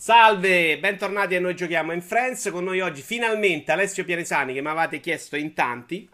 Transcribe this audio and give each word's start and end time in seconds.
Salve, 0.00 0.78
bentornati 0.78 1.34
a 1.34 1.40
Noi 1.40 1.54
Giochiamo 1.54 1.92
in 1.92 2.00
Friends. 2.00 2.48
Con 2.50 2.64
noi 2.64 2.80
oggi 2.80 3.02
finalmente 3.02 3.70
Alessio 3.70 4.02
Pianesani 4.02 4.54
che 4.54 4.62
mi 4.62 4.68
avevate 4.68 4.98
chiesto 4.98 5.36
in 5.36 5.52
tanti. 5.52 6.08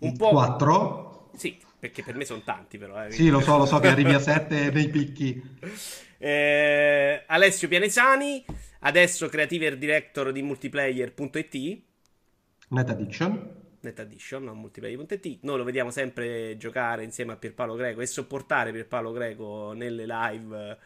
Un 0.00 0.14
po'. 0.18 0.28
Quattro? 0.28 1.30
Sì, 1.34 1.58
perché 1.78 2.02
per 2.02 2.14
me 2.14 2.26
sono 2.26 2.42
tanti 2.44 2.76
però. 2.76 3.02
Eh. 3.02 3.10
Sì, 3.12 3.30
lo 3.30 3.40
so, 3.40 3.56
lo 3.56 3.64
so 3.64 3.78
che 3.78 3.88
arrivi 3.88 4.12
a 4.12 4.18
sette 4.18 4.70
nei 4.70 4.90
picchi. 4.90 5.42
Eh, 6.18 7.24
Alessio 7.26 7.68
Pianesani, 7.68 8.42
adesso 8.80 9.28
creative 9.28 9.76
director 9.76 10.32
di 10.32 10.40
multiplayer.it. 10.40 11.82
Net 12.68 12.88
Addiction. 12.88 13.54
Net 13.80 14.00
Addiction, 14.00 14.44
non 14.44 14.58
multiplayer.it. 14.58 15.38
Noi 15.42 15.58
lo 15.58 15.64
vediamo 15.64 15.90
sempre 15.90 16.56
giocare 16.56 17.04
insieme 17.04 17.32
a 17.32 17.36
Pierpaolo 17.36 17.74
Greco 17.74 18.00
e 18.00 18.06
sopportare 18.06 18.72
Pierpaolo 18.72 19.12
Greco 19.12 19.72
nelle 19.74 20.06
live 20.06 20.78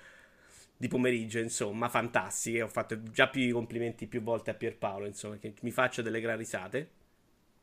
di 0.81 0.89
pomeriggio, 0.89 1.39
insomma, 1.41 1.91
fantastiche. 1.91 2.63
Ho 2.63 2.69
fatto 2.69 3.03
già 3.13 3.29
più 3.29 3.43
i 3.43 3.51
complimenti 3.51 4.07
più 4.07 4.23
volte 4.23 4.51
a 4.51 4.55
Pierpaolo, 4.55 5.05
insomma, 5.05 5.37
che 5.37 5.53
mi 5.61 5.71
faccio 5.71 6.01
delle 6.01 6.23
gran 6.23 6.39
risate. 6.39 6.89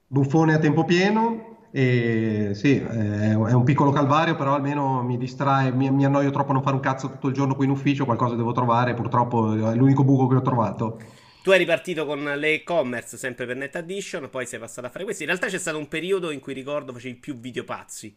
Buffone 0.05 0.53
a 0.53 0.59
tempo 0.59 0.85
pieno, 0.85 1.67
e 1.71 2.51
sì, 2.53 2.77
è 2.77 3.33
un 3.33 3.63
piccolo 3.63 3.89
calvario, 3.89 4.35
però 4.35 4.53
almeno 4.53 5.01
mi 5.01 5.17
distrae, 5.17 5.71
mi, 5.71 5.89
mi 5.89 6.05
annoio 6.05 6.29
troppo 6.29 6.51
a 6.51 6.53
non 6.53 6.61
fare 6.61 6.75
un 6.75 6.81
cazzo 6.81 7.09
tutto 7.09 7.29
il 7.29 7.33
giorno 7.33 7.55
qui 7.55 7.65
in 7.65 7.71
ufficio, 7.71 8.05
qualcosa 8.05 8.35
devo 8.35 8.51
trovare, 8.51 8.93
purtroppo 8.93 9.71
è 9.71 9.73
l'unico 9.73 10.03
buco 10.03 10.27
che 10.27 10.35
ho 10.35 10.43
trovato. 10.43 11.01
Tu 11.41 11.49
eri 11.49 11.65
partito 11.65 12.05
con 12.05 12.23
le 12.23 12.53
e-commerce 12.53 13.17
sempre 13.17 13.47
per 13.47 13.55
Net 13.55 13.75
Addition, 13.77 14.29
poi 14.29 14.45
sei 14.45 14.59
passato 14.59 14.85
a 14.85 14.91
fare 14.91 15.05
questo. 15.05 15.23
In 15.23 15.29
realtà 15.29 15.47
c'è 15.47 15.57
stato 15.57 15.79
un 15.79 15.87
periodo 15.87 16.29
in 16.29 16.39
cui 16.39 16.53
ricordo 16.53 16.93
facevi 16.93 17.15
più 17.15 17.35
video 17.35 17.63
pazzi. 17.63 18.15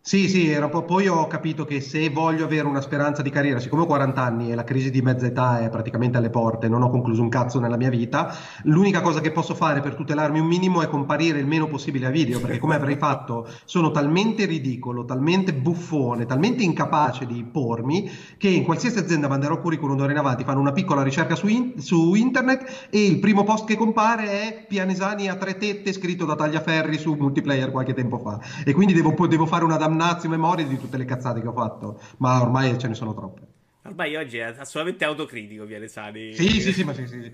Sì, 0.00 0.26
sì, 0.26 0.48
era 0.48 0.70
po- 0.70 0.84
poi 0.86 1.06
ho 1.06 1.26
capito 1.26 1.66
che 1.66 1.82
se 1.82 2.08
voglio 2.08 2.44
avere 2.46 2.66
una 2.66 2.80
speranza 2.80 3.20
di 3.20 3.28
carriera, 3.28 3.60
siccome 3.60 3.82
ho 3.82 3.86
40 3.86 4.22
anni 4.22 4.50
e 4.50 4.54
la 4.54 4.64
crisi 4.64 4.90
di 4.90 5.02
mezza 5.02 5.26
età 5.26 5.60
è 5.60 5.68
praticamente 5.68 6.16
alle 6.16 6.30
porte, 6.30 6.66
non 6.66 6.80
ho 6.80 6.88
concluso 6.88 7.20
un 7.20 7.28
cazzo 7.28 7.60
nella 7.60 7.76
mia 7.76 7.90
vita, 7.90 8.34
l'unica 8.62 9.02
cosa 9.02 9.20
che 9.20 9.32
posso 9.32 9.54
fare 9.54 9.80
per 9.82 9.94
tutelarmi 9.94 10.38
un 10.40 10.46
minimo 10.46 10.80
è 10.80 10.88
comparire 10.88 11.38
il 11.40 11.46
meno 11.46 11.66
possibile 11.66 12.06
a 12.06 12.10
video, 12.10 12.40
perché 12.40 12.56
come 12.56 12.74
avrei 12.76 12.96
fatto 12.96 13.46
sono 13.66 13.90
talmente 13.90 14.46
ridicolo, 14.46 15.04
talmente 15.04 15.52
buffone, 15.52 16.24
talmente 16.24 16.62
incapace 16.62 17.26
di 17.26 17.44
pormi, 17.44 18.10
che 18.38 18.48
in 18.48 18.64
qualsiasi 18.64 18.98
azienda 18.98 19.28
manderò 19.28 19.60
curriculum 19.60 19.96
d'ora 19.96 20.12
in 20.12 20.18
avanti, 20.18 20.42
fanno 20.44 20.60
una 20.60 20.72
piccola 20.72 21.02
ricerca 21.02 21.34
su, 21.34 21.48
in- 21.48 21.72
su 21.76 22.14
internet 22.14 22.88
e 22.88 23.04
il 23.04 23.18
primo 23.18 23.42
post 23.44 23.66
che 23.66 23.76
compare 23.76 24.30
è 24.30 24.64
Pianesani 24.66 25.28
a 25.28 25.34
tre 25.36 25.58
tette 25.58 25.92
scritto 25.92 26.24
da 26.24 26.34
Tagliaferri 26.34 26.96
su 26.96 27.12
multiplayer 27.14 27.70
qualche 27.70 27.92
tempo 27.92 28.18
fa. 28.18 28.38
E 28.64 28.72
quindi 28.72 28.92
devo, 28.92 29.14
devo 29.26 29.46
fare 29.46 29.64
una 29.64 29.76
damnata 29.98 30.06
damnazio 30.06 30.28
memoria 30.28 30.66
di 30.66 30.78
tutte 30.78 30.96
le 30.96 31.04
cazzate 31.04 31.40
che 31.40 31.48
ho 31.48 31.52
fatto, 31.52 32.00
ma 32.18 32.40
ormai 32.40 32.78
ce 32.78 32.88
ne 32.88 32.94
sono 32.94 33.12
troppe. 33.14 33.57
Ormai 33.82 34.16
oggi 34.16 34.38
è 34.38 34.42
assolutamente 34.42 35.04
autocritico, 35.04 35.64
viene 35.64 35.88
Sani. 35.88 36.34
Sì, 36.34 36.60
sì, 36.60 36.72
sì, 36.72 36.84
ma 36.84 36.92
sì, 36.92 37.06
sì. 37.06 37.32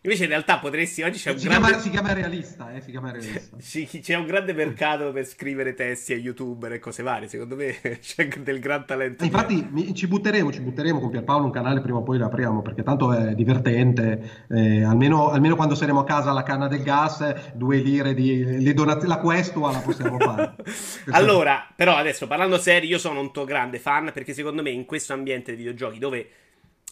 Invece 0.00 0.24
in 0.24 0.28
realtà 0.28 0.58
potresti, 0.58 1.02
oggi 1.02 1.18
c'è 1.18 1.30
un 1.30 1.38
si 1.38 1.48
grande... 1.48 1.66
Chiama, 1.66 1.82
si 1.82 1.90
chiama 1.90 2.12
realista, 2.12 2.72
eh, 2.74 2.80
si 2.80 2.90
chiama 2.90 3.10
realista. 3.10 3.56
c'è 3.58 4.14
un 4.16 4.26
grande 4.26 4.52
mercato 4.52 5.10
per 5.12 5.24
scrivere 5.24 5.74
testi 5.74 6.12
a 6.12 6.16
youtuber 6.16 6.72
e 6.72 6.78
cose 6.78 7.02
varie, 7.02 7.26
secondo 7.26 7.56
me 7.56 7.78
c'è 8.00 8.28
del 8.28 8.60
gran 8.60 8.84
talento. 8.86 9.24
Infatti 9.24 9.66
mi, 9.70 9.94
ci 9.94 10.06
butteremo, 10.06 10.52
ci 10.52 10.60
butteremo 10.60 11.00
con 11.00 11.10
Pierpaolo 11.10 11.46
un 11.46 11.50
canale, 11.50 11.80
prima 11.80 11.98
o 11.98 12.02
poi 12.02 12.18
lo 12.18 12.26
apriamo, 12.26 12.60
perché 12.60 12.82
tanto 12.82 13.12
è 13.12 13.34
divertente, 13.34 14.46
eh, 14.50 14.84
almeno, 14.84 15.30
almeno, 15.30 15.56
quando 15.56 15.74
saremo 15.74 16.00
a 16.00 16.04
casa 16.04 16.30
alla 16.30 16.42
canna 16.42 16.68
del 16.68 16.82
gas, 16.82 17.52
due 17.54 17.78
lire 17.78 18.14
di 18.14 18.72
donaz- 18.74 19.04
la 19.04 19.18
questua 19.18 19.72
la 19.72 19.78
possiamo 19.78 20.18
fare. 20.18 20.54
allora, 21.12 21.66
però 21.74 21.96
adesso 21.96 22.26
parlando 22.26 22.58
serio, 22.58 22.90
io 22.90 22.98
sono 22.98 23.20
un 23.20 23.32
tuo 23.32 23.44
grande 23.44 23.78
fan, 23.78 24.10
perché 24.12 24.34
secondo 24.34 24.62
me 24.62 24.70
in 24.70 24.84
questo 24.84 25.14
ambiente 25.14 25.56
di 25.56 25.63
videogiochi 25.64 25.98
dove 25.98 26.28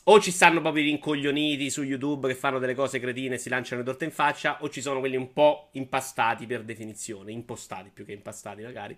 o 0.05 0.21
ci 0.21 0.33
stanno 0.33 0.61
proprio 0.61 0.83
i 0.83 0.87
rincoglioniti 0.87 1.71
su 1.71 1.83
YouTube 1.83 2.27
che 2.27 2.35
fanno 2.35 2.59
delle 2.59 2.75
cose 2.75 2.99
cretine 2.99 3.37
e 3.37 3.39
si 3.39 3.49
lanciano 3.49 3.83
le 3.83 3.87
torte 3.87 4.05
in 4.05 4.11
faccia, 4.11 4.59
o 4.63 4.69
ci 4.69 4.81
sono 4.81 4.99
quelli 4.99 5.17
un 5.17 5.33
po' 5.33 5.69
impastati 5.73 6.47
per 6.47 6.65
definizione, 6.65 7.31
impostati 7.31 7.91
più 7.95 8.05
che 8.05 8.13
impastati 8.13 8.63
magari. 8.63 8.97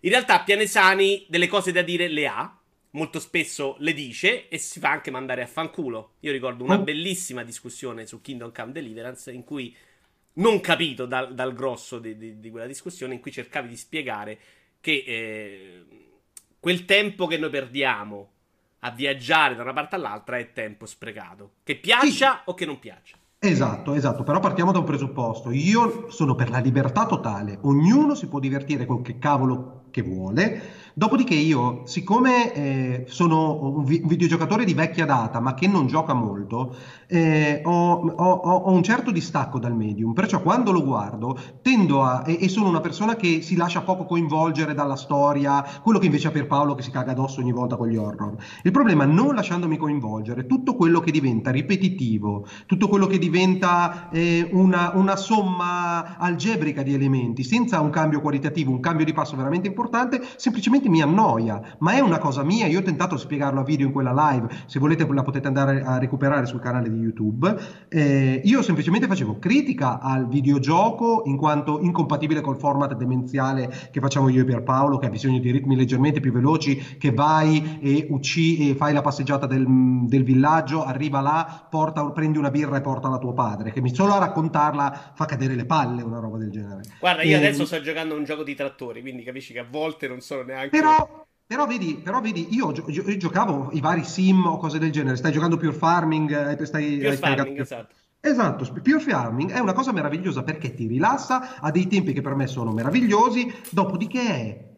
In 0.00 0.10
realtà 0.10 0.40
Pianesani 0.40 1.26
delle 1.28 1.46
cose 1.46 1.70
da 1.70 1.82
dire 1.82 2.08
le 2.08 2.26
ha, 2.26 2.58
molto 2.92 3.20
spesso 3.20 3.76
le 3.78 3.92
dice 3.92 4.48
e 4.48 4.58
si 4.58 4.80
fa 4.80 4.90
anche 4.90 5.12
mandare 5.12 5.42
a 5.42 5.46
fanculo. 5.46 6.14
Io 6.20 6.32
ricordo 6.32 6.64
una 6.64 6.78
oh. 6.78 6.82
bellissima 6.82 7.44
discussione 7.44 8.06
su 8.06 8.20
Kingdom 8.20 8.52
Come 8.52 8.72
Deliverance 8.72 9.30
in 9.30 9.44
cui 9.44 9.74
non 10.32 10.60
capito 10.60 11.06
dal, 11.06 11.34
dal 11.34 11.52
grosso 11.52 11.98
di, 11.98 12.16
di, 12.16 12.40
di, 12.40 12.50
quella 12.50 12.66
discussione 12.66 13.14
in 13.14 13.20
cui 13.20 13.30
cercavi 13.30 13.68
di 13.68 13.76
spiegare 13.76 14.38
che 14.80 15.04
eh, 15.06 15.84
quel 16.58 16.84
tempo 16.84 17.26
che 17.26 17.36
noi 17.36 17.50
perdiamo 17.50 18.32
a 18.80 18.90
viaggiare 18.90 19.54
da 19.54 19.62
una 19.62 19.72
parte 19.72 19.96
all'altra 19.96 20.38
è 20.38 20.52
tempo 20.52 20.86
sprecato. 20.86 21.52
Che 21.62 21.76
piaccia 21.76 22.32
sì. 22.32 22.38
o 22.46 22.54
che 22.54 22.66
non 22.66 22.78
piaccia. 22.78 23.16
Esatto, 23.42 23.94
esatto, 23.94 24.22
però 24.22 24.38
partiamo 24.38 24.70
da 24.70 24.80
un 24.80 24.84
presupposto. 24.84 25.50
Io 25.50 26.10
sono 26.10 26.34
per 26.34 26.50
la 26.50 26.58
libertà 26.58 27.06
totale, 27.06 27.58
ognuno 27.62 28.14
si 28.14 28.28
può 28.28 28.38
divertire 28.38 28.84
con 28.84 29.00
che 29.00 29.18
cavolo 29.18 29.79
che 29.90 30.02
vuole. 30.02 30.78
Dopodiché 30.92 31.34
io, 31.34 31.82
siccome 31.84 32.52
eh, 32.52 33.04
sono 33.06 33.76
un, 33.76 33.84
vi- 33.84 34.00
un, 34.02 34.08
videogiocatore 34.08 34.64
di 34.64 34.74
vecchia 34.74 35.06
data, 35.06 35.40
ma 35.40 35.54
che 35.54 35.68
non 35.68 35.86
gioca 35.86 36.14
molto, 36.14 36.74
eh, 37.06 37.62
ho, 37.64 38.00
ho, 38.00 38.32
ho, 38.32 38.72
un 38.72 38.82
certo 38.82 39.10
distacco 39.10 39.58
dal 39.58 39.74
medium, 39.74 40.12
perciò 40.12 40.42
quando 40.42 40.72
lo 40.72 40.84
guardo 40.84 41.38
tendo 41.62 42.02
a... 42.02 42.24
E, 42.26 42.38
e, 42.40 42.48
sono 42.48 42.68
una 42.68 42.80
persona 42.80 43.14
che 43.16 43.40
si 43.40 43.56
lascia 43.56 43.82
poco 43.82 44.04
coinvolgere 44.04 44.74
dalla 44.74 44.96
storia, 44.96 45.64
quello 45.82 45.98
che 45.98 46.06
invece 46.06 46.28
ha 46.28 46.32
per 46.32 46.46
Paolo 46.46 46.74
che 46.74 46.82
si 46.82 46.90
caga 46.90 47.12
addosso 47.12 47.40
ogni 47.40 47.52
volta 47.52 47.76
con 47.76 47.88
gli 47.88 47.96
horror. 47.96 48.36
Il 48.62 48.72
problema 48.72 49.04
non 49.04 49.34
lasciandomi 49.34 49.76
coinvolgere, 49.76 50.46
tutto 50.46 50.74
quello 50.74 51.00
che 51.00 51.12
diventa 51.12 51.50
ripetitivo, 51.50 52.46
tutto 52.66 52.88
quello 52.88 53.06
che 53.06 53.18
diventa 53.18 54.08
eh, 54.10 54.48
una, 54.52 54.92
una 54.94 55.16
somma 55.16 56.18
algebrica 56.18 56.82
di 56.82 56.94
elementi, 56.94 57.44
senza 57.44 57.80
un 57.80 57.90
cambio 57.90 58.20
qualitativo, 58.20 58.72
un 58.72 58.80
cambio 58.80 59.04
di 59.04 59.12
passo 59.12 59.36
veramente 59.36 59.68
importante, 59.68 59.79
semplicemente 60.36 60.88
mi 60.88 61.00
annoia, 61.00 61.76
ma 61.78 61.92
è 61.92 62.00
una 62.00 62.18
cosa 62.18 62.42
mia, 62.42 62.66
io 62.66 62.80
ho 62.80 62.82
tentato 62.82 63.14
di 63.14 63.20
spiegarlo 63.20 63.60
a 63.60 63.64
video 63.64 63.86
in 63.86 63.92
quella 63.92 64.12
live, 64.12 64.48
se 64.66 64.78
volete 64.78 65.06
la 65.10 65.22
potete 65.22 65.46
andare 65.46 65.82
a 65.82 65.98
recuperare 65.98 66.46
sul 66.46 66.60
canale 66.60 66.90
di 66.90 66.98
YouTube, 66.98 67.56
eh, 67.88 68.40
io 68.44 68.62
semplicemente 68.62 69.06
facevo 69.06 69.38
critica 69.38 70.00
al 70.00 70.28
videogioco 70.28 71.22
in 71.26 71.36
quanto 71.36 71.80
incompatibile 71.80 72.40
col 72.40 72.58
format 72.58 72.94
demenziale 72.94 73.88
che 73.90 74.00
facciamo 74.00 74.28
io 74.28 74.42
e 74.42 74.44
Pierpaolo, 74.44 74.98
che 74.98 75.06
ha 75.06 75.10
bisogno 75.10 75.38
di 75.38 75.50
ritmi 75.50 75.76
leggermente 75.76 76.20
più 76.20 76.32
veloci, 76.32 76.96
che 76.98 77.12
vai 77.12 77.78
e 77.80 78.06
uccidi 78.10 78.70
e 78.70 78.74
fai 78.74 78.92
la 78.92 79.00
passeggiata 79.00 79.46
del, 79.46 79.66
del 80.06 80.24
villaggio, 80.24 80.84
arriva 80.84 81.20
là, 81.20 81.66
porta, 81.68 82.04
prendi 82.10 82.38
una 82.38 82.50
birra 82.50 82.76
e 82.76 82.80
porta 82.80 83.08
a 83.08 83.18
tuo 83.18 83.32
padre, 83.32 83.72
che 83.72 83.80
mi 83.80 83.94
solo 83.94 84.14
a 84.14 84.18
raccontarla 84.18 85.12
fa 85.14 85.24
cadere 85.24 85.54
le 85.54 85.64
palle 85.64 86.02
una 86.02 86.18
roba 86.18 86.38
del 86.38 86.50
genere. 86.50 86.82
Guarda, 86.98 87.22
io 87.22 87.36
e... 87.36 87.38
adesso 87.38 87.64
sto 87.66 87.80
giocando 87.80 88.14
un 88.16 88.24
gioco 88.24 88.42
di 88.42 88.54
trattori, 88.54 89.00
quindi 89.00 89.22
capisci 89.22 89.52
che 89.52 89.60
a 89.60 89.66
volte 89.70 90.08
non 90.08 90.20
sono 90.20 90.42
neanche... 90.42 90.78
Però 90.78 91.20
però 91.50 91.66
vedi, 91.66 91.96
però 91.96 92.20
vedi 92.20 92.54
io, 92.54 92.70
gio- 92.70 92.84
io, 92.86 93.16
giocavo 93.16 93.70
i 93.72 93.80
vari 93.80 94.04
sim 94.04 94.46
o 94.46 94.56
cose 94.56 94.78
del 94.78 94.92
genere, 94.92 95.16
stai 95.16 95.32
giocando 95.32 95.56
Pure 95.56 95.72
Farming, 95.72 96.56
eh, 96.56 96.64
stai, 96.64 96.96
Pure 96.98 97.16
Farming, 97.16 97.58
esatto. 97.58 97.94
Esatto, 98.20 98.72
Pure 98.80 99.00
Farming 99.00 99.50
è 99.50 99.58
una 99.58 99.72
cosa 99.72 99.90
meravigliosa 99.90 100.44
perché 100.44 100.74
ti 100.74 100.86
rilassa, 100.86 101.58
ha 101.58 101.72
dei 101.72 101.88
tempi 101.88 102.12
che 102.12 102.20
per 102.20 102.36
me 102.36 102.46
sono 102.46 102.70
meravigliosi, 102.70 103.52
dopodiché 103.70 104.20
è 104.22 104.68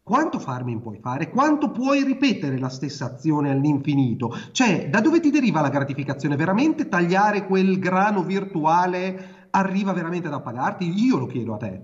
quanto 0.00 0.38
farming 0.38 0.80
puoi 0.80 0.98
fare? 1.00 1.28
Quanto 1.28 1.72
puoi 1.72 2.04
ripetere 2.04 2.56
la 2.58 2.68
stessa 2.68 3.06
azione 3.06 3.50
all'infinito? 3.50 4.32
Cioè, 4.52 4.88
da 4.90 5.00
dove 5.00 5.18
ti 5.18 5.30
deriva 5.30 5.60
la 5.60 5.70
gratificazione? 5.70 6.36
Veramente 6.36 6.88
tagliare 6.88 7.46
quel 7.46 7.80
grano 7.80 8.22
virtuale 8.22 9.48
arriva 9.50 9.92
veramente 9.92 10.28
da 10.28 10.40
pagarti? 10.40 10.88
Io 11.04 11.18
lo 11.18 11.26
chiedo 11.26 11.54
a 11.54 11.56
te. 11.56 11.82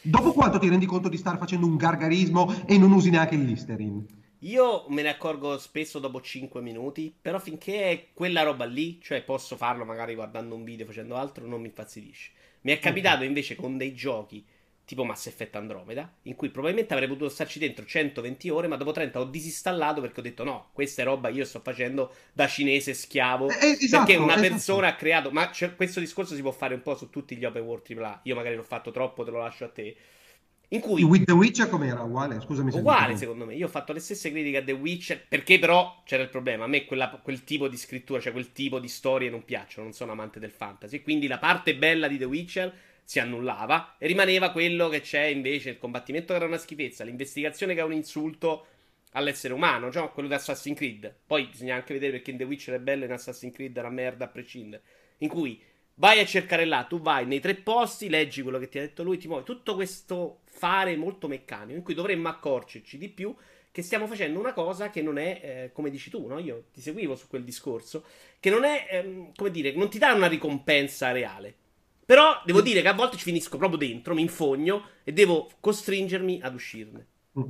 Dopo 0.00 0.32
quanto 0.32 0.58
ti 0.58 0.68
rendi 0.68 0.86
conto 0.86 1.08
di 1.08 1.16
stare 1.16 1.38
facendo 1.38 1.66
un 1.66 1.76
gargarismo 1.76 2.66
e 2.66 2.78
non 2.78 2.92
usi 2.92 3.10
neanche 3.10 3.34
il 3.34 3.44
Listerin? 3.44 4.06
Io 4.42 4.84
me 4.88 5.02
ne 5.02 5.08
accorgo 5.08 5.58
spesso 5.58 5.98
dopo 5.98 6.20
5 6.20 6.60
minuti, 6.60 7.12
però 7.20 7.40
finché 7.40 7.90
è 7.90 8.06
quella 8.14 8.42
roba 8.42 8.64
lì, 8.64 9.00
cioè 9.02 9.22
posso 9.22 9.56
farlo 9.56 9.84
magari 9.84 10.14
guardando 10.14 10.54
un 10.54 10.62
video, 10.62 10.86
facendo 10.86 11.16
altro, 11.16 11.46
non 11.46 11.60
mi 11.60 11.66
infastidisce. 11.66 12.30
Mi 12.60 12.70
è 12.72 12.78
capitato 12.78 13.24
invece 13.24 13.56
con 13.56 13.76
dei 13.76 13.94
giochi 13.94 14.44
tipo 14.88 15.04
Mass 15.04 15.26
Effect 15.26 15.54
Andromeda, 15.54 16.10
in 16.22 16.34
cui 16.34 16.48
probabilmente 16.48 16.94
avrei 16.94 17.08
potuto 17.08 17.28
starci 17.28 17.58
dentro 17.58 17.84
120 17.84 18.48
ore, 18.48 18.68
ma 18.68 18.76
dopo 18.76 18.90
30 18.90 19.20
ho 19.20 19.24
disinstallato 19.24 20.00
perché 20.00 20.20
ho 20.20 20.22
detto 20.22 20.44
no, 20.44 20.70
questa 20.72 21.02
è 21.02 21.04
roba 21.04 21.28
io 21.28 21.44
sto 21.44 21.60
facendo 21.60 22.10
da 22.32 22.48
cinese 22.48 22.94
schiavo, 22.94 23.50
eh, 23.50 23.66
eh 23.66 23.76
esatto, 23.82 24.06
perché 24.06 24.18
una 24.18 24.32
esatto. 24.32 24.48
persona 24.48 24.86
ha 24.88 24.94
creato, 24.94 25.30
ma 25.30 25.50
questo 25.76 26.00
discorso 26.00 26.34
si 26.34 26.40
può 26.40 26.52
fare 26.52 26.72
un 26.72 26.80
po' 26.80 26.96
su 26.96 27.10
tutti 27.10 27.36
gli 27.36 27.44
open 27.44 27.64
world 27.64 27.84
AAA, 27.86 28.20
io 28.22 28.34
magari 28.34 28.56
l'ho 28.56 28.62
fatto 28.62 28.90
troppo, 28.90 29.24
te 29.24 29.30
lo 29.30 29.40
lascio 29.40 29.66
a 29.66 29.68
te. 29.68 29.94
In 30.68 30.80
cui... 30.80 31.02
With 31.02 31.24
The 31.24 31.32
Witcher 31.32 31.68
com'era? 31.68 32.02
Uguale? 32.02 32.40
Scusami 32.40 32.70
se 32.70 32.78
Uguale 32.78 33.16
secondo 33.16 33.44
me, 33.44 33.54
io 33.54 33.66
ho 33.66 33.70
fatto 33.70 33.92
le 33.92 34.00
stesse 34.00 34.30
critiche 34.30 34.56
a 34.56 34.62
The 34.62 34.72
Witcher, 34.72 35.26
perché 35.28 35.58
però 35.58 36.00
c'era 36.06 36.22
il 36.22 36.30
problema, 36.30 36.64
a 36.64 36.66
me 36.66 36.86
quella, 36.86 37.10
quel 37.22 37.44
tipo 37.44 37.68
di 37.68 37.76
scrittura, 37.76 38.20
cioè 38.20 38.32
quel 38.32 38.52
tipo 38.52 38.78
di 38.78 38.88
storie 38.88 39.28
non 39.28 39.44
piacciono, 39.44 39.84
non 39.84 39.92
sono 39.92 40.12
amante 40.12 40.40
del 40.40 40.50
fantasy, 40.50 41.02
quindi 41.02 41.26
la 41.26 41.38
parte 41.38 41.76
bella 41.76 42.08
di 42.08 42.16
The 42.16 42.24
Witcher 42.24 42.74
si 43.08 43.20
annullava 43.20 43.96
e 43.96 44.06
rimaneva 44.06 44.50
quello 44.50 44.90
che 44.90 45.00
c'è 45.00 45.22
invece 45.22 45.70
il 45.70 45.78
combattimento 45.78 46.34
che 46.34 46.38
era 46.40 46.44
una 46.44 46.58
schifezza, 46.58 47.04
l'investigazione 47.04 47.72
che 47.72 47.80
è 47.80 47.82
un 47.82 47.94
insulto 47.94 48.66
all'essere 49.12 49.54
umano, 49.54 49.90
cioè 49.90 50.10
quello 50.10 50.28
di 50.28 50.34
Assassin's 50.34 50.76
Creed. 50.76 51.14
Poi 51.26 51.46
bisogna 51.46 51.74
anche 51.74 51.94
vedere 51.94 52.12
perché 52.12 52.32
in 52.32 52.36
The 52.36 52.44
Witcher 52.44 52.74
è 52.74 52.78
bello 52.80 53.04
e 53.04 53.06
in 53.06 53.12
Assassin's 53.12 53.54
Creed 53.54 53.74
è 53.74 53.80
una 53.80 53.88
merda 53.88 54.26
a 54.26 54.28
prescindere. 54.28 54.82
In 55.18 55.30
cui 55.30 55.58
vai 55.94 56.20
a 56.20 56.26
cercare 56.26 56.66
là, 56.66 56.84
tu 56.84 57.00
vai 57.00 57.24
nei 57.24 57.40
tre 57.40 57.54
posti, 57.54 58.10
leggi 58.10 58.42
quello 58.42 58.58
che 58.58 58.68
ti 58.68 58.76
ha 58.76 58.82
detto 58.82 59.02
lui, 59.02 59.16
ti 59.16 59.26
muovi. 59.26 59.44
Tutto 59.44 59.74
questo 59.74 60.40
fare 60.44 60.94
molto 60.94 61.28
meccanico, 61.28 61.78
in 61.78 61.82
cui 61.82 61.94
dovremmo 61.94 62.28
accorgerci 62.28 62.98
di 62.98 63.08
più 63.08 63.34
che 63.72 63.80
stiamo 63.80 64.06
facendo 64.06 64.38
una 64.38 64.52
cosa 64.52 64.90
che 64.90 65.00
non 65.00 65.16
è, 65.16 65.40
eh, 65.42 65.72
come 65.72 65.88
dici 65.88 66.10
tu, 66.10 66.26
no? 66.26 66.38
Io 66.38 66.64
ti 66.74 66.82
seguivo 66.82 67.16
su 67.16 67.26
quel 67.26 67.42
discorso, 67.42 68.04
che 68.38 68.50
non 68.50 68.64
è, 68.64 68.86
ehm, 68.90 69.32
come 69.34 69.50
dire, 69.50 69.72
non 69.72 69.88
ti 69.88 69.96
dà 69.96 70.12
una 70.12 70.28
ricompensa 70.28 71.10
reale. 71.10 71.54
Però 72.08 72.40
devo 72.42 72.62
dire 72.62 72.80
che 72.80 72.88
a 72.88 72.94
volte 72.94 73.18
ci 73.18 73.24
finisco 73.24 73.58
proprio 73.58 73.76
dentro, 73.76 74.14
mi 74.14 74.22
infogno 74.22 74.80
e 75.04 75.12
devo 75.12 75.46
costringermi 75.60 76.40
ad 76.42 76.54
uscirne. 76.54 77.06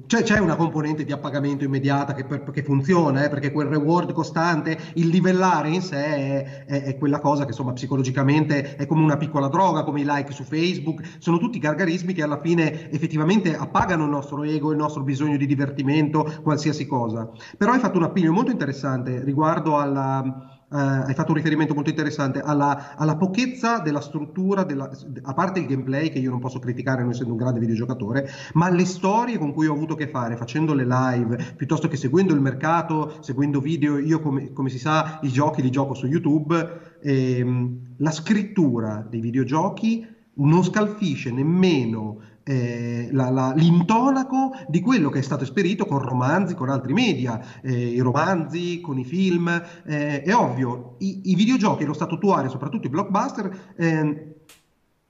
Cioè, 0.08 0.25
c'è 0.25 0.40
una 0.40 0.56
componente 0.56 1.05
di 1.05 1.12
appagamento 1.12 1.62
immediata 1.62 2.12
che, 2.12 2.25
per, 2.25 2.43
che 2.50 2.64
funziona, 2.64 3.22
eh, 3.22 3.28
perché 3.28 3.52
quel 3.52 3.69
reward 3.69 4.10
costante, 4.10 4.76
il 4.94 5.06
livellare 5.06 5.69
in 5.69 5.81
sé 5.81 6.05
è, 6.05 6.64
è, 6.64 6.82
è, 6.82 6.99
quella 6.99 7.20
cosa 7.20 7.44
che 7.44 7.50
insomma 7.50 7.72
psicologicamente 7.72 8.75
è 8.75 8.84
come 8.87 9.05
una 9.05 9.16
piccola 9.16 9.46
droga, 9.46 9.84
come 9.84 10.00
i 10.00 10.05
like 10.05 10.32
su 10.32 10.43
Facebook, 10.43 11.08
sono 11.20 11.38
tutti 11.38 11.61
gargarismi 11.61 12.12
che 12.12 12.25
alla 12.25 12.40
fine 12.40 12.90
effettivamente 12.90 13.54
appagano 13.54 14.06
il 14.06 14.11
nostro 14.11 14.43
ego, 14.43 14.72
il 14.72 14.76
nostro 14.76 15.04
bisogno 15.04 15.37
di 15.37 15.46
divertimento, 15.46 16.40
qualsiasi 16.43 16.84
cosa. 16.84 17.31
Però 17.56 17.70
hai 17.70 17.78
fatto 17.78 17.96
un 17.96 18.04
appiglio 18.04 18.32
molto 18.32 18.50
interessante 18.50 19.22
riguardo 19.22 19.78
alla 19.78 20.57
eh, 20.70 20.76
hai 20.76 21.14
fatto 21.14 21.30
un 21.30 21.36
riferimento 21.36 21.74
molto 21.74 21.88
interessante 21.88 22.40
alla, 22.40 22.96
alla 22.96 23.16
pochezza 23.16 23.78
della 23.78 24.00
struttura, 24.00 24.64
della, 24.64 24.90
a 25.22 25.32
parte 25.32 25.60
il 25.60 25.66
gameplay 25.66 26.10
che 26.10 26.18
io 26.18 26.30
non 26.30 26.40
posso 26.40 26.58
criticare 26.58 27.02
non 27.02 27.12
essendo 27.12 27.32
un 27.32 27.38
grande 27.38 27.60
videogiocatore, 27.60 28.28
ma 28.54 28.68
le 28.68 28.84
storie 28.84 29.38
con 29.38 29.52
cui 29.52 29.66
ho 29.66 29.72
avuto 29.72 29.94
a 29.94 29.96
che 29.96 30.08
fare 30.08 30.36
facendo 30.36 30.74
le 30.74 30.84
live, 30.84 31.54
piuttosto 31.56 31.88
che 31.88 31.96
seguendo 31.96 32.34
il 32.34 32.40
mercato, 32.40 33.16
seguendo 33.20 33.60
video, 33.60 33.98
io 33.98 34.20
come, 34.20 34.52
come 34.52 34.68
si 34.68 34.78
sa 34.78 35.20
i 35.22 35.28
giochi 35.28 35.62
li 35.62 35.70
gioco 35.70 35.94
su 35.94 36.06
YouTube, 36.06 36.96
ehm, 37.00 37.94
la 37.98 38.10
scrittura 38.10 39.06
dei 39.08 39.20
videogiochi 39.20 40.06
non 40.34 40.62
scalfisce 40.62 41.32
nemmeno 41.32 42.20
eh, 42.48 43.10
la, 43.12 43.28
la, 43.28 43.52
l'intonaco 43.54 44.52
di 44.68 44.80
quello 44.80 45.10
che 45.10 45.18
è 45.18 45.22
stato 45.22 45.44
esperito 45.44 45.84
con 45.84 45.98
romanzi, 45.98 46.54
con 46.54 46.70
altri 46.70 46.94
media, 46.94 47.38
eh, 47.60 47.88
i 47.88 47.98
romanzi, 47.98 48.80
con 48.80 48.98
i 48.98 49.04
film. 49.04 49.48
Eh, 49.84 50.22
è 50.22 50.34
ovvio, 50.34 50.94
i, 51.00 51.20
i 51.24 51.34
videogiochi 51.34 51.82
e 51.82 51.86
lo 51.86 51.92
statutuario, 51.92 52.48
soprattutto 52.48 52.86
i 52.86 52.90
blockbuster, 52.90 53.74
ehm, 53.76 54.22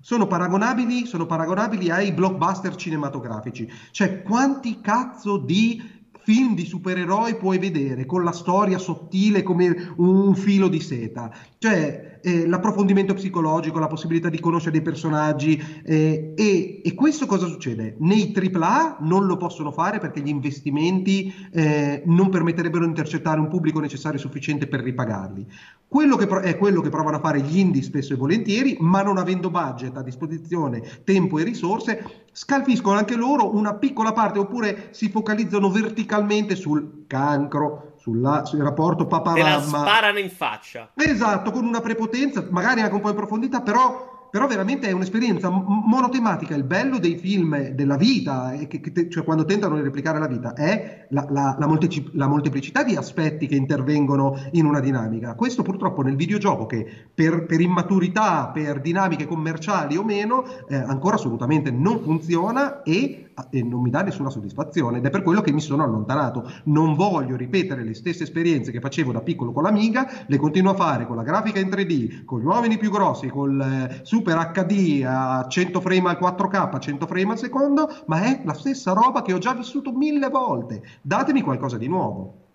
sono 0.00 0.26
paragonabili, 0.26 1.06
sono 1.06 1.26
paragonabili 1.26 1.90
ai 1.90 2.12
blockbuster 2.12 2.75
cinematografici. 2.75 3.70
Cioè, 3.93 4.23
quanti 4.23 4.81
cazzo 4.81 5.38
di 5.38 5.81
film 6.19 6.56
di 6.56 6.67
supereroi 6.67 7.37
puoi 7.37 7.58
vedere 7.58 8.05
con 8.05 8.25
la 8.25 8.32
storia 8.32 8.79
sottile 8.79 9.44
come 9.44 9.93
un 9.99 10.34
filo 10.34 10.67
di 10.67 10.81
seta? 10.81 11.32
Cioè, 11.56 12.07
eh, 12.23 12.47
l'approfondimento 12.47 13.15
psicologico, 13.15 13.79
la 13.79 13.87
possibilità 13.87 14.29
di 14.29 14.41
conoscere 14.41 14.73
dei 14.73 14.82
personaggi 14.82 15.62
eh, 15.85 16.32
e, 16.37 16.82
e, 16.85 16.94
questo 16.94 17.26
cosa 17.26 17.47
succede? 17.47 17.97
Nei 17.99 18.32
AAA 18.35 18.99
non 19.00 19.26
lo 19.26 19.37
possono 19.37 19.70
fare 19.73 19.99
perché 19.99 20.20
gli 20.20 20.29
investimenti 20.29 21.32
eh, 21.53 22.03
non 22.06 22.29
permetterebbero 22.31 22.82
di 22.85 22.91
intercettare 22.91 23.41
un 23.41 23.49
pubblico 23.49 23.81
necessario 23.81 24.19
e 24.19 24.23
sufficiente 24.23 24.67
per 24.67 24.81
ripagarli. 24.81 25.47
Quello 25.87 26.17
che 26.17 26.26
pro- 26.26 26.41
è 26.41 26.56
quello 26.56 26.81
che 26.81 26.91
provano 26.91 27.17
a 27.17 27.20
fare 27.20 27.41
gli 27.41 27.59
indie 27.59 27.82
spesso 27.82 28.12
e 28.12 28.17
volentieri, 28.17 28.76
ma 28.81 29.03
non 29.03 29.19
avendo 29.19 29.50
budget 29.50 29.97
a 29.97 30.03
disposizione, 30.03 30.82
tempo 31.05 31.38
e 31.38 31.44
risorse, 31.44 32.26
scalfiscono 32.32 32.97
anche 32.97 33.17
loro 33.17 33.55
una 33.56 33.75
piccola 33.75 34.12
parte 34.12 34.38
oppure 34.38 34.88
si 34.91 35.09
focalizzano 35.09 35.70
verticalmente 35.70 36.55
sul 36.55 37.05
cancro, 37.06 37.94
sulla, 38.08 38.44
sul 38.44 38.60
rapporto 38.60 39.06
papà-mamma. 39.06 39.60
Te 39.60 39.66
sparano 39.66 40.19
in 40.19 40.31
faccia. 40.31 40.90
Esatto, 40.94 41.50
con 41.50 41.64
una 41.64 41.81
prepotenza, 41.81 42.46
magari 42.50 42.81
anche 42.81 42.94
un 42.94 43.00
po' 43.00 43.10
in 43.10 43.14
profondità, 43.14 43.60
però 43.60 44.16
però 44.31 44.46
veramente 44.46 44.88
è 44.88 44.93
un'esperienza 44.93 45.49
monotematica. 45.49 46.55
Il 46.55 46.64
bello 46.64 46.99
dei 46.99 47.16
film 47.16 47.70
della 47.70 47.96
vita, 47.96 48.55
che, 48.69 48.78
che, 48.81 49.08
cioè 49.08 49.25
quando 49.25 49.46
tentano 49.46 49.76
di 49.76 49.81
replicare 49.81 50.19
la 50.19 50.26
vita, 50.26 50.52
è 50.52 51.06
la, 51.08 51.26
la, 51.31 51.56
la, 51.58 51.66
molteci- 51.66 52.10
la, 52.12 52.26
molteplicità 52.26 52.84
di 52.84 52.94
aspetti 52.94 53.46
che 53.46 53.55
intervengono 53.55 54.38
in 54.52 54.66
una 54.66 54.81
dinamica. 54.81 55.34
Questo 55.34 55.62
purtroppo 55.62 56.02
nel 56.02 56.16
videogioco, 56.16 56.66
che 56.66 56.87
per, 57.14 57.46
per 57.46 57.62
immaturità, 57.62 58.50
per 58.52 58.82
dinamiche 58.82 59.26
commerciali 59.26 59.96
o 59.96 60.05
meno, 60.05 60.44
eh, 60.69 60.76
ancora 60.76 61.14
assolutamente 61.14 61.70
non 61.70 62.00
funziona 62.02 62.82
e 62.82 63.28
e 63.50 63.62
non 63.62 63.81
mi 63.81 63.90
dà 63.90 64.02
nessuna 64.02 64.31
soddisfazione 64.31 64.99
ed 64.99 65.06
è 65.06 65.11
per 65.11 65.23
quello 65.23 65.40
che 65.40 65.52
mi 65.52 65.61
sono 65.61 65.82
allontanato. 65.82 66.50
Non 66.64 66.94
voglio 66.94 67.37
ripetere 67.37 67.85
le 67.85 67.94
stesse 67.94 68.25
esperienze 68.25 68.73
che 68.73 68.81
facevo 68.81 69.12
da 69.12 69.20
piccolo 69.20 69.52
con 69.52 69.62
l'Amiga, 69.62 70.25
le 70.26 70.37
continuo 70.37 70.73
a 70.73 70.76
fare 70.76 71.06
con 71.06 71.17
la 71.17 71.23
grafica 71.23 71.61
in 71.61 71.69
3D, 71.69 72.25
con 72.25 72.40
gli 72.40 72.44
uomini 72.44 72.79
più 72.79 72.90
grossi, 72.90 73.29
col 73.29 73.61
eh, 73.61 74.00
Super 74.02 74.50
HD 74.52 75.05
a 75.06 75.46
100 75.49 75.81
frame 75.81 76.11
al 76.11 76.19
4K, 76.20 76.70
a 76.73 76.79
100 76.79 77.06
frame 77.06 77.32
al 77.32 77.38
secondo, 77.38 77.88
ma 78.06 78.23
è 78.23 78.43
la 78.44 78.55
stessa 78.55 78.93
roba 78.93 79.23
che 79.23 79.32
ho 79.32 79.38
già 79.38 79.55
vissuto 79.55 79.93
mille 79.93 80.29
volte. 80.29 80.82
Datemi 81.02 81.43
qualcosa 81.43 81.76
di 81.76 81.88
nuovo. 81.88 82.46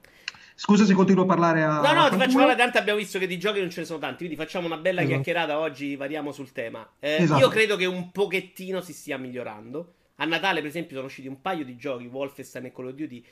Scusa 0.56 0.86
se 0.86 0.94
continuo 0.94 1.24
a 1.24 1.28
parlare 1.28 1.64
a. 1.64 1.82
No, 1.82 1.94
no, 1.94 2.10
ti 2.10 2.18
faccio 2.18 2.38
parlare 2.38 2.58
tanto. 2.58 2.78
Abbiamo 2.78 3.00
visto 3.00 3.18
che 3.18 3.28
di 3.28 3.40
giochi 3.40 3.60
non 3.60 3.72
ce 3.72 3.82
ne 3.82 3.86
sono 3.86 4.00
tanti. 4.00 4.18
Quindi 4.18 4.36
facciamo 4.36 4.68
una 4.68 4.78
bella 4.78 5.02
esatto. 5.02 5.16
chiacchierata 5.16 5.60
oggi. 5.60 5.96
Variamo 5.96 6.32
sul 6.32 6.52
tema. 6.52 6.88
Eh, 7.00 7.24
esatto. 7.24 7.40
Io 7.40 7.50
credo 7.50 7.76
che 7.76 7.86
un 7.86 8.12
pochettino 8.12 8.80
si 8.82 8.94
stia 8.94 9.18
migliorando. 9.18 9.94
A 10.24 10.26
Natale, 10.26 10.62
per 10.62 10.70
esempio, 10.70 10.96
sono 10.96 11.08
usciti 11.08 11.28
un 11.28 11.42
paio 11.42 11.66
di 11.66 11.76
giochi, 11.76 12.06
Wolfenstein 12.06 12.66
e 12.66 12.72
Call 12.72 12.88
of 12.88 12.94
Duty, 12.94 13.26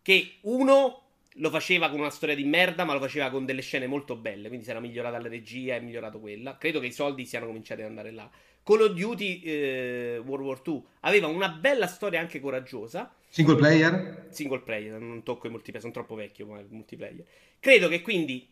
che 0.00 0.34
uno 0.42 1.02
lo 1.38 1.50
faceva 1.50 1.90
con 1.90 1.98
una 1.98 2.10
storia 2.10 2.36
di 2.36 2.44
merda, 2.44 2.84
ma 2.84 2.92
lo 2.92 3.00
faceva 3.00 3.30
con 3.30 3.44
delle 3.44 3.62
scene 3.62 3.88
molto 3.88 4.14
belle. 4.14 4.46
Quindi 4.46 4.64
si 4.64 4.70
era 4.70 4.78
migliorata 4.78 5.18
la 5.18 5.26
regia 5.26 5.74
e 5.74 5.80
migliorato 5.80 6.20
quella. 6.20 6.56
Credo 6.56 6.78
che 6.78 6.86
i 6.86 6.92
soldi 6.92 7.26
siano 7.26 7.46
cominciati 7.46 7.82
ad 7.82 7.88
andare 7.88 8.12
là. 8.12 8.30
Call 8.62 8.80
of 8.80 8.92
Duty 8.92 9.40
eh, 9.40 10.22
World 10.24 10.46
War 10.46 10.62
II 10.64 10.82
aveva 11.00 11.26
una 11.26 11.48
bella 11.48 11.88
storia 11.88 12.20
anche 12.20 12.38
coraggiosa. 12.38 13.12
Single 13.28 13.56
player? 13.56 14.26
Single 14.30 14.60
player, 14.60 15.00
non 15.00 15.24
tocco 15.24 15.48
i 15.48 15.50
multiplayer, 15.50 15.80
sono 15.80 15.92
troppo 15.92 16.14
vecchio 16.14 16.46
ma 16.46 16.60
il 16.60 16.68
multiplayer. 16.70 17.24
Credo 17.58 17.88
che 17.88 18.02
quindi 18.02 18.48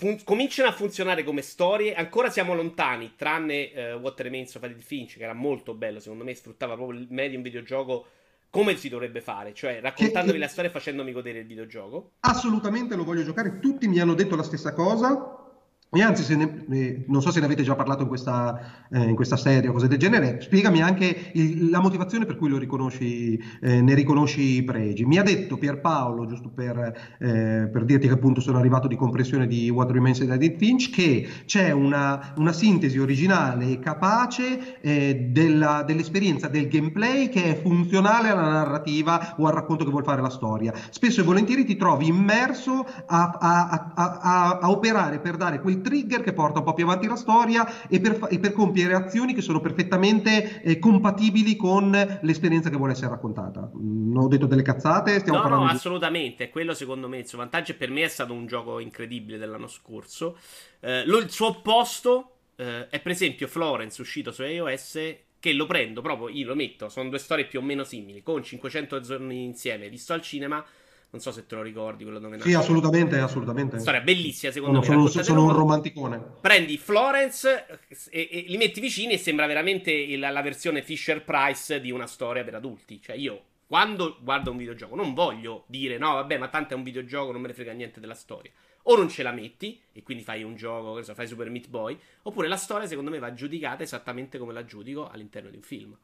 fun- 0.00 0.24
cominciano 0.24 0.70
a 0.70 0.72
funzionare 0.72 1.22
come 1.22 1.42
storie. 1.42 1.94
Ancora 1.94 2.30
siamo 2.30 2.54
lontani, 2.54 3.12
tranne 3.16 3.70
uh, 3.74 3.98
What 3.98 4.18
Remains 4.20 4.54
of 4.54 4.62
Edith 4.62 4.82
Finch, 4.82 5.18
che 5.18 5.22
era 5.22 5.34
molto 5.34 5.74
bello, 5.74 6.00
secondo 6.00 6.24
me 6.24 6.34
sfruttava 6.34 6.74
proprio 6.74 6.98
il 6.98 7.06
medium 7.10 7.42
videogioco 7.42 8.06
come 8.48 8.76
si 8.76 8.88
dovrebbe 8.88 9.20
fare, 9.20 9.54
cioè 9.54 9.78
raccontandovi 9.80 10.38
che, 10.38 10.44
la 10.44 10.48
storia 10.48 10.70
e 10.70 10.72
facendomi 10.72 11.12
godere 11.12 11.40
il 11.40 11.46
videogioco. 11.46 12.12
Assolutamente 12.20 12.96
lo 12.96 13.04
voglio 13.04 13.22
giocare, 13.22 13.60
tutti 13.60 13.86
mi 13.86 14.00
hanno 14.00 14.14
detto 14.14 14.34
la 14.34 14.42
stessa 14.42 14.72
cosa. 14.72 15.49
E 15.92 16.02
anzi, 16.02 16.36
ne, 16.36 16.66
eh, 16.70 17.04
non 17.08 17.20
so 17.20 17.32
se 17.32 17.40
ne 17.40 17.46
avete 17.46 17.64
già 17.64 17.74
parlato 17.74 18.02
in 18.02 18.08
questa, 18.08 18.86
eh, 18.92 19.08
in 19.08 19.16
questa 19.16 19.36
serie 19.36 19.70
o 19.70 19.72
cose 19.72 19.88
del 19.88 19.98
genere, 19.98 20.40
spiegami 20.40 20.80
anche 20.80 21.32
il, 21.32 21.68
la 21.68 21.80
motivazione 21.80 22.26
per 22.26 22.36
cui 22.36 22.56
riconosci, 22.56 23.36
eh, 23.60 23.80
ne 23.80 23.94
riconosci 23.94 24.58
i 24.58 24.62
pregi. 24.62 25.04
Mi 25.04 25.18
ha 25.18 25.24
detto 25.24 25.58
Pierpaolo, 25.58 26.26
giusto 26.26 26.48
per, 26.48 26.78
eh, 27.18 27.68
per, 27.72 27.84
dirti 27.84 28.06
che 28.06 28.12
appunto 28.12 28.40
sono 28.40 28.58
arrivato 28.58 28.86
di 28.86 28.94
compressione 28.94 29.48
di 29.48 29.68
What 29.68 29.90
Remains 29.90 30.20
of 30.20 30.30
Edith 30.30 30.58
Finch, 30.58 30.90
che 30.90 31.26
c'è 31.44 31.72
una, 31.72 32.34
una 32.36 32.52
sintesi 32.52 33.00
originale 33.00 33.72
e 33.72 33.80
capace 33.80 34.80
eh, 34.80 35.28
della, 35.32 35.82
dell'esperienza 35.84 36.46
del 36.46 36.68
gameplay 36.68 37.28
che 37.30 37.42
è 37.46 37.60
funzionale 37.60 38.28
alla 38.28 38.48
narrativa 38.48 39.34
o 39.38 39.46
al 39.48 39.54
racconto 39.54 39.82
che 39.84 39.90
vuol 39.90 40.04
fare 40.04 40.22
la 40.22 40.30
storia. 40.30 40.72
Spesso 40.90 41.20
e 41.20 41.24
volentieri 41.24 41.64
ti 41.64 41.74
trovi 41.74 42.06
immerso 42.06 42.86
a, 43.06 43.38
a, 43.40 43.92
a, 43.96 44.58
a 44.62 44.70
operare 44.70 45.18
per 45.18 45.36
dare 45.36 45.60
quel 45.60 45.78
trigger 45.80 46.22
che 46.22 46.32
porta 46.32 46.58
un 46.58 46.64
po' 46.64 46.74
più 46.74 46.84
avanti 46.84 47.06
la 47.06 47.16
storia 47.16 47.88
e 47.88 48.00
per, 48.00 48.26
e 48.30 48.38
per 48.38 48.52
compiere 48.52 48.94
azioni 48.94 49.34
che 49.34 49.42
sono 49.42 49.60
perfettamente 49.60 50.62
eh, 50.62 50.78
compatibili 50.78 51.56
con 51.56 51.90
l'esperienza 52.22 52.70
che 52.70 52.76
vuole 52.76 52.92
essere 52.92 53.10
raccontata. 53.10 53.70
Non 53.74 54.24
ho 54.24 54.28
detto 54.28 54.46
delle 54.46 54.62
cazzate, 54.62 55.18
stiamo 55.18 55.38
no, 55.38 55.42
parlando 55.42 55.66
no, 55.66 55.72
assolutamente, 55.72 56.50
quello 56.50 56.74
secondo 56.74 57.08
me 57.08 57.18
il 57.18 57.26
suo 57.26 57.38
vantaggio 57.38 57.76
per 57.76 57.90
me 57.90 58.02
è 58.02 58.08
stato 58.08 58.32
un 58.32 58.46
gioco 58.46 58.78
incredibile 58.78 59.38
dell'anno 59.38 59.68
scorso. 59.68 60.38
Eh, 60.80 61.04
lo, 61.06 61.18
il 61.18 61.30
suo 61.30 61.48
opposto 61.48 62.32
eh, 62.56 62.88
è 62.88 63.00
per 63.00 63.12
esempio 63.12 63.46
Florence 63.46 64.00
uscito 64.00 64.32
su 64.32 64.42
iOS 64.42 64.98
che 65.40 65.54
lo 65.54 65.64
prendo 65.64 66.02
proprio, 66.02 66.28
io 66.28 66.46
lo 66.46 66.54
metto, 66.54 66.90
sono 66.90 67.08
due 67.08 67.18
storie 67.18 67.46
più 67.46 67.60
o 67.60 67.62
meno 67.62 67.82
simili, 67.82 68.22
con 68.22 68.42
500 68.42 69.00
giorni 69.00 69.42
insieme, 69.42 69.88
visto 69.88 70.12
al 70.12 70.20
cinema 70.20 70.62
non 71.10 71.20
so 71.20 71.32
se 71.32 71.44
te 71.44 71.56
lo 71.56 71.62
ricordi 71.62 72.04
quello 72.04 72.20
dove 72.20 72.40
Sì, 72.40 72.54
assolutamente, 72.54 73.18
assolutamente. 73.18 73.80
Storia 73.80 74.00
bellissima, 74.00 74.52
secondo 74.52 74.80
sono, 74.82 75.02
me. 75.02 75.08
Sono, 75.08 75.24
sono 75.24 75.44
un 75.44 75.52
romanticone. 75.52 76.22
Prendi 76.40 76.78
Florence 76.78 77.66
e, 78.10 78.28
e, 78.30 78.44
li 78.46 78.56
metti 78.56 78.80
vicini 78.80 79.14
e 79.14 79.18
sembra 79.18 79.46
veramente 79.46 79.90
il, 79.90 80.20
la 80.20 80.42
versione 80.42 80.82
Fisher 80.82 81.24
Price 81.24 81.80
di 81.80 81.90
una 81.90 82.06
storia 82.06 82.44
per 82.44 82.54
adulti. 82.54 83.00
Cioè, 83.02 83.16
io 83.16 83.42
quando 83.66 84.18
guardo 84.20 84.52
un 84.52 84.56
videogioco 84.56 84.94
non 84.94 85.12
voglio 85.14 85.64
dire 85.66 85.98
no, 85.98 86.14
vabbè, 86.14 86.38
ma 86.38 86.48
tanto 86.48 86.74
è 86.74 86.76
un 86.76 86.84
videogioco, 86.84 87.32
non 87.32 87.40
me 87.40 87.48
ne 87.48 87.54
frega 87.54 87.72
niente 87.72 87.98
della 87.98 88.14
storia. 88.14 88.52
O 88.84 88.96
non 88.96 89.08
ce 89.08 89.22
la 89.22 89.32
metti 89.32 89.80
e 89.92 90.02
quindi 90.02 90.22
fai 90.22 90.42
un 90.44 90.54
gioco, 90.54 91.02
fai 91.02 91.26
Super 91.26 91.50
Meat 91.50 91.68
Boy, 91.68 91.98
oppure 92.22 92.48
la 92.48 92.56
storia 92.56 92.86
secondo 92.86 93.10
me 93.10 93.18
va 93.18 93.34
giudicata 93.34 93.82
esattamente 93.82 94.38
come 94.38 94.52
la 94.52 94.64
giudico 94.64 95.08
all'interno 95.08 95.50
di 95.50 95.56
un 95.56 95.62
film. 95.62 95.96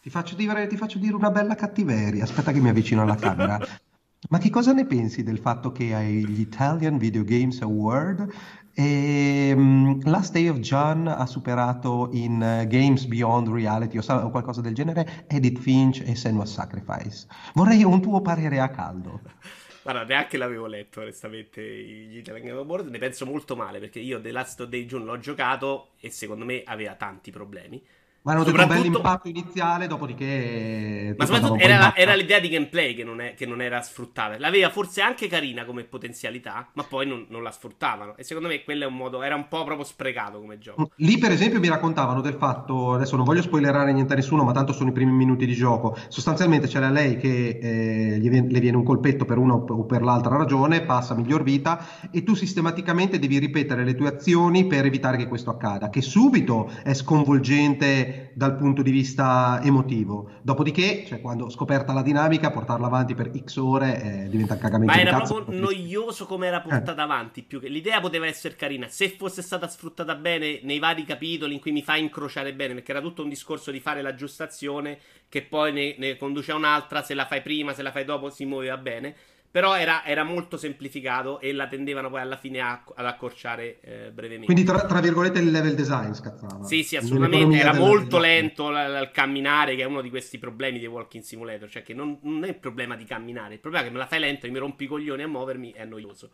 Ti 0.00 0.10
faccio 0.10 0.34
dire, 0.34 0.66
ti 0.66 0.76
faccio 0.76 0.98
dire 0.98 1.14
una 1.14 1.30
bella 1.30 1.54
cattiveria. 1.54 2.24
Aspetta 2.24 2.52
che 2.52 2.60
mi 2.60 2.68
avvicino 2.68 3.02
alla 3.02 3.16
camera. 3.16 3.58
Ma 4.30 4.38
che 4.38 4.50
cosa 4.50 4.72
ne 4.72 4.84
pensi 4.84 5.22
del 5.22 5.38
fatto 5.38 5.70
che 5.70 5.94
agli 5.94 6.40
Italian 6.40 6.98
Video 6.98 7.22
Games 7.22 7.60
Award 7.62 8.28
ehm, 8.74 10.00
Last 10.08 10.32
Day 10.32 10.48
of 10.48 10.58
John 10.58 11.06
ha 11.06 11.24
superato 11.24 12.10
in 12.12 12.42
eh, 12.42 12.66
Games 12.66 13.06
Beyond 13.06 13.48
Reality 13.48 13.96
o, 13.96 14.02
o 14.02 14.30
qualcosa 14.30 14.60
del 14.60 14.74
genere 14.74 15.24
Edith 15.28 15.60
Finch 15.60 16.02
e 16.04 16.16
Senua's 16.16 16.52
Sacrifice? 16.52 17.28
Vorrei 17.54 17.84
un 17.84 18.02
tuo 18.02 18.20
parere 18.20 18.58
a 18.58 18.68
caldo. 18.68 19.20
Guarda, 19.84 20.04
neanche 20.04 20.36
l'avevo 20.36 20.66
letto 20.66 21.00
onestamente 21.00 21.62
gli 21.62 22.18
Italian 22.18 22.44
Game 22.44 22.58
Award, 22.58 22.88
ne 22.88 22.98
penso 22.98 23.24
molto 23.24 23.54
male 23.54 23.78
perché 23.78 24.00
io 24.00 24.20
The 24.20 24.32
Last 24.32 24.64
Day 24.64 24.82
of 24.82 24.88
June 24.88 25.04
l'ho 25.04 25.18
giocato 25.18 25.90
e 26.00 26.10
secondo 26.10 26.44
me 26.44 26.62
aveva 26.64 26.94
tanti 26.94 27.30
problemi. 27.30 27.82
Ma 28.22 28.32
hanno 28.32 28.44
detto 28.44 28.60
un 28.60 28.66
bel 28.66 28.84
impatto 28.84 29.28
iniziale, 29.28 29.86
dopodiché... 29.86 31.14
Ma 31.16 31.24
soprattutto 31.24 31.56
era, 31.56 31.94
era, 31.94 32.14
l'idea 32.14 32.40
di 32.40 32.48
gameplay 32.48 32.94
che 32.94 33.04
non, 33.04 33.20
è, 33.20 33.34
che 33.34 33.46
non, 33.46 33.62
era 33.62 33.80
sfruttata. 33.80 34.38
L'aveva 34.38 34.70
forse 34.70 35.00
anche 35.00 35.28
carina 35.28 35.64
come 35.64 35.84
potenzialità, 35.84 36.68
ma 36.74 36.82
poi 36.82 37.06
non, 37.06 37.26
non, 37.30 37.42
la 37.42 37.50
sfruttavano. 37.50 38.16
E 38.16 38.24
secondo 38.24 38.48
me 38.48 38.64
quello 38.64 38.84
è 38.84 38.86
un 38.86 38.96
modo... 38.96 39.22
Era 39.22 39.34
un 39.34 39.48
po' 39.48 39.64
proprio 39.64 39.86
sprecato 39.86 40.40
come 40.40 40.58
gioco. 40.58 40.90
Lì 40.96 41.16
per 41.16 41.30
esempio 41.30 41.60
mi 41.60 41.68
raccontavano 41.68 42.20
del 42.20 42.34
fatto, 42.34 42.94
adesso 42.94 43.16
non 43.16 43.24
voglio 43.24 43.40
spoilerare 43.40 43.92
niente 43.92 44.12
a 44.12 44.16
nessuno, 44.16 44.44
ma 44.44 44.52
tanto 44.52 44.72
sono 44.72 44.90
i 44.90 44.92
primi 44.92 45.12
minuti 45.12 45.46
di 45.46 45.54
gioco. 45.54 45.96
Sostanzialmente 46.08 46.66
c'era 46.66 46.90
lei 46.90 47.16
che 47.16 47.58
eh, 47.62 48.18
le 48.20 48.60
viene 48.60 48.76
un 48.76 48.84
colpetto 48.84 49.24
per 49.24 49.38
una 49.38 49.54
o 49.54 49.84
per 49.84 50.02
l'altra 50.02 50.36
ragione, 50.36 50.82
passa 50.82 51.14
miglior 51.14 51.42
vita 51.42 52.10
e 52.10 52.22
tu 52.24 52.34
sistematicamente 52.34 53.18
devi 53.18 53.38
ripetere 53.38 53.84
le 53.84 53.94
tue 53.94 54.08
azioni 54.08 54.66
per 54.66 54.84
evitare 54.84 55.16
che 55.16 55.28
questo 55.28 55.50
accada, 55.50 55.88
che 55.88 56.02
subito 56.02 56.70
è 56.82 56.92
sconvolgente 56.92 58.07
dal 58.32 58.56
punto 58.56 58.82
di 58.82 58.90
vista 58.90 59.60
emotivo. 59.62 60.30
Dopodiché, 60.42 61.04
cioè, 61.06 61.20
quando 61.20 61.48
scoperta 61.50 61.92
la 61.92 62.02
dinamica, 62.02 62.50
portarla 62.50 62.86
avanti 62.86 63.14
per 63.14 63.30
X 63.36 63.56
ore 63.56 64.02
eh, 64.02 64.28
diventa 64.28 64.54
un 64.54 64.60
cagamento 64.60 64.94
Ma 64.94 65.00
era 65.00 65.20
proprio 65.20 65.58
noioso 65.58 66.26
come 66.26 66.46
era 66.46 66.60
portata 66.60 67.00
eh. 67.00 67.04
avanti. 67.04 67.42
Più 67.42 67.60
che... 67.60 67.68
L'idea 67.68 68.00
poteva 68.00 68.26
essere 68.26 68.56
carina. 68.56 68.88
Se 68.88 69.08
fosse 69.10 69.42
stata 69.42 69.68
sfruttata 69.68 70.14
bene 70.14 70.60
nei 70.62 70.78
vari 70.78 71.04
capitoli 71.04 71.54
in 71.54 71.60
cui 71.60 71.72
mi 71.72 71.82
fa 71.82 71.96
incrociare 71.96 72.54
bene, 72.54 72.74
perché 72.74 72.90
era 72.90 73.00
tutto 73.00 73.22
un 73.22 73.28
discorso 73.28 73.70
di 73.70 73.80
fare 73.80 74.02
la 74.02 74.14
giusta 74.14 74.44
azione, 74.44 74.98
che 75.28 75.42
poi 75.42 75.72
ne, 75.72 75.94
ne 75.98 76.16
conduce 76.16 76.52
a 76.52 76.56
un'altra. 76.56 77.02
Se 77.02 77.14
la 77.14 77.26
fai 77.26 77.42
prima, 77.42 77.72
se 77.72 77.82
la 77.82 77.90
fai 77.90 78.04
dopo, 78.04 78.30
si 78.30 78.44
muoveva 78.44 78.76
bene. 78.76 79.14
Però 79.50 79.76
era, 79.76 80.04
era, 80.04 80.24
molto 80.24 80.58
semplificato 80.58 81.40
e 81.40 81.52
la 81.52 81.66
tendevano 81.68 82.10
poi 82.10 82.20
alla 82.20 82.36
fine 82.36 82.60
a, 82.60 82.84
ad 82.94 83.06
accorciare 83.06 83.80
eh, 83.80 84.10
brevemente. 84.10 84.44
Quindi, 84.44 84.64
tra, 84.64 84.84
tra, 84.84 85.00
virgolette, 85.00 85.38
il 85.38 85.50
level 85.50 85.74
design 85.74 86.12
scazzava. 86.12 86.64
Sì, 86.64 86.82
sì, 86.82 86.96
assolutamente. 86.96 87.56
Era 87.56 87.72
molto 87.72 88.18
lento 88.18 88.68
il 88.68 89.10
camminare, 89.12 89.74
che 89.74 89.82
è 89.82 89.86
uno 89.86 90.02
di 90.02 90.10
questi 90.10 90.38
problemi 90.38 90.78
dei 90.78 90.88
Walking 90.88 91.24
Simulator. 91.24 91.68
Cioè, 91.68 91.82
che 91.82 91.94
non, 91.94 92.18
non, 92.22 92.44
è 92.44 92.48
il 92.48 92.56
problema 92.56 92.94
di 92.94 93.04
camminare, 93.04 93.54
il 93.54 93.60
problema 93.60 93.84
è 93.84 93.88
che 93.88 93.94
me 93.94 94.00
la 94.00 94.06
fai 94.06 94.20
lento 94.20 94.46
e 94.46 94.50
mi 94.50 94.58
rompi 94.58 94.84
i 94.84 94.86
coglioni 94.86 95.22
a 95.22 95.28
muovermi, 95.28 95.72
è 95.72 95.84
noioso. 95.86 96.30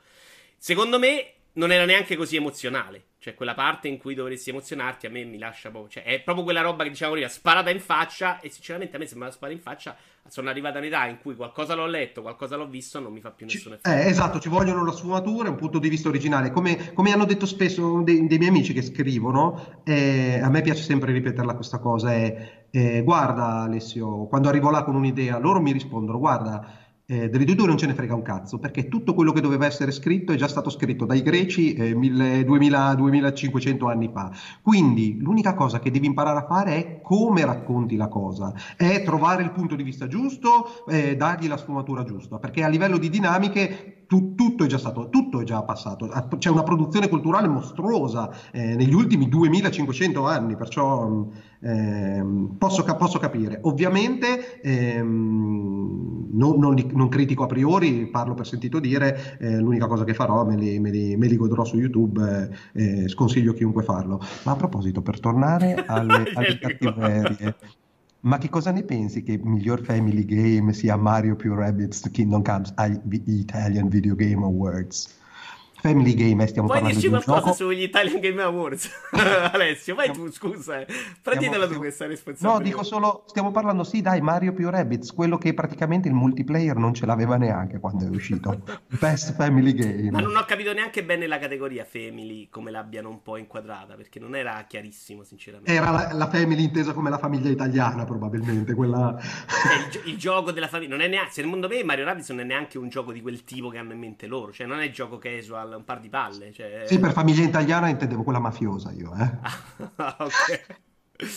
Secondo 0.56 0.98
me, 0.98 1.34
non 1.54 1.70
era 1.70 1.84
neanche 1.84 2.16
così 2.16 2.36
emozionale. 2.36 3.04
Cioè, 3.18 3.34
quella 3.34 3.54
parte 3.54 3.88
in 3.88 3.96
cui 3.98 4.14
dovresti 4.14 4.50
emozionarti 4.50 5.06
a 5.06 5.10
me 5.10 5.24
mi 5.24 5.38
lascia 5.38 5.70
proprio. 5.70 5.92
Cioè, 5.92 6.02
è 6.02 6.20
proprio 6.20 6.44
quella 6.44 6.60
roba 6.60 6.82
che 6.82 6.90
diciamo 6.90 7.12
prima, 7.12 7.28
sparata 7.28 7.70
in 7.70 7.80
faccia. 7.80 8.40
E 8.40 8.48
sinceramente 8.50 8.96
a 8.96 8.98
me 8.98 9.06
sembra 9.06 9.30
sparata 9.30 9.56
in 9.56 9.62
faccia. 9.62 9.96
Sono 10.26 10.48
arrivata 10.48 10.78
in 10.78 10.84
età 10.84 11.06
in 11.06 11.18
cui 11.20 11.36
qualcosa 11.36 11.74
l'ho 11.74 11.86
letto, 11.86 12.22
qualcosa 12.22 12.56
l'ho 12.56 12.66
visto, 12.66 12.98
non 12.98 13.12
mi 13.12 13.20
fa 13.20 13.30
più 13.30 13.44
nessun 13.44 13.74
effetto. 13.74 13.88
Eh, 13.88 14.08
esatto, 14.08 14.40
ci 14.40 14.48
vogliono 14.48 14.82
la 14.82 14.92
sfumatura 14.92 15.48
e 15.48 15.50
un 15.50 15.56
punto 15.56 15.78
di 15.78 15.90
vista 15.90 16.08
originale. 16.08 16.50
Come, 16.50 16.92
come 16.94 17.12
hanno 17.12 17.26
detto 17.26 17.44
spesso 17.44 18.00
dei, 18.02 18.26
dei, 18.26 18.38
miei 18.38 18.50
amici 18.50 18.72
che 18.72 18.82
scrivono, 18.82 19.82
eh, 19.84 20.40
a 20.42 20.48
me 20.48 20.62
piace 20.62 20.82
sempre 20.82 21.12
ripeterla 21.12 21.54
questa 21.54 21.78
cosa: 21.78 22.12
è 22.12 22.66
eh, 22.70 23.02
guarda, 23.02 23.62
Alessio, 23.62 24.26
quando 24.26 24.48
arrivo 24.48 24.70
là 24.70 24.82
con 24.82 24.94
un'idea, 24.94 25.38
loro 25.38 25.60
mi 25.60 25.72
rispondono: 25.72 26.18
guarda 26.18 26.83
eh, 27.06 27.28
delle 27.28 27.44
due 27.44 27.66
non 27.66 27.76
ce 27.76 27.86
ne 27.86 27.94
frega 27.94 28.14
un 28.14 28.22
cazzo, 28.22 28.58
perché 28.58 28.88
tutto 28.88 29.14
quello 29.14 29.32
che 29.32 29.40
doveva 29.40 29.66
essere 29.66 29.90
scritto 29.90 30.32
è 30.32 30.36
già 30.36 30.48
stato 30.48 30.70
scritto 30.70 31.04
dai 31.04 31.22
greci 31.22 31.72
eh, 31.74 31.94
2000, 32.44 32.94
2500 32.94 33.86
anni 33.88 34.08
fa. 34.12 34.30
Quindi 34.62 35.18
l'unica 35.20 35.54
cosa 35.54 35.78
che 35.78 35.90
devi 35.90 36.06
imparare 36.06 36.38
a 36.38 36.46
fare 36.46 36.76
è 36.76 37.00
come 37.02 37.44
racconti 37.44 37.96
la 37.96 38.08
cosa, 38.08 38.52
è 38.76 39.02
trovare 39.02 39.42
il 39.42 39.52
punto 39.52 39.74
di 39.74 39.82
vista 39.82 40.06
giusto, 40.06 40.84
eh, 40.86 41.16
dargli 41.16 41.46
la 41.46 41.56
sfumatura 41.56 42.04
giusta, 42.04 42.38
perché 42.38 42.62
a 42.62 42.68
livello 42.68 42.98
di 42.98 43.08
dinamiche 43.10 44.04
tu, 44.06 44.34
tutto 44.34 44.64
è 44.64 44.66
già 44.66 44.78
stato, 44.78 45.08
tutto 45.08 45.40
è 45.40 45.44
già 45.44 45.62
passato. 45.62 46.08
C'è 46.38 46.50
una 46.50 46.62
produzione 46.62 47.08
culturale 47.08 47.48
mostruosa 47.48 48.30
eh, 48.52 48.76
negli 48.76 48.94
ultimi 48.94 49.28
2500 49.28 50.26
anni, 50.26 50.56
perciò 50.56 51.26
ehm, 51.64 52.56
posso, 52.58 52.84
posso, 52.84 53.18
capire. 53.18 53.58
Ovviamente 53.62 54.60
ehm, 54.60 56.28
non, 56.32 56.58
non, 56.58 56.74
non, 56.92 57.08
critico 57.08 57.44
a 57.44 57.46
priori, 57.46 58.06
parlo 58.06 58.34
per 58.34 58.46
sentito 58.46 58.78
dire, 58.78 59.38
eh, 59.38 59.58
l'unica 59.58 59.86
cosa 59.86 60.04
che 60.04 60.14
farò 60.14 60.44
me 60.44 60.56
li, 60.56 60.78
me 60.78 60.90
li, 60.90 61.16
me 61.16 61.26
li 61.26 61.36
godrò 61.36 61.64
su 61.64 61.78
YouTube, 61.78 62.50
eh, 62.72 63.08
sconsiglio 63.08 63.52
a 63.52 63.54
chiunque 63.54 63.82
farlo. 63.82 64.20
Ma 64.44 64.52
a 64.52 64.56
proposito, 64.56 65.00
per 65.00 65.20
tornare 65.20 65.74
alle, 65.86 66.24
alle 66.34 66.58
cattiverie, 66.58 67.56
ma 68.20 68.38
che 68.38 68.48
cosa 68.48 68.70
ne 68.70 68.82
pensi 68.84 69.22
che 69.22 69.32
il 69.32 69.44
miglior 69.44 69.82
family 69.82 70.24
game 70.24 70.72
sia 70.72 70.96
Mario 70.96 71.36
più 71.36 71.54
Rabbids 71.54 72.10
Kingdom 72.10 72.42
Comes 72.42 72.72
agli 72.74 72.98
Italian 73.26 73.88
Video 73.88 74.14
Game 74.14 74.44
Awards? 74.44 75.22
Family 75.84 76.14
Game, 76.14 76.46
stiamo 76.46 76.66
Vuoi 76.66 76.80
parlando 76.80 76.98
di 76.98 77.06
un 77.08 77.22
qualcosa 77.22 77.40
gioco... 77.40 77.52
sugli 77.52 77.82
Italian 77.82 78.18
Game 78.18 78.40
Awards? 78.40 78.90
Alessio, 79.52 79.94
vai 79.94 80.10
tu, 80.10 80.30
scusa. 80.30 80.80
Eh. 80.80 80.86
Prenditela 81.20 81.66
tu 81.66 81.74
questa 81.74 82.06
responsabilità. 82.06 82.58
No, 82.58 82.64
dico 82.64 82.82
solo, 82.82 83.24
stiamo 83.26 83.50
parlando, 83.50 83.84
sì 83.84 84.00
dai, 84.00 84.22
Mario 84.22 84.54
più 84.54 84.70
Rabbids, 84.70 85.12
quello 85.12 85.36
che 85.36 85.52
praticamente 85.52 86.08
il 86.08 86.14
multiplayer 86.14 86.76
non 86.76 86.94
ce 86.94 87.04
l'aveva 87.04 87.36
neanche 87.36 87.80
quando 87.80 88.06
è 88.06 88.08
uscito. 88.08 88.62
Best 88.98 89.34
Family 89.34 89.74
Game. 89.74 90.10
Ma 90.10 90.20
non 90.20 90.34
ho 90.34 90.44
capito 90.46 90.72
neanche 90.72 91.04
bene 91.04 91.26
la 91.26 91.38
categoria 91.38 91.84
Family, 91.84 92.48
come 92.48 92.70
l'abbiano 92.70 93.10
un 93.10 93.20
po' 93.20 93.36
inquadrata, 93.36 93.94
perché 93.94 94.18
non 94.18 94.34
era 94.34 94.64
chiarissimo, 94.66 95.22
sinceramente. 95.22 95.70
Era 95.70 95.90
la, 95.90 96.14
la 96.14 96.30
Family 96.30 96.62
intesa 96.62 96.94
come 96.94 97.10
la 97.10 97.18
famiglia 97.18 97.50
italiana, 97.50 98.04
probabilmente, 98.04 98.72
quella... 98.72 99.18
Cioè, 99.20 100.00
il, 100.02 100.08
il, 100.12 100.16
gioco 100.16 100.50
della 100.50 100.68
famiglia, 100.68 100.92
non 100.92 101.02
è 101.02 101.08
neanche, 101.08 101.32
secondo 101.32 101.68
me 101.68 101.84
Mario 101.84 102.06
Rabbids 102.06 102.30
non 102.30 102.40
è 102.40 102.44
neanche 102.44 102.78
un 102.78 102.88
gioco 102.88 103.12
di 103.12 103.20
quel 103.20 103.44
tipo 103.44 103.68
che 103.68 103.76
hanno 103.76 103.92
in 103.92 103.98
mente 103.98 104.26
loro, 104.26 104.50
cioè 104.50 104.66
non 104.66 104.80
è 104.80 104.88
gioco 104.88 105.18
casual 105.18 105.72
un 105.76 105.84
par 105.84 106.00
di 106.00 106.08
palle. 106.08 106.52
Cioè... 106.52 106.84
Sì, 106.86 106.98
per 106.98 107.12
famiglia 107.12 107.44
italiana 107.44 107.88
intendevo 107.88 108.22
quella 108.22 108.38
mafiosa 108.38 108.92
io. 108.92 109.12
Eh. 109.14 109.82
Ah, 109.96 110.16
ok. 110.18 110.82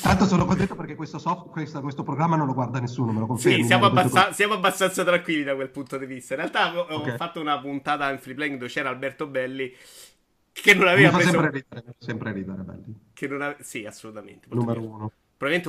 Tanto 0.02 0.26
sono 0.26 0.46
contento 0.46 0.76
perché 0.76 0.96
questo, 0.96 1.20
soft, 1.20 1.50
questo, 1.50 1.82
questo, 1.82 2.02
programma 2.02 2.36
non 2.36 2.48
lo 2.48 2.54
guarda 2.54 2.80
nessuno, 2.80 3.12
me 3.12 3.20
lo 3.20 3.28
confermi. 3.28 3.62
Sì, 3.62 3.64
siamo, 3.66 3.86
abbassa- 3.86 4.32
siamo, 4.34 4.56
abbastanza 4.56 5.04
tranquilli 5.04 5.44
da 5.44 5.54
quel 5.54 5.70
punto 5.70 5.98
di 5.98 6.08
vista. 6.08 6.34
In 6.34 6.40
realtà 6.40 6.76
ho, 6.76 6.96
okay. 6.96 7.14
ho 7.14 7.16
fatto 7.16 7.40
una 7.40 7.60
puntata 7.60 8.10
in 8.10 8.18
free 8.18 8.34
playing 8.34 8.58
dove 8.58 8.72
c'era 8.72 8.90
Alberto 8.90 9.28
Belli 9.28 9.72
che 10.52 10.74
non 10.74 10.88
aveva 10.88 11.12
preso... 11.12 11.30
sempre 11.30 11.52
ridere, 11.52 11.96
sempre 12.00 12.32
ridere 12.32 12.62
Belli. 12.64 13.00
Che 13.14 13.28
non 13.28 13.42
ave... 13.42 13.58
Sì, 13.60 13.86
assolutamente. 13.86 14.48
Numero 14.50 14.82
uno. 14.82 15.12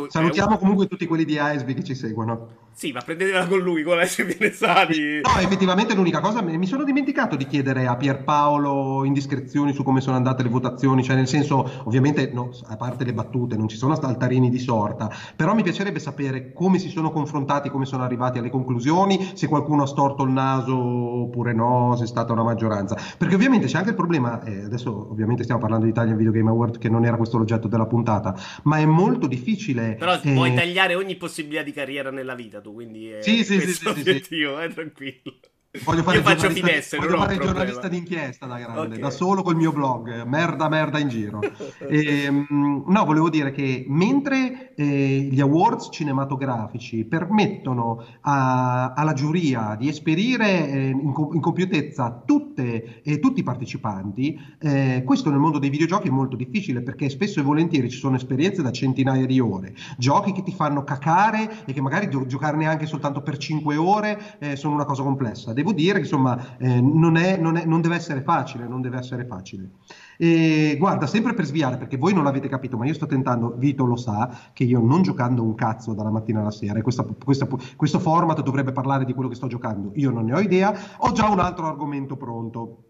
Salutiamo 0.09 0.53
un... 0.53 0.59
comunque 0.59 0.87
tutti 0.87 1.07
quelli 1.07 1.27
di 1.27 1.39
ISB 1.39 1.75
che 1.75 1.85
ci 1.85 1.95
seguono. 1.95 2.67
Sì, 2.73 2.93
ma 2.93 3.01
prendetela 3.01 3.47
con 3.49 3.59
lui, 3.59 3.83
con 3.83 3.99
se 4.07 4.25
viene 4.25 4.53
Sani. 4.53 5.21
No, 5.21 5.41
effettivamente 5.41 5.95
l'unica 5.95 6.21
cosa, 6.21 6.41
mi 6.43 6.65
sono 6.65 6.85
dimenticato 6.85 7.35
di 7.35 7.45
chiedere 7.45 7.89
a 7.89 7.97
Pierpaolo 7.97 9.03
indiscrezioni 9.05 9.73
su 9.73 9.83
come 9.83 10.01
sono 10.01 10.15
andate 10.15 10.45
le 10.45 10.49
votazioni, 10.49 11.03
cioè 11.03 11.17
nel 11.17 11.27
senso, 11.27 11.69
ovviamente, 11.85 12.31
no, 12.33 12.51
a 12.69 12.77
parte 12.77 13.05
le 13.05 13.13
battute, 13.13 13.57
non 13.57 13.67
ci 13.67 13.77
sono 13.77 13.95
altarini 13.95 14.49
di 14.49 14.61
sorta, 14.61 15.13
però 15.35 15.55
mi 15.55 15.65
piacerebbe 15.65 15.99
sapere 15.99 16.53
come 16.53 16.79
si 16.79 16.89
sono 16.89 17.11
confrontati, 17.11 17.69
come 17.69 17.85
sono 17.85 18.05
arrivati 18.05 18.39
alle 18.39 18.49
conclusioni, 18.49 19.33
se 19.35 19.49
qualcuno 19.49 19.83
ha 19.83 19.87
storto 19.87 20.23
il 20.23 20.31
naso 20.31 20.77
oppure 20.77 21.53
no, 21.53 21.97
se 21.97 22.05
è 22.05 22.07
stata 22.07 22.33
una 22.33 22.45
maggioranza. 22.45 22.97
Perché 23.19 23.35
ovviamente 23.35 23.67
c'è 23.67 23.79
anche 23.79 23.91
il 23.91 23.97
problema, 23.97 24.41
eh, 24.45 24.63
adesso 24.63 25.09
ovviamente 25.11 25.43
stiamo 25.43 25.61
parlando 25.61 25.85
di 25.87 25.91
Italian 25.91 26.17
Video 26.17 26.31
Game 26.31 26.49
Award, 26.49 26.79
che 26.79 26.89
non 26.89 27.05
era 27.05 27.17
questo 27.17 27.39
l'oggetto 27.39 27.67
della 27.67 27.87
puntata, 27.87 28.39
ma 28.63 28.79
è 28.79 28.87
molto 28.87 29.27
difficile. 29.27 29.57
Però 29.97 30.15
eh, 30.15 30.33
puoi 30.33 30.55
tagliare 30.55 30.95
ogni 30.95 31.17
possibilità 31.17 31.63
di 31.63 31.73
carriera 31.73 32.11
nella 32.11 32.35
vita 32.35 32.61
tu, 32.61 32.73
quindi 32.73 33.11
è 33.11 33.23
sì, 33.23 33.45
sì, 33.45 33.61
sì, 33.61 33.73
sì, 33.73 33.85
l'obiettivo, 33.85 34.59
è 34.59 34.73
tranquillo. 34.73 35.35
Voglio 35.85 36.03
fare 36.03 36.17
Io 36.17 36.23
faccio 36.23 36.49
finestre, 36.49 36.99
voglio 36.99 37.19
fare 37.19 37.37
giornalista 37.37 37.89
d'inchiesta 37.89 38.47
da 38.47 38.57
grande, 38.57 38.81
okay. 38.87 38.99
da 39.01 39.11
solo 39.11 39.43
col 39.43 39.55
mio 39.55 39.71
blog, 39.71 40.23
merda 40.23 40.67
merda 40.71 40.99
in 40.99 41.09
giro. 41.09 41.41
e, 41.87 42.25
ehm, 42.25 42.85
no, 42.87 43.05
volevo 43.05 43.29
dire 43.29 43.53
che 43.53 43.85
mentre 43.87 44.75
eh, 44.75 45.29
gli 45.31 45.41
awards 45.41 45.91
cinematografici 45.93 47.05
permettono 47.05 48.03
a, 48.23 48.95
alla 48.95 49.13
giuria 49.13 49.77
di 49.79 49.89
esperire 49.89 50.69
eh, 50.69 50.89
in, 50.89 51.13
in, 51.35 51.41
compiutezza 51.41 52.23
tutte, 52.59 53.03
eh, 53.03 53.19
tutti 53.21 53.41
i 53.41 53.43
partecipanti, 53.43 54.39
eh, 54.59 55.03
questo 55.05 55.31
nel 55.31 55.39
mondo 55.39 55.59
dei 55.59 55.71
videogiochi 55.71 56.09
è 56.09 56.11
molto 56.11 56.37
difficile 56.37 56.83
perché 56.83 57.09
spesso 57.09 57.39
e 57.39 57.43
volentieri 57.43 57.89
ci 57.89 57.99
sono 57.99 58.17
esperienze 58.17 58.63
da 58.63 58.73
centinaia 58.73 59.27
di 59.27 59.39
ore, 59.39 59.75
giochi 59.97 60.33
che 60.33 60.43
ti 60.43 60.53
fanno 60.53 60.83
cacare 60.83 61.65
e 61.65 61.73
che 61.73 61.81
magari 61.81 62.09
giocarne 62.27 62.67
anche 62.67 62.87
soltanto 62.87 63.23
per 63.23 63.37
5 63.37 63.77
ore 63.77 64.39
eh, 64.41 64.57
sono 64.57 64.75
una 64.75 64.85
cosa 64.85 65.03
complessa. 65.03 65.53
Devo 65.53 65.73
dire 65.73 65.95
che 65.95 66.01
insomma 66.01 66.57
eh, 66.59 66.81
non, 66.81 67.17
è, 67.17 67.37
non, 67.37 67.57
è, 67.57 67.65
non, 67.65 67.81
deve 67.81 67.95
essere 67.95 68.23
facile, 68.23 68.67
non 68.67 68.81
deve 68.81 68.99
essere 68.99 69.25
facile. 69.25 69.71
E, 70.21 70.75
guarda, 70.79 71.07
sempre 71.07 71.33
per 71.33 71.45
sviare, 71.47 71.77
perché 71.77 71.97
voi 71.97 72.13
non 72.13 72.25
l'avete 72.25 72.49
capito, 72.49 72.77
ma 72.77 72.85
io 72.87 72.93
sto 72.95 73.07
tentando, 73.07 73.55
Vito 73.57 73.85
lo 73.85 73.95
sa, 73.95 74.29
che 74.53 74.65
io 74.65 74.81
non 74.81 75.03
giocando 75.03 75.45
un 75.45 75.55
cazzo 75.55 75.95
dalla 75.95 76.11
mattina 76.11 76.41
alla 76.41 76.51
sera, 76.51 76.81
e 76.81 76.83
questa, 76.83 77.05
questa, 77.25 77.47
questo 77.77 78.01
format 78.01 78.43
dovrebbe 78.43 78.73
parlare 78.73 79.05
di 79.05 79.15
quello 79.15 79.29
che 79.29 79.37
sto 79.37 79.47
giocando, 79.47 79.93
io 79.95 80.11
non 80.11 80.25
ne 80.25 80.35
ho 80.35 80.41
idea, 80.41 80.75
ho 80.99 81.13
già 81.13 81.29
un 81.29 81.39
altro 81.39 81.67
argomento 81.67 82.17
pronto. 82.17 82.88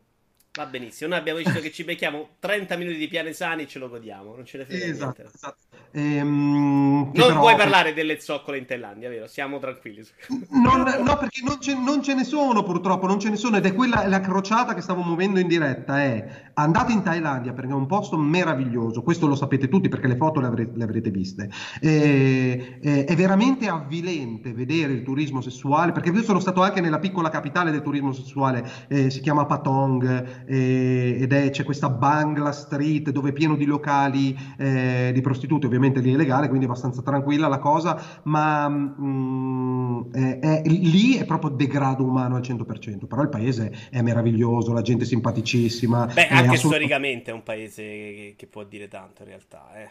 Va 0.58 0.66
benissimo, 0.66 1.10
noi 1.10 1.20
abbiamo 1.20 1.38
deciso 1.38 1.60
che 1.60 1.70
ci 1.70 1.84
becchiamo 1.84 2.30
30 2.40 2.76
minuti 2.76 2.96
di 2.96 3.06
piane 3.06 3.32
sani 3.32 3.62
e 3.62 3.66
ce 3.68 3.78
lo 3.78 3.88
godiamo, 3.88 4.34
non 4.34 4.44
ce 4.44 4.58
ne 4.58 4.64
frega 4.64 4.86
esatto, 4.86 5.22
niente. 5.22 5.32
Esatto. 5.32 5.56
Ehm, 5.92 7.12
non 7.14 7.28
però... 7.28 7.38
puoi 7.38 7.54
parlare 7.54 7.94
delle 7.94 8.18
zoccole 8.18 8.58
in 8.58 8.66
Thailandia, 8.66 9.08
vero? 9.08 9.28
Siamo 9.28 9.60
tranquilli. 9.60 10.04
Non, 10.50 10.82
no, 10.82 11.16
perché 11.16 11.42
non 11.44 11.60
ce, 11.60 11.74
non 11.74 12.02
ce, 12.02 12.14
ne 12.14 12.24
sono 12.24 12.64
purtroppo, 12.64 13.06
non 13.06 13.20
ce 13.20 13.30
ne 13.30 13.36
sono 13.36 13.56
ed 13.56 13.66
è 13.66 13.72
quella 13.72 14.08
la 14.08 14.20
crociata 14.20 14.74
che 14.74 14.80
stavo 14.80 15.02
muovendo 15.02 15.38
in 15.38 15.46
diretta, 15.46 16.02
è 16.02 16.50
andate 16.54 16.90
in 16.90 17.04
Thailandia 17.04 17.52
perché 17.52 17.70
è 17.70 17.74
un 17.74 17.86
posto 17.86 18.18
meraviglioso, 18.18 19.02
questo 19.02 19.28
lo 19.28 19.36
sapete 19.36 19.68
tutti 19.68 19.88
perché 19.88 20.08
le 20.08 20.16
foto 20.16 20.40
le 20.40 20.48
avrete, 20.48 20.72
le 20.74 20.82
avrete 20.82 21.10
viste. 21.10 21.48
E, 21.80 22.80
e, 22.82 23.04
è 23.04 23.14
veramente 23.14 23.68
avvilente 23.68 24.52
vedere 24.52 24.92
il 24.92 25.04
turismo 25.04 25.40
sessuale, 25.40 25.92
perché 25.92 26.10
io 26.10 26.22
sono 26.24 26.40
stato 26.40 26.62
anche 26.62 26.80
nella 26.80 26.98
piccola 26.98 27.30
capitale 27.30 27.70
del 27.70 27.82
turismo 27.82 28.12
sessuale, 28.12 28.68
eh, 28.88 29.08
si 29.08 29.20
chiama 29.20 29.46
Patong 29.46 30.46
eh, 30.48 31.18
ed 31.20 31.32
è, 31.32 31.50
c'è 31.50 31.64
questa 31.64 31.90
Bangla 31.90 32.52
Street 32.52 33.10
dove 33.10 33.30
è 33.30 33.32
pieno 33.32 33.54
di 33.54 33.66
locali 33.66 34.36
eh, 34.56 35.10
di 35.12 35.20
prostitute, 35.20 35.66
ovviamente 35.66 36.00
lì 36.00 36.12
è 36.12 36.16
legale, 36.16 36.48
quindi 36.48 36.64
è 36.64 36.68
abbastanza 36.68 37.02
tranquilla 37.02 37.48
la 37.48 37.58
cosa, 37.58 38.20
ma 38.24 38.68
mm, 38.68 40.12
è, 40.12 40.38
è, 40.38 40.62
lì 40.64 41.16
è 41.16 41.24
proprio 41.24 41.50
degrado 41.50 42.04
umano 42.04 42.36
al 42.36 42.42
100%, 42.42 43.06
però 43.06 43.22
il 43.22 43.28
paese 43.28 43.72
è 43.90 44.00
meraviglioso, 44.00 44.72
la 44.72 44.82
gente 44.82 45.04
è 45.04 45.06
simpaticissima. 45.06 46.06
Beh, 46.06 46.28
anche 46.28 46.54
assolut- 46.54 46.76
storicamente 46.76 47.30
è 47.30 47.34
un 47.34 47.42
paese 47.42 47.82
che, 47.82 48.34
che, 48.36 48.46
può 48.46 48.64
dire 48.64 48.88
tanto 48.88 49.22
in 49.22 49.28
realtà. 49.28 49.68
Eh. 49.74 49.90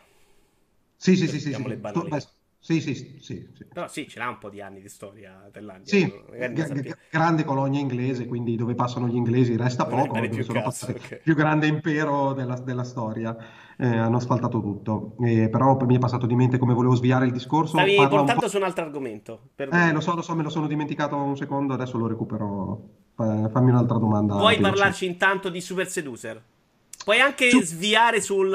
Sì, 0.96 1.16
sì, 1.16 1.28
sì, 1.28 1.40
sì, 1.40 1.54
sì. 1.54 1.62
Beh, 1.64 1.78
sì, 2.68 2.82
sì, 2.82 3.18
sì, 3.22 3.50
sì, 3.54 3.66
Però 3.72 3.88
sì, 3.88 4.10
ce 4.10 4.20
l'ha 4.20 4.28
un 4.28 4.40
po' 4.40 4.50
di 4.50 4.60
anni 4.60 4.82
di 4.82 4.90
storia 4.90 5.48
Thailandia. 5.50 5.86
Sì, 5.86 6.06
g- 6.06 6.98
grande 7.10 7.46
colonia 7.46 7.80
inglese, 7.80 8.26
quindi 8.26 8.58
dove 8.58 8.76
passano 8.76 9.08
gli 9.08 9.16
inglesi 9.16 9.56
resta 9.56 9.86
poco, 9.86 10.20
dove 10.20 10.44
sono 10.44 10.64
cazzo, 10.64 10.90
okay. 10.90 11.22
più 11.24 11.34
grande 11.34 11.68
impero 11.68 12.34
della, 12.34 12.60
della 12.60 12.84
storia. 12.84 13.38
Eh, 13.78 13.88
hanno 13.88 14.18
asfaltato 14.18 14.60
tutto. 14.60 15.16
Eh, 15.22 15.48
però 15.48 15.78
mi 15.86 15.96
è 15.96 16.00
passato 16.00 16.26
di 16.26 16.36
mente 16.36 16.58
come 16.58 16.74
volevo 16.74 16.94
sviare 16.96 17.26
il 17.26 17.32
discorso. 17.32 17.78
Stavi 17.78 17.96
portando 17.96 18.44
un 18.44 18.50
su 18.50 18.58
un 18.58 18.64
altro 18.64 18.84
argomento. 18.84 19.52
Eh, 19.56 19.94
lo 19.94 20.02
so, 20.02 20.14
lo 20.14 20.22
so, 20.22 20.36
me 20.36 20.44
lo 20.44 20.50
sono 20.50 20.68
dimenticato 20.68 21.16
un 21.16 21.38
secondo, 21.38 21.74
adesso 21.74 21.98
lo 21.98 22.08
recupero. 22.08 22.90
fammi 23.16 23.70
un'altra 23.70 23.98
domanda. 23.98 24.36
Vuoi 24.36 24.60
parlarci 24.60 25.06
intanto 25.06 25.48
di 25.48 25.62
Super 25.62 25.88
Seducer? 25.88 26.44
Puoi 27.06 27.22
anche 27.22 27.50
su... 27.50 27.62
sviare 27.62 28.20
sul 28.20 28.54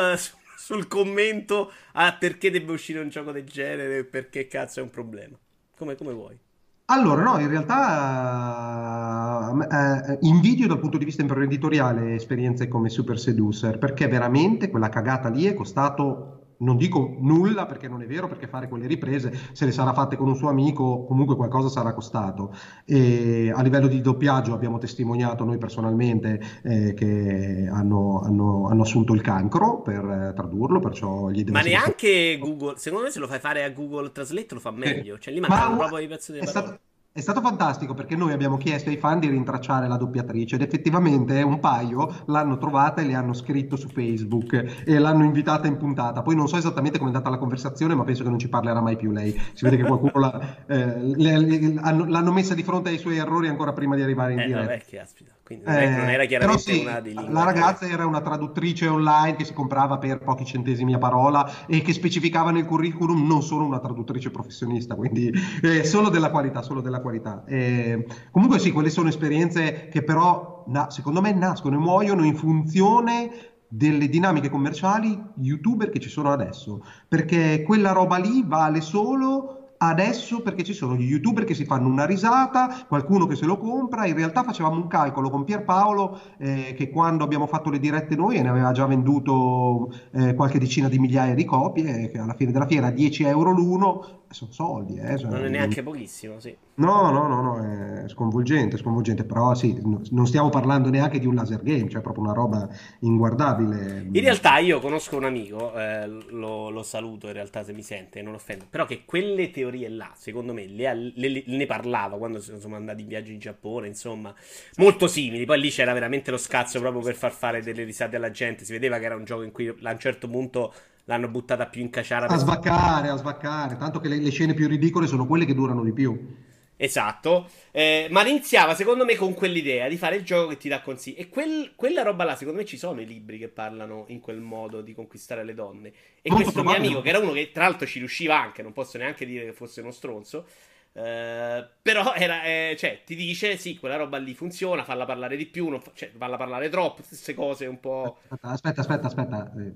sul 0.62 0.86
commento 0.86 1.72
a 1.94 2.14
perché 2.14 2.52
deve 2.52 2.70
uscire 2.70 3.00
un 3.00 3.08
gioco 3.08 3.32
del 3.32 3.44
genere 3.44 4.04
perché 4.04 4.46
cazzo 4.46 4.78
è 4.78 4.82
un 4.84 4.90
problema. 4.90 5.36
Come, 5.76 5.96
come 5.96 6.12
vuoi. 6.12 6.38
Allora, 6.84 7.22
no, 7.22 7.40
in 7.40 7.48
realtà 7.48 9.50
eh, 9.50 10.12
eh, 10.12 10.18
invidio 10.20 10.68
dal 10.68 10.78
punto 10.78 10.98
di 10.98 11.04
vista 11.04 11.22
imprenditoriale 11.22 12.14
esperienze 12.14 12.68
come 12.68 12.90
Super 12.90 13.18
Seducer, 13.18 13.78
perché 13.78 14.06
veramente 14.06 14.70
quella 14.70 14.88
cagata 14.88 15.28
lì 15.28 15.46
è 15.46 15.54
costato 15.54 16.41
non 16.62 16.76
dico 16.76 17.16
nulla 17.18 17.66
perché 17.66 17.88
non 17.88 18.02
è 18.02 18.06
vero, 18.06 18.28
perché 18.28 18.46
fare 18.46 18.68
quelle 18.68 18.86
riprese, 18.86 19.32
se 19.52 19.64
le 19.64 19.72
sarà 19.72 19.92
fatte 19.92 20.16
con 20.16 20.28
un 20.28 20.36
suo 20.36 20.48
amico, 20.48 21.04
comunque 21.04 21.36
qualcosa 21.36 21.68
sarà 21.68 21.92
costato. 21.92 22.54
E 22.84 23.52
a 23.54 23.62
livello 23.62 23.86
di 23.86 24.00
doppiaggio 24.00 24.54
abbiamo 24.54 24.78
testimoniato 24.78 25.44
noi 25.44 25.58
personalmente 25.58 26.40
eh, 26.62 26.94
che 26.94 27.68
hanno, 27.70 28.20
hanno, 28.22 28.68
hanno, 28.68 28.82
assunto 28.82 29.12
il 29.14 29.20
cancro 29.20 29.82
per 29.82 30.04
eh, 30.04 30.32
tradurlo, 30.34 30.80
perciò 30.80 31.28
gli 31.28 31.44
Ma 31.50 31.60
neanche 31.60 32.38
Google, 32.38 32.74
secondo 32.76 33.04
me 33.04 33.10
se 33.10 33.18
lo 33.18 33.26
fai 33.26 33.38
fare 33.38 33.64
a 33.64 33.70
Google 33.70 34.12
Translate 34.12 34.54
lo 34.54 34.60
fa 34.60 34.70
meglio, 34.70 35.18
cioè 35.18 35.32
lì 35.32 35.40
mancano 35.40 35.76
proprio 35.76 35.98
i 35.98 36.08
pezzi 36.08 36.32
delle 36.32 36.44
parole. 36.44 36.66
Stato 36.66 36.90
è 37.14 37.20
stato 37.20 37.42
fantastico 37.42 37.92
perché 37.92 38.16
noi 38.16 38.32
abbiamo 38.32 38.56
chiesto 38.56 38.88
ai 38.88 38.96
fan 38.96 39.20
di 39.20 39.28
rintracciare 39.28 39.86
la 39.86 39.98
doppiatrice 39.98 40.54
ed 40.54 40.62
effettivamente 40.62 41.42
un 41.42 41.60
paio 41.60 42.22
l'hanno 42.26 42.56
trovata 42.56 43.02
e 43.02 43.04
le 43.04 43.14
hanno 43.14 43.34
scritto 43.34 43.76
su 43.76 43.88
Facebook 43.88 44.82
e 44.86 44.98
l'hanno 44.98 45.24
invitata 45.24 45.66
in 45.66 45.76
puntata. 45.76 46.22
Poi 46.22 46.34
non 46.34 46.48
so 46.48 46.56
esattamente 46.56 46.96
come 46.96 47.10
è 47.10 47.12
andata 47.12 47.30
la 47.30 47.38
conversazione, 47.38 47.94
ma 47.94 48.04
penso 48.04 48.22
che 48.22 48.30
non 48.30 48.38
ci 48.38 48.48
parlerà 48.48 48.80
mai 48.80 48.96
più 48.96 49.10
lei. 49.10 49.38
Si 49.52 49.62
vede 49.62 49.76
che 49.76 49.84
qualcuno 49.84 50.12
la, 50.14 50.56
eh, 50.66 51.00
le, 51.02 51.38
le, 51.38 51.74
l'hanno 51.74 52.32
messa 52.32 52.54
di 52.54 52.62
fronte 52.62 52.88
ai 52.88 52.98
suoi 52.98 53.18
errori 53.18 53.48
ancora 53.48 53.74
prima 53.74 53.94
di 53.94 54.00
arrivare 54.00 54.32
in 54.32 54.40
eh, 54.40 54.46
diretta. 54.46 54.66
Vabbè, 54.66 54.82
che 54.86 54.98
aspita. 54.98 55.32
Quindi 55.52 55.64
non, 55.64 55.74
è, 55.74 55.96
non 55.96 56.08
era 56.08 56.22
eh, 56.22 56.26
chiaramente 56.26 56.62
sì, 56.62 56.80
una 56.80 57.00
di 57.00 57.14
lingua. 57.14 57.32
La 57.32 57.44
ragazza 57.44 57.86
era 57.86 58.06
una 58.06 58.20
traduttrice 58.20 58.86
online 58.88 59.36
che 59.36 59.44
si 59.44 59.52
comprava 59.52 59.98
per 59.98 60.18
pochi 60.18 60.44
centesimi 60.44 60.94
a 60.94 60.98
parola 60.98 61.66
e 61.66 61.82
che 61.82 61.92
specificava 61.92 62.50
nel 62.50 62.64
curriculum 62.64 63.26
non 63.26 63.42
sono 63.42 63.66
una 63.66 63.80
traduttrice 63.80 64.30
professionista, 64.30 64.94
quindi 64.94 65.32
eh, 65.62 65.84
solo 65.84 66.08
della 66.08 66.30
qualità, 66.30 66.62
solo 66.62 66.80
della 66.80 67.00
qualità. 67.00 67.44
Eh, 67.46 68.06
comunque 68.30 68.58
sì, 68.58 68.72
quelle 68.72 68.90
sono 68.90 69.08
esperienze 69.08 69.88
che 69.88 70.02
però 70.02 70.64
na, 70.68 70.90
secondo 70.90 71.20
me 71.20 71.32
nascono 71.32 71.76
e 71.76 71.78
muoiono 71.78 72.24
in 72.24 72.36
funzione 72.36 73.30
delle 73.68 74.08
dinamiche 74.08 74.50
commerciali 74.50 75.18
youtuber 75.36 75.88
che 75.90 75.98
ci 75.98 76.10
sono 76.10 76.30
adesso, 76.30 76.84
perché 77.08 77.62
quella 77.62 77.92
roba 77.92 78.18
lì 78.18 78.44
vale 78.46 78.80
solo 78.80 79.61
Adesso 79.84 80.42
perché 80.42 80.62
ci 80.62 80.74
sono 80.74 80.94
gli 80.94 81.02
youtuber 81.10 81.42
che 81.42 81.54
si 81.54 81.64
fanno 81.64 81.88
una 81.88 82.06
risata, 82.06 82.84
qualcuno 82.86 83.26
che 83.26 83.34
se 83.34 83.46
lo 83.46 83.58
compra, 83.58 84.06
in 84.06 84.14
realtà 84.14 84.44
facevamo 84.44 84.76
un 84.76 84.86
calcolo 84.86 85.28
con 85.28 85.42
Pierpaolo 85.42 86.20
eh, 86.38 86.72
che 86.76 86.88
quando 86.88 87.24
abbiamo 87.24 87.48
fatto 87.48 87.68
le 87.68 87.80
dirette 87.80 88.14
noi 88.14 88.40
ne 88.40 88.48
aveva 88.48 88.70
già 88.70 88.86
venduto 88.86 89.90
eh, 90.12 90.34
qualche 90.34 90.60
decina 90.60 90.86
di 90.86 91.00
migliaia 91.00 91.34
di 91.34 91.44
copie, 91.44 92.08
che 92.10 92.18
alla 92.18 92.34
fine 92.34 92.52
della 92.52 92.66
fiera 92.66 92.90
10 92.90 93.24
euro 93.24 93.50
l'uno, 93.50 94.21
sono 94.32 94.52
soldi. 94.52 94.96
Eh, 94.96 95.18
cioè, 95.18 95.30
non 95.30 95.44
è 95.44 95.48
neanche 95.48 95.82
pochissimo, 95.82 96.40
sì. 96.40 96.56
No, 96.74 97.10
no, 97.10 97.28
no, 97.28 97.42
no, 97.42 98.04
è 98.04 98.08
sconvolgente, 98.08 98.78
sconvolgente, 98.78 99.24
però 99.24 99.54
sì, 99.54 99.78
non 99.82 100.26
stiamo 100.26 100.48
parlando 100.48 100.88
neanche 100.88 101.18
di 101.18 101.26
un 101.26 101.34
laser 101.34 101.62
game, 101.62 101.88
cioè 101.90 102.00
proprio 102.00 102.24
una 102.24 102.32
roba 102.32 102.66
inguardabile. 103.00 104.06
In 104.10 104.20
realtà 104.20 104.58
io 104.58 104.80
conosco 104.80 105.16
un 105.16 105.24
amico, 105.24 105.78
eh, 105.78 106.06
lo, 106.06 106.70
lo, 106.70 106.82
saluto 106.82 107.26
in 107.26 107.34
realtà 107.34 107.62
se 107.62 107.74
mi 107.74 107.82
sente, 107.82 108.22
non 108.22 108.34
offendo, 108.34 108.64
però 108.68 108.86
che 108.86 109.04
quelle 109.04 109.50
teorie 109.50 109.88
là, 109.90 110.12
secondo 110.14 110.54
me, 110.54 110.66
le, 110.66 111.12
le, 111.14 111.44
ne 111.46 111.66
parlava 111.66 112.16
quando 112.16 112.40
sono 112.40 112.76
andati 112.76 113.02
in 113.02 113.08
viaggio 113.08 113.32
in 113.32 113.38
Giappone, 113.38 113.86
insomma, 113.86 114.34
molto 114.76 115.06
simili, 115.06 115.44
poi 115.44 115.60
lì 115.60 115.68
c'era 115.68 115.92
veramente 115.92 116.30
lo 116.30 116.38
scazzo 116.38 116.80
proprio 116.80 117.02
per 117.02 117.14
far 117.14 117.32
fare 117.32 117.62
delle 117.62 117.84
risate 117.84 118.16
alla 118.16 118.30
gente, 118.30 118.64
si 118.64 118.72
vedeva 118.72 118.98
che 118.98 119.04
era 119.04 119.14
un 119.14 119.24
gioco 119.24 119.42
in 119.42 119.52
cui 119.52 119.68
a 119.68 119.90
un 119.90 119.98
certo 119.98 120.26
punto 120.26 120.72
l'hanno 121.04 121.28
buttata 121.28 121.66
più 121.66 121.82
in 121.82 121.90
caciara. 121.90 122.26
A 122.26 122.36
svaccare, 122.36 123.08
a 123.08 123.16
svaccare, 123.16 123.76
tanto 123.76 124.00
che 124.00 124.08
le, 124.08 124.16
le, 124.18 124.30
scene 124.30 124.54
più 124.54 124.68
ridicole 124.68 125.06
sono 125.06 125.26
quelle 125.26 125.44
che 125.44 125.54
durano 125.54 125.82
di 125.82 125.92
più. 125.92 126.50
Esatto, 126.76 127.48
eh, 127.70 128.08
ma 128.10 128.26
iniziava 128.26 128.74
secondo 128.74 129.04
me 129.04 129.14
con 129.14 129.34
quell'idea 129.34 129.86
di 129.86 129.96
fare 129.96 130.16
il 130.16 130.24
gioco 130.24 130.48
che 130.48 130.56
ti 130.56 130.68
dà 130.68 130.80
consigli. 130.80 131.14
E 131.16 131.28
quel, 131.28 131.74
quella 131.76 132.02
roba 132.02 132.24
là, 132.24 132.34
secondo 132.34 132.58
me 132.58 132.66
ci 132.66 132.76
sono 132.76 133.00
i 133.00 133.06
libri 133.06 133.38
che 133.38 133.46
parlano 133.46 134.06
in 134.08 134.18
quel 134.18 134.40
modo 134.40 134.80
di 134.80 134.92
conquistare 134.92 135.44
le 135.44 135.54
donne. 135.54 135.92
E 136.22 136.30
Molto 136.30 136.42
questo 136.42 136.64
mio 136.64 136.74
amico, 136.74 137.00
che 137.00 137.10
era 137.10 137.18
uno 137.18 137.30
che 137.32 137.52
tra 137.52 137.64
l'altro 137.64 137.86
ci 137.86 137.98
riusciva 137.98 138.36
anche, 138.36 138.62
non 138.62 138.72
posso 138.72 138.98
neanche 138.98 139.24
dire 139.24 139.44
che 139.44 139.52
fosse 139.52 139.80
uno 139.80 139.92
stronzo, 139.92 140.44
Uh, 140.94 141.64
però 141.80 142.12
era, 142.12 142.42
eh, 142.42 142.76
cioè, 142.78 143.00
ti 143.06 143.16
dice 143.16 143.56
sì, 143.56 143.78
quella 143.78 143.96
roba 143.96 144.18
lì 144.18 144.34
funziona, 144.34 144.84
falla 144.84 145.06
parlare 145.06 145.38
di 145.38 145.46
più, 145.46 145.68
non 145.68 145.80
fa, 145.80 145.90
cioè, 145.94 146.12
falla 146.14 146.36
parlare 146.36 146.68
troppo, 146.68 147.00
queste 147.06 147.32
cose 147.32 147.64
un 147.64 147.80
po'. 147.80 148.18
Aspetta, 148.42 148.82
aspetta, 148.82 149.06
aspetta, 149.06 149.52
eh, 149.56 149.72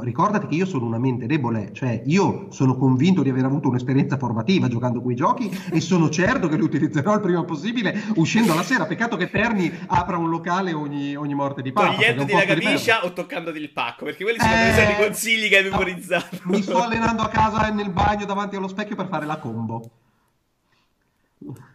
ricordati 0.00 0.46
che 0.46 0.54
io 0.54 0.64
sono 0.64 0.86
una 0.86 0.98
mente 0.98 1.26
debole, 1.26 1.74
cioè 1.74 2.02
io 2.06 2.50
sono 2.50 2.74
convinto 2.78 3.22
di 3.22 3.28
aver 3.28 3.44
avuto 3.44 3.68
un'esperienza 3.68 4.16
formativa 4.16 4.66
giocando 4.66 5.02
quei 5.02 5.14
giochi 5.14 5.50
e 5.70 5.80
sono 5.82 6.08
certo 6.08 6.48
che 6.48 6.56
li 6.56 6.62
utilizzerò 6.62 7.12
il 7.12 7.20
prima 7.20 7.44
possibile 7.44 7.94
uscendo 8.14 8.54
la 8.54 8.62
sera. 8.62 8.86
Peccato 8.86 9.16
che 9.16 9.28
Terni 9.28 9.70
apra 9.88 10.16
un 10.16 10.30
locale 10.30 10.72
ogni, 10.72 11.14
ogni 11.16 11.34
morte 11.34 11.60
di 11.60 11.70
papa. 11.70 11.92
Togliendoti 11.92 12.32
la 12.32 12.44
camicia 12.44 13.04
o 13.04 13.12
toccandoti 13.12 13.58
il 13.58 13.72
pacco, 13.72 14.06
perché 14.06 14.24
quelli 14.24 14.38
sono 14.38 14.52
eh, 14.52 14.92
i 14.92 14.96
consigli 14.96 15.48
che 15.50 15.58
hai 15.58 15.64
memorizzato. 15.64 16.38
Mi 16.44 16.62
sto 16.62 16.82
allenando 16.82 17.20
a 17.20 17.28
casa 17.28 17.68
nel 17.68 17.90
bagno 17.90 18.24
davanti 18.24 18.56
allo 18.56 18.68
specchio 18.68 18.96
per 18.96 19.08
fare 19.08 19.26
la 19.26 19.36
combo. 19.36 19.90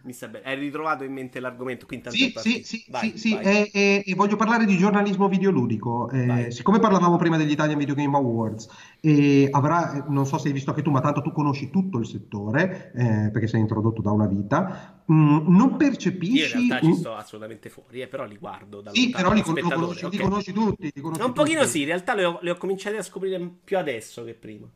Mi 0.02 0.12
sta 0.12 0.28
bene. 0.28 0.44
Hai 0.44 0.58
ritrovato 0.58 1.04
in 1.04 1.12
mente 1.12 1.40
l'argomento? 1.40 1.86
Quindi 1.86 2.10
sì, 2.10 2.32
sì, 2.36 2.62
sì, 2.64 2.84
vai, 2.88 3.16
sì, 3.16 3.32
vai. 3.34 3.44
Sì, 3.44 3.70
e, 3.72 4.02
e, 4.06 4.14
voglio 4.14 4.36
parlare 4.36 4.64
di 4.64 4.76
giornalismo 4.76 5.28
videoludico. 5.28 6.10
Eh, 6.10 6.50
siccome 6.50 6.78
parlavamo 6.78 7.16
prima 7.16 7.36
degli 7.36 7.50
Italian 7.50 7.78
Video 7.78 7.94
Game 7.94 8.16
Awards, 8.16 8.68
e 9.00 9.48
avrà, 9.50 10.04
non 10.08 10.26
so 10.26 10.38
se 10.38 10.48
hai 10.48 10.54
visto 10.54 10.70
anche 10.70 10.82
tu, 10.82 10.90
ma 10.90 11.00
tanto 11.00 11.22
tu 11.22 11.32
conosci 11.32 11.70
tutto 11.70 11.98
il 11.98 12.06
settore, 12.06 12.92
eh, 12.94 13.30
perché 13.30 13.46
sei 13.46 13.60
introdotto 13.60 14.02
da 14.02 14.10
una 14.10 14.26
vita, 14.26 15.02
mm, 15.10 15.54
non 15.54 15.76
percepisci... 15.76 16.34
Io 16.36 16.44
in 16.46 16.68
realtà 16.68 16.86
ci 16.86 16.94
sto 16.94 17.14
assolutamente 17.14 17.68
fuori, 17.68 18.02
eh, 18.02 18.08
però 18.08 18.24
li 18.24 18.36
guardo 18.36 18.80
da 18.80 18.90
Sì, 18.92 19.10
però 19.10 19.32
li, 19.32 19.42
con, 19.42 19.58
conosci, 19.58 20.04
okay. 20.04 20.18
li, 20.18 20.24
conosci, 20.24 20.52
tutti. 20.52 20.90
Li 20.94 21.00
conosci 21.00 21.22
Un 21.22 21.32
pochino 21.32 21.60
tutti. 21.60 21.70
sì, 21.72 21.80
in 21.80 21.86
realtà 21.86 22.14
li 22.14 22.24
ho, 22.24 22.38
li 22.42 22.50
ho 22.50 22.56
cominciati 22.56 22.96
a 22.96 23.02
scoprire 23.02 23.50
più 23.64 23.78
adesso 23.78 24.24
che 24.24 24.34
prima. 24.34 24.68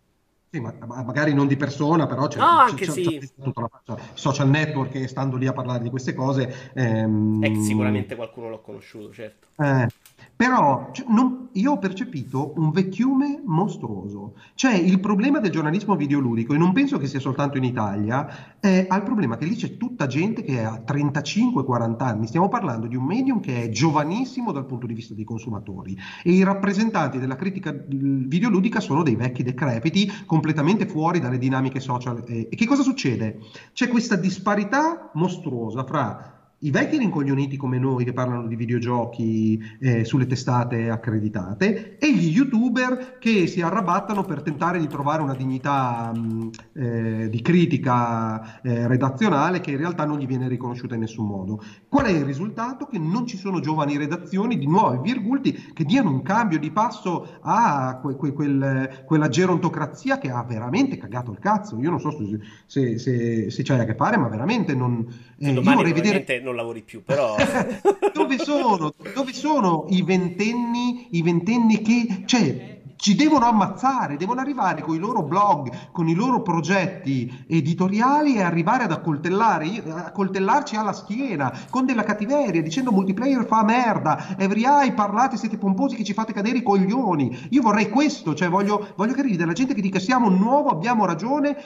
Sì, 0.57 0.61
ma, 0.63 0.73
magari 1.03 1.35
non 1.35 1.47
di 1.47 1.57
persona, 1.57 2.07
però 2.07 2.29
c'è, 2.29 2.39
no, 2.39 2.47
anche 2.47 2.87
c'è, 2.87 2.91
sì. 2.91 3.19
c'è 3.19 3.29
tutta 3.43 3.61
la 3.61 3.69
faccia 3.69 3.99
social 4.15 4.49
network 4.49 4.95
e 4.95 5.07
stando 5.07 5.37
lì 5.37 5.47
a 5.47 5.53
parlare 5.53 5.83
di 5.83 5.91
queste 5.91 6.15
cose. 6.15 6.71
Ehm, 6.75 7.43
eh, 7.43 7.49
ehm, 7.49 7.63
sicuramente 7.63 8.17
qualcuno 8.17 8.49
l'ho 8.49 8.61
conosciuto, 8.63 9.13
certo. 9.13 9.46
Eh, 9.59 9.89
però 10.37 10.91
cioè, 10.93 11.07
non- 11.09 11.49
io 11.53 11.73
ho 11.73 11.79
percepito 11.79 12.53
un 12.57 12.71
vecchiume 12.71 13.41
mostruoso. 13.47 14.35
Cioè, 14.55 14.75
il 14.75 15.01
problema 15.01 15.41
del 15.41 15.51
giornalismo 15.51 15.97
videoludico, 15.97 16.53
e 16.53 16.59
non 16.59 16.75
penso 16.75 16.99
che 16.99 17.07
sia 17.07 17.21
soltanto 17.21 17.57
in 17.57 17.65
Italia, 17.65 18.59
è 18.61 18.85
al 18.87 19.03
problema 19.03 19.39
che 19.39 19.47
lì 19.47 19.55
c'è 19.55 19.79
tutta 19.79 20.07
gente 20.07 20.43
che 20.43 20.63
ha 20.63 20.83
35-40 20.85 22.05
anni. 22.05 22.27
Stiamo 22.27 22.49
parlando 22.49 22.87
di 22.87 22.97
un 22.97 23.05
medium 23.05 23.41
che 23.41 23.63
è 23.63 23.69
giovanissimo 23.71 24.53
dal 24.53 24.67
punto 24.67 24.87
di 24.87 24.93
vista 24.93 25.15
dei 25.15 25.25
consumatori 25.25 25.97
e 26.23 26.33
i 26.33 26.43
rappresentanti 26.43 27.19
della 27.19 27.37
critica 27.37 27.73
videoludica 27.73 28.81
sono 28.81 29.03
dei 29.03 29.17
vecchi 29.17 29.43
decrepiti, 29.43 30.11
completamente 30.27 30.87
fuori 30.87 31.19
dalle 31.19 31.39
dinamiche 31.39 31.81
social. 31.81 32.23
E, 32.27 32.49
e 32.51 32.57
che 32.57 32.67
cosa 32.67 32.83
succede? 32.83 33.39
C'è 33.73 33.89
questa 33.89 34.17
disparità 34.17 35.11
mostruosa 35.15 35.83
fra 35.85 36.36
i 36.61 36.71
vecchi 36.71 36.97
rincoglioniti 36.97 37.59
come 37.59 37.79
noi 37.79 38.05
che 38.05 38.15
parlano 38.15 38.47
di 38.47 38.57
videogiochi 38.57 39.61
eh, 39.79 40.05
sulle 40.05 40.27
testate 40.27 40.89
accreditate 40.89 41.99
e 41.99 42.15
gli 42.15 42.35
youtuber 42.35 43.19
che 43.19 43.47
si 43.47 43.61
arrabattano 43.61 44.25
per 44.25 44.41
tentare 44.41 44.79
di 44.79 44.87
trovare 44.87 45.21
una 45.21 45.35
dignità 45.35 46.11
mh, 46.15 46.51
eh, 46.73 47.29
di 47.29 47.43
critica 47.43 48.63
eh, 48.63 48.87
redazionale 48.87 49.61
che 49.61 49.73
in 49.73 49.77
realtà 49.77 50.07
non 50.07 50.19
gli 50.19 50.27
viene 50.27 50.49
riconosciuta 50.49 50.95
in 50.95 51.03
nessun 51.03 51.27
modo. 51.27 51.63
Qual 51.89 52.07
è 52.07 52.11
il 52.11 52.25
risultato? 52.25 52.87
Che 52.87 52.99
non 52.99 53.27
ci 53.27 53.37
sono 53.37 53.61
giovani 53.61 53.99
redazioni 53.99 54.57
di 54.57 54.67
nuovi 54.67 54.99
virgulti 55.13 55.73
che 55.75 55.85
diano 55.85 56.09
un 56.09 56.23
cambio 56.23 56.59
di 56.59 56.71
passo 56.71 57.37
a 57.43 57.99
que- 58.01 58.17
que- 58.17 58.33
quel- 58.33 59.03
quella 59.05 59.29
gerontocrazia 59.29 60.17
che 60.19 60.31
ha 60.31 60.43
veramente 60.43 60.97
cagato 60.97 61.33
il 61.33 61.39
cazzo. 61.39 61.79
Io 61.81 61.91
non 61.91 62.01
so 62.01 62.13
se, 62.13 62.39
se, 62.65 62.99
se, 62.99 63.51
se 63.51 63.63
c'hai 63.63 63.81
a 63.81 63.85
che 63.85 63.95
fare, 63.95 64.17
ma 64.17 64.29
veramente 64.29 64.75
non... 64.75 65.07
eh, 65.39 65.51
io 65.53 65.63
vorrei 65.63 65.93
vedere 65.93 66.25
non 66.47 66.56
lavori 66.57 66.83
più, 66.83 67.05
però... 67.05 67.37
dove, 68.13 68.39
sono, 68.39 68.93
dove 69.15 69.33
sono 69.33 69.87
i 69.91 70.03
ventenni, 70.03 71.09
i 71.13 71.23
ventenni 71.23 71.81
che... 71.81 72.25
Cioè, 72.27 72.75
ci 72.97 73.15
devono 73.15 73.45
ammazzare, 73.45 74.17
devono 74.17 74.41
arrivare 74.41 74.83
con 74.83 74.95
i 74.95 74.99
loro 74.99 75.23
blog, 75.23 75.91
con 75.93 76.09
i 76.09 76.15
loro 76.15 76.43
progetti 76.43 77.45
editoriali 77.47 78.37
e 78.37 78.43
arrivare 78.43 78.85
ad 78.85 78.93
accoltellare, 78.93 79.83
accoltellarci 79.87 80.77
alla 80.77 80.93
schiena 80.93 81.53
con 81.71 81.85
della 81.85 82.03
cattiveria, 82.03 82.63
dicendo 82.63 82.93
multiplayer 82.93 83.47
fa 83.47 83.63
merda, 83.63 84.37
every 84.39 84.65
eye 84.65 84.93
parlate, 84.93 85.37
siete 85.37 85.59
pomposi 85.59 85.95
che 85.95 86.05
ci 86.05 86.15
fate 86.15 86.33
cadere 86.33 86.59
i 86.59 86.63
coglioni. 86.63 87.49
Io 87.51 87.63
vorrei 87.63 87.91
questo, 87.91 88.35
cioè 88.35 88.49
voglio, 88.49 88.95
voglio 88.97 89.13
che 89.13 89.21
arrivi 89.21 89.37
della 89.37 89.53
gente 89.53 89.75
che 89.75 89.83
dica 89.83 89.99
siamo 89.99 90.29
nuovo, 90.31 90.71
abbiamo 90.71 91.05
ragione, 91.05 91.57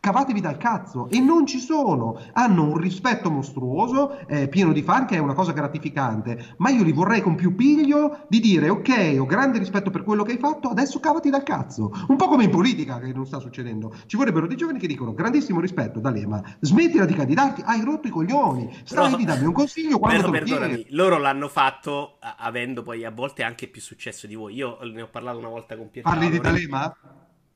cavatevi 0.00 0.40
dal 0.40 0.56
cazzo. 0.56 1.08
E 1.10 1.20
non 1.20 1.46
ci 1.46 1.58
sono. 1.58 2.20
Hanno 2.32 2.64
un 2.64 2.76
rispetto 2.76 3.30
mostruoso 3.30 4.18
eh, 4.26 4.48
pieno 4.48 4.72
di 4.72 4.82
fan 4.82 5.06
che 5.06 5.16
è 5.16 5.18
una 5.18 5.34
cosa 5.34 5.52
gratificante. 5.52 6.54
Ma 6.56 6.70
io 6.70 6.82
li 6.82 6.92
vorrei 6.92 7.20
con 7.20 7.34
più 7.34 7.54
piglio 7.54 8.24
di 8.28 8.40
dire 8.40 8.68
ok 8.68 9.16
ho 9.18 9.26
grande 9.26 9.58
rispetto 9.58 9.90
per 9.90 10.02
quello 10.02 10.22
che 10.22 10.32
hai 10.32 10.38
fatto 10.38 10.68
adesso 10.68 10.98
cavati 11.00 11.30
dal 11.30 11.42
cazzo. 11.42 11.92
Un 12.08 12.16
po' 12.16 12.28
come 12.28 12.44
in 12.44 12.50
politica 12.50 12.98
che 12.98 13.12
non 13.12 13.26
sta 13.26 13.38
succedendo. 13.38 13.94
Ci 14.06 14.16
vorrebbero 14.16 14.46
dei 14.46 14.56
giovani 14.56 14.78
che 14.78 14.86
dicono 14.86 15.12
grandissimo 15.12 15.60
rispetto 15.60 16.00
D'Alema. 16.00 16.42
Smettila 16.60 17.04
di 17.04 17.14
candidarti 17.14 17.62
hai 17.64 17.82
rotto 17.82 18.08
i 18.08 18.10
coglioni. 18.10 18.70
Stai 18.84 19.10
no, 19.10 19.16
di 19.16 19.24
darmi 19.24 19.46
un 19.46 19.52
consiglio 19.52 19.98
quando 19.98 20.30
però, 20.30 20.44
perdonami 20.44 20.86
loro 20.90 21.18
l'hanno 21.18 21.48
fatto 21.48 22.18
avendo 22.20 22.82
poi 22.82 23.04
a 23.04 23.10
volte 23.10 23.42
anche 23.42 23.68
più 23.68 23.80
successo 23.80 24.26
di 24.26 24.34
voi. 24.34 24.54
Io 24.54 24.78
ne 24.82 25.02
ho 25.02 25.08
parlato 25.08 25.38
una 25.38 25.48
volta 25.48 25.76
con 25.76 25.90
Pietro 25.90 26.10
parli 26.10 26.30
di 26.30 26.40
D'Alema? 26.40 26.96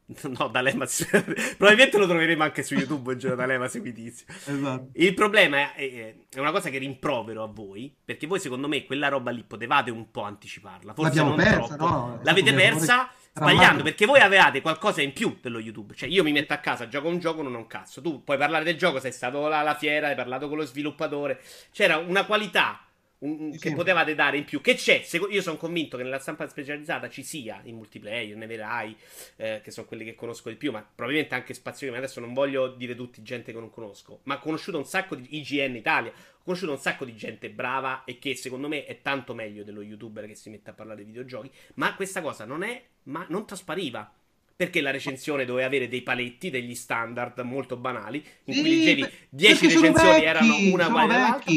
No, 0.37 0.49
D'Alema 0.49 0.87
probabilmente 1.57 1.99
lo 1.99 2.07
troveremo 2.07 2.43
anche 2.43 2.62
su 2.62 2.75
YouTube 2.75 3.12
un 3.12 3.19
giorno 3.19 3.37
D'Alema 3.37 3.69
seguitissimo. 3.69 4.33
Esatto. 4.45 4.88
Il 4.95 5.14
problema 5.14 5.75
è, 5.75 6.17
è, 6.31 6.38
una 6.38 6.51
cosa 6.51 6.69
che 6.71 6.79
rimprovero 6.79 7.43
a 7.43 7.47
voi, 7.47 7.95
perché 8.05 8.27
voi 8.27 8.38
secondo 8.38 8.69
me 8.69 8.85
quella 8.85 9.09
roba 9.09 9.31
lì 9.31 9.43
potevate 9.45 9.90
un 9.90 10.11
po' 10.11 10.23
anticiparla, 10.23 10.95
forse 10.95 11.17
L'abbiamo 11.17 11.37
non 11.37 11.45
persa, 11.45 11.77
troppo. 11.77 11.87
No? 11.87 12.21
L'avete 12.23 12.53
persa 12.53 13.11
sbagliando, 13.33 13.83
perché 13.83 14.07
voi 14.07 14.21
avevate 14.21 14.61
qualcosa 14.61 15.03
in 15.03 15.12
più 15.12 15.38
dello 15.40 15.59
YouTube. 15.59 15.95
Cioè 15.95 16.09
io 16.09 16.23
mi 16.23 16.33
metto 16.33 16.53
a 16.53 16.59
casa, 16.59 16.88
gioco 16.88 17.09
un 17.09 17.19
gioco, 17.19 17.43
non 17.43 17.55
ho 17.55 17.59
un 17.59 17.67
cazzo. 17.67 18.01
Tu 18.01 18.23
puoi 18.23 18.37
parlare 18.37 18.64
del 18.64 18.77
gioco, 18.77 19.01
sei 19.01 19.12
stato 19.12 19.49
là 19.49 19.61
alla 19.61 19.75
fiera, 19.75 20.09
hai 20.09 20.14
parlato 20.14 20.49
con 20.49 20.59
lo 20.59 20.64
sviluppatore. 20.64 21.40
C'era 21.73 21.97
una 21.97 22.25
qualità 22.25 22.81
un, 23.25 23.53
sì. 23.53 23.59
che 23.59 23.75
potevate 23.75 24.15
dare 24.15 24.37
in 24.37 24.45
più. 24.45 24.61
Che 24.61 24.75
c'è? 24.75 25.03
io 25.31 25.43
sono 25.43 25.57
convinto 25.57 25.97
che 25.97 26.03
nella 26.03 26.19
stampa 26.19 26.47
specializzata 26.49 27.09
ci 27.09 27.23
sia 27.23 27.61
in 27.65 27.77
multiplayer, 27.77 28.37
ne 28.37 28.47
vedrai, 28.47 28.97
eh, 29.37 29.61
che 29.63 29.71
sono 29.71 29.87
quelli 29.87 30.05
che 30.05 30.15
conosco 30.15 30.51
di 30.51 30.57
più, 30.57 30.71
ma 30.71 30.83
probabilmente 30.83 31.35
anche 31.35 31.55
spazioli. 31.55 31.93
Ma 31.93 31.99
adesso 31.99 32.21
non 32.21 32.35
voglio 32.35 32.69
dire 32.69 32.95
tutti 32.95 33.23
gente 33.23 33.53
che 33.53 33.59
non 33.59 33.71
conosco. 33.71 34.21
Ma 34.25 34.37
ho 34.37 34.39
conosciuto 34.39 34.79
un 34.79 34.85
sacco 34.85 35.15
di 35.15 35.39
IGN 35.39 35.75
Italia. 35.77 36.11
Ho 36.11 36.43
conosciuto 36.45 36.73
un 36.73 36.79
sacco 36.79 37.05
di 37.05 37.17
gente 37.17 37.51
brava 37.51 38.05
e 38.05 38.19
che 38.19 38.35
secondo 38.35 38.69
me 38.69 38.85
è 38.85 39.01
tanto 39.01 39.35
meglio 39.35 39.65
dello 39.65 39.81
youtuber 39.81 40.27
che 40.27 40.35
si 40.35 40.51
mette 40.51 40.71
a 40.71 40.75
parlare 40.75 41.01
di 41.01 41.07
videogiochi. 41.07 41.51
Ma 41.75 41.95
questa 41.95 42.21
cosa 42.21 42.45
non 42.45 42.63
è. 42.63 42.83
Ma 43.05 43.25
non 43.29 43.47
traspariva. 43.47 44.13
Perché 44.57 44.81
la 44.81 44.93
recensione 44.93 45.45
doveva 45.45 45.67
avere 45.67 45.89
dei 45.89 46.03
paletti, 46.03 46.49
degli 46.49 46.77
standard 46.77 47.41
molto 47.41 47.77
banali, 47.77 48.25
in 48.45 48.55
sì, 48.55 48.61
cui 48.61 48.71
leggevi 48.71 49.11
10 49.31 49.67
recensioni 49.67 49.93
vecchi, 49.93 50.25
erano 50.25 50.57
una 50.73 50.87
uguale 50.87 51.15
all'altra. 51.15 51.53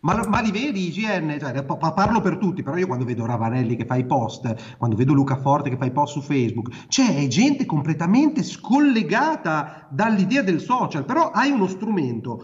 Ma, 0.00 0.24
ma, 0.28 0.40
li 0.40 0.52
vedi 0.52 0.86
IGN? 0.86 1.38
Cioè, 1.40 1.64
parlo 1.64 2.20
per 2.20 2.36
tutti, 2.36 2.62
però 2.62 2.76
io 2.76 2.86
quando 2.86 3.04
vedo 3.04 3.26
Ravanelli 3.26 3.74
che 3.74 3.84
fa 3.84 3.96
i 3.96 4.06
post, 4.06 4.76
quando 4.76 4.94
vedo 4.94 5.12
Luca 5.12 5.36
Forte 5.36 5.70
che 5.70 5.76
fa 5.76 5.86
i 5.86 5.90
post 5.90 6.12
su 6.12 6.20
Facebook, 6.20 6.86
c'è 6.86 7.26
gente 7.26 7.66
completamente 7.66 8.44
scollegata 8.44 9.88
dall'idea 9.90 10.42
del 10.42 10.60
social, 10.60 11.04
però 11.04 11.30
hai 11.32 11.50
uno 11.50 11.66
strumento, 11.66 12.40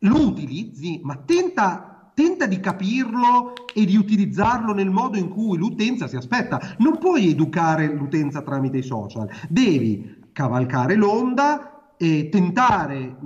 lo 0.00 0.26
utilizzi, 0.26 1.00
ma 1.04 1.16
tenta, 1.24 2.10
tenta 2.12 2.46
di 2.46 2.58
capirlo 2.58 3.52
e 3.72 3.84
di 3.84 3.96
utilizzarlo 3.96 4.74
nel 4.74 4.90
modo 4.90 5.16
in 5.16 5.28
cui 5.28 5.58
l'utenza 5.58 6.08
si 6.08 6.16
aspetta. 6.16 6.74
Non 6.78 6.98
puoi 6.98 7.30
educare 7.30 7.86
l'utenza 7.86 8.42
tramite 8.42 8.78
i 8.78 8.82
social, 8.82 9.30
devi 9.48 10.24
cavalcare 10.32 10.96
l'onda 10.96 11.94
e 11.96 12.28
tentare 12.30 13.16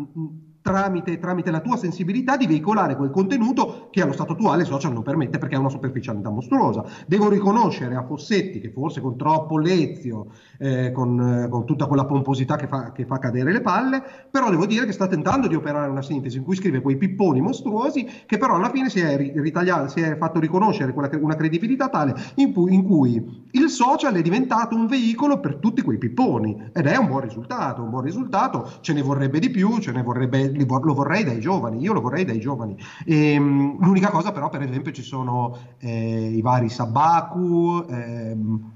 tramite, 0.63 1.19
tramite, 1.19 1.51
la 1.51 1.61
tua 1.61 1.77
sensibilità 1.77 2.37
di 2.37 2.47
veicolare 2.47 2.97
quel 2.97 3.11
contenuto 3.11 3.89
che 3.91 4.03
allo 4.03 4.13
stato 4.13 4.33
attuale 4.33 4.65
social 4.65 4.93
non 4.93 5.03
permette 5.03 5.39
perché 5.39 5.55
ha 5.55 5.59
una 5.59 5.69
superficialità 5.69 6.31
mostruosa. 6.31 6.85
Devo 7.07 7.29
riconoscere 7.29 7.97
a 7.97 8.05
Fossetti 8.05 8.61
che 8.61 8.71
forse 8.71 9.01
con 9.01 9.17
troppo 9.17 9.59
lezio, 9.59 10.27
eh, 10.59 10.93
con, 10.93 11.47
con, 11.51 11.65
tutta 11.65 11.87
quella 11.87 12.05
pomposità 12.05 12.57
che 12.57 12.67
fa, 12.67 12.93
che 12.93 13.07
fa, 13.07 13.19
cadere 13.19 13.53
le 13.53 13.61
palle, 13.61 14.03
però 14.31 14.51
devo 14.51 14.67
dire 14.67 14.87
che 14.87 14.93
sta 14.93 15.07
tentando 15.07 15.47
di 15.47 15.55
operare 15.55 15.91
una 15.91 16.03
sintesi 16.03 16.39
in 16.39 16.45
cui 16.45 16.57
scrive 16.57 16.81
quei 16.81 16.97
pipponi 16.97 17.41
mostruosi 17.41 18.07
che 18.27 18.39
però 18.39 18.57
alla 18.57 18.71
fine 18.71 18.89
si 18.91 19.01
è, 19.01 19.17
ritagliato, 19.17 19.89
si 19.89 20.01
è 20.01 20.17
fatto 20.17 20.41
riconoscere 20.41 20.93
quella, 20.93 21.11
una 21.21 21.37
credibilità 21.37 21.89
tale 21.89 22.15
in 22.37 22.53
cui, 22.53 22.75
in 22.75 22.85
cui 22.85 23.47
il 23.53 23.69
social 23.69 24.15
è 24.15 24.23
diventato 24.23 24.75
un 24.75 24.87
veicolo 24.87 25.41
per 25.41 25.57
tutti 25.57 25.83
quei 25.83 25.99
pipponi 25.99 26.71
ed 26.73 26.87
è 26.87 26.97
un 26.97 27.07
buon 27.07 27.23
risultato, 27.23 27.83
un 27.83 27.91
buon 27.91 28.03
risultato, 28.03 28.71
ce 28.81 28.93
ne 28.93 29.03
vorrebbe 29.03 29.39
di 29.39 29.51
più, 29.51 29.79
ce 29.79 29.93
ne 29.93 30.03
vorrebbe 30.03 30.50
lo 30.53 30.95
vorrei 30.95 31.25
dai 31.25 31.41
giovani, 31.41 31.81
io 31.81 31.93
lo 31.93 32.01
vorrei 32.01 32.25
dai 32.25 32.41
giovani. 32.41 32.77
E, 33.05 33.33
ehm, 33.33 33.79
l'unica 33.81 34.11
cosa 34.11 34.33
però, 34.33 34.49
per 34.49 34.63
esempio, 34.63 34.93
ci 34.93 35.03
sono 35.03 35.57
eh, 35.79 36.29
i 36.29 36.41
vari 36.41 36.69
Sabaku, 36.69 37.85
ehm, 37.89 38.73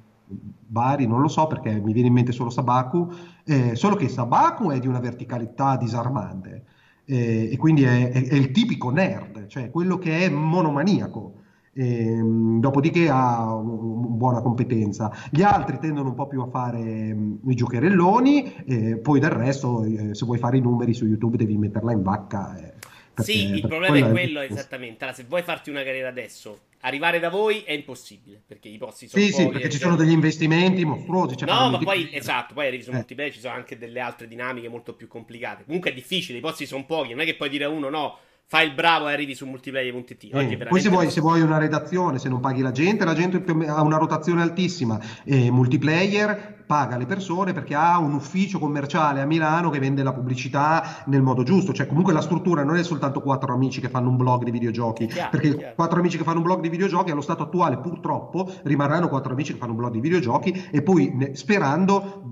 vari, 0.68 1.06
non 1.06 1.20
lo 1.20 1.28
so 1.28 1.46
perché 1.46 1.80
mi 1.80 1.92
viene 1.92 2.08
in 2.08 2.14
mente 2.14 2.32
solo 2.32 2.50
Sabaku, 2.50 3.10
eh, 3.44 3.74
solo 3.76 3.96
che 3.96 4.08
Sabaku 4.08 4.70
è 4.70 4.78
di 4.78 4.88
una 4.88 5.00
verticalità 5.00 5.76
disarmante 5.76 6.64
eh, 7.04 7.50
e 7.52 7.56
quindi 7.56 7.84
è, 7.84 8.10
è, 8.10 8.28
è, 8.28 8.34
il 8.34 8.50
tipico 8.50 8.90
nerd, 8.90 9.46
cioè 9.46 9.70
quello 9.70 9.98
che 9.98 10.20
è 10.20 10.28
monomaniaco. 10.28 11.42
Ehm, 11.76 12.60
dopodiché 12.60 13.08
ha 13.10 13.52
buona 13.56 14.40
competenza. 14.40 15.12
Gli 15.30 15.42
altri 15.42 15.78
tendono 15.78 16.10
un 16.10 16.14
po' 16.14 16.28
più 16.28 16.40
a 16.40 16.46
fare 16.46 16.78
um, 16.78 17.40
i 17.46 17.54
giocherelloni, 17.54 18.64
e 18.64 18.96
poi 18.98 19.18
del 19.20 19.30
resto, 19.30 19.82
eh, 19.84 20.14
se 20.14 20.24
vuoi 20.24 20.38
fare 20.38 20.58
i 20.58 20.60
numeri 20.60 20.94
su 20.94 21.04
YouTube, 21.06 21.36
devi 21.36 21.56
metterla 21.56 21.92
in 21.92 22.02
vacca. 22.02 22.56
Eh, 22.56 22.74
perché, 23.14 23.32
sì, 23.32 23.54
il 23.54 23.66
problema 23.66 23.96
è 23.96 24.10
quello 24.10 24.40
è... 24.40 24.46
esattamente. 24.50 25.04
Allora, 25.04 25.16
se 25.16 25.24
vuoi 25.28 25.42
farti 25.42 25.70
una 25.70 25.82
carriera 25.82 26.08
adesso, 26.08 26.58
arrivare 26.80 27.18
da 27.18 27.30
voi 27.30 27.62
è 27.62 27.72
impossibile 27.72 28.42
perché 28.46 28.68
i 28.68 28.78
posti 28.78 29.08
sono 29.08 29.22
sì, 29.22 29.30
pochi. 29.30 29.42
Sì, 29.42 29.48
perché 29.50 29.70
ci 29.70 29.78
sono 29.78 29.96
degli 29.96 30.10
investimenti 30.10 30.84
mostruosi. 30.84 31.36
Cioè 31.36 31.48
no, 31.48 31.70
ma 31.70 31.78
poi 31.78 32.08
esatto, 32.12 32.54
poi 32.54 32.68
arrivi 32.68 32.82
su 32.82 32.90
eh. 32.90 32.94
multiplayer, 32.94 33.32
ci 33.32 33.40
sono 33.40 33.54
anche 33.54 33.78
delle 33.78 34.00
altre 34.00 34.28
dinamiche 34.28 34.68
molto 34.68 34.94
più 34.94 35.08
complicate. 35.08 35.64
Comunque 35.64 35.90
è 35.90 35.94
difficile, 35.94 36.38
i 36.38 36.40
posti 36.40 36.66
sono 36.66 36.84
pochi, 36.84 37.10
non 37.10 37.20
è 37.20 37.24
che 37.24 37.34
puoi 37.34 37.48
dire 37.48 37.64
a 37.64 37.68
uno 37.68 37.88
no 37.88 38.18
fai 38.46 38.68
il 38.68 38.74
bravo 38.74 39.08
e 39.08 39.12
arrivi 39.12 39.34
su 39.34 39.46
multiplayer.it. 39.46 40.28
Eh, 40.32 40.66
poi 40.68 40.80
se 40.80 40.88
vuoi, 40.88 41.10
se 41.10 41.20
vuoi, 41.20 41.40
una 41.40 41.58
redazione, 41.58 42.18
se 42.18 42.28
non 42.28 42.40
paghi 42.40 42.60
la 42.60 42.72
gente, 42.72 43.04
la 43.04 43.14
gente 43.14 43.42
ha 43.66 43.82
una 43.82 43.96
rotazione 43.96 44.42
altissima. 44.42 45.00
Eh, 45.24 45.50
multiplayer 45.50 46.62
paga 46.66 46.96
le 46.96 47.06
persone 47.06 47.52
perché 47.52 47.74
ha 47.74 47.98
un 47.98 48.14
ufficio 48.14 48.58
commerciale 48.58 49.20
a 49.20 49.26
Milano 49.26 49.70
che 49.70 49.78
vende 49.78 50.02
la 50.02 50.12
pubblicità 50.12 51.02
nel 51.06 51.22
modo 51.22 51.42
giusto. 51.42 51.72
Cioè, 51.72 51.86
comunque 51.86 52.12
la 52.12 52.20
struttura 52.20 52.64
non 52.64 52.76
è 52.76 52.82
soltanto 52.82 53.20
quattro 53.20 53.52
amici 53.52 53.80
che 53.80 53.88
fanno 53.88 54.08
un 54.08 54.16
blog 54.16 54.44
di 54.44 54.50
videogiochi, 54.50 55.06
chiaro, 55.06 55.30
perché 55.30 55.72
quattro 55.74 55.98
amici 55.98 56.16
che 56.16 56.24
fanno 56.24 56.38
un 56.38 56.44
blog 56.44 56.60
di 56.60 56.68
videogiochi 56.68 57.10
allo 57.10 57.22
stato 57.22 57.42
attuale 57.42 57.78
purtroppo 57.78 58.50
rimarranno 58.62 59.08
quattro 59.08 59.32
amici 59.32 59.52
che 59.52 59.58
fanno 59.58 59.72
un 59.72 59.78
blog 59.78 59.92
di 59.92 60.00
videogiochi 60.00 60.68
e 60.70 60.82
poi 60.82 61.30
sperando, 61.32 62.28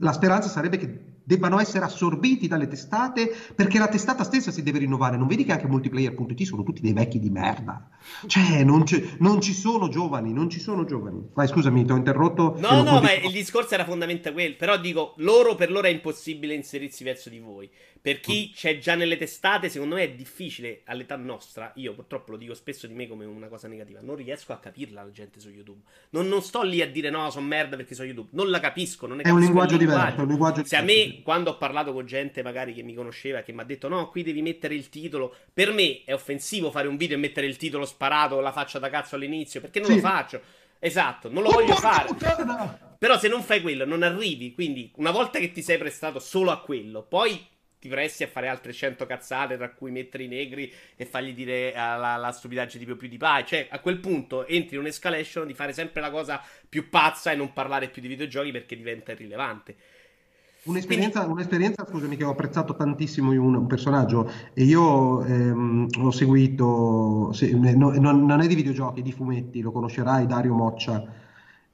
la 0.00 0.12
speranza 0.12 0.48
sarebbe 0.48 0.76
che 0.76 1.13
debbano 1.24 1.58
essere 1.58 1.84
assorbiti 1.84 2.46
dalle 2.46 2.68
testate 2.68 3.34
perché 3.54 3.78
la 3.78 3.88
testata 3.88 4.24
stessa 4.24 4.50
si 4.50 4.62
deve 4.62 4.78
rinnovare. 4.78 5.16
Non 5.16 5.26
vedi 5.26 5.44
che 5.44 5.52
anche 5.52 5.66
multiplayer.it 5.66 6.42
sono 6.42 6.62
tutti 6.62 6.80
dei 6.80 6.92
vecchi 6.92 7.18
di 7.18 7.30
merda? 7.30 7.88
Cioè, 8.26 8.62
non, 8.62 8.84
non 9.18 9.40
ci 9.40 9.52
sono 9.52 9.88
giovani, 9.88 10.32
non 10.32 10.48
ci 10.48 10.60
sono 10.60 10.84
giovani. 10.84 11.28
Vai, 11.32 11.48
scusami, 11.48 11.84
ti 11.84 11.92
ho 11.92 11.96
interrotto. 11.96 12.56
No, 12.58 12.82
no, 12.82 13.00
ma 13.00 13.12
il 13.12 13.32
discorso 13.32 13.74
era 13.74 13.84
fondamentalmente 13.84 14.32
quello. 14.32 14.54
Però 14.56 14.78
dico, 14.78 15.14
loro 15.18 15.54
per 15.54 15.70
loro 15.70 15.86
è 15.86 15.90
impossibile 15.90 16.54
inserirsi 16.54 17.04
verso 17.04 17.28
di 17.28 17.38
voi. 17.38 17.70
Per 18.04 18.20
chi 18.20 18.50
mm. 18.50 18.54
c'è 18.54 18.78
già 18.78 18.94
nelle 18.94 19.16
testate, 19.16 19.70
secondo 19.70 19.94
me 19.94 20.02
è 20.02 20.12
difficile 20.12 20.82
all'età 20.84 21.16
nostra. 21.16 21.72
Io 21.76 21.94
purtroppo 21.94 22.32
lo 22.32 22.36
dico 22.36 22.52
spesso 22.52 22.86
di 22.86 22.92
me 22.92 23.08
come 23.08 23.24
una 23.24 23.48
cosa 23.48 23.66
negativa. 23.66 24.00
Non 24.02 24.16
riesco 24.16 24.52
a 24.52 24.58
capirla 24.58 25.02
la 25.02 25.10
gente 25.10 25.40
su 25.40 25.48
YouTube. 25.48 25.80
Non, 26.10 26.28
non 26.28 26.42
sto 26.42 26.62
lì 26.62 26.82
a 26.82 26.90
dire 26.90 27.08
no, 27.08 27.30
sono 27.30 27.46
merda 27.46 27.76
perché 27.76 27.94
sono 27.94 28.06
YouTube. 28.06 28.28
Non 28.32 28.50
la 28.50 28.60
capisco. 28.60 29.06
Non 29.06 29.20
è, 29.20 29.22
è 29.22 29.30
un 29.30 29.40
linguaggio 29.40 29.78
diverso. 29.78 30.20
Un 30.20 30.28
linguaggio 30.28 30.64
Se 30.64 30.76
a 30.76 30.82
me, 30.82 31.13
quando 31.22 31.50
ho 31.50 31.56
parlato 31.56 31.92
con 31.92 32.06
gente 32.06 32.42
magari 32.42 32.72
che 32.72 32.82
mi 32.82 32.94
conosceva, 32.94 33.42
che 33.42 33.52
mi 33.52 33.60
ha 33.60 33.64
detto 33.64 33.88
no, 33.88 34.08
qui 34.08 34.22
devi 34.22 34.42
mettere 34.42 34.74
il 34.74 34.88
titolo. 34.88 35.34
Per 35.52 35.72
me 35.72 36.02
è 36.04 36.12
offensivo 36.12 36.70
fare 36.70 36.88
un 36.88 36.96
video 36.96 37.16
e 37.16 37.20
mettere 37.20 37.46
il 37.46 37.56
titolo 37.56 37.84
sparato, 37.84 38.40
la 38.40 38.52
faccia 38.52 38.78
da 38.78 38.90
cazzo 38.90 39.16
all'inizio. 39.16 39.60
Perché 39.60 39.80
non 39.80 39.90
sì. 39.90 39.94
lo 39.96 40.00
faccio. 40.00 40.40
Esatto, 40.78 41.30
non 41.30 41.42
lo 41.42 41.48
oh, 41.48 41.52
voglio 41.52 41.74
fare. 41.76 42.06
Puttana! 42.08 42.96
Però 42.98 43.18
se 43.18 43.28
non 43.28 43.42
fai 43.42 43.60
quello, 43.60 43.84
non 43.84 44.02
arrivi. 44.02 44.52
Quindi, 44.54 44.90
una 44.96 45.10
volta 45.10 45.38
che 45.38 45.50
ti 45.50 45.62
sei 45.62 45.78
prestato 45.78 46.18
solo 46.18 46.50
a 46.50 46.60
quello, 46.60 47.02
poi 47.02 47.52
ti 47.84 47.90
presti 47.90 48.22
a 48.22 48.28
fare 48.28 48.48
altre 48.48 48.72
100 48.72 49.04
cazzate, 49.04 49.58
tra 49.58 49.70
cui 49.70 49.90
mettere 49.90 50.24
i 50.24 50.28
negri 50.28 50.72
e 50.96 51.04
fargli 51.04 51.34
dire 51.34 51.70
la, 51.74 52.16
la 52.16 52.32
stupidaggine 52.32 52.82
di 52.82 52.94
più, 52.94 53.08
di 53.08 53.18
Pai. 53.18 53.44
Cioè, 53.44 53.66
a 53.70 53.78
quel 53.80 53.98
punto 53.98 54.46
entri 54.46 54.76
in 54.76 54.80
un'escalation 54.80 55.46
di 55.46 55.52
fare 55.52 55.74
sempre 55.74 56.00
la 56.00 56.10
cosa 56.10 56.42
più 56.66 56.88
pazza 56.88 57.30
e 57.30 57.34
non 57.34 57.52
parlare 57.52 57.88
più 57.88 58.00
di 58.00 58.08
videogiochi 58.08 58.52
perché 58.52 58.74
diventa 58.74 59.12
irrilevante. 59.12 59.76
Un'esperienza, 60.64 61.20
Quindi... 61.20 61.32
un'esperienza, 61.34 61.86
scusami, 61.86 62.16
che 62.16 62.24
ho 62.24 62.30
apprezzato 62.30 62.74
tantissimo 62.74 63.32
in 63.32 63.40
un, 63.40 63.66
personaggio 63.66 64.30
e 64.54 64.64
io 64.64 65.22
ehm, 65.22 65.88
l'ho 66.00 66.10
seguito, 66.10 67.32
se, 67.32 67.52
no, 67.52 67.90
non, 67.90 68.40
è 68.40 68.46
di 68.46 68.54
videogiochi, 68.54 69.00
è 69.00 69.02
di 69.02 69.12
fumetti, 69.12 69.60
lo 69.60 69.72
conoscerai, 69.72 70.26
Dario 70.26 70.54
Moccia 70.54 71.22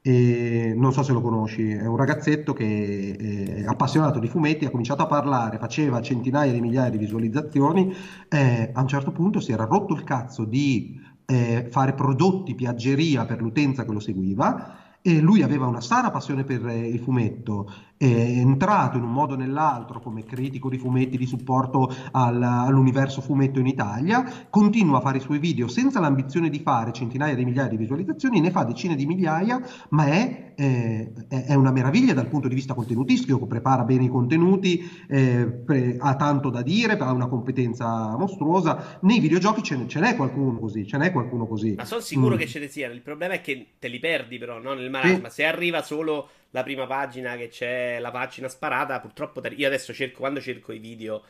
e 0.02 0.72
non 0.76 0.92
so 0.92 1.02
se 1.02 1.12
lo 1.12 1.20
conosci, 1.20 1.70
è 1.70 1.86
un 1.86 1.96
ragazzetto 1.96 2.54
che 2.54 3.62
è 3.62 3.64
appassionato 3.66 4.18
di 4.18 4.28
fumetti, 4.28 4.64
ha 4.64 4.70
cominciato 4.70 5.02
a 5.02 5.06
parlare, 5.06 5.58
faceva 5.58 6.00
centinaia 6.00 6.52
di 6.52 6.60
migliaia 6.60 6.88
di 6.88 6.96
visualizzazioni, 6.96 7.94
e 8.28 8.70
a 8.72 8.80
un 8.80 8.88
certo 8.88 9.12
punto 9.12 9.40
si 9.40 9.52
era 9.52 9.64
rotto 9.64 9.94
il 9.94 10.02
cazzo 10.02 10.44
di 10.44 10.98
eh, 11.26 11.68
fare 11.70 11.92
prodotti 11.92 12.54
piaggeria 12.54 13.26
per 13.26 13.42
l'utenza 13.42 13.84
che 13.84 13.92
lo 13.92 14.00
seguiva 14.00 14.78
e 15.02 15.18
lui 15.18 15.42
aveva 15.42 15.66
una 15.66 15.80
sana 15.80 16.10
passione 16.10 16.44
per 16.44 16.66
eh, 16.66 16.88
il 16.88 16.98
fumetto 16.98 17.70
è 18.06 18.06
entrato 18.06 18.96
in 18.96 19.02
un 19.02 19.12
modo 19.12 19.34
o 19.34 19.36
nell'altro 19.36 20.00
come 20.00 20.24
critico 20.24 20.70
di 20.70 20.78
fumetti 20.78 21.18
di 21.18 21.26
supporto 21.26 21.94
al, 22.12 22.42
all'universo 22.42 23.20
fumetto 23.20 23.58
in 23.58 23.66
Italia, 23.66 24.46
continua 24.48 24.96
a 24.96 25.00
fare 25.02 25.18
i 25.18 25.20
suoi 25.20 25.38
video 25.38 25.68
senza 25.68 26.00
l'ambizione 26.00 26.48
di 26.48 26.60
fare 26.60 26.92
centinaia 26.92 27.34
di 27.34 27.44
migliaia 27.44 27.68
di 27.68 27.76
visualizzazioni, 27.76 28.40
ne 28.40 28.50
fa 28.50 28.64
decine 28.64 28.96
di 28.96 29.04
migliaia, 29.04 29.60
ma 29.90 30.06
è, 30.06 30.54
eh, 30.56 31.12
è 31.28 31.52
una 31.52 31.72
meraviglia 31.72 32.14
dal 32.14 32.28
punto 32.28 32.48
di 32.48 32.54
vista 32.54 32.72
contenutistico, 32.72 33.46
prepara 33.46 33.84
bene 33.84 34.04
i 34.04 34.08
contenuti, 34.08 34.82
eh, 35.06 35.46
pre- 35.46 35.96
ha 35.98 36.16
tanto 36.16 36.48
da 36.48 36.62
dire, 36.62 36.96
ha 36.96 37.12
una 37.12 37.28
competenza 37.28 38.16
mostruosa. 38.16 38.98
Nei 39.02 39.20
videogiochi 39.20 39.62
ce, 39.62 39.86
ce 39.86 40.00
n'è 40.00 40.16
qualcuno 40.16 40.58
così, 40.58 40.86
ce 40.86 40.96
n'è 40.96 41.12
qualcuno 41.12 41.46
così. 41.46 41.74
Ma 41.76 41.84
sono 41.84 42.00
sicuro 42.00 42.36
mm. 42.36 42.38
che 42.38 42.46
ce 42.46 42.60
ne 42.60 42.68
siano, 42.68 42.94
il 42.94 43.02
problema 43.02 43.34
è 43.34 43.42
che 43.42 43.72
te 43.78 43.88
li 43.88 43.98
perdi 43.98 44.38
però, 44.38 44.58
no? 44.58 44.72
nel 44.72 44.88
marasma, 44.88 45.26
eh. 45.26 45.30
se 45.30 45.44
arriva 45.44 45.82
solo 45.82 46.28
la 46.50 46.62
prima 46.62 46.86
pagina 46.86 47.36
che 47.36 47.48
c'è 47.48 47.98
la 48.00 48.10
pagina 48.10 48.48
sparata, 48.48 49.00
purtroppo 49.00 49.40
io 49.48 49.66
adesso 49.66 49.92
cerco, 49.92 50.18
quando 50.20 50.40
cerco 50.40 50.72
i 50.72 50.78
video 50.78 51.22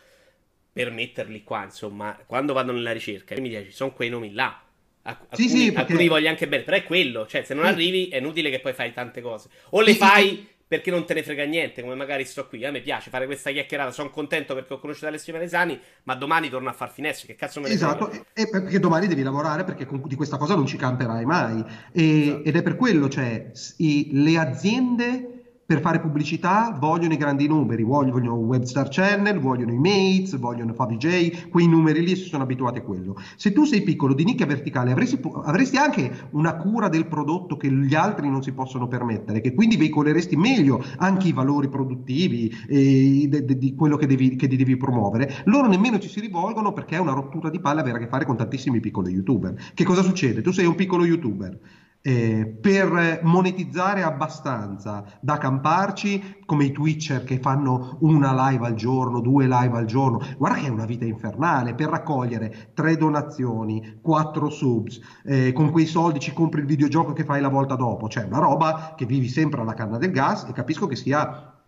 per 0.72 0.90
metterli 0.90 1.42
qua, 1.42 1.64
insomma, 1.64 2.18
quando 2.26 2.52
vado 2.52 2.72
nella 2.72 2.92
ricerca, 2.92 3.38
mi 3.40 3.48
dice, 3.48 3.70
sono 3.70 3.92
quei 3.92 4.08
nomi 4.08 4.32
là. 4.32 4.62
Alcuni, 5.02 5.28
sì, 5.32 5.48
sì, 5.48 5.72
perché... 5.72 5.92
alcuni 5.92 6.08
voglio 6.08 6.28
anche 6.28 6.46
bene, 6.46 6.62
però 6.62 6.76
è 6.76 6.84
quello, 6.84 7.26
cioè 7.26 7.42
se 7.42 7.54
non 7.54 7.64
sì. 7.64 7.70
arrivi 7.70 8.08
è 8.08 8.18
inutile 8.18 8.50
che 8.50 8.60
poi 8.60 8.72
fai 8.72 8.92
tante 8.92 9.20
cose. 9.20 9.48
O 9.70 9.80
le 9.80 9.94
fai 9.94 10.46
perché 10.70 10.92
non 10.92 11.04
te 11.04 11.14
ne 11.14 11.24
frega 11.24 11.42
niente, 11.46 11.82
come 11.82 11.96
magari 11.96 12.24
sto 12.24 12.46
qui. 12.46 12.64
A 12.64 12.70
me 12.70 12.80
piace 12.80 13.10
fare 13.10 13.26
questa 13.26 13.50
chiacchierata, 13.50 13.90
sono 13.90 14.08
contento 14.08 14.54
perché 14.54 14.72
ho 14.72 14.78
conosciuto 14.78 15.08
Alessio 15.08 15.32
Maresani, 15.32 15.76
ma 16.04 16.14
domani 16.14 16.48
torno 16.48 16.68
a 16.68 16.72
far 16.72 16.92
finestre, 16.92 17.26
che 17.26 17.34
cazzo 17.34 17.58
me 17.58 17.66
ne 17.66 17.74
Esatto, 17.74 18.08
e 18.32 18.48
perché 18.48 18.78
domani 18.78 19.08
devi 19.08 19.24
lavorare 19.24 19.64
perché 19.64 19.84
di 20.04 20.14
questa 20.14 20.36
cosa 20.36 20.54
non 20.54 20.66
ci 20.66 20.76
camperai 20.76 21.24
mai. 21.24 21.64
E, 21.90 22.20
esatto. 22.20 22.44
Ed 22.44 22.54
è 22.54 22.62
per 22.62 22.76
quello, 22.76 23.08
cioè, 23.08 23.50
i, 23.78 24.10
le 24.12 24.38
aziende 24.38 25.39
per 25.70 25.80
fare 25.82 26.00
pubblicità 26.00 26.76
vogliono 26.80 27.12
i 27.12 27.16
grandi 27.16 27.46
numeri, 27.46 27.84
vogliono 27.84 28.34
Webstar 28.34 28.88
Channel, 28.90 29.38
vogliono 29.38 29.70
i 29.70 29.78
Mates, 29.78 30.36
vogliono 30.36 30.72
FaviJ, 30.72 31.48
quei 31.48 31.68
numeri 31.68 32.04
lì 32.04 32.16
si 32.16 32.24
sono 32.24 32.42
abituati 32.42 32.80
a 32.80 32.82
quello. 32.82 33.16
Se 33.36 33.52
tu 33.52 33.62
sei 33.62 33.82
piccolo 33.82 34.12
di 34.12 34.24
nicchia 34.24 34.46
verticale 34.46 34.90
avresti, 34.90 35.20
avresti, 35.44 35.76
anche 35.76 36.26
una 36.30 36.56
cura 36.56 36.88
del 36.88 37.06
prodotto 37.06 37.56
che 37.56 37.70
gli 37.70 37.94
altri 37.94 38.28
non 38.28 38.42
si 38.42 38.50
possono 38.50 38.88
permettere, 38.88 39.40
che 39.40 39.54
quindi 39.54 39.76
veicoleresti 39.76 40.34
meglio 40.34 40.82
anche 40.96 41.28
i 41.28 41.32
valori 41.32 41.68
produttivi 41.68 42.52
e 42.66 43.28
de, 43.28 43.44
de, 43.44 43.56
di 43.56 43.76
quello 43.76 43.96
che 43.96 44.08
devi, 44.08 44.34
che 44.34 44.48
devi 44.48 44.76
promuovere. 44.76 45.44
Loro 45.44 45.68
nemmeno 45.68 46.00
ci 46.00 46.08
si 46.08 46.18
rivolgono 46.18 46.72
perché 46.72 46.96
è 46.96 46.98
una 46.98 47.12
rottura 47.12 47.48
di 47.48 47.60
palle 47.60 47.82
avere 47.82 47.98
a 47.98 48.00
che 48.00 48.08
fare 48.08 48.24
con 48.24 48.36
tantissimi 48.36 48.80
piccoli 48.80 49.12
youtuber. 49.12 49.54
Che 49.72 49.84
cosa 49.84 50.02
succede? 50.02 50.42
Tu 50.42 50.50
sei 50.50 50.66
un 50.66 50.74
piccolo 50.74 51.04
youtuber 51.04 51.56
eh, 52.02 52.46
per 52.60 53.20
monetizzare 53.22 54.02
abbastanza 54.02 55.04
da 55.20 55.38
camparci 55.38 56.38
come 56.46 56.64
i 56.64 56.72
Twitcher 56.72 57.24
che 57.24 57.38
fanno 57.38 57.98
una 58.00 58.48
live 58.48 58.66
al 58.66 58.74
giorno, 58.74 59.20
due 59.20 59.46
live 59.46 59.76
al 59.76 59.84
giorno. 59.84 60.20
Guarda 60.36 60.58
che 60.58 60.66
è 60.66 60.70
una 60.70 60.86
vita 60.86 61.04
infernale 61.04 61.74
per 61.74 61.90
raccogliere 61.90 62.70
tre 62.74 62.96
donazioni, 62.96 63.98
quattro 64.00 64.48
subs, 64.48 65.00
eh, 65.24 65.52
con 65.52 65.70
quei 65.70 65.86
soldi 65.86 66.20
ci 66.20 66.32
compri 66.32 66.60
il 66.60 66.66
videogioco 66.66 67.12
che 67.12 67.24
fai 67.24 67.40
la 67.40 67.48
volta 67.48 67.74
dopo. 67.74 68.08
Cioè, 68.08 68.24
una 68.24 68.38
roba 68.38 68.94
che 68.96 69.04
vivi 69.04 69.28
sempre 69.28 69.60
alla 69.60 69.74
canna 69.74 69.98
del 69.98 70.10
gas 70.10 70.44
e 70.44 70.52
capisco 70.52 70.86
che 70.86 70.96
sia 70.96 71.59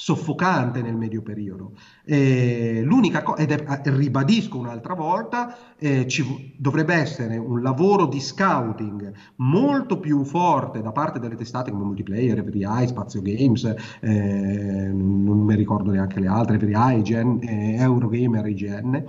soffocante 0.00 0.80
nel 0.80 0.96
medio 0.96 1.20
periodo. 1.20 1.72
Eh, 2.06 2.80
l'unica 2.82 3.22
cosa, 3.22 3.42
ed 3.42 3.50
è, 3.50 3.80
ribadisco 3.94 4.56
un'altra 4.56 4.94
volta, 4.94 5.54
eh, 5.76 6.08
ci 6.08 6.54
dovrebbe 6.56 6.94
essere 6.94 7.36
un 7.36 7.60
lavoro 7.60 8.06
di 8.06 8.18
scouting 8.18 9.12
molto 9.36 10.00
più 10.00 10.24
forte 10.24 10.80
da 10.80 10.90
parte 10.90 11.18
delle 11.18 11.36
testate 11.36 11.70
come 11.70 11.84
Multiplayer, 11.84 12.38
EveryEye, 12.38 12.86
Spazio 12.86 13.20
Games, 13.20 13.74
eh, 14.00 14.90
non 14.90 15.40
mi 15.40 15.54
ricordo 15.54 15.90
neanche 15.90 16.18
le 16.18 16.28
altre, 16.28 16.56
EveryEye, 16.56 16.98
IGN, 17.00 17.38
eh, 17.42 17.74
Eurogamer, 17.74 18.46
IGN, 18.46 19.04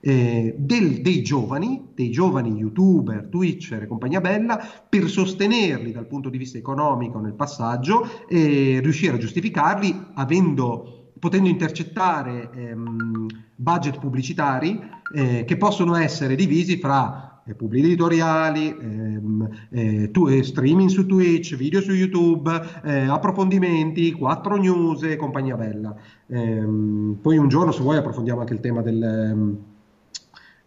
eh, 0.00 0.54
del, 0.56 1.02
dei 1.02 1.22
giovani, 1.22 1.88
dei 1.94 2.10
giovani 2.10 2.56
youtuber, 2.56 3.28
twitcher 3.30 3.82
e 3.82 3.86
compagnia 3.86 4.20
bella, 4.20 4.60
per 4.88 5.08
sostenerli 5.08 5.92
dal 5.92 6.06
punto 6.06 6.28
di 6.28 6.38
vista 6.38 6.58
economico 6.58 7.18
nel 7.18 7.34
passaggio 7.34 8.26
e 8.28 8.80
riuscire 8.82 9.16
a 9.16 9.18
giustificarli 9.18 10.06
avendo, 10.14 11.12
potendo 11.18 11.48
intercettare 11.48 12.50
ehm, 12.54 13.26
budget 13.54 13.98
pubblicitari 13.98 14.80
eh, 15.14 15.44
che 15.44 15.56
possono 15.56 15.94
essere 15.96 16.34
divisi 16.34 16.78
fra 16.78 17.42
eh, 17.44 17.54
pubblicità 17.54 17.88
editoriali, 17.88 18.68
ehm, 18.68 19.48
eh, 19.70 20.10
tu, 20.10 20.28
eh, 20.28 20.42
streaming 20.42 20.88
su 20.88 21.06
Twitch, 21.06 21.56
video 21.56 21.80
su 21.80 21.92
YouTube, 21.92 22.50
eh, 22.84 23.06
approfondimenti, 23.06 24.12
quattro 24.12 24.56
news 24.56 25.02
e 25.02 25.16
compagnia 25.16 25.56
bella. 25.56 25.94
Ehm, 26.28 27.18
poi 27.20 27.36
un 27.38 27.48
giorno, 27.48 27.72
se 27.72 27.82
vuoi, 27.82 27.96
approfondiamo 27.96 28.40
anche 28.40 28.54
il 28.54 28.60
tema 28.60 28.82
del, 28.82 29.02
ehm, 29.02 29.58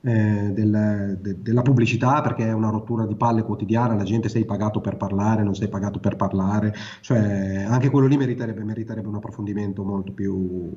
eh, 0.04 0.52
del, 0.52 1.18
de, 1.22 1.42
della 1.42 1.62
pubblicità 1.62 2.22
perché 2.22 2.46
è 2.46 2.52
una 2.54 2.70
rottura 2.70 3.06
di 3.06 3.16
palle 3.16 3.44
quotidiana, 3.44 3.96
la 3.96 4.04
gente 4.04 4.28
sei 4.28 4.46
pagato 4.46 4.82
per 4.82 4.98
parlare, 4.98 5.44
non 5.44 5.56
sei 5.56 5.70
pagato 5.70 6.00
per 6.00 6.16
parlare, 6.16 6.74
cioè 7.02 7.64
anche 7.68 7.90
quello 7.90 8.08
lì 8.08 8.18
meriterebbe, 8.18 8.64
meriterebbe 8.64 9.08
un 9.08 9.16
approfondimento 9.16 9.84
molto 9.84 10.12
più, 10.12 10.72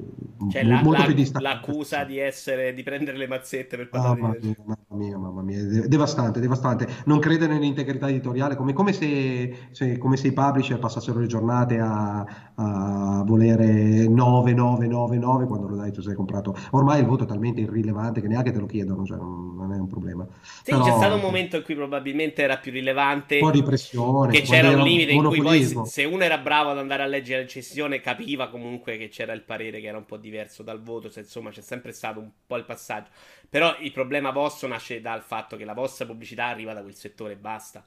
cioè, 0.51 0.63
m- 0.63 0.69
la, 0.69 0.83
molto 0.83 1.01
la, 1.01 1.07
più 1.07 1.15
distaccato. 1.15 1.55
L'accusa 1.55 2.05
di 2.05 2.19
essere, 2.19 2.73
di 2.73 2.83
prendere 2.83 3.17
le 3.17 3.27
mazzette 3.27 3.77
per 3.77 3.89
parlare 3.89 4.21
mamma 4.21 4.37
di... 4.39 4.47
Mia, 4.47 4.57
mamma 4.65 5.05
mia, 5.05 5.19
mamma 5.19 5.43
mia, 5.43 5.87
devastante, 5.87 6.41
devastante. 6.41 6.87
Non 7.07 7.19
credere 7.19 7.53
nell'integrità 7.53 8.09
editoriale 8.09 8.55
come, 8.55 8.73
come, 8.73 8.93
se, 8.93 9.69
se, 9.73 9.99
come 9.99 10.17
se 10.17 10.29
i 10.29 10.33
publisher 10.33 10.79
passassero 10.79 11.19
le 11.19 11.27
giornate 11.27 11.79
a, 11.81 12.25
a 12.55 13.23
volere 13.25 14.07
9, 14.09 14.55
9, 14.55 14.87
9, 14.87 15.19
9 15.19 15.47
quando 15.47 15.67
lo 15.69 15.77
dai 15.77 15.91
tu 15.93 16.01
sei 16.01 16.15
comprato. 16.15 16.55
Ormai 16.71 17.01
il 17.01 17.07
voto 17.07 17.25
è 17.25 17.27
talmente 17.27 17.61
irrilevante 17.61 18.21
che 18.21 18.29
neanche 18.29 18.53
te 18.53 18.59
lo 18.61 18.67
chiedono. 18.67 19.05
Cioè 19.05 19.16
non 19.25 19.73
è 19.73 19.79
un 19.79 19.87
problema. 19.87 20.27
Sì, 20.43 20.71
Però, 20.71 20.85
c'è 20.85 20.93
stato 20.93 21.15
un 21.15 21.21
momento 21.21 21.57
in 21.57 21.63
cui 21.63 21.75
probabilmente 21.75 22.43
era 22.43 22.59
più 22.59 22.73
rilevante. 22.73 23.37
Un 23.37 23.41
po' 23.41 23.51
di 23.51 23.63
pressione. 23.63 24.33
Che 24.33 24.43
c'era 24.43 24.71
un 24.71 24.83
limite 24.83 25.13
in 25.13 25.25
cui 25.25 25.41
poi 25.41 25.65
se, 25.65 25.85
se, 25.85 26.05
uno 26.05 26.23
era 26.23 26.39
bravo 26.39 26.71
ad 26.71 26.79
andare 26.79 27.03
a 27.03 27.07
leggere 27.07 27.39
la 27.39 27.45
recensione 27.45 28.01
capiva 28.01 28.49
comunque 28.49 28.97
che 28.97 29.09
c'era 29.09 29.33
il 29.33 29.43
parere 29.43 29.81
che 29.81 29.87
era 29.87 29.99
un 29.99 30.07
po' 30.07 30.17
diverso 30.17 30.63
dal 30.63 30.83
voto, 30.83 31.09
se 31.09 31.21
insomma 31.21 31.51
c'è 31.51 31.63
sempre 31.63 31.93
stato 31.93 32.21
un 32.21 32.31
po' 32.47 32.57
il 32.57 32.65
passaggio. 32.65 33.11
Però 33.49 33.77
il 33.81 33.93
problema 33.93 34.31
vostro 34.31 34.69
nasce 34.69 35.01
dal 35.01 35.23
fatto 35.23 35.57
che 35.57 35.65
la 35.65 35.75
vostra 35.75 36.07
pubblicità 36.07 36.47
arriva 36.47 36.73
da 36.73 36.83
quel 36.83 36.95
settore 36.95 37.33
e 37.33 37.37
basta. 37.37 37.85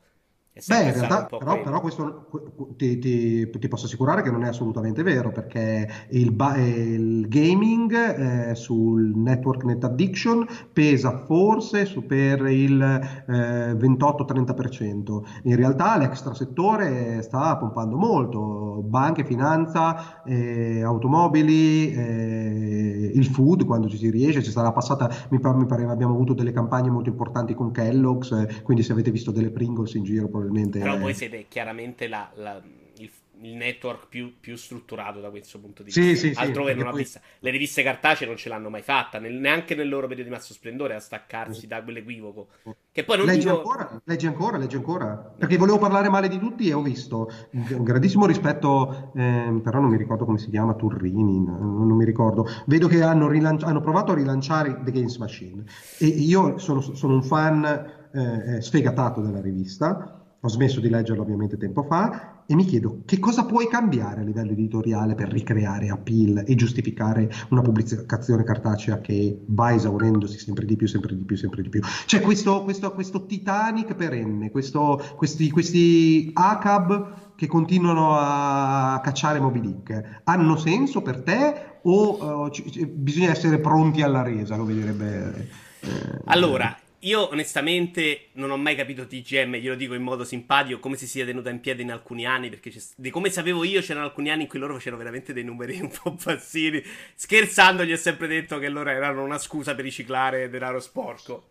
Beh, 0.67 0.83
in 0.83 0.93
realtà, 0.93 1.25
però, 1.25 1.61
però, 1.61 1.79
questo 1.79 2.27
ti, 2.75 2.97
ti, 2.99 3.49
ti, 3.49 3.67
posso 3.69 3.85
assicurare 3.85 4.21
che 4.21 4.31
non 4.31 4.43
è 4.43 4.49
assolutamente 4.49 5.03
vero, 5.03 5.31
perché 5.31 5.87
il, 6.09 6.35
il 6.57 7.27
gaming 7.29 7.93
eh, 7.93 8.55
sul 8.55 9.13
network 9.15 9.63
net 9.63 9.83
addiction 9.85 10.45
pesa 10.73 11.23
forse 11.25 11.85
su 11.85 12.05
per 12.05 12.45
il 12.47 12.81
eh, 12.81 13.73
28-30%. 13.73 15.21
In 15.43 15.55
realtà 15.55 15.97
l'extrasettore 15.97 17.21
sta 17.21 17.55
pompando 17.55 17.95
molto, 17.95 18.81
banche, 18.83 19.23
finanza, 19.23 20.23
eh, 20.23 20.81
automobili, 20.81 21.93
eh, 21.93 23.11
il 23.13 23.25
food 23.27 23.65
quando 23.65 23.87
ci 23.87 23.97
si 23.97 24.09
riesce, 24.09 24.43
ci 24.43 24.51
sarà 24.51 24.71
passata, 24.71 25.09
mi, 25.29 25.39
mi 25.41 25.65
pare 25.65 25.85
abbiamo 25.85 26.13
avuto 26.13 26.33
delle 26.33 26.51
campagne 26.51 26.89
molto 26.89 27.09
importanti 27.09 27.53
con 27.53 27.71
Kellogg's, 27.71 28.31
eh, 28.31 28.61
quindi 28.63 28.83
se 28.83 28.91
avete 28.91 29.11
visto 29.11 29.31
delle 29.31 29.51
Pringles 29.51 29.93
in 29.93 30.03
giro 30.03 30.27
probabilmente... 30.39 30.79
Però 30.79 30.97
voi 30.97 31.13
siete 31.13 31.45
chiaramente 31.47 32.07
la, 32.07 32.29
la, 32.35 32.61
il, 32.97 33.09
il, 33.41 33.55
network 33.55 34.07
più, 34.07 34.35
più, 34.39 34.55
strutturato 34.55 35.19
da 35.19 35.29
questo 35.29 35.59
punto 35.59 35.83
di 35.83 35.91
vista. 35.91 36.01
Sì, 36.01 36.33
sì, 36.33 36.39
Altrove 36.39 36.71
sì, 36.71 36.77
non 36.77 36.87
ha 36.87 36.91
poi... 36.91 37.01
vista. 37.01 37.21
Le 37.39 37.51
riviste 37.51 37.83
cartacee 37.83 38.27
non 38.27 38.37
ce 38.37 38.49
l'hanno 38.49 38.69
mai 38.69 38.81
fatta, 38.81 39.19
nel, 39.19 39.33
neanche 39.33 39.75
nel 39.75 39.87
loro 39.87 40.07
periodo 40.07 40.29
di 40.29 40.35
massimo 40.35 40.57
splendore, 40.57 40.95
a 40.95 40.99
staccarsi 40.99 41.67
da 41.67 41.83
quell'equivoco. 41.83 42.47
Che 42.91 43.03
poi 43.03 43.17
non 43.17 43.25
leggi, 43.27 43.45
dico... 43.45 43.57
ancora, 43.57 44.01
leggi 44.03 44.27
ancora, 44.27 44.57
leggi 44.57 44.75
ancora. 44.75 45.15
Perché 45.37 45.57
volevo 45.57 45.77
parlare 45.77 46.09
male 46.09 46.27
di 46.27 46.39
tutti 46.39 46.67
e 46.67 46.73
ho 46.73 46.81
visto 46.81 47.29
un 47.51 47.83
grandissimo 47.83 48.25
rispetto, 48.25 49.11
eh, 49.15 49.59
però 49.63 49.79
non 49.79 49.89
mi 49.89 49.97
ricordo 49.97 50.25
come 50.25 50.37
si 50.37 50.49
chiama, 50.49 50.73
Turrini, 50.73 51.43
non, 51.43 51.87
non 51.87 51.95
mi 51.95 52.05
ricordo. 52.05 52.47
Vedo 52.65 52.87
che 52.87 53.01
hanno, 53.01 53.27
rilanci- 53.27 53.65
hanno, 53.65 53.81
provato 53.81 54.11
a 54.11 54.15
rilanciare 54.15 54.81
The 54.83 54.91
Games 54.91 55.17
Machine 55.17 55.63
e 55.97 56.07
io 56.07 56.57
sono, 56.57 56.81
sono 56.81 57.13
un 57.13 57.23
fan 57.23 57.63
eh, 58.11 58.55
eh 58.55 58.61
sfegatato 58.61 59.21
della 59.21 59.39
rivista 59.39 60.18
ho 60.41 60.47
smesso 60.47 60.79
di 60.79 60.89
leggerlo 60.89 61.21
ovviamente 61.21 61.57
tempo 61.57 61.83
fa 61.83 62.43
e 62.45 62.55
mi 62.55 62.65
chiedo 62.65 63.01
che 63.05 63.19
cosa 63.19 63.45
puoi 63.45 63.67
cambiare 63.67 64.21
a 64.21 64.23
livello 64.23 64.51
editoriale 64.51 65.13
per 65.13 65.29
ricreare 65.29 65.89
appeal 65.89 66.43
e 66.47 66.55
giustificare 66.55 67.29
una 67.49 67.61
pubblicazione 67.61 68.43
cartacea 68.43 69.01
che 69.01 69.41
va 69.47 69.73
esaurendosi 69.73 70.39
sempre 70.39 70.65
di 70.65 70.75
più, 70.75 70.87
sempre 70.87 71.15
di 71.15 71.23
più, 71.25 71.35
sempre 71.35 71.61
di 71.61 71.69
più. 71.69 71.81
C'è 72.05 72.21
questo, 72.21 72.63
questo, 72.63 72.93
questo 72.93 73.25
Titanic 73.25 73.93
perenne, 73.95 74.49
questo, 74.49 74.99
questi, 75.15 75.49
questi 75.49 76.31
ACAB 76.33 77.35
che 77.35 77.47
continuano 77.47 78.15
a 78.17 78.99
cacciare 79.03 79.39
Moby 79.39 79.59
Dick. 79.59 80.21
Hanno 80.23 80.57
senso 80.57 81.01
per 81.01 81.21
te 81.21 81.79
o 81.83 82.45
uh, 82.45 82.49
c- 82.49 82.63
c- 82.63 82.85
bisogna 82.87 83.29
essere 83.29 83.59
pronti 83.59 84.01
alla 84.01 84.23
resa, 84.23 84.57
come 84.57 84.73
direbbe... 84.73 85.47
Eh, 85.81 86.21
allora, 86.25 86.75
io 87.01 87.29
onestamente 87.29 88.29
non 88.33 88.51
ho 88.51 88.57
mai 88.57 88.75
capito 88.75 89.07
TGM, 89.07 89.55
glielo 89.55 89.75
dico 89.75 89.93
in 89.93 90.01
modo 90.01 90.23
simpatico, 90.23 90.79
come 90.79 90.97
si 90.97 91.07
sia 91.07 91.25
tenuta 91.25 91.49
in 91.49 91.59
piedi 91.59 91.81
in 91.81 91.91
alcuni 91.91 92.25
anni, 92.25 92.49
perché 92.49 92.73
di 92.95 93.09
come 93.09 93.29
sapevo 93.29 93.63
io 93.63 93.81
c'erano 93.81 94.05
alcuni 94.05 94.29
anni 94.29 94.43
in 94.43 94.47
cui 94.47 94.59
loro 94.59 94.73
facevano 94.73 95.01
veramente 95.01 95.33
dei 95.33 95.43
numeri 95.43 95.79
un 95.81 95.91
po' 95.91 96.11
bassini. 96.11 96.83
Scherzando 97.15 97.85
gli 97.85 97.93
ho 97.93 97.97
sempre 97.97 98.27
detto 98.27 98.59
che 98.59 98.69
loro 98.69 98.89
erano 98.89 99.23
una 99.23 99.37
scusa 99.37 99.75
per 99.75 99.85
riciclare 99.85 100.49
denaro 100.49 100.79
sporco. 100.79 101.49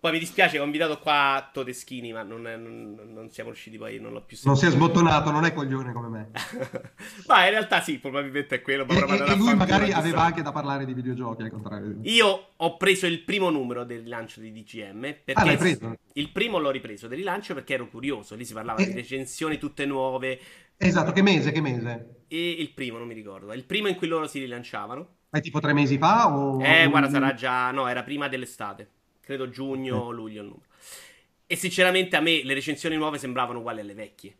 Poi 0.00 0.12
mi 0.12 0.20
dispiace 0.20 0.52
che 0.52 0.58
ho 0.60 0.64
invitato 0.64 1.00
qua 1.00 1.50
Todeschini, 1.52 2.12
ma 2.12 2.22
non, 2.22 2.46
è, 2.46 2.56
non, 2.56 2.96
non, 3.12 3.30
siamo 3.30 3.50
riusciti 3.50 3.78
poi, 3.78 3.98
non 3.98 4.12
l'ho 4.12 4.22
più 4.22 4.36
sentito. 4.36 4.48
Non 4.48 4.56
si 4.56 4.66
è 4.66 4.70
sbottonato, 4.70 5.32
non 5.32 5.44
è 5.44 5.52
coglione 5.52 5.92
come 5.92 6.08
me. 6.08 6.30
ma 7.26 7.44
in 7.44 7.50
realtà 7.50 7.80
sì, 7.80 7.98
probabilmente 7.98 8.56
è 8.56 8.62
quello. 8.62 8.86
E, 8.86 8.96
e, 8.96 9.32
e 9.32 9.34
lui 9.34 9.56
magari 9.56 9.90
aveva 9.90 10.22
anche 10.22 10.42
da 10.42 10.52
parlare 10.52 10.84
di 10.84 10.94
videogiochi, 10.94 11.42
al 11.42 11.50
contrario. 11.50 11.96
Io 12.02 12.50
ho 12.54 12.76
preso 12.76 13.06
il 13.06 13.24
primo 13.24 13.50
numero 13.50 13.82
del 13.82 14.02
rilancio 14.02 14.40
di 14.40 14.52
DGM. 14.52 15.00
Perché 15.00 15.32
ah, 15.32 15.44
l'hai 15.44 15.56
preso? 15.56 15.96
Il 16.12 16.30
primo 16.30 16.58
l'ho 16.58 16.70
ripreso 16.70 17.08
del 17.08 17.18
rilancio 17.18 17.54
perché 17.54 17.74
ero 17.74 17.88
curioso. 17.88 18.36
Lì 18.36 18.44
si 18.44 18.52
parlava 18.52 18.80
e... 18.80 18.86
di 18.86 18.92
recensioni 18.92 19.58
tutte 19.58 19.84
nuove. 19.84 20.38
Esatto, 20.76 21.10
che 21.10 21.22
mese, 21.22 21.50
che 21.50 21.60
mese? 21.60 22.24
E 22.28 22.50
il 22.50 22.72
primo, 22.72 22.98
non 22.98 23.08
mi 23.08 23.14
ricordo. 23.14 23.52
Il 23.52 23.64
primo 23.64 23.88
in 23.88 23.96
cui 23.96 24.06
loro 24.06 24.28
si 24.28 24.38
rilanciavano. 24.38 25.16
Ma 25.30 25.40
tipo 25.40 25.58
tre 25.58 25.72
mesi 25.72 25.98
fa? 25.98 26.32
O... 26.32 26.62
Eh, 26.62 26.86
guarda, 26.86 27.10
sarà 27.10 27.34
già... 27.34 27.72
No, 27.72 27.88
era 27.88 28.04
prima 28.04 28.28
dell'estate 28.28 28.92
credo 29.28 29.50
giugno 29.50 29.98
o 29.98 30.10
luglio 30.10 30.40
il 30.40 30.46
numero. 30.46 30.66
E 31.46 31.54
sinceramente 31.54 32.16
a 32.16 32.20
me 32.20 32.42
le 32.42 32.54
recensioni 32.54 32.96
nuove 32.96 33.18
sembravano 33.18 33.58
uguali 33.58 33.80
alle 33.80 33.92
vecchie. 33.92 34.34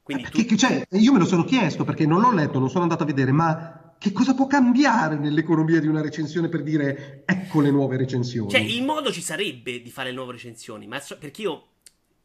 Quindi 0.00 0.22
tu... 0.30 0.44
che, 0.44 0.56
cioè, 0.56 0.86
io 0.90 1.12
me 1.12 1.18
lo 1.18 1.24
sono 1.24 1.42
chiesto 1.42 1.82
perché 1.82 2.06
non 2.06 2.20
l'ho 2.20 2.32
letto, 2.32 2.60
non 2.60 2.70
sono 2.70 2.84
andato 2.84 3.02
a 3.02 3.06
vedere, 3.06 3.32
ma 3.32 3.94
che 3.98 4.12
cosa 4.12 4.34
può 4.34 4.46
cambiare 4.46 5.16
nell'economia 5.16 5.80
di 5.80 5.88
una 5.88 6.00
recensione 6.00 6.48
per 6.48 6.62
dire 6.62 7.24
ecco 7.26 7.60
le 7.60 7.72
nuove 7.72 7.96
recensioni? 7.96 8.48
Cioè, 8.48 8.60
il 8.60 8.84
modo 8.84 9.10
ci 9.10 9.20
sarebbe 9.20 9.82
di 9.82 9.90
fare 9.90 10.10
le 10.10 10.14
nuove 10.14 10.32
recensioni, 10.32 10.86
ma 10.86 11.00
so, 11.00 11.18
perché 11.18 11.42
io 11.42 11.66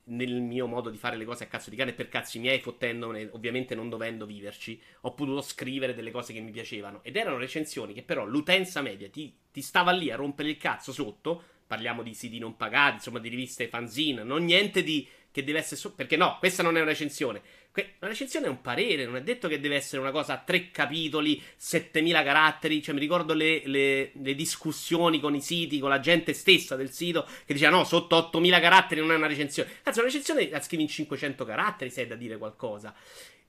nel 0.10 0.40
mio 0.40 0.68
modo 0.68 0.92
di 0.92 0.98
fare 0.98 1.18
le 1.18 1.26
cose 1.26 1.46
a 1.46 1.48
cazzo 1.48 1.72
di 1.72 1.76
cane 1.76 1.94
per 1.94 2.10
cazzi 2.10 2.38
miei, 2.38 2.60
fottendone, 2.60 3.30
ovviamente 3.34 3.74
non 3.74 3.90
dovendo 3.90 4.28
viverci, 4.28 4.80
ho 5.02 5.16
potuto 5.16 5.42
scrivere 5.42 5.96
delle 5.96 6.12
cose 6.12 6.32
che 6.32 6.42
mi 6.42 6.52
piacevano. 6.52 7.00
Ed 7.04 7.16
erano 7.16 7.38
recensioni 7.38 7.94
che 7.94 8.04
però 8.04 8.24
l'utenza 8.24 8.82
media 8.82 9.10
ti, 9.10 9.36
ti 9.52 9.62
stava 9.62 9.92
lì 9.92 10.12
a 10.12 10.16
rompere 10.16 10.50
il 10.50 10.58
cazzo 10.58 10.92
sotto 10.92 11.56
parliamo 11.68 12.02
di 12.02 12.14
siti 12.14 12.40
non 12.40 12.56
pagati, 12.56 12.96
insomma 12.96 13.20
di 13.20 13.30
riviste 13.30 13.68
fanzine, 13.68 14.24
non 14.24 14.46
niente 14.46 14.82
di 14.82 15.08
che 15.38 15.44
deve 15.44 15.60
essere 15.60 15.76
so- 15.76 15.94
perché 15.94 16.18
no, 16.18 16.38
questa 16.40 16.64
non 16.64 16.78
è 16.78 16.82
una 16.82 16.90
recensione. 16.90 17.42
Que- 17.72 17.94
una 18.00 18.10
recensione 18.10 18.48
è 18.48 18.50
un 18.50 18.62
parere, 18.62 19.06
non 19.06 19.18
è 19.18 19.22
detto 19.22 19.48
che 19.48 19.60
deve 19.60 19.76
essere 19.76 20.02
una 20.02 20.10
cosa 20.10 20.34
a 20.34 20.38
tre 20.40 20.72
capitoli, 20.72 21.40
7000 21.56 22.24
caratteri, 22.24 22.82
cioè 22.82 22.96
mi 22.96 23.00
ricordo 23.00 23.36
le, 23.36 23.62
le, 23.66 24.14
le 24.16 24.34
discussioni 24.34 25.20
con 25.20 25.36
i 25.36 25.42
siti, 25.42 25.78
con 25.78 25.90
la 25.90 26.00
gente 26.00 26.34
stessa 26.34 26.76
del 26.76 26.90
sito 26.90 27.28
che 27.46 27.54
diceva 27.54 27.76
no, 27.76 27.84
sotto 27.84 28.16
8000 28.16 28.60
caratteri 28.60 29.00
non 29.00 29.12
è 29.12 29.16
una 29.16 29.28
recensione. 29.28 29.70
Cazzo, 29.84 30.00
una 30.00 30.08
recensione 30.08 30.50
la 30.50 30.60
scrivi 30.60 30.82
in 30.82 30.90
500 30.90 31.46
caratteri 31.46 31.92
se 31.92 32.02
hai 32.02 32.08
da 32.08 32.16
dire 32.16 32.40
qualcosa. 32.40 32.96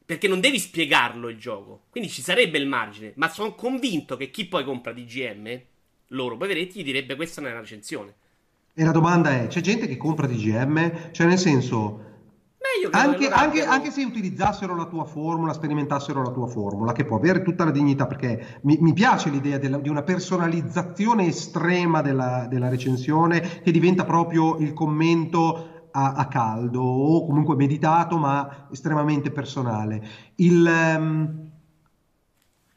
Perché 0.04 0.28
non 0.28 0.40
devi 0.40 0.58
spiegarlo 0.58 1.30
il 1.30 1.38
gioco. 1.38 1.84
Quindi 1.88 2.10
ci 2.10 2.20
sarebbe 2.20 2.58
il 2.58 2.66
margine. 2.66 3.12
Ma 3.16 3.30
sono 3.30 3.54
convinto 3.54 4.18
che 4.18 4.30
chi 4.30 4.44
poi 4.44 4.62
compra 4.62 4.92
DGM 4.92 5.62
loro 6.08 6.36
poveretti 6.36 6.80
gli 6.80 6.84
direbbe 6.84 7.16
questa 7.16 7.40
non 7.40 7.50
è 7.50 7.52
una 7.52 7.62
recensione. 7.62 8.14
E 8.74 8.84
la 8.84 8.92
domanda 8.92 9.30
è, 9.30 9.46
c'è 9.48 9.60
gente 9.60 9.88
che 9.88 9.96
compra 9.96 10.26
DGM? 10.26 11.10
Cioè 11.10 11.26
nel 11.26 11.38
senso... 11.38 12.04
Anche, 12.90 13.28
anche, 13.28 13.64
anche, 13.64 13.90
se 13.90 14.04
utilizzassero 14.04 14.76
la 14.76 14.84
tua 14.84 15.04
formula, 15.04 15.52
sperimentassero 15.52 16.22
la 16.22 16.30
tua 16.30 16.46
formula, 16.46 16.92
che 16.92 17.04
può 17.04 17.16
avere 17.16 17.42
tutta 17.42 17.64
la 17.64 17.72
dignità, 17.72 18.06
perché 18.06 18.60
mi, 18.62 18.76
mi 18.80 18.92
piace 18.92 19.30
l'idea 19.30 19.58
della, 19.58 19.78
di 19.78 19.88
una 19.88 20.02
personalizzazione 20.02 21.26
estrema 21.26 22.02
della, 22.02 22.46
della, 22.48 22.68
recensione 22.68 23.62
che 23.62 23.72
diventa 23.72 24.04
proprio 24.04 24.58
il 24.58 24.74
commento 24.74 25.88
a, 25.90 26.12
a, 26.12 26.28
caldo 26.28 26.82
o 26.82 27.26
comunque 27.26 27.56
meditato 27.56 28.16
ma 28.16 28.68
estremamente 28.70 29.32
personale. 29.32 30.06
Il, 30.36 30.64
um, 30.96 31.47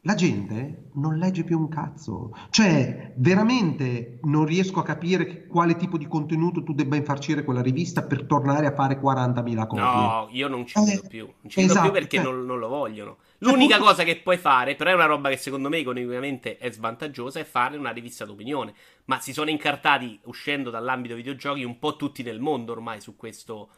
la 0.04 0.14
gente 0.14 0.90
non 0.94 1.16
legge 1.16 1.44
più 1.44 1.58
un 1.58 1.68
cazzo. 1.68 2.34
Cioè, 2.50 3.12
veramente 3.16 4.18
non 4.22 4.44
riesco 4.44 4.80
a 4.80 4.84
capire 4.84 5.46
quale 5.46 5.76
tipo 5.76 5.96
di 5.96 6.08
contenuto 6.08 6.64
tu 6.64 6.74
debba 6.74 6.96
infarcire 6.96 7.44
quella 7.44 7.62
rivista 7.62 8.02
per 8.02 8.24
tornare 8.24 8.66
a 8.66 8.74
fare 8.74 9.00
40.000 9.00 9.66
copie. 9.66 9.82
No, 9.84 10.28
io 10.30 10.48
non 10.48 10.66
ci 10.66 10.74
vedo 10.84 11.02
eh, 11.04 11.08
più. 11.08 11.24
Non 11.24 11.50
ci 11.50 11.60
esatto, 11.60 11.74
vedo 11.74 11.92
più 11.92 12.00
perché 12.00 12.16
cioè, 12.16 12.24
non, 12.24 12.44
non, 12.44 12.58
lo 12.58 12.68
vogliono. 12.68 13.18
Cioè, 13.38 13.50
L'unica 13.50 13.76
cioè, 13.76 13.86
cosa 13.86 14.02
che 14.02 14.16
puoi 14.16 14.38
fare, 14.38 14.74
però 14.74 14.90
è 14.90 14.94
una 14.94 15.06
roba 15.06 15.28
che 15.28 15.36
secondo 15.36 15.68
me 15.68 15.78
economicamente 15.78 16.58
è 16.58 16.70
svantaggiosa, 16.72 17.38
è 17.38 17.44
fare 17.44 17.76
una 17.76 17.90
rivista 17.90 18.24
d'opinione. 18.24 18.74
Ma 19.04 19.20
si 19.20 19.32
sono 19.32 19.50
incartati, 19.50 20.18
uscendo 20.24 20.70
dall'ambito 20.70 21.14
videogiochi, 21.14 21.62
un 21.62 21.78
po' 21.78 21.94
tutti 21.94 22.24
nel 22.24 22.40
mondo 22.40 22.72
ormai 22.72 23.00
su 23.00 23.14
questo 23.14 23.68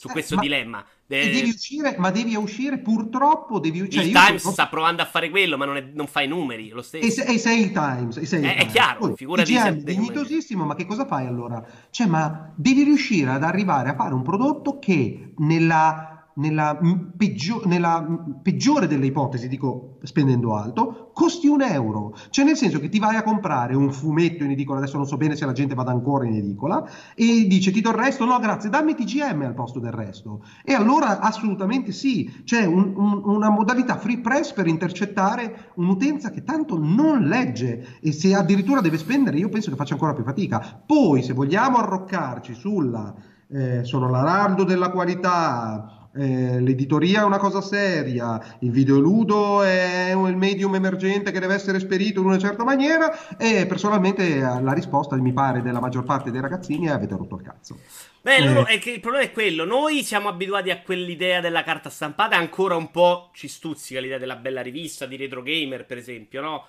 su 0.00 0.08
eh, 0.08 0.12
questo 0.12 0.36
ma, 0.36 0.40
dilemma. 0.40 0.82
Eh, 1.08 1.30
devi 1.30 1.50
uscire, 1.50 1.96
ma 1.98 2.10
devi 2.10 2.34
uscire 2.34 2.78
purtroppo. 2.78 3.58
Devi, 3.58 3.90
cioè 3.90 4.02
il 4.02 4.12
Times 4.12 4.40
sono... 4.40 4.54
sta 4.54 4.66
provando 4.66 5.02
a 5.02 5.04
fare 5.04 5.28
quello, 5.28 5.58
ma 5.58 5.66
non, 5.66 5.76
è, 5.76 5.90
non 5.92 6.06
fa 6.06 6.22
i 6.22 6.26
numeri. 6.26 6.70
Lo 6.70 6.80
stesso. 6.80 7.22
E, 7.22 7.36
sei 7.36 7.60
il 7.60 7.70
Times. 7.70 8.16
E 8.16 8.24
sei 8.24 8.40
il 8.40 8.46
è, 8.46 8.54
Times. 8.54 8.64
è 8.64 8.72
chiaro, 8.72 9.14
figurati. 9.14 9.54
È 9.54 9.74
dignitosissimo, 9.74 10.64
ma 10.64 10.74
che 10.74 10.86
cosa 10.86 11.04
fai 11.04 11.26
allora? 11.26 11.62
Cioè, 11.90 12.06
ma 12.06 12.50
devi 12.54 12.82
riuscire 12.82 13.30
ad 13.30 13.42
arrivare 13.42 13.90
a 13.90 13.94
fare 13.94 14.14
un 14.14 14.22
prodotto 14.22 14.78
che 14.78 15.34
nella 15.36 16.09
nella, 16.40 16.78
peggio- 17.16 17.62
nella, 17.66 18.04
peggiore 18.42 18.86
delle 18.86 19.06
ipotesi, 19.06 19.46
dico 19.46 19.98
spendendo 20.02 20.54
alto, 20.56 21.10
costi 21.12 21.46
un 21.46 21.62
euro. 21.62 22.16
Cioè 22.30 22.44
nel 22.44 22.56
senso 22.56 22.80
che 22.80 22.88
ti 22.88 22.98
vai 22.98 23.16
a 23.16 23.22
comprare 23.22 23.74
un 23.76 23.92
fumetto 23.92 24.44
in 24.44 24.50
edicola, 24.50 24.78
adesso 24.78 24.96
non 24.96 25.06
so 25.06 25.16
bene 25.16 25.36
se 25.36 25.44
la 25.44 25.52
gente 25.52 25.74
vada 25.74 25.90
ancora 25.90 26.24
in 26.24 26.34
edicola, 26.34 26.88
e 27.14 27.46
dice 27.46 27.70
ti 27.70 27.80
do 27.80 27.90
il 27.90 27.96
resto, 27.96 28.24
no 28.24 28.38
grazie, 28.38 28.70
dammi 28.70 28.94
TGM 28.94 29.42
al 29.42 29.54
posto 29.54 29.78
del 29.78 29.92
resto. 29.92 30.42
E 30.64 30.72
allora 30.72 31.20
assolutamente 31.20 31.92
sì, 31.92 32.42
c'è 32.44 32.64
un, 32.64 32.94
un, 32.96 33.22
una 33.24 33.50
modalità 33.50 33.98
free 33.98 34.20
press 34.20 34.52
per 34.52 34.66
intercettare 34.66 35.72
un'utenza 35.74 36.30
che 36.30 36.42
tanto 36.42 36.78
non 36.78 37.24
legge 37.24 37.98
e 38.00 38.12
se 38.12 38.34
addirittura 38.34 38.80
deve 38.80 38.98
spendere 38.98 39.36
io 39.36 39.48
penso 39.48 39.70
che 39.70 39.76
faccia 39.76 39.94
ancora 39.94 40.14
più 40.14 40.24
fatica. 40.24 40.82
Poi 40.84 41.22
se 41.22 41.32
vogliamo 41.32 41.76
arroccarci 41.78 42.54
sulla... 42.54 43.14
Eh, 43.52 43.82
sono 43.82 44.08
l'araldo 44.08 44.62
della 44.62 44.90
qualità, 44.90 45.99
eh, 46.20 46.60
l'editoria 46.60 47.22
è 47.22 47.24
una 47.24 47.38
cosa 47.38 47.62
seria, 47.62 48.56
il 48.60 48.70
videoludo 48.70 49.62
è 49.62 50.12
il 50.12 50.36
medium 50.36 50.74
emergente 50.74 51.30
che 51.30 51.40
deve 51.40 51.54
essere 51.54 51.78
esperito 51.78 52.20
in 52.20 52.26
una 52.26 52.38
certa 52.38 52.62
maniera 52.62 53.36
e 53.38 53.66
personalmente 53.66 54.38
la 54.38 54.72
risposta 54.72 55.16
mi 55.16 55.32
pare 55.32 55.62
della 55.62 55.80
maggior 55.80 56.04
parte 56.04 56.30
dei 56.30 56.40
ragazzini 56.40 56.86
è 56.86 56.90
avete 56.90 57.16
rotto 57.16 57.36
il 57.36 57.42
cazzo. 57.42 57.78
Beh, 58.20 58.36
eh. 58.36 58.44
loro, 58.44 58.66
è 58.66 58.78
che 58.78 58.90
il 58.90 59.00
problema 59.00 59.24
è 59.24 59.32
quello, 59.32 59.64
noi 59.64 60.02
siamo 60.02 60.28
abituati 60.28 60.70
a 60.70 60.82
quell'idea 60.82 61.40
della 61.40 61.62
carta 61.62 61.88
stampata 61.88 62.36
ancora 62.36 62.76
un 62.76 62.90
po' 62.90 63.30
ci 63.32 63.48
stuzzica 63.48 63.98
l'idea 63.98 64.18
della 64.18 64.36
bella 64.36 64.60
rivista 64.60 65.06
di 65.06 65.16
Retro 65.16 65.42
Gamer, 65.42 65.86
per 65.86 65.96
esempio, 65.96 66.42
no? 66.42 66.66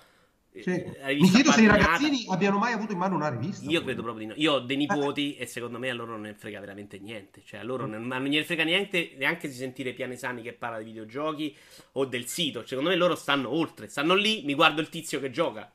Sì. 0.60 0.70
Eh, 0.70 1.14
Mi 1.14 1.30
chiedo 1.30 1.50
se 1.50 1.62
i 1.62 1.66
ragazzini 1.66 2.26
abbiano 2.28 2.58
mai 2.58 2.74
avuto 2.74 2.92
in 2.92 2.98
mano 2.98 3.14
una 3.14 3.30
rivista. 3.30 3.68
Io 3.70 3.82
credo 3.82 4.02
proprio 4.02 4.26
di 4.26 4.32
no. 4.32 4.34
Io 4.36 4.54
ho 4.54 4.60
dei 4.60 4.76
nipoti 4.76 5.34
eh. 5.34 5.42
e 5.42 5.46
secondo 5.46 5.78
me 5.78 5.88
a 5.88 5.94
loro 5.94 6.12
non 6.12 6.22
ne 6.22 6.34
frega 6.34 6.60
veramente 6.60 6.98
niente. 6.98 7.42
Cioè, 7.44 7.60
a 7.60 7.62
loro 7.62 7.86
non, 7.86 8.06
non 8.06 8.22
ne 8.22 8.44
frega 8.44 8.64
niente 8.64 9.14
neanche 9.16 9.48
di 9.48 9.54
sentire 9.54 9.92
Pianesani 9.94 10.42
che 10.42 10.52
parla 10.52 10.78
di 10.78 10.84
videogiochi 10.84 11.56
o 11.92 12.04
del 12.04 12.26
sito. 12.26 12.66
Secondo 12.66 12.90
me 12.90 12.96
loro 12.96 13.14
stanno 13.14 13.48
oltre. 13.50 13.88
Stanno 13.88 14.14
lì, 14.14 14.42
mi 14.44 14.54
guardo 14.54 14.82
il 14.82 14.90
tizio 14.90 15.20
che 15.20 15.30
gioca. 15.30 15.72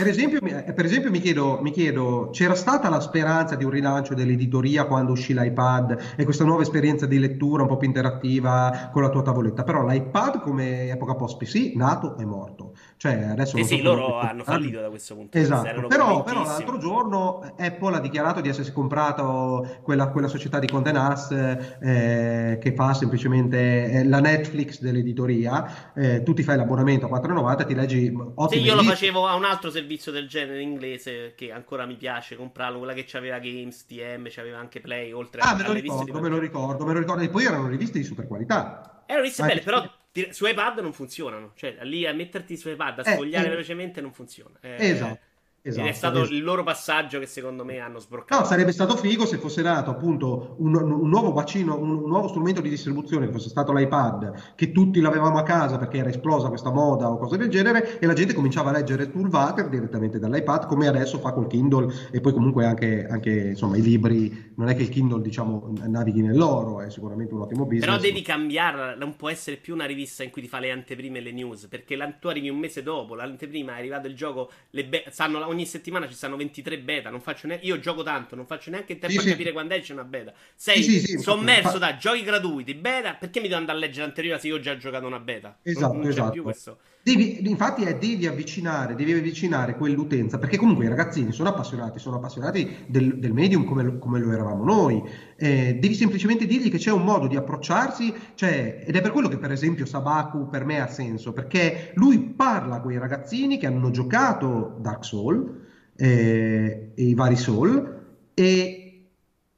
Per 0.00 0.08
esempio, 0.08 0.40
eh, 0.40 0.72
per 0.72 0.86
esempio 0.86 1.10
mi, 1.10 1.20
chiedo, 1.20 1.58
mi, 1.60 1.72
chiedo, 1.72 2.30
c'era 2.32 2.54
stata 2.54 2.88
la 2.88 3.00
speranza 3.00 3.54
di 3.54 3.64
un 3.64 3.70
rilancio 3.70 4.14
dell'editoria 4.14 4.86
quando 4.86 5.12
uscì 5.12 5.34
l'iPad 5.34 6.14
e 6.16 6.24
questa 6.24 6.42
nuova 6.42 6.62
esperienza 6.62 7.04
di 7.04 7.18
lettura 7.18 7.64
un 7.64 7.68
po' 7.68 7.76
più 7.76 7.86
interattiva 7.86 8.88
con 8.94 9.02
la 9.02 9.10
tua 9.10 9.20
tavoletta, 9.20 9.62
però 9.62 9.86
l'iPad 9.86 10.40
come 10.40 10.88
epoca 10.88 11.14
post 11.16 11.36
PC, 11.36 11.74
nato 11.74 12.16
e 12.16 12.24
morto. 12.24 12.72
Cioè, 12.96 13.28
adesso 13.30 13.58
sì, 13.58 13.64
sì, 13.64 13.82
loro 13.82 14.18
hanno 14.18 14.42
fallito 14.42 14.80
da 14.80 14.88
questo 14.88 15.14
punto 15.14 15.36
di 15.36 15.44
esatto. 15.44 15.68
vista. 15.68 15.86
Però, 15.86 16.22
però, 16.22 16.44
l'altro 16.44 16.78
giorno 16.78 17.54
Apple 17.58 17.96
ha 17.96 18.00
dichiarato 18.00 18.40
di 18.40 18.48
essersi 18.48 18.72
comprato 18.72 19.80
quella, 19.82 20.08
quella 20.08 20.28
società 20.28 20.58
di 20.58 20.68
Nast 20.70 21.32
eh, 21.32 22.58
che 22.58 22.74
fa 22.74 22.94
semplicemente 22.94 23.90
eh, 23.90 24.04
la 24.04 24.20
Netflix 24.20 24.80
dell'editoria. 24.80 25.92
Eh, 25.94 26.22
tu 26.22 26.32
ti 26.32 26.42
fai 26.42 26.56
l'abbonamento 26.56 27.06
a 27.06 27.20
4,90 27.20 27.60
e 27.60 27.66
ti 27.66 27.74
leggi 27.74 28.14
ottimi 28.34 28.62
Sì, 28.62 28.66
io 28.66 28.74
lo 28.74 28.82
facevo 28.82 29.26
a 29.26 29.34
un 29.34 29.44
altro 29.44 29.70
servizio 29.70 29.88
servizio 29.90 30.12
del 30.12 30.28
genere 30.28 30.62
in 30.62 30.68
inglese 30.68 31.34
che 31.34 31.50
ancora 31.50 31.84
mi 31.84 31.96
piace 31.96 32.36
comprarlo, 32.36 32.78
quella 32.78 32.92
che 32.92 33.04
c'aveva 33.06 33.38
Games, 33.40 33.86
TM, 33.86 34.28
c'aveva 34.30 34.58
anche 34.58 34.80
Play, 34.80 35.10
oltre 35.10 35.40
ah, 35.40 35.50
a 35.50 35.54
me 35.56 35.64
lo 35.64 35.72
ricordo, 35.72 36.20
me 36.20 36.28
lo 36.28 36.38
ricordo, 36.38 36.84
me 36.84 36.92
lo 36.92 36.98
ricordo, 37.00 37.22
e 37.22 37.28
poi 37.28 37.44
erano 37.44 37.66
riviste 37.66 37.98
di 37.98 38.04
super 38.04 38.26
qualità. 38.28 39.02
Erano 39.06 39.22
riviste 39.22 39.44
belle, 39.44 39.60
però 39.62 39.82
su 40.30 40.46
iPad 40.46 40.78
non 40.78 40.92
funzionano, 40.92 41.52
cioè 41.56 41.78
lì 41.82 42.06
a 42.06 42.12
metterti 42.12 42.56
su 42.56 42.68
iPad, 42.68 43.00
a 43.00 43.10
eh, 43.10 43.12
sfogliare 43.14 43.46
eh, 43.46 43.50
velocemente 43.50 44.00
non 44.00 44.12
funziona. 44.12 44.56
Eh, 44.60 44.90
esatto. 44.90 45.18
Esatto, 45.62 45.86
Ed 45.86 45.92
è 45.92 45.94
stato 45.94 46.18
esatto. 46.20 46.34
il 46.34 46.42
loro 46.42 46.62
passaggio 46.62 47.18
che 47.18 47.26
secondo 47.26 47.66
me 47.66 47.78
hanno 47.80 47.98
sbroccato. 47.98 48.40
No, 48.40 48.46
sarebbe 48.46 48.72
stato 48.72 48.96
figo 48.96 49.26
se 49.26 49.36
fosse 49.36 49.60
nato 49.60 49.90
appunto 49.90 50.54
un, 50.58 50.74
un 50.74 51.08
nuovo 51.08 51.32
bacino, 51.32 51.78
un, 51.78 51.90
un, 51.90 52.08
nuovo 52.08 52.28
strumento 52.28 52.62
di 52.62 52.70
distribuzione, 52.70 53.26
che 53.26 53.32
fosse 53.32 53.50
stato 53.50 53.72
l'iPad, 53.74 54.54
che 54.54 54.72
tutti 54.72 55.00
l'avevamo 55.00 55.36
a 55.36 55.42
casa 55.42 55.76
perché 55.76 55.98
era 55.98 56.08
esplosa 56.08 56.48
questa 56.48 56.70
moda 56.70 57.10
o 57.10 57.18
cose 57.18 57.36
del 57.36 57.50
genere, 57.50 57.98
e 57.98 58.06
la 58.06 58.14
gente 58.14 58.32
cominciava 58.32 58.70
a 58.70 58.72
leggere 58.72 59.10
Toolwater 59.10 59.68
direttamente 59.68 60.18
dall'iPad, 60.18 60.66
come 60.66 60.86
adesso 60.86 61.18
fa 61.18 61.32
col 61.32 61.46
Kindle, 61.46 61.92
e 62.10 62.20
poi 62.20 62.32
comunque 62.32 62.64
anche, 62.64 63.06
anche 63.06 63.48
insomma 63.50 63.76
i 63.76 63.82
libri, 63.82 64.49
non 64.60 64.68
è 64.68 64.76
che 64.76 64.82
il 64.82 64.90
Kindle 64.90 65.22
diciamo 65.22 65.72
navighi 65.86 66.20
nell'oro, 66.20 66.82
è 66.82 66.90
sicuramente 66.90 67.32
un 67.32 67.40
ottimo 67.40 67.64
business. 67.64 67.86
Però 67.86 67.98
devi 67.98 68.20
cambiarla, 68.20 68.94
non 68.94 69.16
può 69.16 69.30
essere 69.30 69.56
più 69.56 69.72
una 69.72 69.86
rivista 69.86 70.22
in 70.22 70.28
cui 70.28 70.42
ti 70.42 70.48
fa 70.48 70.58
le 70.58 70.70
anteprime 70.70 71.16
e 71.16 71.22
le 71.22 71.32
news, 71.32 71.66
perché 71.66 71.96
tu 72.20 72.28
arrivi 72.28 72.50
un 72.50 72.58
mese 72.58 72.82
dopo, 72.82 73.14
l'anteprima 73.14 73.76
è 73.76 73.78
arrivato 73.78 74.06
il 74.06 74.14
gioco, 74.14 74.50
le 74.70 74.84
be- 74.84 75.04
sanno 75.08 75.46
ogni 75.46 75.64
settimana 75.64 76.06
ci 76.06 76.12
stanno 76.12 76.36
23 76.36 76.78
beta. 76.78 77.08
Non 77.08 77.22
faccio 77.22 77.46
neanche, 77.46 77.64
io 77.64 77.78
gioco 77.78 78.02
tanto, 78.02 78.36
non 78.36 78.44
faccio 78.44 78.68
neanche 78.68 78.92
il 78.92 78.98
tempo 78.98 79.18
sì, 79.18 79.28
a 79.28 79.30
capire 79.30 79.52
quando 79.52 79.72
esce 79.72 79.94
una 79.94 80.04
beta. 80.04 80.34
Sei 80.54 80.82
sì, 80.82 81.18
sommerso 81.18 81.78
da 81.78 81.96
giochi 81.96 82.22
gratuiti, 82.22 82.74
beta. 82.74 83.14
Perché 83.14 83.40
mi 83.40 83.48
devo 83.48 83.60
andare 83.60 83.78
a 83.78 83.80
leggere 83.80 84.04
l'anteriore 84.04 84.38
se 84.38 84.48
io 84.48 84.56
ho 84.56 84.60
già 84.60 84.76
giocato 84.76 85.06
una 85.06 85.20
beta? 85.20 85.58
Esatto, 85.62 85.92
non, 85.94 86.02
non 86.02 86.10
esatto. 86.10 86.30
più 86.32 86.42
questo. 86.42 86.78
Devi, 87.02 87.48
infatti 87.48 87.84
è, 87.84 87.96
devi 87.96 88.26
avvicinare, 88.26 88.94
devi 88.94 89.12
avvicinare 89.12 89.74
quell'utenza, 89.76 90.38
perché 90.38 90.58
comunque 90.58 90.84
i 90.84 90.88
ragazzini 90.88 91.32
sono 91.32 91.48
appassionati, 91.48 91.98
sono 91.98 92.16
appassionati 92.16 92.84
del, 92.86 93.18
del 93.18 93.32
medium 93.32 93.64
come 93.64 93.82
lo, 93.82 93.98
come 93.98 94.18
lo, 94.18 94.32
eravamo 94.32 94.64
noi. 94.64 95.02
Eh, 95.36 95.78
devi 95.80 95.94
semplicemente 95.94 96.46
dirgli 96.46 96.70
che 96.70 96.76
c'è 96.78 96.90
un 96.90 97.04
modo 97.04 97.26
di 97.26 97.36
approcciarsi, 97.36 98.12
cioè, 98.34 98.84
ed 98.86 98.94
è 98.94 99.00
per 99.00 99.12
quello 99.12 99.28
che 99.28 99.38
per 99.38 99.50
esempio 99.50 99.86
Sabaku 99.86 100.48
per 100.48 100.64
me 100.64 100.80
ha 100.80 100.88
senso, 100.88 101.32
perché 101.32 101.92
lui 101.94 102.20
parla 102.20 102.76
a 102.76 102.80
quei 102.80 102.98
ragazzini 102.98 103.58
che 103.58 103.66
hanno 103.66 103.90
giocato 103.90 104.76
Dark 104.80 105.04
Souls 105.04 105.68
eh, 106.00 106.92
i 106.94 107.14
vari 107.14 107.36
Soul 107.36 107.98
e, 108.32 109.08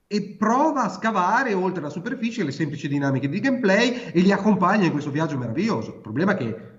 e, 0.09 0.23
prova 0.37 0.83
a 0.83 0.89
scavare 0.89 1.55
oltre 1.55 1.83
la 1.83 1.89
superficie 1.89 2.43
le 2.43 2.51
semplici 2.51 2.89
dinamiche 2.89 3.29
di 3.29 3.39
gameplay 3.39 4.11
e 4.13 4.21
li 4.21 4.33
accompagna 4.33 4.87
in 4.87 4.91
questo 4.91 5.11
viaggio 5.11 5.39
meraviglioso. 5.39 5.95
Il 5.95 6.01
problema 6.01 6.33
è 6.33 6.37
che 6.37 6.72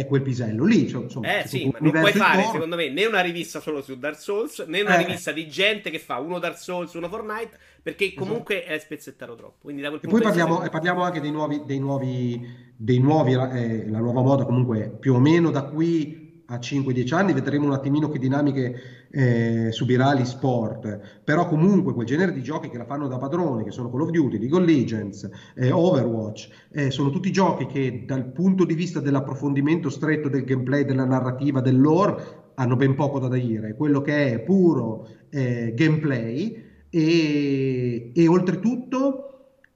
è 0.00 0.06
quel 0.06 0.22
pisello 0.22 0.64
lì. 0.64 0.88
Cioè, 0.88 1.02
insomma, 1.02 1.40
eh 1.40 1.46
sì, 1.46 1.66
ma 1.66 1.78
non 1.80 1.92
puoi 1.92 2.12
fare, 2.12 2.38
intorno. 2.38 2.52
secondo 2.52 2.76
me, 2.76 2.88
né 2.90 3.04
una 3.06 3.20
rivista 3.20 3.60
solo 3.60 3.82
su 3.82 3.98
Dark 3.98 4.18
Souls, 4.18 4.64
né 4.66 4.80
una 4.80 4.98
eh. 4.98 5.04
rivista 5.04 5.32
di 5.32 5.48
gente 5.48 5.90
che 5.90 5.98
fa 5.98 6.18
uno 6.18 6.38
Dark 6.38 6.58
Souls, 6.58 6.92
uno 6.94 7.08
Fortnite, 7.08 7.58
perché 7.82 8.06
esatto. 8.06 8.20
comunque 8.20 8.60
esatto. 8.60 8.74
è 8.74 8.78
spezzettare 8.78 9.34
troppo. 9.36 9.56
Quindi 9.62 9.82
da 9.82 9.88
quel 9.88 10.00
e 10.02 10.08
poi 10.08 10.20
parliamo, 10.20 10.62
e 10.62 10.68
parliamo 10.68 11.02
anche 11.02 11.20
dei 11.20 11.30
nuovi, 11.30 11.62
dei 11.64 11.78
nuovi, 11.78 12.72
dei 12.76 12.98
nuovi 12.98 13.32
eh, 13.32 13.88
la 13.88 13.98
nuova 13.98 14.22
moda 14.22 14.44
comunque 14.44 14.96
più 14.98 15.14
o 15.14 15.18
meno 15.18 15.50
da 15.50 15.62
qui 15.64 16.19
a 16.50 16.56
5-10 16.56 17.14
anni 17.14 17.32
vedremo 17.32 17.66
un 17.66 17.72
attimino 17.72 18.08
che 18.08 18.18
dinamiche 18.18 19.06
eh, 19.10 19.68
subirà 19.70 20.12
l'e-sport, 20.12 21.20
però 21.22 21.46
comunque 21.46 21.94
quel 21.94 22.06
genere 22.06 22.32
di 22.32 22.42
giochi 22.42 22.68
che 22.68 22.76
la 22.76 22.84
fanno 22.84 23.06
da 23.06 23.18
padrone, 23.18 23.62
che 23.62 23.70
sono 23.70 23.88
Call 23.88 24.02
of 24.02 24.10
Duty, 24.10 24.38
League 24.38 24.58
of 24.58 24.64
Legends, 24.64 25.30
eh, 25.54 25.70
Overwatch, 25.70 26.48
eh, 26.72 26.90
sono 26.90 27.10
tutti 27.10 27.30
giochi 27.30 27.66
che 27.66 28.02
dal 28.04 28.32
punto 28.32 28.64
di 28.64 28.74
vista 28.74 28.98
dell'approfondimento 28.98 29.90
stretto 29.90 30.28
del 30.28 30.44
gameplay, 30.44 30.84
della 30.84 31.04
narrativa, 31.04 31.60
del 31.60 31.80
lore, 31.80 32.38
hanno 32.54 32.74
ben 32.74 32.96
poco 32.96 33.20
da 33.20 33.28
dire, 33.28 33.74
quello 33.76 34.00
che 34.00 34.32
è 34.32 34.40
puro 34.40 35.06
eh, 35.30 35.72
gameplay 35.74 36.64
e, 36.90 38.10
e 38.12 38.28
oltretutto 38.28 39.29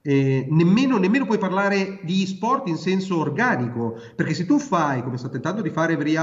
eh, 0.06 0.46
nemmeno, 0.50 0.98
nemmeno, 0.98 1.24
puoi 1.24 1.38
parlare 1.38 2.00
di 2.02 2.26
sport 2.26 2.68
in 2.68 2.76
senso 2.76 3.18
organico, 3.18 3.98
perché 4.14 4.34
se 4.34 4.44
tu 4.44 4.58
fai, 4.58 5.02
come 5.02 5.16
sta 5.16 5.30
tentando 5.30 5.62
di 5.62 5.70
fare 5.70 5.94
Every 5.94 6.14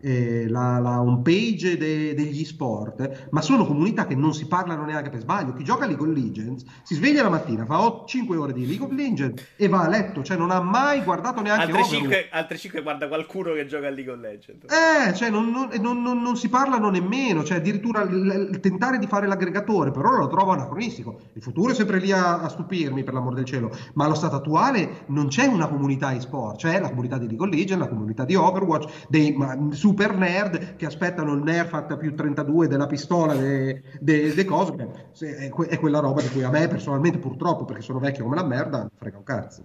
eh, 0.00 0.48
la, 0.48 0.80
la 0.80 1.00
home 1.00 1.22
page 1.22 1.76
de, 1.76 2.12
degli 2.14 2.44
sport, 2.44 3.28
ma 3.30 3.40
sono 3.40 3.66
comunità 3.66 4.08
che 4.08 4.16
non 4.16 4.34
si 4.34 4.48
parlano 4.48 4.84
neanche 4.84 5.10
per 5.10 5.20
sbaglio. 5.20 5.54
Chi 5.54 5.62
gioca 5.62 5.86
League 5.86 6.04
of 6.04 6.12
Legends 6.12 6.64
si 6.82 6.96
sveglia 6.96 7.22
la 7.22 7.28
mattina, 7.28 7.64
fa 7.64 8.02
5 8.04 8.36
ore 8.36 8.52
di 8.52 8.66
League 8.66 8.84
of 8.84 8.90
Legends 8.90 9.52
e 9.54 9.68
va 9.68 9.84
a 9.84 9.88
letto, 9.88 10.24
cioè 10.24 10.36
non 10.36 10.50
ha 10.50 10.60
mai 10.60 11.04
guardato 11.04 11.40
neanche 11.40 11.70
altre 11.70 11.84
5, 11.84 12.28
altre 12.32 12.58
5 12.58 12.82
guarda 12.82 13.06
qualcuno 13.06 13.52
che 13.52 13.64
gioca 13.66 13.86
a 13.86 13.90
League 13.90 14.12
of 14.12 14.18
Legends. 14.18 14.64
Eh, 14.64 15.14
cioè 15.14 15.30
non, 15.30 15.50
non, 15.50 16.02
non, 16.02 16.20
non 16.20 16.36
si 16.36 16.48
parlano 16.48 16.90
nemmeno, 16.90 17.44
cioè 17.44 17.58
addirittura 17.58 18.02
il, 18.02 18.48
il, 18.50 18.58
tentare 18.58 18.98
di 18.98 19.06
fare 19.06 19.28
l'aggregatore, 19.28 19.92
però 19.92 20.16
lo 20.16 20.26
trovo 20.26 20.50
anacronistico. 20.50 21.20
Il 21.34 21.42
futuro 21.42 21.70
è 21.70 21.74
sempre 21.74 22.00
lì 22.00 22.10
a, 22.10 22.40
a 22.40 22.48
stupirmi 22.48 23.02
per 23.04 23.14
l'amor 23.14 23.34
del 23.34 23.44
cielo, 23.44 23.70
ma 23.94 24.06
allo 24.06 24.14
stato 24.14 24.36
attuale 24.36 25.04
non 25.06 25.28
c'è 25.28 25.46
una 25.46 25.68
comunità 25.68 26.12
e-sport, 26.12 26.56
c'è 26.56 26.80
la 26.80 26.88
comunità 26.88 27.18
di 27.18 27.26
League 27.26 27.46
of 27.46 27.52
Legends, 27.52 27.82
la 27.82 27.88
comunità 27.88 28.24
di 28.24 28.34
Overwatch, 28.34 29.06
dei 29.08 29.36
super 29.70 30.16
nerd 30.16 30.76
che 30.76 30.86
aspettano 30.86 31.34
il 31.34 31.42
Nerf 31.42 31.96
più 31.96 32.14
32 32.14 32.66
della 32.66 32.86
pistola, 32.86 33.34
de, 33.34 33.82
de, 34.00 34.34
de 34.34 34.44
cose, 34.44 34.74
è, 35.18 35.50
è, 35.50 35.78
quella 35.78 36.00
roba 36.00 36.22
di 36.22 36.28
cui 36.30 36.42
a 36.42 36.50
me 36.50 36.66
personalmente 36.66 37.18
purtroppo, 37.18 37.64
perché 37.64 37.82
sono 37.82 37.98
vecchio 37.98 38.24
come 38.24 38.36
la 38.36 38.44
merda, 38.44 38.88
frega 38.96 39.18
un 39.18 39.24
cazzo. 39.24 39.64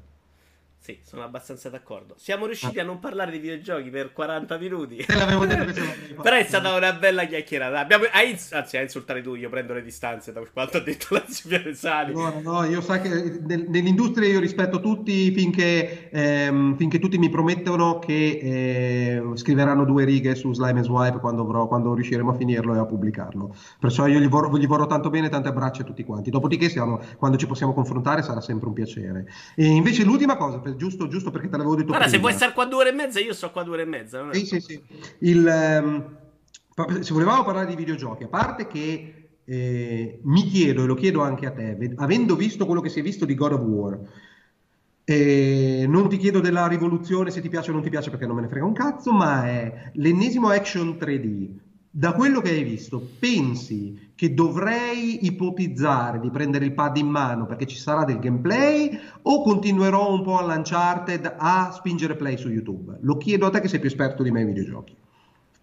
Sì, 0.82 0.98
sono 1.04 1.24
abbastanza 1.24 1.70
d'accordo. 1.70 2.16
Siamo 2.18 2.46
riusciti 2.46 2.80
ah. 2.80 2.84
a 2.84 2.86
non 2.86 3.00
parlare 3.00 3.32
di 3.32 3.40
videogiochi 3.40 3.90
per 3.90 4.14
40 4.14 4.58
minuti. 4.58 5.06
Però 5.06 6.36
è 6.36 6.44
stata 6.44 6.74
una 6.74 6.94
bella 6.94 7.26
chiacchierata. 7.26 7.80
Abbiamo, 7.80 8.06
hai, 8.12 8.40
anzi, 8.52 8.78
a 8.78 8.82
insultare 8.82 9.22
tu, 9.22 9.36
io 9.36 9.50
prendo 9.50 9.74
le 9.74 9.84
distanze 9.84 10.32
da 10.32 10.42
quanto 10.52 10.78
ha 10.78 10.80
detto 10.80 11.08
Lazio 11.16 11.50
Pianesani. 11.50 12.14
No, 12.14 12.40
no, 12.42 12.64
io 12.64 12.80
so 12.80 13.00
che 13.02 13.10
nel, 13.10 13.66
nell'industria 13.68 14.30
io 14.30 14.40
rispetto 14.40 14.80
tutti 14.80 15.32
finché, 15.32 16.10
ehm, 16.10 16.78
finché 16.78 16.98
tutti 16.98 17.18
mi 17.18 17.30
promettono 17.30 18.00
che 18.00 18.40
eh, 18.42 19.22
scriveranno 19.36 19.84
due 19.84 20.06
righe 20.06 20.34
su 20.34 20.54
Slime 20.54 20.82
Swipe 20.82 21.20
quando, 21.20 21.42
avrò, 21.42 21.68
quando 21.68 21.94
riusciremo 21.94 22.32
a 22.32 22.36
finirlo 22.36 22.74
e 22.74 22.80
a 22.80 22.86
pubblicarlo. 22.86 23.54
Perciò 23.80 24.08
io 24.08 24.20
gli 24.20 24.30
vorrò, 24.30 24.56
gli 24.56 24.68
vorrò 24.68 24.88
tanto 24.88 25.10
bene, 25.10 25.28
tante 25.28 25.50
abbraccia 25.50 25.82
a 25.82 25.86
tutti 25.86 26.06
quanti. 26.06 26.30
Dopodiché 26.32 26.70
siamo, 26.70 27.02
quando 27.18 27.38
ci 27.38 27.48
possiamo 27.48 27.74
confrontare 27.74 28.24
sarà 28.24 28.40
sempre 28.40 28.70
un 28.70 28.74
piacere. 28.74 29.28
E 29.56 29.66
invece 29.66 30.06
l'ultima 30.06 30.38
cosa, 30.38 30.60
per 30.60 30.69
giusto, 30.76 31.08
giusto 31.08 31.32
perché 31.32 31.50
te 31.50 31.58
l'avevo 31.58 31.76
detto 31.76 31.88
Guarda, 31.88 32.06
prima. 32.06 32.18
se 32.18 32.22
vuoi 32.22 32.34
stare 32.34 32.54
qua 32.54 32.66
due 32.66 32.80
ore 32.80 32.90
e 32.90 32.94
mezza, 32.94 33.20
io 33.20 33.34
sto 33.34 33.52
qua 33.52 33.64
due 33.64 33.74
ore 33.74 33.84
e 33.84 33.86
mezza. 33.86 34.34
Sì, 34.34 34.46
sì, 34.46 34.60
sì. 34.60 34.82
Il, 35.20 35.46
um, 35.46 37.02
se 37.02 37.14
volevamo 37.14 37.44
parlare 37.44 37.68
di 37.68 37.76
videogiochi, 37.76 38.24
a 38.24 38.28
parte 38.28 38.68
che 38.68 39.30
eh, 39.44 40.20
mi 40.24 40.44
chiedo, 40.44 40.84
e 40.84 40.86
lo 40.86 40.96
chiedo 40.96 41.22
anche 41.22 41.46
a 41.46 41.52
te, 41.52 41.94
avendo 41.98 42.36
visto 42.36 42.66
quello 42.66 42.82
che 42.82 42.90
si 42.90 43.00
è 43.00 43.04
visto 43.04 43.26
di 43.26 43.36
God 43.36 43.54
of 43.54 43.62
War, 43.62 44.00
eh, 45.04 45.86
non 45.88 46.08
ti 46.08 46.18
chiedo 46.18 46.40
della 46.40 46.68
rivoluzione 46.68 47.32
se 47.32 47.42
ti 47.42 47.50
piace 47.50 47.72
o 47.72 47.74
non 47.74 47.82
ti 47.82 47.90
piace 47.90 48.12
perché 48.12 48.28
non 48.28 48.36
me 48.36 48.44
ne 48.44 48.48
frega 48.48 48.66
un 48.66 48.74
cazzo, 48.74 49.12
ma 49.12 49.46
è 49.48 49.92
l'ennesimo 49.94 50.50
action 50.50 50.98
3D 51.00 51.48
da 51.90 52.14
quello 52.14 52.42
che 52.42 52.52
hai 52.52 52.64
visto, 52.64 53.02
pensi 53.18 54.09
che 54.20 54.34
dovrei 54.34 55.26
ipotizzare 55.28 56.20
di 56.20 56.30
prendere 56.30 56.66
il 56.66 56.74
pad 56.74 56.98
in 56.98 57.08
mano 57.08 57.46
perché 57.46 57.66
ci 57.66 57.78
sarà 57.78 58.04
del 58.04 58.20
gameplay 58.20 59.00
o 59.22 59.42
continuerò 59.42 60.12
un 60.12 60.24
po' 60.24 60.40
a 60.40 60.44
Uncharted 60.58 61.36
a 61.38 61.72
spingere 61.72 62.18
play 62.18 62.38
su 62.38 62.50
YouTube? 62.50 62.98
Lo 63.00 63.16
chiedo 63.16 63.46
a 63.46 63.50
te 63.50 63.62
che 63.62 63.70
sei 63.70 63.80
più 63.80 63.88
esperto 63.88 64.22
di 64.22 64.30
me 64.30 64.42
ai 64.42 64.48
videogiochi. 64.48 64.94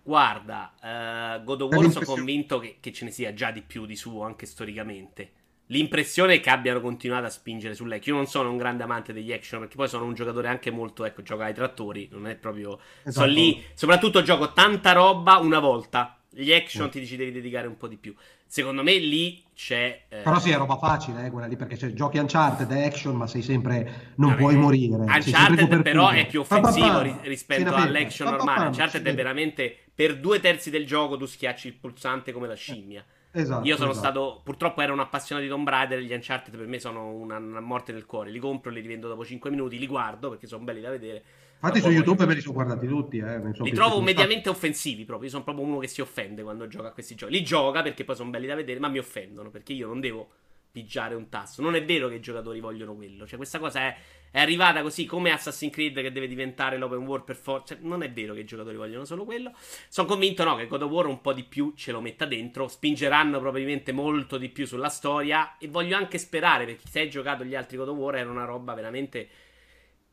Guarda, 0.02 0.72
uh, 0.80 1.44
God 1.44 1.60
of 1.60 1.74
War 1.74 1.90
sono 1.90 2.06
convinto 2.06 2.58
che, 2.58 2.78
che, 2.80 2.94
ce 2.94 3.04
ne 3.04 3.10
sia 3.10 3.34
già 3.34 3.50
di 3.50 3.60
più 3.60 3.84
di 3.84 3.94
suo 3.94 4.22
anche 4.22 4.46
storicamente. 4.46 5.32
L'impressione 5.66 6.36
è 6.36 6.40
che 6.40 6.48
abbiano 6.48 6.80
continuato 6.80 7.26
a 7.26 7.30
spingere 7.30 7.74
sull'action. 7.74 8.14
Io 8.14 8.22
non 8.22 8.30
sono 8.30 8.48
un 8.48 8.56
grande 8.56 8.84
amante 8.84 9.12
degli 9.12 9.34
action 9.34 9.60
perché 9.60 9.76
poi 9.76 9.88
sono 9.88 10.06
un 10.06 10.14
giocatore 10.14 10.48
anche 10.48 10.70
molto, 10.70 11.04
ecco, 11.04 11.20
gioca 11.20 11.44
ai 11.44 11.52
trattori, 11.52 12.08
non 12.10 12.26
è 12.26 12.34
proprio... 12.36 12.78
Esatto. 13.02 13.10
Sono 13.10 13.26
lì, 13.26 13.62
soprattutto 13.74 14.22
gioco 14.22 14.54
tanta 14.54 14.92
roba 14.92 15.36
una 15.36 15.58
volta. 15.58 16.18
Gli 16.30 16.52
action 16.52 16.90
ti 16.90 17.00
dici 17.00 17.16
devi 17.16 17.32
dedicare 17.32 17.66
un 17.66 17.76
po' 17.76 17.86
di 17.86 17.96
più. 17.96 18.14
Secondo 18.46 18.82
me 18.82 18.96
lì 18.96 19.42
c'è... 19.54 20.04
Eh... 20.08 20.22
Però 20.22 20.38
sì, 20.38 20.50
è 20.50 20.56
roba 20.56 20.76
facile, 20.76 21.26
eh, 21.26 21.30
quella 21.30 21.46
lì, 21.46 21.56
perché 21.56 21.76
c'è, 21.76 21.92
giochi 21.92 22.18
Uncharted, 22.18 22.70
è 22.70 22.84
action, 22.84 23.16
ma 23.16 23.26
sei 23.26 23.42
sempre... 23.42 24.12
non 24.16 24.30
no, 24.30 24.36
puoi 24.36 24.54
eh, 24.54 24.58
morire. 24.58 24.94
Uncharted 24.94 25.82
però 25.82 26.10
è 26.10 26.26
più 26.26 26.40
offensivo 26.40 26.86
pa, 26.86 27.02
pa, 27.02 27.08
pa. 27.08 27.20
rispetto 27.22 27.74
all'action 27.74 28.30
normale. 28.30 28.66
Uncharted 28.66 29.06
è 29.06 29.14
veramente... 29.14 29.76
Per 29.96 30.18
due 30.18 30.40
terzi 30.40 30.68
del 30.68 30.84
gioco 30.84 31.16
tu 31.16 31.24
schiacci 31.24 31.68
il 31.68 31.74
pulsante 31.74 32.32
come 32.32 32.46
la 32.46 32.54
scimmia. 32.54 33.02
Esatto, 33.32 33.66
Io 33.66 33.76
sono 33.76 33.90
esatto. 33.90 34.06
stato, 34.06 34.40
purtroppo 34.42 34.80
ero 34.80 34.94
un 34.94 35.00
appassionato 35.00 35.46
di 35.46 35.52
Tomb 35.52 35.68
Raider, 35.68 36.00
gli 36.00 36.12
Uncharted 36.12 36.56
per 36.56 36.66
me 36.66 36.78
sono 36.78 37.12
una, 37.12 37.36
una 37.36 37.60
morte 37.60 37.92
del 37.92 38.06
cuore, 38.06 38.30
li 38.30 38.38
compro, 38.38 38.70
li 38.70 38.80
rivendo 38.80 39.08
dopo 39.08 39.24
5 39.26 39.50
minuti, 39.50 39.78
li 39.78 39.86
guardo 39.86 40.30
perché 40.30 40.46
sono 40.46 40.64
belli 40.64 40.80
da 40.80 40.90
vedere. 40.90 41.22
Infatti 41.58 41.80
su 41.80 41.90
YouTube 41.90 42.26
me 42.26 42.34
li 42.34 42.40
sono 42.40 42.54
guardati 42.54 42.86
tutti, 42.86 43.18
eh. 43.18 43.40
Li 43.62 43.72
trovo 43.72 44.00
mediamente 44.00 44.48
offensivi 44.48 45.04
proprio, 45.04 45.26
io 45.26 45.32
sono 45.32 45.44
proprio 45.44 45.64
uno 45.64 45.78
che 45.78 45.88
si 45.88 46.00
offende 46.00 46.42
quando 46.42 46.68
gioca 46.68 46.88
a 46.88 46.92
questi 46.92 47.14
giochi. 47.14 47.32
Li 47.32 47.42
gioca 47.42 47.82
perché 47.82 48.04
poi 48.04 48.14
sono 48.14 48.30
belli 48.30 48.46
da 48.46 48.54
vedere, 48.54 48.78
ma 48.78 48.88
mi 48.88 48.98
offendono 48.98 49.50
perché 49.50 49.72
io 49.72 49.86
non 49.86 50.00
devo 50.00 50.28
pigiare 50.76 51.14
un 51.14 51.30
tasto. 51.30 51.62
Non 51.62 51.74
è 51.74 51.82
vero 51.82 52.06
che 52.08 52.16
i 52.16 52.20
giocatori 52.20 52.60
vogliono 52.60 52.94
quello. 52.94 53.26
Cioè, 53.26 53.38
questa 53.38 53.58
cosa 53.58 53.80
è, 53.80 53.96
è 54.30 54.38
arrivata 54.38 54.82
così 54.82 55.06
come 55.06 55.30
Assassin's 55.30 55.72
Creed 55.72 56.02
che 56.02 56.12
deve 56.12 56.28
diventare 56.28 56.76
l'open 56.76 56.98
world 56.98 57.24
per 57.24 57.36
forza. 57.36 57.74
Cioè, 57.74 57.82
non 57.82 58.02
è 58.02 58.12
vero 58.12 58.34
che 58.34 58.40
i 58.40 58.44
giocatori 58.44 58.76
vogliono 58.76 59.06
solo 59.06 59.24
quello. 59.24 59.52
Sono 59.88 60.06
convinto, 60.06 60.44
no, 60.44 60.54
che 60.56 60.66
God 60.66 60.82
of 60.82 60.90
War 60.90 61.06
un 61.06 61.22
po' 61.22 61.32
di 61.32 61.44
più 61.44 61.72
ce 61.74 61.92
lo 61.92 62.02
metta 62.02 62.26
dentro. 62.26 62.68
Spingeranno 62.68 63.40
probabilmente 63.40 63.92
molto 63.92 64.36
di 64.36 64.50
più 64.50 64.66
sulla 64.66 64.90
storia. 64.90 65.56
E 65.56 65.68
voglio 65.68 65.96
anche 65.96 66.18
sperare, 66.18 66.66
perché 66.66 66.86
se 66.86 67.00
hai 67.00 67.08
giocato 67.08 67.42
gli 67.42 67.54
altri 67.54 67.78
God 67.78 67.88
of 67.88 67.96
War, 67.96 68.16
era 68.16 68.30
una 68.30 68.44
roba 68.44 68.74
veramente 68.74 69.28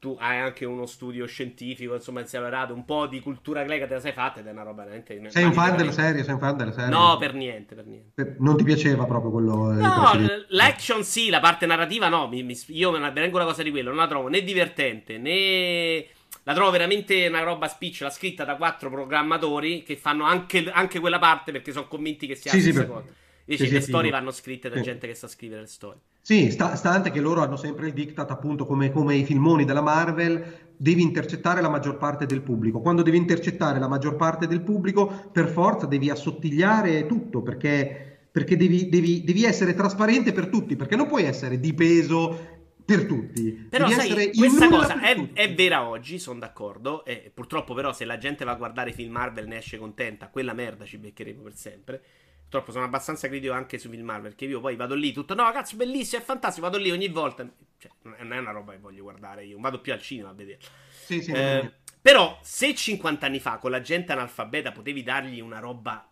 tu 0.03 0.17
hai 0.19 0.37
anche 0.37 0.65
uno 0.65 0.85
studio 0.85 1.25
scientifico, 1.25 1.93
insomma, 1.93 2.25
si 2.25 2.35
è 2.35 2.39
lavorato 2.39 2.73
un 2.73 2.83
po' 2.83 3.07
di 3.07 3.21
cultura 3.21 3.63
greca, 3.63 3.87
te 3.87 3.93
la 3.93 3.99
sei 4.01 4.11
fatta 4.11 4.41
ed 4.41 4.47
è 4.47 4.51
una 4.51 4.63
roba 4.63 4.83
veramente. 4.83 5.29
Sei 5.29 5.45
un 5.45 5.53
fan 5.53 5.77
della 5.77 5.93
serie? 5.93 6.25
Sei 6.25 6.33
un 6.33 6.39
fan 6.39 6.57
della 6.57 6.73
serie? 6.73 6.89
No, 6.89 7.15
per 7.15 7.33
niente, 7.33 7.73
per 7.73 7.85
niente. 7.85 8.35
Non 8.39 8.57
ti 8.57 8.65
piaceva 8.65 9.05
proprio 9.05 9.31
quello? 9.31 9.71
No, 9.71 10.11
l'action 10.49 11.05
sì, 11.05 11.29
la 11.29 11.39
parte 11.39 11.65
narrativa 11.65 12.09
no. 12.09 12.27
Mi, 12.27 12.43
mi, 12.43 12.61
io 12.67 12.91
me 12.91 12.99
ne 12.99 13.11
vengo 13.11 13.37
una 13.37 13.45
cosa 13.45 13.63
di 13.63 13.71
quello, 13.71 13.91
non 13.91 13.99
la 13.99 14.07
trovo 14.07 14.27
né 14.27 14.43
divertente 14.43 15.17
né. 15.17 16.05
La 16.45 16.53
trovo 16.53 16.71
veramente 16.71 17.25
una 17.25 17.41
roba 17.41 17.69
spicciola 17.69 18.09
scritta 18.09 18.43
da 18.43 18.57
quattro 18.57 18.89
programmatori 18.89 19.83
che 19.83 19.95
fanno 19.95 20.25
anche, 20.25 20.69
anche 20.69 20.99
quella 20.99 21.19
parte 21.19 21.53
perché 21.53 21.71
sono 21.71 21.87
convinti 21.87 22.27
che 22.27 22.35
sia 22.35 22.51
sì, 22.51 22.57
la 22.57 22.63
sì, 22.63 22.71
stessa 22.71 22.87
cosa. 22.87 23.05
Invece 23.05 23.22
sì, 23.45 23.69
le 23.69 23.81
storie 23.81 24.11
vanno 24.11 24.31
scritte 24.31 24.69
da 24.69 24.79
gente 24.79 25.07
che 25.07 25.15
sa 25.15 25.27
scrivere 25.27 25.61
le 25.61 25.67
storie. 25.67 26.01
Sì, 26.21 26.51
sta, 26.51 26.75
stante 26.75 27.11
che 27.11 27.19
loro 27.19 27.41
hanno 27.41 27.57
sempre 27.57 27.87
il 27.87 27.93
diktat, 27.93 28.31
appunto, 28.31 28.65
come, 28.65 28.91
come, 28.91 29.15
i 29.15 29.25
filmoni 29.25 29.65
della 29.65 29.81
Marvel, 29.81 30.71
devi 30.77 31.01
intercettare 31.01 31.59
la 31.59 31.69
maggior 31.69 31.97
parte 31.97 32.25
del 32.25 32.41
pubblico. 32.41 32.79
Quando 32.79 33.01
devi 33.01 33.17
intercettare 33.17 33.77
la 33.77 33.89
maggior 33.89 34.15
parte 34.15 34.47
del 34.47 34.61
pubblico, 34.61 35.29
per 35.31 35.49
forza 35.49 35.85
devi 35.85 36.09
assottigliare 36.09 37.05
tutto, 37.07 37.41
perché, 37.41 38.19
perché 38.31 38.55
devi, 38.55 38.87
devi, 38.87 39.25
devi 39.25 39.43
essere 39.43 39.73
trasparente 39.73 40.31
per 40.31 40.47
tutti, 40.47 40.77
perché 40.77 40.95
non 40.95 41.07
puoi 41.07 41.23
essere 41.23 41.59
di 41.59 41.73
peso 41.73 42.61
per 42.85 43.05
tutti. 43.05 43.67
Però 43.69 43.87
Devi 43.87 43.99
sai, 43.99 44.31
questa 44.33 44.69
cosa 44.69 45.01
è, 45.01 45.31
è, 45.33 45.53
vera 45.53 45.87
oggi, 45.87 46.19
sono 46.19 46.39
d'accordo. 46.39 47.03
E 47.03 47.31
purtroppo, 47.33 47.73
però, 47.73 47.91
se 47.91 48.05
la 48.05 48.17
gente 48.17 48.45
va 48.45 48.51
a 48.51 48.55
guardare 48.55 48.91
i 48.91 48.93
film 48.93 49.11
Marvel 49.11 49.47
ne 49.47 49.57
esce 49.57 49.77
contenta, 49.77 50.29
quella 50.29 50.53
merda 50.53 50.85
ci 50.85 50.97
beccheremo 50.97 51.41
per 51.41 51.55
sempre. 51.55 52.03
Purtroppo 52.43 52.71
sono 52.71 52.85
abbastanza 52.85 53.27
critico 53.27 53.53
anche 53.53 53.77
su 53.77 53.89
film 53.89 54.05
Marvel. 54.05 54.29
Perché 54.29 54.45
io 54.45 54.59
poi 54.59 54.75
vado 54.75 54.95
lì 54.95 55.11
tutto. 55.11 55.33
No, 55.33 55.51
cazzo, 55.51 55.75
bellissimo, 55.75 56.21
è 56.21 56.25
fantastico. 56.25 56.67
Vado 56.67 56.77
lì 56.77 56.91
ogni 56.91 57.07
volta. 57.07 57.47
Cioè, 57.77 57.91
non 58.03 58.31
è 58.31 58.37
una 58.37 58.51
roba 58.51 58.73
che 58.73 58.79
voglio 58.79 59.03
guardare 59.03 59.45
io. 59.45 59.59
Vado 59.59 59.81
più 59.81 59.91
al 59.93 60.01
cinema 60.01 60.29
a 60.29 60.33
vedere. 60.33 60.59
Sì, 60.89 61.21
sì, 61.21 61.31
eh, 61.31 61.71
però, 62.03 62.37
se 62.41 62.75
50 62.75 63.25
anni 63.25 63.39
fa 63.39 63.57
con 63.57 63.71
la 63.71 63.81
gente 63.81 64.11
analfabeta 64.11 64.71
potevi 64.71 65.03
dargli 65.03 65.39
una 65.39 65.59
roba 65.59 66.09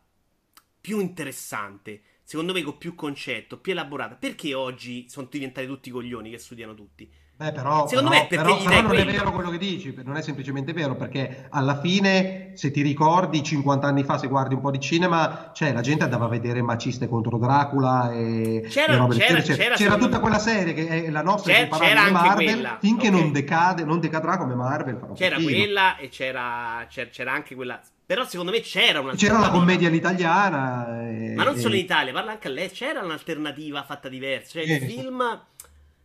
più 0.79 0.99
interessante, 0.99 2.01
secondo 2.23 2.53
me 2.53 2.61
con 2.63 2.77
più 2.77 2.95
concetto, 2.95 3.59
più 3.59 3.73
elaborata, 3.73 4.15
perché 4.15 4.53
oggi 4.53 5.09
sono 5.09 5.27
diventati 5.29 5.67
tutti 5.67 5.91
coglioni 5.91 6.31
che 6.31 6.37
studiano 6.37 6.73
tutti? 6.73 7.11
Beh, 7.41 7.53
però, 7.53 7.87
Secondo 7.87 8.11
però, 8.11 8.21
me 8.21 8.27
però, 8.27 8.57
però 8.63 8.81
non 8.83 8.95
è 8.95 9.05
vero 9.05 9.31
quello 9.31 9.49
che 9.49 9.57
dici, 9.57 9.91
non 10.03 10.15
è 10.15 10.21
semplicemente 10.21 10.73
vero, 10.73 10.95
perché 10.95 11.47
alla 11.49 11.79
fine, 11.79 12.51
se 12.53 12.69
ti 12.69 12.83
ricordi, 12.83 13.41
50 13.41 13.87
anni 13.87 14.03
fa, 14.03 14.19
se 14.19 14.27
guardi 14.27 14.53
un 14.53 14.61
po' 14.61 14.69
di 14.69 14.79
cinema, 14.79 15.49
cioè, 15.51 15.73
la 15.73 15.81
gente 15.81 16.03
andava 16.03 16.25
a 16.25 16.27
vedere 16.27 16.61
Maciste 16.61 17.09
contro 17.09 17.39
Dracula 17.39 18.11
e 18.13 18.67
c'era, 18.69 19.07
c'era, 19.07 19.41
c'era, 19.41 19.55
c'era, 19.55 19.75
c'era 19.75 19.97
tutta 19.97 20.19
quella 20.19 20.37
serie 20.37 20.75
che 20.75 21.05
è 21.05 21.09
la 21.09 21.23
nostra 21.23 21.51
c'era, 21.51 21.77
c'era 21.79 22.11
Marvel, 22.11 22.45
quella. 22.45 22.77
finché 22.79 23.07
okay. 23.07 23.19
non 23.19 23.31
decade, 23.31 23.83
non 23.85 23.99
decadrà 23.99 24.37
come 24.37 24.53
Marvel. 24.53 24.99
C'era 25.15 25.37
quella 25.37 25.97
e 25.97 26.09
c'era, 26.09 26.85
c'era 26.87 27.31
anche 27.31 27.55
quella 27.55 27.81
però 28.11 28.27
secondo 28.27 28.51
me 28.51 28.59
c'era 28.59 28.99
una 28.99 29.15
C'era 29.15 29.39
la 29.39 29.51
commedia 29.51 29.87
all'italiana. 29.87 31.07
E... 31.07 31.33
Ma 31.33 31.45
non 31.45 31.55
solo 31.55 31.75
in 31.75 31.79
Italia, 31.85 32.11
parla 32.11 32.31
anche 32.31 32.49
a 32.49 32.51
lei. 32.51 32.69
C'era 32.69 32.99
un'alternativa 32.99 33.83
fatta 33.83 34.09
diversa. 34.09 34.59
Cioè, 34.59 34.63
il 34.63 34.81
film 34.81 35.23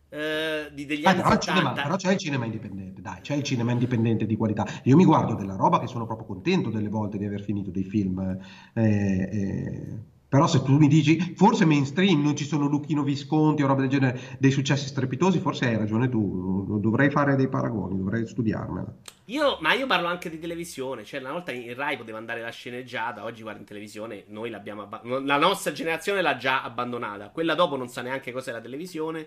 eh, 0.09 0.69
di, 0.73 0.85
degli 0.85 1.05
ah, 1.05 1.11
anni 1.11 1.21
però, 1.21 1.37
cinema, 1.37 1.73
però 1.73 1.95
c'è 1.95 2.11
il 2.11 2.17
cinema 2.17 2.45
indipendente, 2.45 3.01
dai, 3.01 3.21
c'è 3.21 3.35
il 3.35 3.43
cinema 3.43 3.71
indipendente 3.71 4.25
di 4.25 4.35
qualità. 4.35 4.65
Io 4.83 4.95
mi 4.95 5.05
guardo 5.05 5.33
della 5.33 5.55
roba 5.55 5.79
che 5.79 5.87
sono 5.87 6.05
proprio 6.05 6.27
contento 6.27 6.69
delle 6.69 6.89
volte 6.89 7.17
di 7.17 7.25
aver 7.25 7.41
finito 7.41 7.71
dei 7.71 7.83
film. 7.83 8.37
Eh, 8.73 8.81
eh, 8.83 10.15
però 10.29 10.45
se 10.45 10.61
tu 10.61 10.77
mi 10.77 10.89
dici, 10.89 11.35
forse 11.37 11.63
mainstream, 11.63 12.21
non 12.21 12.35
ci 12.35 12.43
sono 12.43 12.67
Lucchino 12.67 13.01
Visconti 13.01 13.63
o 13.63 13.67
roba 13.67 13.79
del 13.79 13.89
genere, 13.89 14.19
dei 14.39 14.51
successi 14.51 14.87
strepitosi, 14.87 15.39
forse 15.39 15.67
hai 15.67 15.77
ragione 15.77 16.09
tu, 16.09 16.79
dovrei 16.81 17.09
fare 17.09 17.37
dei 17.37 17.47
paragoni, 17.47 17.97
dovrei 17.97 18.27
studiarmela. 18.27 18.93
Io, 19.25 19.57
ma 19.61 19.73
io 19.73 19.87
parlo 19.87 20.07
anche 20.07 20.29
di 20.29 20.37
televisione, 20.37 21.05
cioè 21.05 21.21
una 21.21 21.31
volta 21.31 21.53
in 21.53 21.73
Rai 21.73 21.95
poteva 21.95 22.17
andare 22.17 22.41
la 22.41 22.49
sceneggiata, 22.49 23.23
oggi 23.23 23.41
guarda 23.41 23.61
in 23.61 23.65
televisione, 23.65 24.25
noi 24.27 24.49
l'abbiamo 24.49 24.81
abbandonata, 24.81 25.25
la 25.25 25.37
nostra 25.37 25.71
generazione 25.71 26.21
l'ha 26.21 26.35
già 26.35 26.61
abbandonata, 26.61 27.29
quella 27.29 27.55
dopo 27.55 27.77
non 27.77 27.87
sa 27.87 28.01
neanche 28.01 28.33
cos'è 28.33 28.51
la 28.51 28.61
televisione, 28.61 29.25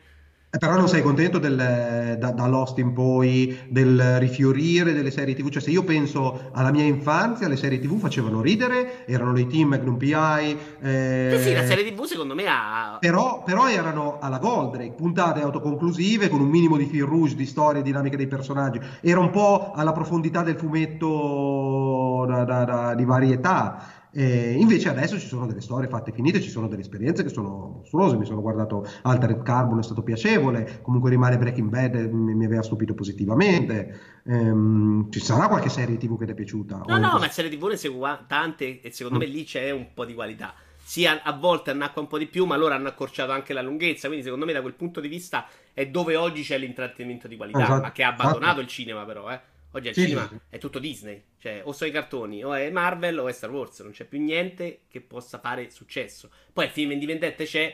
però 0.58 0.74
non 0.74 0.88
sei 0.88 1.00
contento 1.00 1.38
del, 1.38 2.16
da, 2.18 2.30
da, 2.32 2.46
Lost 2.48 2.78
in 2.78 2.92
poi, 2.92 3.56
del 3.68 4.18
rifiorire 4.18 4.92
delle 4.92 5.12
serie 5.12 5.36
TV? 5.36 5.48
Cioè 5.48 5.62
se 5.62 5.70
io 5.70 5.84
penso 5.84 6.50
alla 6.52 6.72
mia 6.72 6.82
infanzia, 6.82 7.46
le 7.46 7.54
serie 7.54 7.78
TV 7.78 7.98
facevano 8.00 8.40
ridere, 8.40 9.06
erano 9.06 9.32
dei 9.32 9.46
team 9.46 9.68
Magnum 9.68 9.96
PI. 9.96 10.58
Eh... 10.80 11.34
Sì, 11.36 11.42
sì, 11.44 11.54
la 11.54 11.64
serie 11.64 11.84
TV 11.84 12.02
secondo 12.02 12.34
me 12.34 12.46
ha... 12.48 12.96
Però, 12.98 13.44
però 13.44 13.68
erano 13.68 14.18
alla 14.20 14.38
Goldrake, 14.38 14.94
puntate 14.96 15.40
autoconclusive 15.40 16.28
con 16.28 16.40
un 16.40 16.48
minimo 16.48 16.76
di 16.76 16.86
fil 16.86 17.04
rouge, 17.04 17.36
di 17.36 17.46
storia 17.46 17.80
e 17.80 17.84
dinamica 17.84 18.16
dei 18.16 18.26
personaggi. 18.26 18.80
Era 19.00 19.20
un 19.20 19.30
po' 19.30 19.70
alla 19.72 19.92
profondità 19.92 20.42
del 20.42 20.56
fumetto 20.56 22.24
da, 22.26 22.44
da, 22.44 22.94
di 22.96 23.04
varietà. 23.04 23.99
E 24.12 24.52
invece 24.58 24.88
adesso 24.88 25.18
ci 25.18 25.26
sono 25.26 25.46
delle 25.46 25.60
storie 25.60 25.88
fatte 25.88 26.12
finite, 26.12 26.40
ci 26.40 26.50
sono 26.50 26.66
delle 26.66 26.82
esperienze 26.82 27.22
che 27.22 27.28
sono 27.28 27.74
mostruose. 27.76 28.16
Mi 28.16 28.26
sono 28.26 28.40
guardato 28.40 28.86
Altered 29.02 29.42
Carbon, 29.42 29.78
è 29.78 29.82
stato 29.82 30.02
piacevole. 30.02 30.80
Comunque 30.82 31.10
rimane 31.10 31.38
Breaking 31.38 31.68
Bad, 31.68 31.94
mi, 31.94 32.34
mi 32.34 32.44
aveva 32.44 32.62
stupito 32.62 32.94
positivamente. 32.94 34.20
Ehm, 34.24 35.10
ci 35.10 35.20
sarà 35.20 35.48
qualche 35.48 35.68
serie 35.68 35.96
TV 35.96 36.18
che 36.18 36.26
ti 36.26 36.32
è 36.32 36.34
piaciuta? 36.34 36.82
No, 36.86 36.98
no, 36.98 37.18
ma 37.18 37.28
serie 37.28 37.50
TV 37.50 37.64
ne 37.66 37.76
seguo 37.76 38.18
tante 38.26 38.80
e 38.80 38.90
secondo 38.90 39.18
mm. 39.18 39.20
me 39.20 39.26
lì 39.28 39.44
c'è 39.44 39.70
un 39.70 39.88
po' 39.94 40.04
di 40.04 40.14
qualità. 40.14 40.54
Sì, 40.82 41.06
a, 41.06 41.20
a 41.22 41.32
volte 41.32 41.70
annacqua 41.70 42.02
un 42.02 42.08
po' 42.08 42.18
di 42.18 42.26
più, 42.26 42.46
ma 42.46 42.56
loro 42.56 42.74
hanno 42.74 42.88
accorciato 42.88 43.30
anche 43.30 43.52
la 43.52 43.62
lunghezza. 43.62 44.08
Quindi, 44.08 44.24
secondo 44.24 44.44
me, 44.44 44.52
da 44.52 44.60
quel 44.60 44.74
punto 44.74 45.00
di 45.00 45.06
vista, 45.06 45.46
è 45.72 45.86
dove 45.86 46.16
oggi 46.16 46.42
c'è 46.42 46.58
l'intrattenimento 46.58 47.28
di 47.28 47.36
qualità. 47.36 47.62
Esatto. 47.62 47.80
Ma 47.82 47.92
che 47.92 48.02
ha 48.02 48.08
abbandonato 48.08 48.44
esatto. 48.44 48.60
il 48.60 48.66
cinema, 48.66 49.04
però, 49.04 49.30
eh. 49.30 49.40
Oggi 49.72 49.88
al 49.88 49.94
sì, 49.94 50.02
cinema 50.02 50.26
sì. 50.28 50.36
è 50.48 50.58
tutto 50.58 50.80
Disney, 50.80 51.22
cioè 51.38 51.62
o 51.64 51.72
sono 51.72 51.90
i 51.90 51.92
cartoni, 51.92 52.42
o 52.42 52.52
è 52.52 52.70
Marvel 52.70 53.18
o 53.20 53.28
è 53.28 53.32
Star 53.32 53.50
Wars, 53.50 53.80
non 53.80 53.92
c'è 53.92 54.04
più 54.04 54.20
niente 54.20 54.80
che 54.88 55.00
possa 55.00 55.38
fare 55.38 55.70
successo. 55.70 56.30
Poi 56.52 56.64
il 56.64 56.70
film 56.72 56.90
indipendente 56.90 57.44
c'è, 57.44 57.72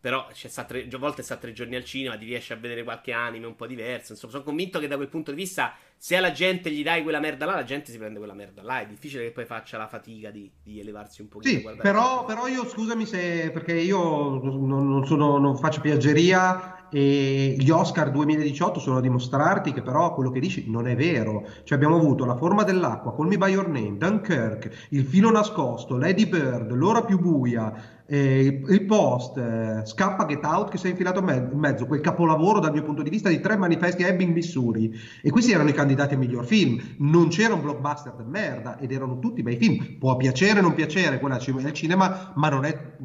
però 0.00 0.26
c'è 0.32 0.48
sta 0.48 0.64
tre, 0.64 0.88
a 0.90 0.98
volte 0.98 1.22
sta 1.22 1.36
tre 1.36 1.52
giorni 1.52 1.76
al 1.76 1.84
cinema, 1.84 2.16
ti 2.16 2.24
riesci 2.24 2.52
a 2.52 2.56
vedere 2.56 2.82
qualche 2.82 3.12
anime 3.12 3.46
un 3.46 3.54
po' 3.54 3.68
diverso. 3.68 4.12
Insomma, 4.12 4.32
sono 4.32 4.44
convinto 4.44 4.80
che 4.80 4.88
da 4.88 4.96
quel 4.96 5.08
punto 5.08 5.30
di 5.30 5.36
vista 5.36 5.76
se 6.02 6.16
alla 6.16 6.32
gente 6.32 6.70
gli 6.70 6.82
dai 6.82 7.02
quella 7.02 7.20
merda 7.20 7.44
là, 7.44 7.56
la 7.56 7.62
gente 7.62 7.90
si 7.90 7.98
prende 7.98 8.16
quella 8.16 8.32
merda 8.32 8.62
là. 8.62 8.80
È 8.80 8.86
difficile 8.86 9.24
che 9.24 9.32
poi 9.32 9.44
faccia 9.44 9.76
la 9.76 9.86
fatica 9.86 10.30
di, 10.30 10.50
di 10.62 10.80
elevarsi 10.80 11.20
un 11.20 11.28
pochino. 11.28 11.58
Sì, 11.58 11.76
però, 11.76 12.24
però, 12.24 12.46
io 12.46 12.66
scusami 12.66 13.04
se 13.04 13.50
perché 13.52 13.74
io 13.74 14.40
non, 14.42 14.88
non, 14.88 15.04
sono, 15.04 15.36
non 15.36 15.58
faccio 15.58 15.82
piaggeria 15.82 16.88
e 16.88 17.54
gli 17.58 17.68
Oscar 17.68 18.10
2018 18.10 18.80
sono 18.80 18.96
a 18.96 19.00
dimostrarti 19.02 19.74
che 19.74 19.82
però 19.82 20.14
quello 20.14 20.30
che 20.30 20.40
dici 20.40 20.70
non 20.70 20.88
è 20.88 20.96
vero. 20.96 21.46
Cioè 21.64 21.76
abbiamo 21.76 21.96
avuto 21.96 22.24
La 22.24 22.34
forma 22.34 22.62
dell'acqua, 22.62 23.14
Call 23.14 23.26
Me 23.26 23.36
By 23.36 23.50
Your 23.50 23.68
Name, 23.68 23.98
Dunkirk, 23.98 24.88
Il 24.88 25.04
filo 25.04 25.30
nascosto, 25.30 25.98
Lady 25.98 26.26
Bird, 26.26 26.72
L'ora 26.72 27.04
più 27.04 27.18
buia, 27.18 27.74
eh, 28.06 28.62
il 28.66 28.84
post, 28.86 29.36
eh, 29.36 29.82
Scappa 29.84 30.24
Get 30.24 30.44
Out 30.44 30.70
che 30.70 30.78
si 30.78 30.86
è 30.86 30.90
infilato 30.90 31.20
in 31.20 31.50
mezzo, 31.52 31.86
quel 31.86 32.00
capolavoro 32.00 32.58
dal 32.58 32.72
mio 32.72 32.82
punto 32.82 33.02
di 33.02 33.10
vista 33.10 33.28
di 33.28 33.38
tre 33.38 33.58
manifesti 33.58 34.02
Ebbing, 34.02 34.32
Missouri. 34.32 34.98
E 35.22 35.30
questi 35.30 35.52
erano 35.52 35.68
i 35.68 35.74
candidati 35.74 35.89
a 35.98 36.16
miglior 36.16 36.44
film. 36.44 36.80
Non 36.98 37.28
c'era 37.28 37.54
un 37.54 37.62
blockbuster 37.62 38.14
di 38.14 38.24
merda 38.24 38.78
ed 38.78 38.92
erano 38.92 39.18
tutti 39.18 39.42
bei 39.42 39.56
film. 39.56 39.98
Può 39.98 40.16
piacere 40.16 40.60
o 40.60 40.62
non 40.62 40.74
piacere, 40.74 41.18
quella 41.18 41.36
il 41.36 41.72
cinema, 41.72 42.32
ma 42.34 42.48
non 42.48 42.64
è 42.64 42.96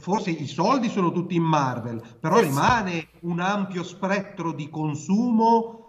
forse 0.00 0.30
i 0.30 0.46
soldi 0.46 0.88
sono 0.88 1.12
tutti 1.12 1.34
in 1.34 1.42
Marvel, 1.42 2.02
però 2.18 2.38
eh 2.38 2.42
rimane 2.42 3.08
un 3.20 3.40
ampio 3.40 3.82
spettro 3.82 4.52
di 4.52 4.70
consumo 4.70 5.82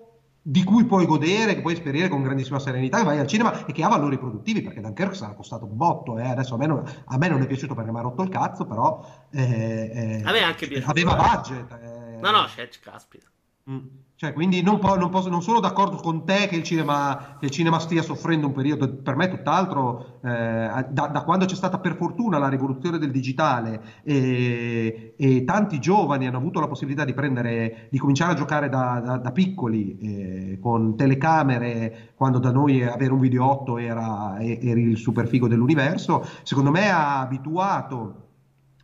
di 0.46 0.64
cui 0.64 0.84
puoi 0.84 1.06
godere, 1.06 1.56
che 1.56 1.62
puoi 1.62 1.74
esperire 1.74 2.10
con 2.10 2.22
grandissima 2.22 2.60
serenità, 2.60 2.98
che 2.98 3.06
vai 3.06 3.18
al 3.18 3.28
cinema 3.28 3.66
e 3.66 3.72
che 3.72 3.82
ha 3.82 3.88
valori 3.88 4.18
produttivi, 4.18 4.62
perché 4.62 4.82
Dunkirk 4.82 5.16
sarà 5.16 5.34
costato 5.34 5.64
un 5.64 5.78
botto, 5.78 6.18
eh. 6.18 6.28
adesso 6.28 6.56
a 6.56 6.58
me, 6.58 6.66
non, 6.66 6.84
a 7.06 7.18
me, 7.18 7.28
non, 7.30 7.42
è 7.42 7.48
piaciuto 7.48 7.74
perché 7.74 7.92
mi 7.92 8.00
ha 8.00 8.02
rotto 8.02 8.24
il 8.24 8.30
cazzo, 8.30 8.66
però 8.66 9.26
eh, 9.32 10.22
a 10.22 10.32
me 10.32 10.44
anche 10.44 10.68
piaciuto, 10.68 10.92
aveva 10.92 11.16
eh. 11.16 11.36
budget. 11.36 11.72
Eh. 11.72 12.20
No, 12.20 12.32
no, 12.32 12.46
c'è, 12.54 12.68
caspita. 12.82 13.28
Mm. 13.70 14.02
Cioè, 14.16 14.32
quindi 14.32 14.62
non, 14.62 14.80
po- 14.80 14.96
non, 14.96 15.10
posso, 15.10 15.28
non, 15.28 15.42
sono 15.42 15.60
d'accordo 15.60 15.98
con 15.98 16.24
te 16.24 16.48
che 16.48 16.56
il, 16.56 16.64
cinema, 16.64 17.36
che 17.40 17.46
il, 17.46 17.52
cinema, 17.52 17.80
stia 17.80 18.02
soffrendo 18.02 18.48
un 18.48 18.54
periodo, 18.54 18.88
per 19.02 19.16
me 19.16 19.28
tutt'altro, 19.28 20.20
eh, 20.24 20.86
da, 20.90 21.08
da, 21.08 21.24
quando 21.26 21.46
c'è 21.46 21.56
stata 21.56 21.80
per 21.80 21.96
fortuna 21.96 22.38
la 22.38 22.48
rivoluzione 22.48 22.98
del 23.00 23.12
digitale 23.12 24.02
e, 24.04 25.16
e, 25.18 25.44
tanti 25.44 25.80
giovani 25.80 26.28
hanno 26.28 26.38
avuto 26.38 26.60
la 26.62 26.68
possibilità 26.68 27.04
di, 27.04 27.14
prendere, 27.14 27.88
di 27.90 27.98
cominciare 27.98 28.32
a 28.32 28.36
giocare 28.36 28.70
da, 28.70 29.02
da, 29.04 29.18
da 29.18 29.32
piccoli 29.32 29.98
eh, 29.98 30.60
con 30.62 30.96
telecamere, 30.96 32.12
quando 32.16 32.40
da 32.40 32.52
noi 32.52 32.82
avere 32.84 33.12
un 33.12 33.20
video 33.20 33.46
8 33.50 33.78
era, 33.78 34.38
era 34.40 34.80
il 34.80 34.96
super 34.96 35.28
figo 35.28 35.50
dell'universo, 35.50 36.26
secondo 36.44 36.72
me 36.72 36.90
ha 36.90 37.20
abituato 37.20 38.23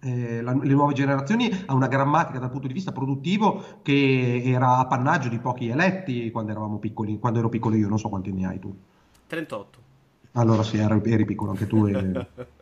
eh, 0.01 0.41
la, 0.41 0.53
le 0.53 0.73
nuove 0.73 0.93
generazioni 0.93 1.49
a 1.65 1.73
una 1.73 1.87
grammatica 1.87 2.39
dal 2.39 2.49
punto 2.49 2.67
di 2.67 2.73
vista 2.73 2.91
produttivo 2.91 3.79
che 3.81 4.41
era 4.45 4.77
appannaggio 4.77 5.29
di 5.29 5.39
pochi 5.39 5.67
eletti 5.67 6.31
quando 6.31 6.51
eravamo 6.51 6.77
piccoli, 6.77 7.19
quando 7.19 7.39
ero 7.39 7.49
piccolo 7.49 7.75
io, 7.75 7.87
non 7.87 7.99
so 7.99 8.09
quanti 8.09 8.31
ne 8.31 8.45
hai 8.45 8.59
tu. 8.59 8.75
38. 9.27 9.79
Allora 10.33 10.63
sì, 10.63 10.77
eri, 10.77 11.01
eri 11.05 11.25
piccolo 11.25 11.51
anche 11.51 11.67
tu. 11.67 11.85
E... 11.87 12.27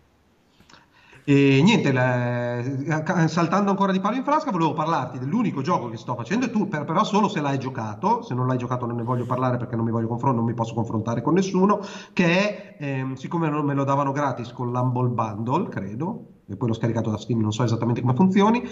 E 1.29 1.61
niente, 1.61 1.91
le, 1.91 3.27
saltando 3.27 3.69
ancora 3.69 3.91
di 3.91 3.99
palo 3.99 4.15
in 4.15 4.23
frasca, 4.23 4.49
volevo 4.49 4.71
parlarti 4.71 5.19
dell'unico 5.19 5.61
gioco 5.61 5.89
che 5.89 5.97
sto 5.97 6.15
facendo, 6.15 6.45
e 6.45 6.49
tu 6.49 6.69
per, 6.69 6.85
però 6.85 7.03
solo 7.03 7.27
se 7.27 7.41
l'hai 7.41 7.59
giocato, 7.59 8.21
se 8.21 8.33
non 8.33 8.47
l'hai 8.47 8.57
giocato 8.57 8.85
non 8.85 8.95
ne 8.95 9.03
voglio 9.03 9.25
parlare 9.25 9.57
perché 9.57 9.75
non 9.75 9.83
mi 9.83 9.91
voglio 9.91 10.07
confrontare, 10.07 10.37
non 10.41 10.49
mi 10.49 10.55
posso 10.55 10.73
confrontare 10.73 11.21
con 11.21 11.33
nessuno, 11.33 11.81
che 12.13 12.77
è, 12.77 12.77
ehm, 12.79 13.15
siccome 13.15 13.49
me 13.49 13.73
lo 13.73 13.83
davano 13.83 14.13
gratis 14.13 14.53
con 14.53 14.71
l'Humble 14.71 15.09
Bundle, 15.09 15.67
credo, 15.67 16.27
e 16.47 16.55
poi 16.55 16.69
l'ho 16.69 16.73
scaricato 16.73 17.09
da 17.09 17.17
Steam, 17.17 17.41
non 17.41 17.51
so 17.51 17.63
esattamente 17.63 17.99
come 17.99 18.13
funzioni, 18.13 18.65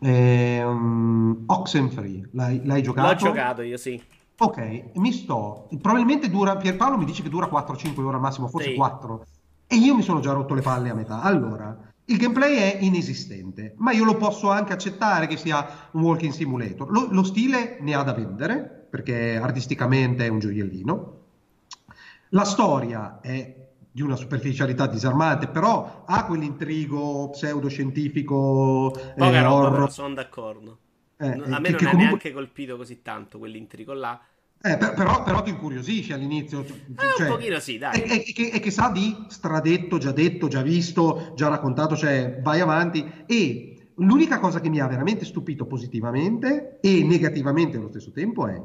ehm, 0.00 1.42
Oxenfree, 1.46 2.28
l'hai, 2.30 2.64
l'hai 2.64 2.82
giocato? 2.82 3.08
L'ho 3.24 3.32
giocato 3.32 3.62
io, 3.62 3.76
sì. 3.76 4.00
Ok, 4.38 4.90
mi 4.94 5.10
sto, 5.10 5.66
probabilmente 5.82 6.30
dura, 6.30 6.56
Pierpaolo 6.58 6.96
mi 6.96 7.04
dice 7.04 7.24
che 7.24 7.28
dura 7.28 7.48
4-5 7.48 8.04
ore 8.04 8.14
al 8.14 8.22
massimo, 8.22 8.46
forse 8.46 8.68
sì. 8.68 8.76
4 8.76 9.24
e 9.68 9.76
io 9.76 9.94
mi 9.94 10.02
sono 10.02 10.20
già 10.20 10.32
rotto 10.32 10.54
le 10.54 10.62
palle 10.62 10.88
a 10.88 10.94
metà. 10.94 11.20
Allora, 11.20 11.76
il 12.06 12.16
gameplay 12.16 12.56
è 12.56 12.78
inesistente, 12.80 13.74
ma 13.76 13.92
io 13.92 14.04
lo 14.04 14.16
posso 14.16 14.50
anche 14.50 14.72
accettare 14.72 15.26
che 15.26 15.36
sia 15.36 15.90
un 15.92 16.02
walking 16.02 16.32
simulator. 16.32 16.90
Lo, 16.90 17.08
lo 17.10 17.22
stile 17.22 17.76
ne 17.80 17.94
ha 17.94 18.02
da 18.02 18.14
vendere, 18.14 18.86
perché 18.88 19.36
artisticamente 19.36 20.24
è 20.24 20.28
un 20.28 20.38
gioiellino. 20.38 21.16
La 22.30 22.44
storia 22.44 23.20
è 23.20 23.66
di 23.90 24.00
una 24.00 24.16
superficialità 24.16 24.86
disarmante, 24.86 25.48
però 25.48 26.04
ha 26.06 26.24
quell'intrigo 26.24 27.28
pseudoscientifico. 27.30 28.90
Poca 29.16 29.30
eh, 29.30 29.42
roba, 29.42 29.88
sono 29.88 30.14
d'accordo. 30.14 30.78
Eh, 31.18 31.26
a 31.26 31.30
me 31.30 31.36
non 31.36 31.52
ha 31.52 31.60
comunque... 31.60 31.96
neanche 31.96 32.32
colpito 32.32 32.76
così 32.78 33.02
tanto 33.02 33.38
quell'intrigo 33.38 33.92
là. 33.92 34.18
Eh, 34.60 34.76
per, 34.76 34.94
però, 34.94 35.22
però, 35.22 35.42
ti 35.42 35.50
incuriosisce 35.50 36.14
all'inizio. 36.14 36.64
Cioè, 36.64 36.76
eh, 36.76 37.22
un 37.22 37.28
pochino 37.28 37.60
sì, 37.60 37.78
dai. 37.78 38.02
E, 38.02 38.24
e, 38.36 38.50
e, 38.54 38.60
che 38.60 38.70
sa 38.70 38.90
di 38.90 39.16
stradetto, 39.28 39.98
già 39.98 40.10
detto, 40.10 40.48
già 40.48 40.62
visto, 40.62 41.32
già 41.36 41.48
raccontato, 41.48 41.96
cioè 41.96 42.40
vai 42.42 42.60
avanti. 42.60 43.08
E 43.26 43.92
l'unica 43.96 44.40
cosa 44.40 44.60
che 44.60 44.68
mi 44.68 44.80
ha 44.80 44.86
veramente 44.86 45.24
stupito 45.24 45.66
positivamente 45.66 46.78
e 46.80 47.04
negativamente 47.04 47.76
allo 47.76 47.88
stesso 47.88 48.10
tempo 48.10 48.46
è 48.48 48.60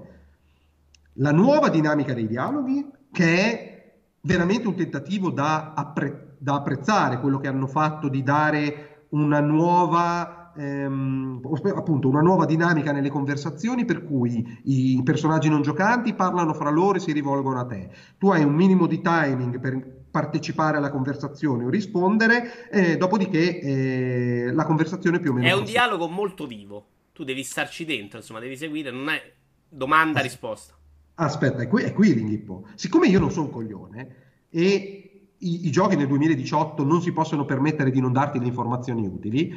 la 1.17 1.31
nuova 1.31 1.69
dinamica 1.69 2.13
dei 2.13 2.27
dialoghi, 2.27 2.87
che 3.11 3.37
è 3.37 3.93
veramente 4.21 4.67
un 4.67 4.75
tentativo 4.75 5.29
da, 5.29 5.73
appre- 5.73 6.35
da 6.39 6.55
apprezzare, 6.55 7.19
quello 7.19 7.37
che 7.37 7.47
hanno 7.47 7.67
fatto 7.67 8.07
di 8.07 8.23
dare 8.23 9.05
una 9.09 9.41
nuova 9.41 10.42
ehm, 10.55 11.41
appunto 11.75 12.07
una 12.07 12.21
nuova 12.21 12.45
dinamica 12.45 12.91
nelle 12.91 13.09
conversazioni 13.09 13.85
per 13.85 14.03
cui 14.03 14.59
i 14.63 15.01
personaggi 15.03 15.49
non 15.49 15.61
giocanti 15.61 16.13
parlano 16.13 16.53
fra 16.53 16.69
loro 16.69 16.97
e 16.97 17.01
si 17.01 17.11
rivolgono 17.11 17.59
a 17.59 17.65
te. 17.65 17.89
Tu 18.17 18.29
hai 18.29 18.43
un 18.43 18.53
minimo 18.53 18.87
di 18.87 19.01
timing 19.01 19.59
per 19.59 20.01
partecipare 20.13 20.77
alla 20.77 20.91
conversazione 20.91 21.65
o 21.65 21.69
rispondere, 21.69 22.69
eh, 22.69 22.97
dopodiché 22.97 23.59
eh, 23.59 24.51
la 24.53 24.63
conversazione 24.63 25.19
più 25.19 25.31
o 25.31 25.33
meno... 25.33 25.47
È 25.47 25.53
un 25.53 25.65
dialogo 25.65 26.07
molto 26.07 26.45
vivo, 26.45 26.85
tu 27.13 27.23
devi 27.23 27.43
starci 27.43 27.83
dentro, 27.83 28.19
insomma, 28.19 28.39
devi 28.39 28.55
seguire, 28.55 28.91
non 28.91 29.09
è 29.09 29.19
domanda-risposta. 29.67 30.75
Aspetta, 31.15 31.63
è 31.63 31.67
qui, 31.67 31.83
è 31.83 31.93
qui 31.93 32.13
l'inghippo. 32.13 32.67
Siccome 32.75 33.07
io 33.07 33.19
non 33.19 33.31
sono 33.31 33.45
un 33.47 33.51
coglione 33.51 34.15
e 34.49 35.13
i, 35.37 35.67
i, 35.67 35.71
giochi 35.71 35.95
nel 35.95 36.07
2018 36.07 36.83
non 36.83 37.01
si 37.01 37.11
possono 37.11 37.45
permettere 37.45 37.91
di 37.91 37.99
non 37.99 38.11
darti 38.11 38.39
le 38.39 38.45
informazioni 38.45 39.05
utili, 39.05 39.53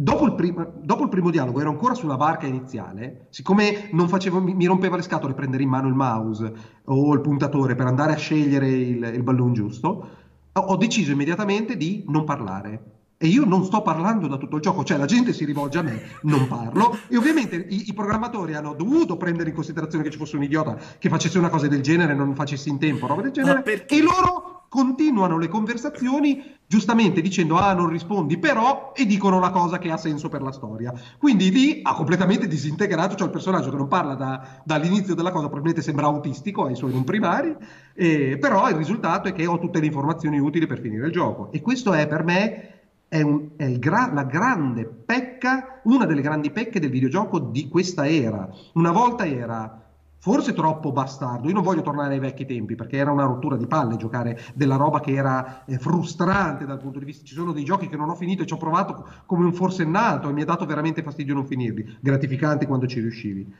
Dopo 0.00 0.26
il, 0.26 0.34
prima, 0.36 0.64
dopo 0.80 1.02
il, 1.02 1.08
primo 1.08 1.28
dialogo 1.28 1.58
ero 1.58 1.70
ancora 1.70 1.92
sulla 1.92 2.16
barca 2.16 2.46
iniziale, 2.46 3.26
siccome 3.30 3.90
facevo, 4.06 4.40
mi, 4.40 4.54
mi, 4.54 4.66
rompeva 4.66 4.94
le 4.94 5.02
scatole 5.02 5.34
prendere 5.34 5.64
in 5.64 5.68
mano 5.68 5.88
il 5.88 5.94
mouse 5.94 6.52
o 6.84 7.12
il 7.14 7.20
puntatore 7.20 7.74
per 7.74 7.86
andare 7.86 8.12
a 8.12 8.16
scegliere 8.16 8.68
il, 8.68 9.02
il 9.02 9.22
balloon 9.24 9.54
giusto, 9.54 10.08
ho 10.52 10.76
deciso 10.76 11.10
immediatamente 11.10 11.76
di 11.76 12.04
non 12.06 12.22
parlare. 12.22 12.82
E 13.18 13.26
io 13.26 13.44
non 13.44 13.64
sto 13.64 13.82
parlando 13.82 14.28
da 14.28 14.36
tutto 14.36 14.54
il 14.54 14.62
gioco, 14.62 14.84
cioè 14.84 14.98
la 14.98 15.06
gente 15.06 15.32
si 15.32 15.44
rivolge 15.44 15.78
a 15.78 15.82
me, 15.82 16.00
non 16.22 16.46
parlo. 16.46 16.96
E 17.08 17.16
ovviamente 17.16 17.56
i, 17.56 17.88
i 17.88 17.92
programmatori 17.92 18.54
hanno 18.54 18.74
dovuto 18.74 19.16
prendere 19.16 19.48
in 19.48 19.56
considerazione 19.56 20.04
che 20.04 20.10
ci 20.10 20.18
fosse 20.18 20.36
un 20.36 20.44
idiota 20.44 20.78
che 20.96 21.08
facesse 21.08 21.38
una 21.38 21.48
cosa 21.48 21.66
del 21.66 21.80
genere 21.80 22.12
e 22.12 22.14
non 22.14 22.36
facesse 22.36 22.68
in 22.68 22.78
tempo, 22.78 23.08
roba 23.08 23.22
del 23.22 23.32
genere. 23.32 23.84
E 23.86 24.00
loro 24.00 24.57
continuano 24.68 25.38
le 25.38 25.48
conversazioni 25.48 26.56
giustamente 26.66 27.22
dicendo 27.22 27.56
ah 27.56 27.72
non 27.72 27.88
rispondi 27.88 28.38
però 28.38 28.92
e 28.94 29.06
dicono 29.06 29.40
la 29.40 29.50
cosa 29.50 29.78
che 29.78 29.90
ha 29.90 29.96
senso 29.96 30.28
per 30.28 30.42
la 30.42 30.52
storia. 30.52 30.92
Quindi 31.18 31.50
lì 31.50 31.80
ha 31.82 31.94
completamente 31.94 32.46
disintegrato 32.46 33.14
cioè 33.14 33.26
il 33.26 33.32
personaggio 33.32 33.70
che 33.70 33.76
non 33.76 33.88
parla 33.88 34.14
da, 34.14 34.60
dall'inizio 34.64 35.14
della 35.14 35.30
cosa 35.30 35.46
probabilmente 35.46 35.82
sembra 35.82 36.06
autistico 36.06 36.66
ai 36.66 36.76
suoi 36.76 36.92
non 36.92 37.04
primari 37.04 37.56
eh, 37.94 38.36
però 38.38 38.68
il 38.68 38.76
risultato 38.76 39.28
è 39.28 39.32
che 39.32 39.46
ho 39.46 39.58
tutte 39.58 39.80
le 39.80 39.86
informazioni 39.86 40.38
utili 40.38 40.66
per 40.66 40.80
finire 40.80 41.06
il 41.06 41.12
gioco. 41.12 41.50
E 41.52 41.60
questo 41.60 41.92
è 41.92 42.06
per 42.06 42.22
me 42.24 42.72
è, 43.08 43.22
un, 43.22 43.50
è 43.56 43.70
gra- 43.78 44.12
la 44.12 44.24
grande 44.24 44.84
pecca 44.84 45.80
una 45.84 46.04
delle 46.04 46.20
grandi 46.20 46.50
pecche 46.50 46.78
del 46.78 46.90
videogioco 46.90 47.38
di 47.38 47.68
questa 47.68 48.06
era. 48.06 48.48
Una 48.74 48.92
volta 48.92 49.26
era 49.26 49.87
forse 50.18 50.52
troppo 50.52 50.92
bastardo. 50.92 51.48
Io 51.48 51.54
non 51.54 51.62
voglio 51.62 51.82
tornare 51.82 52.14
ai 52.14 52.20
vecchi 52.20 52.46
tempi 52.46 52.74
perché 52.74 52.96
era 52.96 53.10
una 53.10 53.24
rottura 53.24 53.56
di 53.56 53.66
palle 53.66 53.96
giocare 53.96 54.38
della 54.54 54.76
roba 54.76 55.00
che 55.00 55.12
era 55.12 55.64
eh, 55.64 55.78
frustrante 55.78 56.66
dal 56.66 56.78
punto 56.78 56.98
di 56.98 57.04
vista. 57.04 57.24
Ci 57.24 57.34
sono 57.34 57.52
dei 57.52 57.64
giochi 57.64 57.88
che 57.88 57.96
non 57.96 58.08
ho 58.08 58.14
finito 58.14 58.42
e 58.42 58.46
ci 58.46 58.54
ho 58.54 58.58
provato 58.58 59.06
come 59.26 59.44
un 59.44 59.52
forsennato 59.52 60.28
e 60.28 60.32
mi 60.32 60.42
ha 60.42 60.46
dato 60.46 60.66
veramente 60.66 61.02
fastidio 61.02 61.34
non 61.34 61.46
finirli. 61.46 61.98
Gratificante 62.00 62.66
quando 62.66 62.86
ci 62.86 63.00
riuscivi. 63.00 63.52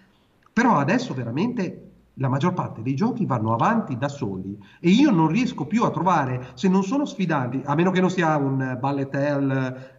Però 0.53 0.77
adesso 0.77 1.15
veramente 1.15 1.98
la 2.19 2.29
maggior 2.29 2.53
parte 2.53 2.83
dei 2.83 2.95
giochi 2.95 3.25
vanno 3.27 3.53
avanti 3.53 3.97
da 3.97 4.09
soli 4.09 4.59
e 4.81 4.91
io 4.91 5.11
non 5.11 5.29
riesco 5.29 5.67
più 5.67 5.85
a 5.85 5.91
trovare, 5.91 6.49
se 6.55 6.69
non 6.69 6.83
sono 6.83 7.05
sfidanti, 7.05 7.63
a 7.65 7.75
meno 7.75 7.91
che 7.91 8.01
non 8.01 8.11
sia 8.11 8.37
un 8.37 8.77
bullet 8.79 9.15
hell, 9.15 9.51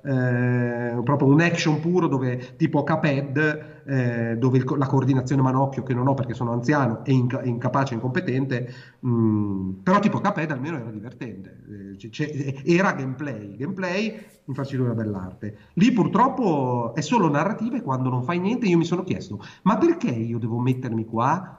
eh, 0.03 1.01
proprio 1.03 1.29
un 1.29 1.41
action 1.41 1.79
puro 1.79 2.07
dove 2.07 2.55
tipo 2.57 2.83
Caped, 2.83 3.81
eh, 3.85 4.35
dove 4.37 4.57
il, 4.57 4.65
la 4.77 4.85
coordinazione 4.85 5.41
manocchio 5.41 5.83
che 5.83 5.93
non 5.93 6.07
ho 6.07 6.13
perché 6.13 6.33
sono 6.33 6.51
anziano 6.51 7.03
e 7.03 7.13
inca- 7.13 7.43
incapace, 7.43 7.93
incompetente, 7.93 8.67
mh, 8.99 9.09
mm, 9.09 9.71
però 9.83 9.99
tipo 9.99 10.19
Caped 10.19 10.51
almeno 10.51 10.77
era 10.77 10.91
divertente, 10.91 11.63
eh, 11.97 12.61
era 12.65 12.93
gameplay, 12.93 13.55
gameplay 13.55 14.19
in 14.45 14.53
facilità 14.53 14.93
dell'arte. 14.93 15.57
Lì 15.73 15.91
purtroppo 15.91 16.93
è 16.95 17.01
solo 17.01 17.29
narrativa 17.29 17.77
e 17.77 17.81
quando 17.81 18.09
non 18.09 18.23
fai 18.23 18.39
niente 18.39 18.67
io 18.67 18.77
mi 18.77 18.85
sono 18.85 19.03
chiesto, 19.03 19.39
ma 19.63 19.77
perché 19.77 20.09
io 20.09 20.39
devo 20.39 20.59
mettermi 20.59 21.05
qua 21.05 21.58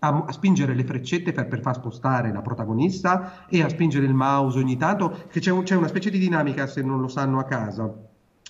a, 0.00 0.24
a, 0.26 0.32
spingere 0.32 0.74
le 0.74 0.84
freccette 0.84 1.32
per, 1.32 1.48
per, 1.48 1.60
far 1.60 1.76
spostare 1.76 2.32
la 2.32 2.42
protagonista 2.42 3.46
e 3.48 3.62
a 3.62 3.68
spingere 3.68 4.06
il 4.06 4.14
mouse 4.14 4.58
ogni 4.58 4.76
tanto, 4.76 5.24
che 5.30 5.40
c'è, 5.40 5.50
un, 5.50 5.62
c'è 5.62 5.74
una 5.74 5.88
specie 5.88 6.10
di 6.10 6.18
dinamica, 6.18 6.66
se 6.66 6.82
non 6.82 7.00
lo 7.00 7.08
sanno 7.08 7.38
a 7.38 7.44
casa, 7.44 7.92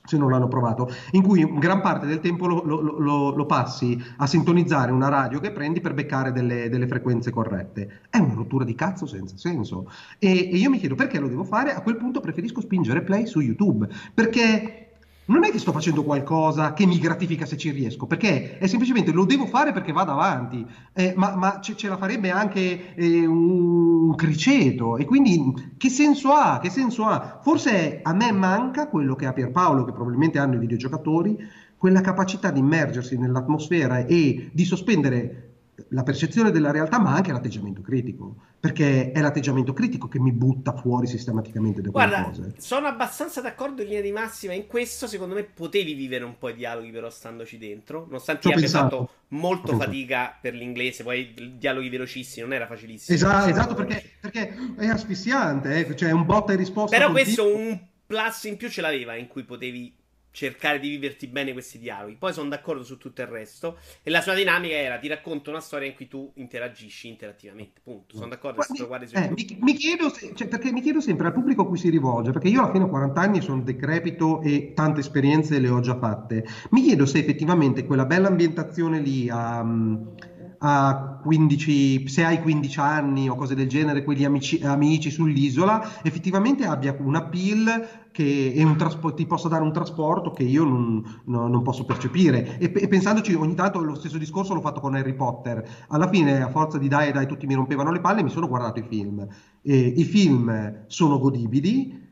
se 0.06 0.16
non 0.16 0.30
l'hanno 0.30 0.48
provato, 0.48 0.88
in 1.12 1.22
cui 1.22 1.44
gran 1.58 1.80
parte 1.80 2.06
del 2.06 2.20
tempo 2.20 2.46
lo, 2.46 2.62
lo, 2.64 2.80
lo, 2.80 3.34
lo, 3.34 3.46
passi 3.46 4.00
a 4.18 4.26
sintonizzare 4.26 4.92
una 4.92 5.08
radio 5.08 5.40
che 5.40 5.52
prendi 5.52 5.80
per 5.80 5.94
beccare 5.94 6.32
delle, 6.32 6.68
delle 6.68 6.86
frequenze 6.86 7.30
corrette. 7.30 8.00
È 8.08 8.18
una 8.18 8.34
rottura 8.34 8.64
di 8.64 8.74
cazzo 8.74 9.06
senza 9.06 9.36
senso. 9.36 9.90
E, 10.18 10.28
e, 10.28 10.56
io 10.56 10.70
mi 10.70 10.78
chiedo 10.78 10.94
perché 10.94 11.18
lo 11.18 11.28
devo 11.28 11.44
fare, 11.44 11.74
a 11.74 11.82
quel 11.82 11.96
punto 11.96 12.20
preferisco 12.20 12.60
spingere 12.60 13.02
play 13.02 13.26
su 13.26 13.40
YouTube, 13.40 13.88
perché 14.14 14.85
non 15.26 15.44
è 15.44 15.50
che 15.50 15.58
sto 15.58 15.72
facendo 15.72 16.04
qualcosa 16.04 16.72
che 16.72 16.86
mi 16.86 16.98
gratifica 16.98 17.46
se 17.46 17.56
ci 17.56 17.70
riesco, 17.70 18.06
perché 18.06 18.58
è 18.58 18.66
semplicemente 18.66 19.12
lo 19.12 19.24
devo 19.24 19.46
fare 19.46 19.72
perché 19.72 19.92
vado 19.92 20.12
avanti, 20.12 20.64
eh, 20.92 21.14
ma, 21.16 21.34
ma 21.34 21.60
ce, 21.60 21.76
ce, 21.76 21.88
la 21.88 21.96
farebbe 21.96 22.30
anche 22.30 22.94
eh, 22.94 23.26
un 23.26 24.14
criceto, 24.14 24.96
e 24.96 25.04
quindi 25.04 25.74
che 25.76 25.88
senso 25.88 26.30
ha? 26.32 26.58
Che 26.60 26.70
senso 26.70 27.06
ha? 27.06 27.40
Forse 27.42 28.00
a 28.02 28.12
me 28.12 28.30
manca 28.32 28.88
quello 28.88 29.14
che 29.16 29.26
ha 29.26 29.32
Pierpaolo, 29.32 29.84
che 29.84 29.92
probabilmente 29.92 30.38
hanno 30.38 30.54
i 30.54 30.58
videogiocatori, 30.58 31.36
quella 31.76 32.00
capacità 32.00 32.50
di 32.50 32.60
immergersi 32.60 33.18
nell'atmosfera 33.18 34.06
e 34.06 34.50
di 34.52 34.64
sospendere 34.64 35.55
la 35.88 36.02
percezione 36.02 36.50
della 36.50 36.70
realtà, 36.70 36.98
ma 36.98 37.14
anche 37.14 37.32
l'atteggiamento 37.32 37.82
critico, 37.82 38.36
perché 38.58 39.12
è 39.12 39.20
l'atteggiamento 39.20 39.72
critico 39.72 40.08
che 40.08 40.18
mi 40.18 40.32
butta 40.32 40.74
fuori 40.74 41.06
sistematicamente 41.06 41.80
da 41.82 41.90
quelle 41.90 42.08
Guarda, 42.08 42.28
cose. 42.28 42.54
Sono 42.58 42.86
abbastanza 42.86 43.40
d'accordo 43.40 43.82
in 43.82 43.88
linea 43.88 44.02
di 44.02 44.12
massima 44.12 44.52
in 44.52 44.66
questo, 44.66 45.06
secondo 45.06 45.34
me 45.34 45.44
potevi 45.44 45.94
vivere 45.94 46.24
un 46.24 46.38
po' 46.38 46.48
i 46.48 46.54
dialoghi 46.54 46.90
però 46.90 47.10
standoci 47.10 47.58
dentro, 47.58 48.04
nonostante 48.06 48.52
abbia 48.52 48.68
fatto 48.68 49.10
molto 49.28 49.76
fatica 49.76 50.36
per 50.40 50.54
l'inglese, 50.54 51.02
poi 51.02 51.56
dialoghi 51.58 51.88
velocissimi, 51.88 52.46
non 52.46 52.54
era 52.54 52.66
facilissimo. 52.66 53.16
Esatto, 53.16 53.50
esatto 53.50 53.74
perché, 53.74 54.02
perché, 54.20 54.54
è 54.76 54.86
asfissiante, 54.86 55.86
eh? 55.86 55.96
cioè 55.96 56.10
un 56.10 56.24
botta 56.24 56.52
e 56.52 56.56
risposta. 56.56 56.96
Però 56.96 57.10
questo 57.10 57.46
un 57.54 57.78
plus 58.06 58.44
in 58.44 58.56
più 58.56 58.68
ce 58.68 58.80
l'aveva 58.80 59.16
in 59.16 59.26
cui 59.26 59.42
potevi 59.42 59.95
cercare 60.36 60.78
di 60.78 60.90
viverti 60.90 61.28
bene 61.28 61.54
questi 61.54 61.78
dialoghi. 61.78 62.16
Poi 62.16 62.30
sono 62.34 62.50
d'accordo 62.50 62.84
su 62.84 62.98
tutto 62.98 63.22
il 63.22 63.26
resto. 63.26 63.78
E 64.02 64.10
la 64.10 64.20
sua 64.20 64.34
dinamica 64.34 64.74
era: 64.74 64.98
ti 64.98 65.08
racconto 65.08 65.48
una 65.48 65.60
storia 65.60 65.88
in 65.88 65.94
cui 65.94 66.08
tu 66.08 66.30
interagisci 66.34 67.08
interattivamente. 67.08 67.80
Punto. 67.82 68.16
Sono 68.16 68.28
d'accordo. 68.28 68.62
Ma, 68.68 68.98
mi, 68.98 69.06
eh, 69.12 69.30
mi, 69.30 69.58
mi, 69.62 69.72
chiedo 69.72 70.10
se, 70.10 70.34
cioè, 70.34 70.46
perché 70.46 70.72
mi 70.72 70.82
chiedo 70.82 71.00
sempre 71.00 71.28
al 71.28 71.32
pubblico 71.32 71.62
a 71.62 71.66
cui 71.66 71.78
si 71.78 71.88
rivolge, 71.88 72.32
perché 72.32 72.48
io 72.48 72.60
alla 72.60 72.70
fine 72.70 72.84
ho 72.84 72.88
40 72.90 73.18
anni 73.18 73.40
sono 73.40 73.62
decrepito 73.62 74.42
e 74.42 74.72
tante 74.74 75.00
esperienze 75.00 75.58
le 75.58 75.70
ho 75.70 75.80
già 75.80 75.98
fatte. 75.98 76.44
Mi 76.70 76.82
chiedo 76.82 77.06
se 77.06 77.18
effettivamente 77.18 77.86
quella 77.86 78.04
bella 78.04 78.28
ambientazione 78.28 79.00
lì 79.00 79.30
a. 79.30 79.60
Um, 79.60 80.12
a 80.58 81.20
15, 81.22 82.08
se 82.08 82.24
hai 82.24 82.40
15 82.40 82.78
anni 82.80 83.28
o 83.28 83.34
cose 83.34 83.54
del 83.54 83.68
genere, 83.68 84.04
quegli 84.04 84.24
amici, 84.24 84.60
amici 84.62 85.10
sull'isola, 85.10 86.02
effettivamente 86.02 86.64
abbia 86.64 86.96
un 86.98 87.14
appeal 87.16 88.08
che 88.12 88.54
un 88.56 88.76
traspo- 88.76 89.12
ti 89.14 89.26
possa 89.26 89.48
dare 89.48 89.62
un 89.62 89.72
trasporto 89.72 90.30
che 90.30 90.42
io 90.42 90.64
non, 90.64 91.02
no, 91.26 91.48
non 91.48 91.62
posso 91.62 91.84
percepire. 91.84 92.58
E, 92.58 92.72
e, 92.74 92.88
pensandoci, 92.88 93.34
ogni 93.34 93.54
tanto 93.54 93.82
lo 93.82 93.94
stesso 93.94 94.18
discorso 94.18 94.54
l'ho 94.54 94.60
fatto 94.60 94.80
con 94.80 94.94
Harry 94.94 95.14
Potter. 95.14 95.66
Alla 95.88 96.08
fine, 96.08 96.40
a 96.40 96.48
forza 96.48 96.78
di 96.78 96.88
dai 96.88 97.08
e 97.08 97.12
dai, 97.12 97.26
tutti 97.26 97.46
mi 97.46 97.54
rompevano 97.54 97.92
le 97.92 98.00
palle, 98.00 98.22
mi 98.22 98.30
sono 98.30 98.48
guardato 98.48 98.78
i 98.78 98.86
film. 98.88 99.26
E, 99.62 99.76
I 99.96 100.04
film 100.04 100.84
sono 100.86 101.18
godibili 101.18 102.04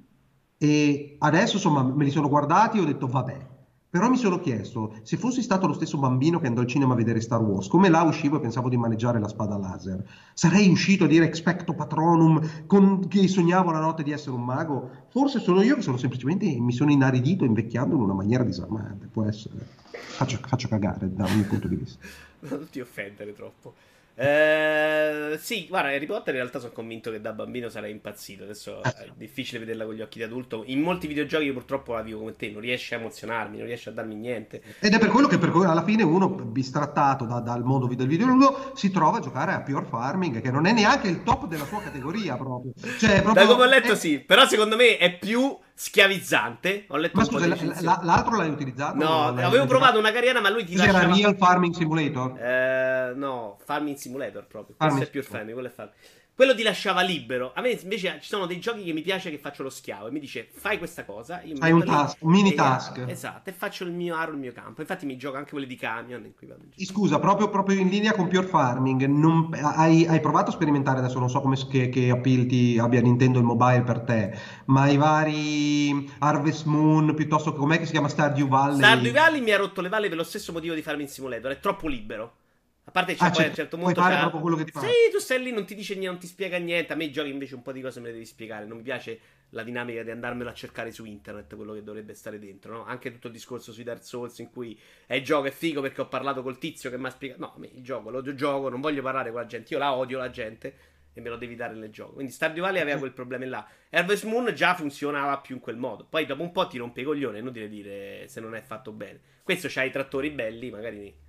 e 0.59 1.16
adesso 1.18 1.57
insomma 1.57 1.82
me 1.82 2.05
li 2.05 2.11
sono 2.11 2.28
guardati 2.28 2.78
e 2.78 2.80
ho 2.80 2.84
detto 2.84 3.07
vabbè 3.07 3.53
però 3.95 4.09
mi 4.09 4.16
sono 4.16 4.40
chiesto, 4.40 4.97
se 5.05 5.16
fossi 5.16 5.40
stato 5.40 5.68
lo 5.68 5.72
stesso 5.72 5.99
bambino 5.99 6.40
che 6.40 6.49
andò 6.49 6.62
al 6.62 6.66
cinema 6.66 6.95
a 6.95 6.97
vedere 6.97 7.20
Star 7.20 7.40
Wars, 7.40 7.68
come 7.68 7.88
là 7.88 8.03
uscivo 8.03 8.38
e 8.38 8.40
pensavo 8.40 8.68
di 8.68 8.76
maneggiare 8.76 9.20
la 9.20 9.28
spada 9.28 9.57
laser, 9.57 10.05
sarei 10.34 10.68
uscito 10.68 11.05
a 11.05 11.07
dire 11.07 11.26
expecto 11.26 11.74
patronum, 11.74 12.66
con, 12.66 13.07
che 13.07 13.28
sognavo 13.28 13.70
la 13.70 13.78
notte 13.78 14.03
di 14.03 14.11
essere 14.11 14.34
un 14.34 14.42
mago? 14.42 14.90
Forse 15.11 15.38
sono 15.38 15.62
io 15.62 15.76
che 15.76 15.82
sono 15.82 15.97
semplicemente, 15.97 16.45
mi 16.59 16.72
sono 16.72 16.90
inaridito 16.90 17.45
invecchiando 17.45 17.95
in 17.95 18.01
una 18.01 18.14
maniera 18.14 18.42
disarmante, 18.42 19.07
può 19.07 19.26
essere. 19.26 19.64
Faccio, 19.92 20.40
faccio 20.45 20.66
cagare 20.66 21.14
dal 21.14 21.32
mio 21.32 21.45
punto 21.45 21.68
di 21.68 21.76
vista. 21.76 22.05
Non 22.51 22.66
ti 22.68 22.80
offendere 22.80 23.32
troppo. 23.32 23.74
Eh, 24.16 25.36
sì, 25.40 25.66
guarda, 25.68 25.88
Harry 25.88 26.06
Potter 26.06 26.34
in 26.34 26.40
realtà 26.40 26.60
sono 26.60 26.72
convinto 26.72 27.10
che 27.10 27.20
da 27.20 27.32
bambino 27.32 27.68
sarei 27.68 27.90
impazzito. 27.90 28.44
Adesso 28.44 28.82
eh. 28.82 28.90
è 28.90 29.08
difficile 29.16 29.58
vederla 29.60 29.84
con 29.84 29.94
gli 29.94 30.00
occhi 30.00 30.18
di 30.18 30.24
adulto. 30.24 30.62
In 30.66 30.80
molti 30.80 31.06
videogiochi 31.06 31.44
io 31.44 31.52
purtroppo 31.52 31.94
la 31.94 32.02
vivo 32.02 32.20
come 32.20 32.36
te, 32.36 32.50
non 32.50 32.60
riesce 32.60 32.94
a 32.94 32.98
emozionarmi, 32.98 33.58
non 33.58 33.66
riesce 33.66 33.90
a 33.90 33.92
darmi 33.92 34.14
niente. 34.14 34.62
Ed 34.78 34.94
è 34.94 34.98
per 34.98 35.08
quello 35.08 35.26
che 35.26 35.38
per 35.38 35.50
cui 35.50 35.64
alla 35.64 35.82
fine 35.82 36.02
uno, 36.02 36.28
bistrattato 36.28 37.24
da, 37.24 37.40
dal 37.40 37.64
mondo 37.64 37.92
del 37.92 38.06
videoludo, 38.06 38.72
si 38.74 38.90
trova 38.90 39.18
a 39.18 39.20
giocare 39.20 39.52
a 39.52 39.60
Pure 39.60 39.84
Farming, 39.84 40.40
che 40.40 40.50
non 40.50 40.66
è 40.66 40.72
neanche 40.72 41.08
il 41.08 41.22
top 41.22 41.46
della 41.46 41.64
sua 41.64 41.80
categoria 41.80 42.36
proprio. 42.36 42.72
Cioè, 42.98 43.22
proprio 43.22 43.46
da 43.46 43.52
come 43.52 43.64
ho 43.64 43.68
letto 43.68 43.92
è... 43.92 43.96
sì, 43.96 44.20
però 44.20 44.46
secondo 44.46 44.76
me 44.76 44.96
è 44.96 45.16
più 45.18 45.56
schiavizzante. 45.75 46.85
Ho 46.89 46.97
letto 46.97 47.18
ma 47.18 47.25
scusa, 47.25 47.47
la, 47.47 48.01
l'altro 48.03 48.37
l'hai 48.37 48.49
utilizzato? 48.49 48.97
No, 48.97 49.27
avevo 49.29 49.66
provato 49.66 49.99
una 49.99 50.12
carriera, 50.12 50.41
ma 50.41 50.49
lui 50.49 50.64
ti 50.64 50.77
Cos'era 50.77 50.93
lasciava... 50.93 51.14
Real 51.14 51.37
Farming 51.37 51.75
Simulator? 51.75 52.39
Eh, 52.39 53.12
no, 53.16 53.59
Farming 53.64 53.97
Simulator 53.97 54.47
proprio. 54.47 54.77
Farming 54.79 54.99
Questo 54.99 55.18
è 55.18 55.20
Pure 55.20 55.37
Farming, 55.37 55.53
quello 55.53 55.68
è 55.68 55.72
Farming. 55.72 55.97
Quello 56.37 56.53
ti 56.53 56.64
lasciava 56.64 57.03
libero. 57.03 57.53
A 57.55 57.61
me 57.61 57.70
invece 57.70 58.18
ci 58.20 58.28
sono 58.28 58.47
dei 58.47 58.59
giochi 58.59 58.82
che 58.82 58.93
mi 58.93 59.03
piace 59.03 59.30
che 59.30 59.39
faccio 59.39 59.62
lo 59.62 59.70
schiavo 59.70 60.09
e 60.09 60.11
mi 60.11 60.18
dice 60.18 60.49
fai 60.53 60.78
questa 60.78 61.05
cosa. 61.05 61.41
Io 61.43 61.55
Fai 61.55 61.70
un 61.70 61.85
task, 61.85 62.16
un 62.22 62.32
mini 62.32 62.55
task. 62.55 63.05
Esatto, 63.07 63.51
e 63.51 63.53
faccio 63.53 63.85
il 63.85 63.93
mio 63.93 64.16
aro, 64.16 64.32
il 64.32 64.39
mio 64.39 64.53
campo. 64.53 64.80
Infatti 64.80 65.07
mi 65.07 65.16
gioco 65.16 65.37
anche 65.37 65.51
quelli 65.53 65.68
di 65.68 65.76
camion. 65.76 66.24
In 66.24 66.35
cui 66.35 66.49
vado 66.49 66.62
in 66.74 66.87
Scusa, 66.87 67.20
proprio, 67.20 67.49
proprio, 67.51 67.78
in 67.78 67.89
linea 67.89 68.14
con 68.14 68.26
Pure 68.26 68.49
Farming, 68.49 69.05
non, 69.05 69.49
hai, 69.53 70.07
hai, 70.07 70.18
provato 70.18 70.51
a 70.51 70.55
sperimentare, 70.55 70.99
adesso 70.99 71.20
non 71.20 71.30
so 71.30 71.41
come, 71.41 71.57
che, 71.70 71.89
che 71.89 72.11
appeal 72.11 72.47
ti 72.47 72.78
abbia 72.80 73.01
Nintendo 73.01 73.39
il 73.39 73.45
mobile 73.45 73.82
per 73.82 74.01
te, 74.01 74.37
ma 74.66 74.89
i 74.89 74.97
vari 74.97 76.11
Harvest 76.18 76.64
Moon 76.64 77.14
piuttosto 77.14 77.53
che 77.53 77.59
com'è 77.59 77.78
che 77.78 77.85
si 77.85 77.93
chiama 77.93 78.09
Stardew 78.09 78.49
Valley? 78.49 78.78
Stardew 78.78 79.12
Valley 79.12 79.41
mi 79.41 79.53
ha 79.53 79.57
rotto 79.57 79.80
le 79.80 79.89
valle 79.89 80.09
per 80.09 80.16
lo 80.16 80.24
stesso 80.24 80.51
motivo 80.51 80.74
di 80.74 80.82
Farming 80.82 81.09
Simulator, 81.09 81.53
è 81.53 81.61
troppo 81.61 81.87
libero. 81.87 82.43
A 82.87 82.91
parte 82.91 83.14
c'è 83.14 83.24
ah, 83.24 83.30
poi 83.30 83.45
a 83.45 83.49
un 83.49 83.55
certo 83.55 83.78
punto. 83.78 84.01
Fare 84.01 84.18
proprio 84.18 84.41
quello 84.41 84.57
che 84.57 84.64
ti 84.64 84.72
pare. 84.72 84.87
Sì, 84.87 85.11
tu 85.11 85.18
stai 85.18 85.43
lì, 85.43 85.53
non 85.53 85.64
ti 85.64 85.74
dice 85.74 85.95
niente, 85.95 86.11
non 86.11 86.18
ti 86.18 86.26
spiega 86.26 86.59
niente. 86.59 86.93
A 86.93 86.97
me 86.97 87.05
i 87.05 87.11
giochi 87.11 87.30
invece 87.30 87.55
un 87.55 87.62
po' 87.62 87.72
di 87.72 87.80
cose 87.80 88.01
me 88.01 88.09
le 88.09 88.12
devi 88.12 88.26
spiegare. 88.26 88.66
Non 88.66 88.76
mi 88.76 88.82
piace 88.82 89.20
la 89.51 89.62
dinamica 89.62 90.03
di 90.03 90.11
andarmelo 90.11 90.51
a 90.51 90.53
cercare 90.53 90.93
su 90.93 91.05
internet, 91.05 91.55
quello 91.57 91.72
che 91.72 91.82
dovrebbe 91.82 92.12
stare 92.12 92.39
dentro, 92.39 92.74
no? 92.74 92.85
Anche 92.85 93.11
tutto 93.11 93.28
il 93.28 93.32
discorso 93.32 93.72
sui 93.72 93.85
Dark 93.85 94.05
Souls 94.05 94.39
in 94.41 94.51
cui 94.51 94.78
è 95.07 95.14
il 95.14 95.24
gioco 95.24 95.47
è 95.47 95.51
figo 95.51 95.80
perché 95.80 96.03
ho 96.03 96.09
parlato 96.09 96.43
col 96.43 96.59
tizio 96.59 96.91
che 96.91 96.99
mi 96.99 97.07
ha 97.07 97.11
spiegato. 97.11 97.41
No, 97.41 97.55
a 97.55 97.59
me 97.59 97.70
il 97.72 97.82
gioco, 97.82 98.11
lo 98.11 98.35
gioco, 98.35 98.68
non 98.68 98.80
voglio 98.80 99.01
parlare 99.01 99.30
con 99.30 99.41
la 99.41 99.47
gente. 99.47 99.72
Io 99.72 99.78
la 99.78 99.95
odio 99.95 100.18
la 100.18 100.30
gente 100.30 100.76
e 101.14 101.20
me 101.20 101.30
lo 101.30 101.37
devi 101.37 101.55
dare 101.55 101.74
nel 101.74 101.91
gioco. 101.91 102.14
Quindi 102.14 102.32
Stardew 102.32 102.62
Valley 102.62 102.82
aveva 102.82 102.99
quel 102.99 103.12
problema 103.12 103.47
là. 103.47 103.66
Harvest 103.91 104.24
Moon 104.24 104.53
già 104.55 104.74
funzionava 104.74 105.39
più 105.39 105.55
in 105.55 105.61
quel 105.61 105.76
modo. 105.76 106.05
Poi 106.05 106.26
dopo 106.26 106.43
un 106.43 106.53
po' 106.53 106.66
ti 106.66 106.76
rompe 106.76 107.01
i 107.01 107.05
coglioni, 107.05 107.39
è 107.39 107.41
inutile 107.41 107.68
dire 107.68 108.28
se 108.28 108.41
non 108.41 108.55
è 108.55 108.61
fatto 108.61 108.93
bene. 108.93 109.20
Questo 109.43 109.68
c'ha 109.70 109.85
i 109.85 109.91
trattori 109.91 110.30
belli, 110.30 110.70
magari 110.70 111.22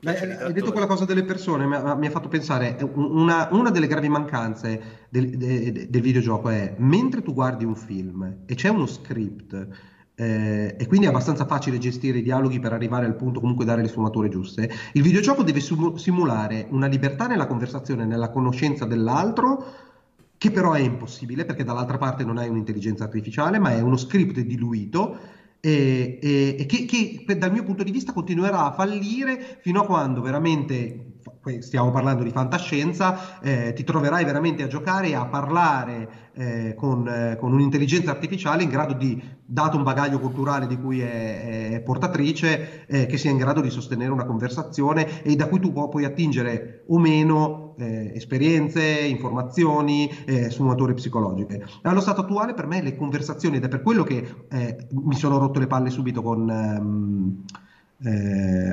Beh, 0.00 0.36
hai 0.38 0.52
detto 0.52 0.70
quella 0.70 0.86
cosa 0.86 1.04
delle 1.04 1.24
persone, 1.24 1.66
mi 1.66 1.74
ha, 1.74 1.94
mi 1.96 2.06
ha 2.06 2.10
fatto 2.10 2.28
pensare, 2.28 2.78
una, 2.94 3.48
una, 3.50 3.70
delle 3.70 3.88
gravi 3.88 4.08
mancanze 4.08 5.06
del, 5.08 5.30
de, 5.30 5.88
del, 5.88 6.00
videogioco 6.00 6.50
è, 6.50 6.74
mentre 6.78 7.20
tu 7.20 7.32
guardi 7.34 7.64
un 7.64 7.74
film 7.74 8.42
e 8.46 8.54
c'è 8.54 8.68
uno 8.68 8.86
script, 8.86 9.66
eh, 10.14 10.76
e 10.78 10.86
quindi 10.86 11.06
è 11.06 11.08
abbastanza 11.08 11.46
facile 11.46 11.78
gestire 11.78 12.18
i 12.18 12.22
dialoghi 12.22 12.60
per 12.60 12.72
arrivare 12.72 13.06
al 13.06 13.16
punto, 13.16 13.40
comunque 13.40 13.64
dare 13.64 13.82
le 13.82 13.88
sfumature 13.88 14.28
giuste, 14.28 14.70
il 14.92 15.02
videogioco 15.02 15.42
deve 15.42 15.60
simulare 15.60 16.66
una 16.70 16.86
libertà 16.86 17.26
nella 17.26 17.46
conversazione, 17.46 18.04
nella 18.04 18.30
conoscenza 18.30 18.84
dell'altro, 18.84 19.64
che 20.38 20.50
però 20.52 20.72
è 20.72 20.80
impossibile 20.80 21.44
perché 21.44 21.64
dall'altra 21.64 21.98
parte 21.98 22.24
non 22.24 22.38
hai 22.38 22.48
un'intelligenza 22.48 23.02
artificiale, 23.04 23.58
ma 23.58 23.72
è 23.72 23.80
uno 23.80 23.96
script 23.96 24.38
diluito 24.40 25.40
e, 25.64 26.18
e, 26.20 26.56
e 26.58 26.66
che, 26.66 26.86
che, 26.86 27.38
dal 27.38 27.52
mio 27.52 27.62
punto 27.62 27.84
di 27.84 27.92
vista 27.92 28.12
continuerà 28.12 28.64
a 28.64 28.72
fallire 28.72 29.60
fino 29.60 29.82
a 29.82 29.86
quando 29.86 30.20
veramente 30.20 31.20
stiamo 31.60 31.92
parlando 31.92 32.24
di 32.24 32.30
fantascienza, 32.30 33.40
eh, 33.40 33.72
ti 33.72 33.84
troverai 33.84 34.24
veramente 34.24 34.64
a 34.64 34.66
giocare 34.66 35.08
e 35.08 35.14
a 35.14 35.26
parlare 35.26 36.30
eh, 36.34 36.74
con, 36.76 37.06
eh, 37.06 37.36
con, 37.38 37.52
un'intelligenza 37.52 38.10
artificiale 38.10 38.64
in 38.64 38.70
grado 38.70 38.94
di, 38.94 39.22
dato 39.44 39.76
un 39.76 39.84
bagaglio 39.84 40.18
culturale 40.18 40.66
di 40.66 40.76
cui 40.76 41.00
è, 41.00 41.70
è 41.74 41.80
portatrice, 41.80 42.86
eh, 42.86 43.06
che 43.06 43.16
sia 43.16 43.30
in 43.30 43.36
grado 43.36 43.60
di 43.60 43.70
sostenere 43.70 44.10
una 44.10 44.24
conversazione 44.24 45.22
e 45.22 45.36
da 45.36 45.46
cui 45.46 45.60
tu 45.60 45.72
puoi 45.72 46.04
attingere 46.04 46.84
o 46.88 46.98
meno 46.98 47.71
eh, 47.82 48.12
esperienze, 48.14 48.82
informazioni, 48.82 50.08
eh, 50.24 50.50
sfumature 50.50 50.94
psicologiche. 50.94 51.64
Allo 51.82 52.00
stato 52.00 52.22
attuale 52.22 52.54
per 52.54 52.66
me 52.66 52.82
le 52.82 52.96
conversazioni, 52.96 53.56
ed 53.56 53.64
è 53.64 53.68
per 53.68 53.82
quello 53.82 54.04
che 54.04 54.46
mi 54.90 55.14
sono 55.14 55.38
rotto 55.38 55.58
le 55.58 55.66
palle 55.66 55.90
subito 55.90 56.22
con 56.22 56.48
um, 56.48 57.44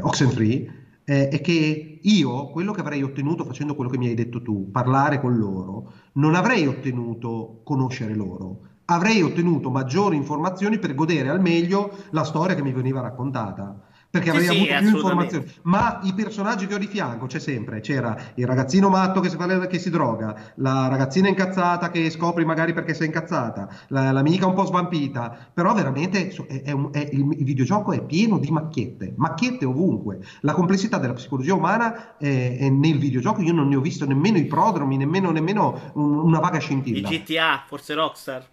Oxenfree, 0.02 0.80
eh, 1.10 1.28
è 1.30 1.42
che 1.42 2.00
io 2.02 2.50
quello 2.50 2.72
che 2.72 2.82
avrei 2.82 3.02
ottenuto 3.02 3.44
facendo 3.44 3.74
quello 3.74 3.90
che 3.90 3.98
mi 3.98 4.08
hai 4.08 4.14
detto 4.14 4.44
tu, 4.44 4.70
parlare 4.70 5.20
con 5.20 5.36
loro, 5.38 5.92
non 6.14 6.36
avrei 6.36 6.68
ottenuto 6.68 7.62
conoscere 7.64 8.14
loro, 8.14 8.60
avrei 8.86 9.24
ottenuto 9.24 9.72
maggiori 9.72 10.16
informazioni 10.16 10.78
per 10.78 10.94
godere 10.94 11.30
al 11.30 11.42
meglio 11.42 11.92
la 12.12 12.24
storia 12.24 12.56
che 12.56 12.62
mi 12.62 12.74
veniva 12.74 13.02
raccontata 13.02 13.88
perché 14.10 14.32
avrei 14.32 14.46
sì, 14.46 14.52
avuto 14.52 14.78
più 14.78 14.88
informazioni. 14.88 15.52
Ma 15.64 16.00
i 16.04 16.14
personaggi 16.14 16.66
che 16.66 16.74
ho 16.74 16.78
di 16.78 16.88
fianco 16.88 17.28
c'è 17.28 17.40
sempre: 17.40 17.80
c'era 17.80 18.18
il 18.36 18.48
ragazzino 18.48 18.90
matto 18.90 19.20
che 19.20 19.30
si, 19.30 19.38
che 19.38 19.80
si 19.80 19.90
droga, 19.90 20.54
la 20.56 20.88
ragazzina 20.88 21.28
incazzata 21.28 21.92
che 21.92 22.10
scopri 22.10 22.44
magari 22.44 22.74
perché 22.74 22.94
sei 22.94 23.08
incazzata, 23.08 23.70
la, 23.90 24.12
l'amica 24.12 24.48
un 24.48 24.56
po' 24.56 24.66
svampita. 24.66 25.52
Però 25.54 25.74
veramente 25.74 26.30
è, 26.30 26.62
è 26.64 26.72
un, 26.72 26.90
è, 26.92 27.08
il, 27.12 27.20
il, 27.38 27.44
videogioco 27.44 27.92
è 27.92 28.02
pieno 28.04 28.40
di 28.40 28.50
macchiette, 28.50 29.14
macchiette 29.16 29.66
ovunque. 29.66 30.20
La 30.42 30.54
complessità 30.54 30.98
della 30.98 31.14
psicologia 31.14 31.54
umana 31.54 32.18
è, 32.18 32.68
nel 32.70 32.98
videogioco 32.98 33.42
io 33.42 33.54
non 33.54 33.68
ne 33.68 33.76
ho 33.76 33.82
visto 33.82 34.06
nemmeno 34.08 34.38
i 34.38 34.46
prodromi, 34.46 34.98
nemmeno, 34.98 35.30
nemmeno 35.30 35.92
un, 35.94 36.18
una 36.18 36.40
vaga 36.40 36.58
scintilla. 36.58 37.08
Di 37.08 37.20
GTA, 37.20 37.64
forse 37.68 37.94
Rockstar. 37.94 38.48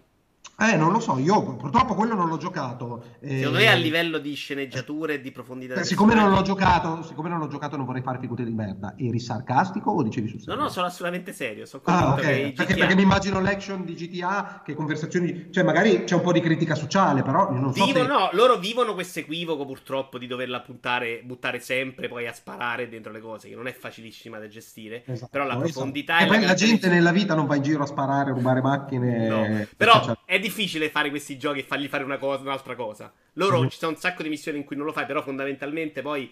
Eh, 0.59 0.75
non 0.75 0.91
lo 0.91 0.99
so, 0.99 1.19
io 1.19 1.55
purtroppo 1.55 1.93
quello 1.93 2.15
non 2.15 2.27
l'ho 2.29 2.37
giocato. 2.37 3.03
Eh, 3.19 3.37
Secondo 3.37 3.59
me 3.59 3.67
a 3.67 3.75
livello 3.75 4.17
di 4.17 4.33
sceneggiature 4.33 5.13
e 5.13 5.21
di 5.21 5.31
profondità... 5.31 5.75
Eh, 5.75 5.83
siccome 5.83 6.15
non 6.15 6.31
l'ho 6.31 6.41
giocato, 6.41 7.03
siccome 7.03 7.29
non 7.29 7.37
l'ho 7.37 7.47
giocato 7.47 7.77
non 7.77 7.85
vorrei 7.85 8.01
fare 8.01 8.17
figure 8.17 8.43
di 8.43 8.55
merda. 8.55 8.95
Eri 8.97 9.19
sarcastico 9.19 9.91
o 9.91 10.01
dicevi 10.01 10.27
sul 10.27 10.39
serio? 10.39 10.55
No, 10.55 10.63
no, 10.63 10.69
sono 10.69 10.87
assolutamente 10.87 11.31
serio. 11.31 11.67
Sono 11.67 11.83
ah, 11.85 12.13
okay. 12.13 12.53
perché, 12.53 12.73
perché, 12.73 12.95
mi 12.95 13.03
immagino 13.03 13.39
l'action 13.39 13.85
di 13.85 13.93
GTA, 13.93 14.63
che 14.65 14.73
conversazioni... 14.73 15.49
Cioè 15.51 15.63
magari 15.63 16.05
c'è 16.05 16.15
un 16.15 16.21
po' 16.21 16.31
di 16.31 16.41
critica 16.41 16.73
sociale, 16.73 17.21
però 17.21 17.51
non 17.51 17.71
so 17.71 17.85
Vivo, 17.85 17.99
se... 17.99 18.07
No, 18.07 18.29
loro 18.31 18.57
vivono 18.57 18.95
questo 18.95 19.19
equivoco 19.19 19.63
purtroppo 19.63 20.17
di 20.17 20.25
doverla 20.25 20.61
puntare, 20.61 21.21
buttare 21.23 21.59
sempre 21.59 22.07
poi 22.07 22.25
a 22.25 22.33
sparare 22.33 22.89
dentro 22.89 23.11
le 23.11 23.21
cose, 23.21 23.47
che 23.47 23.55
non 23.55 23.67
è 23.67 23.73
facilissima 23.73 24.39
da 24.39 24.47
gestire. 24.47 25.03
Esatto, 25.05 25.29
però 25.29 25.45
la 25.45 25.53
esatto. 25.53 25.71
profondità... 25.71 26.17
Esatto. 26.17 26.33
E 26.33 26.35
poi 26.35 26.47
la 26.47 26.55
gente 26.55 26.89
nella 26.89 27.11
vita 27.11 27.35
non 27.35 27.45
va 27.45 27.55
in 27.55 27.61
giro 27.61 27.83
a 27.83 27.85
sparare, 27.85 28.31
a 28.31 28.33
rubare 28.33 28.59
macchine... 28.59 29.27
No, 29.27 29.67
però 29.77 30.17
è 30.25 30.45
difficile 30.47 30.89
fare 30.89 31.09
questi 31.09 31.37
giochi 31.37 31.59
e 31.59 31.63
fargli 31.63 31.87
fare 31.87 32.03
una 32.03 32.17
cosa, 32.17 32.41
un'altra 32.41 32.75
cosa. 32.75 33.13
Loro 33.33 33.59
mm-hmm. 33.59 33.69
ci 33.69 33.77
sono 33.77 33.91
un 33.91 33.97
sacco 33.97 34.23
di 34.23 34.29
missioni 34.29 34.57
in 34.57 34.63
cui 34.63 34.75
non 34.75 34.85
lo 34.85 34.91
fai, 34.91 35.05
però 35.05 35.21
fondamentalmente 35.21 36.01
poi 36.01 36.31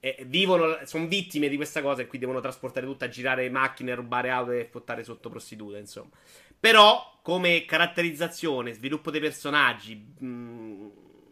eh, 0.00 0.22
vivono, 0.26 0.78
sono 0.84 1.06
vittime 1.06 1.48
di 1.48 1.56
questa 1.56 1.80
cosa 1.80 2.02
e 2.02 2.06
qui 2.06 2.18
devono 2.18 2.40
trasportare 2.40 2.84
tutto 2.84 3.04
a 3.04 3.08
girare 3.08 3.48
macchine, 3.48 3.94
rubare 3.94 4.30
auto 4.30 4.50
e 4.50 4.68
fottare 4.70 5.02
sotto 5.02 5.30
prostitute, 5.30 5.78
insomma. 5.78 6.10
Però, 6.60 7.20
come 7.22 7.64
caratterizzazione, 7.64 8.72
sviluppo 8.72 9.10
dei 9.10 9.20
personaggi, 9.20 9.94
mh, 10.18 10.26
mm, 10.26 10.88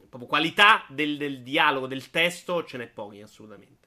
proprio 0.09 0.29
qualità 0.29 0.85
del, 0.89 1.17
del 1.17 1.43
dialogo, 1.43 1.87
del 1.87 2.11
testo, 2.11 2.65
ce 2.65 2.79
n'è 2.79 2.87
pochi, 2.87 3.21
assolutamente. 3.21 3.82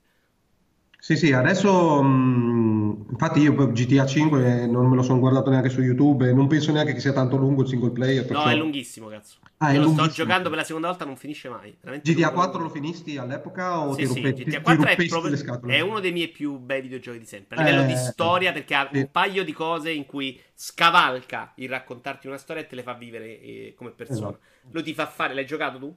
Sì, 1.05 1.17
sì, 1.17 1.31
adesso 1.31 2.01
mh, 2.01 3.09
infatti 3.11 3.39
io 3.41 3.53
GTA 3.53 4.07
5 4.07 4.65
non 4.65 4.89
me 4.89 4.95
lo 4.95 5.03
sono 5.03 5.19
guardato 5.19 5.51
neanche 5.51 5.69
su 5.69 5.79
YouTube 5.81 6.27
e 6.27 6.33
non 6.33 6.47
penso 6.47 6.71
neanche 6.71 6.93
che 6.93 6.99
sia 6.99 7.13
tanto 7.13 7.37
lungo 7.37 7.61
il 7.61 7.67
single 7.67 7.91
player. 7.91 8.25
Perciò... 8.25 8.45
No, 8.45 8.49
è 8.49 8.55
lunghissimo, 8.55 9.07
cazzo. 9.09 9.37
Ah, 9.57 9.71
io 9.71 9.81
lo 9.81 9.89
sto 9.89 10.07
giocando 10.07 10.49
per 10.49 10.57
la 10.57 10.63
seconda 10.63 10.87
volta, 10.87 11.05
non 11.05 11.15
finisce 11.15 11.47
mai. 11.47 11.77
Veramente 11.79 12.11
GTA 12.11 12.31
4 12.31 12.59
lo 12.59 12.69
finisti 12.69 13.17
all'epoca 13.17 13.81
o 13.81 13.91
sì, 13.93 13.99
ti, 13.99 14.07
sì, 14.07 14.15
ruppe, 14.15 14.33
GTA 14.33 14.61
4 14.61 14.83
ti 14.95 15.05
è, 15.05 15.07
proprio, 15.07 15.75
è, 15.75 15.79
uno 15.81 15.99
dei 15.99 16.11
miei 16.11 16.29
più 16.29 16.57
bei 16.57 16.81
videogiochi 16.81 17.19
di 17.19 17.25
sempre. 17.25 17.57
A 17.57 17.59
livello 17.61 17.83
eh, 17.83 17.85
di 17.85 17.95
storia, 17.97 18.51
perché 18.51 18.73
ha 18.73 18.89
sì. 18.91 18.97
un 18.97 19.11
paio 19.11 19.43
di 19.43 19.53
cose 19.53 19.91
in 19.91 20.07
cui 20.07 20.41
scavalca 20.55 21.53
il 21.57 21.69
raccontarti 21.69 22.25
una 22.25 22.37
storia 22.37 22.63
e 22.63 22.65
te 22.65 22.73
le 22.73 22.81
fa 22.81 22.93
vivere 22.95 23.39
eh, 23.41 23.73
come 23.77 23.91
persona. 23.91 24.29
Esatto. 24.29 24.39
Lo 24.71 24.81
ti 24.81 24.95
fa 24.95 25.05
fare, 25.05 25.35
l'hai 25.35 25.45
giocato 25.45 25.77
tu? 25.77 25.95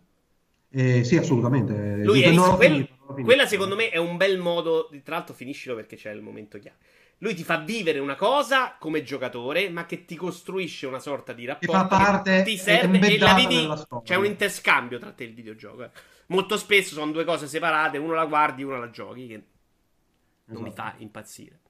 Eh, 0.71 1.05
sì, 1.05 1.17
assolutamente. 1.17 2.03
Lui 2.03 2.23
è, 2.23 2.35
quel, 2.35 2.89
quella 3.25 3.47
secondo 3.47 3.75
me 3.75 3.89
è 3.89 3.97
un 3.97 4.17
bel 4.17 4.39
modo, 4.39 4.91
tra 5.03 5.17
l'altro 5.17 5.35
finiscilo 5.35 5.75
perché 5.75 5.97
c'è 5.97 6.11
il 6.11 6.21
momento 6.21 6.59
chiave. 6.59 6.77
Lui 7.21 7.35
ti 7.35 7.43
fa 7.43 7.59
vivere 7.59 7.99
una 7.99 8.15
cosa 8.15 8.77
come 8.79 9.03
giocatore, 9.03 9.71
ma 9.71 9.87
che 9.87 10.05
ti 10.05 10.15
costruisce 10.15 10.87
una 10.87 11.01
sorta 11.01 11.33
di 11.33 11.47
rapporto. 11.47 11.73
Che 11.73 11.79
fa 11.79 11.87
parte, 11.87 12.43
ti 12.45 12.57
serve 12.57 12.99
e 13.01 13.19
la 13.19 13.35
vedi. 13.35 13.69
C'è 14.05 14.15
un 14.15 14.25
interscambio 14.25 14.99
tra 14.99 15.11
te 15.11 15.25
e 15.25 15.27
il 15.27 15.35
videogioco. 15.35 15.85
Eh. 15.85 15.91
Molto 16.27 16.57
spesso 16.57 16.95
sono 16.95 17.11
due 17.11 17.25
cose 17.25 17.49
separate, 17.49 17.99
uno 17.99 18.15
la 18.15 18.27
guardi, 18.27 18.63
uno 18.63 18.79
la 18.79 18.91
giochi, 18.91 19.27
che 19.27 19.43
non 20.45 20.63
esatto. 20.63 20.63
mi 20.63 20.73
fa 20.73 20.95
impazzire. 20.99 21.61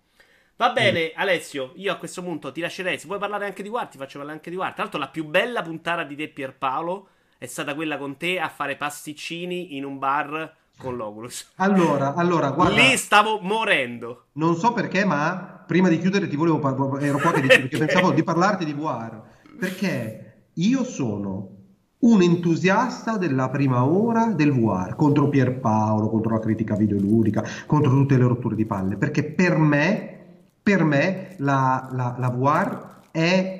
Va 0.57 0.71
bene, 0.73 1.13
Alessio, 1.15 1.73
io 1.77 1.93
a 1.93 1.97
questo 1.97 2.21
punto 2.21 2.51
ti 2.51 2.61
lascerei. 2.61 2.99
Se 2.99 3.07
vuoi 3.07 3.21
parlare 3.21 3.47
anche 3.47 3.63
di 3.63 3.69
War, 3.69 3.87
ti 3.87 3.97
faccio 3.97 4.19
parlare 4.19 4.37
anche 4.37 4.51
di 4.51 4.57
War. 4.57 4.75
Tra 4.75 4.83
l'altro, 4.83 4.99
la 4.99 5.09
più 5.09 5.25
bella 5.25 5.63
puntata 5.63 6.03
di 6.03 6.17
te, 6.17 6.29
Pierpaolo, 6.29 7.09
è 7.39 7.47
stata 7.47 7.75
quella 7.75 7.97
con 7.99 8.17
te 8.17 8.41
a 8.41 8.49
fare 8.49 8.77
pasticcini 8.77 9.77
in 9.77 9.85
un 9.85 9.99
bar 9.99 10.55
con 10.77 10.97
l'Oculus. 10.97 11.53
Allora, 11.57 12.15
allora, 12.15 12.51
guarda. 12.51 12.75
Lì 12.75 12.97
stavo 12.97 13.39
morendo. 13.41 14.27
Non 14.33 14.57
so 14.57 14.73
perché, 14.73 15.05
ma 15.05 15.63
prima 15.67 15.89
di 15.89 15.99
chiudere 15.99 16.29
ti 16.29 16.37
volevo 16.37 16.59
parlare, 16.59 17.07
ero 17.07 17.19
qua 17.19 17.33
che 17.33 17.43
perché 17.43 17.79
pensavo 17.79 18.11
di 18.11 18.23
parlarti 18.23 18.65
di 18.65 18.73
VR, 18.73 19.21
perché 19.59 20.47
io 20.55 20.85
sono 20.85 21.57
un 22.01 22.23
entusiasta 22.23 23.17
della 23.17 23.49
prima 23.51 23.85
ora 23.85 24.27
del 24.27 24.53
VR 24.53 24.95
contro 24.95 25.29
Pierpaolo, 25.29 26.09
contro 26.09 26.35
la 26.35 26.41
critica 26.41 26.77
videoludica, 26.77 27.45
contro 27.67 27.91
tutte 27.91 28.17
le 28.17 28.27
rotture 28.27 28.55
di 28.55 28.67
palle, 28.67 28.97
perché 28.97 29.25
per 29.25 29.59
me, 29.59 30.19
per 30.63 30.85
me 30.85 31.35
la, 31.39 31.89
la, 31.93 32.15
la 32.19 32.31
VR 32.31 33.01
è 33.11 33.58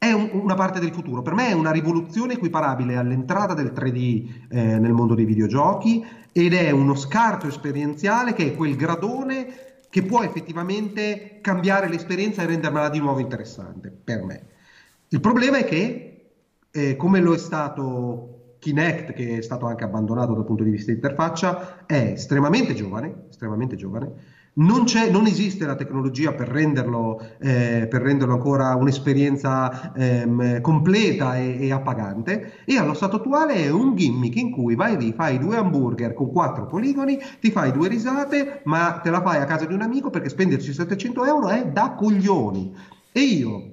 è 0.00 0.12
un, 0.12 0.30
una 0.32 0.54
parte 0.54 0.80
del 0.80 0.94
futuro. 0.94 1.20
Per 1.20 1.34
me 1.34 1.48
è 1.48 1.52
una 1.52 1.70
rivoluzione 1.70 2.32
equiparabile 2.32 2.96
all'entrata 2.96 3.52
del 3.52 3.70
3D 3.70 4.46
eh, 4.48 4.78
nel 4.78 4.94
mondo 4.94 5.14
dei 5.14 5.26
videogiochi 5.26 6.02
ed 6.32 6.54
è 6.54 6.70
uno 6.70 6.94
scarto 6.94 7.46
esperienziale 7.46 8.32
che 8.32 8.46
è 8.46 8.54
quel 8.54 8.76
gradone 8.76 9.82
che 9.90 10.02
può 10.02 10.22
effettivamente 10.22 11.40
cambiare 11.42 11.86
l'esperienza 11.90 12.40
e 12.40 12.46
rendermela 12.46 12.88
di 12.88 12.98
nuovo 12.98 13.18
interessante 13.18 13.90
per 13.90 14.22
me. 14.22 14.46
Il 15.08 15.20
problema 15.20 15.58
è 15.58 15.64
che, 15.66 16.30
eh, 16.70 16.96
come 16.96 17.20
lo 17.20 17.34
è 17.34 17.38
stato 17.38 18.54
Kinect, 18.58 19.12
che 19.12 19.36
è 19.36 19.42
stato 19.42 19.66
anche 19.66 19.84
abbandonato 19.84 20.32
dal 20.32 20.46
punto 20.46 20.64
di 20.64 20.70
vista 20.70 20.92
di 20.92 20.96
interfaccia, 20.96 21.84
è 21.84 22.12
estremamente 22.14 22.72
giovane, 22.72 23.24
estremamente 23.28 23.76
giovane 23.76 24.38
non, 24.60 24.84
non, 25.10 25.26
esiste 25.26 25.66
la 25.66 25.74
tecnologia 25.74 26.32
per 26.32 26.48
renderlo, 26.48 27.20
eh, 27.40 27.86
per 27.88 28.02
renderlo 28.02 28.34
ancora 28.34 28.74
un'esperienza 28.74 29.92
ehm, 29.94 30.60
completa 30.60 31.36
e, 31.36 31.66
e, 31.66 31.72
appagante 31.72 32.64
e 32.64 32.76
allo 32.76 32.94
stato 32.94 33.16
attuale 33.16 33.54
è 33.54 33.70
un 33.70 33.94
gimmick 33.96 34.36
in 34.36 34.50
cui 34.50 34.74
vai 34.74 34.96
lì, 34.98 35.12
fai 35.12 35.38
due 35.38 35.56
hamburger 35.56 36.12
con 36.12 36.30
quattro 36.30 36.66
poligoni, 36.66 37.18
ti 37.40 37.50
fai 37.50 37.72
due 37.72 37.88
risate, 37.88 38.60
ma 38.64 39.00
te 39.02 39.10
la 39.10 39.22
fai 39.22 39.40
a 39.40 39.44
casa 39.44 39.64
di 39.64 39.74
un 39.74 39.82
amico 39.82 40.10
perché 40.10 40.28
spenderci 40.28 40.72
700 40.72 41.24
euro 41.24 41.48
è 41.48 41.66
da 41.66 41.94
coglioni. 41.96 42.74
E 43.12 43.20
io, 43.20 43.72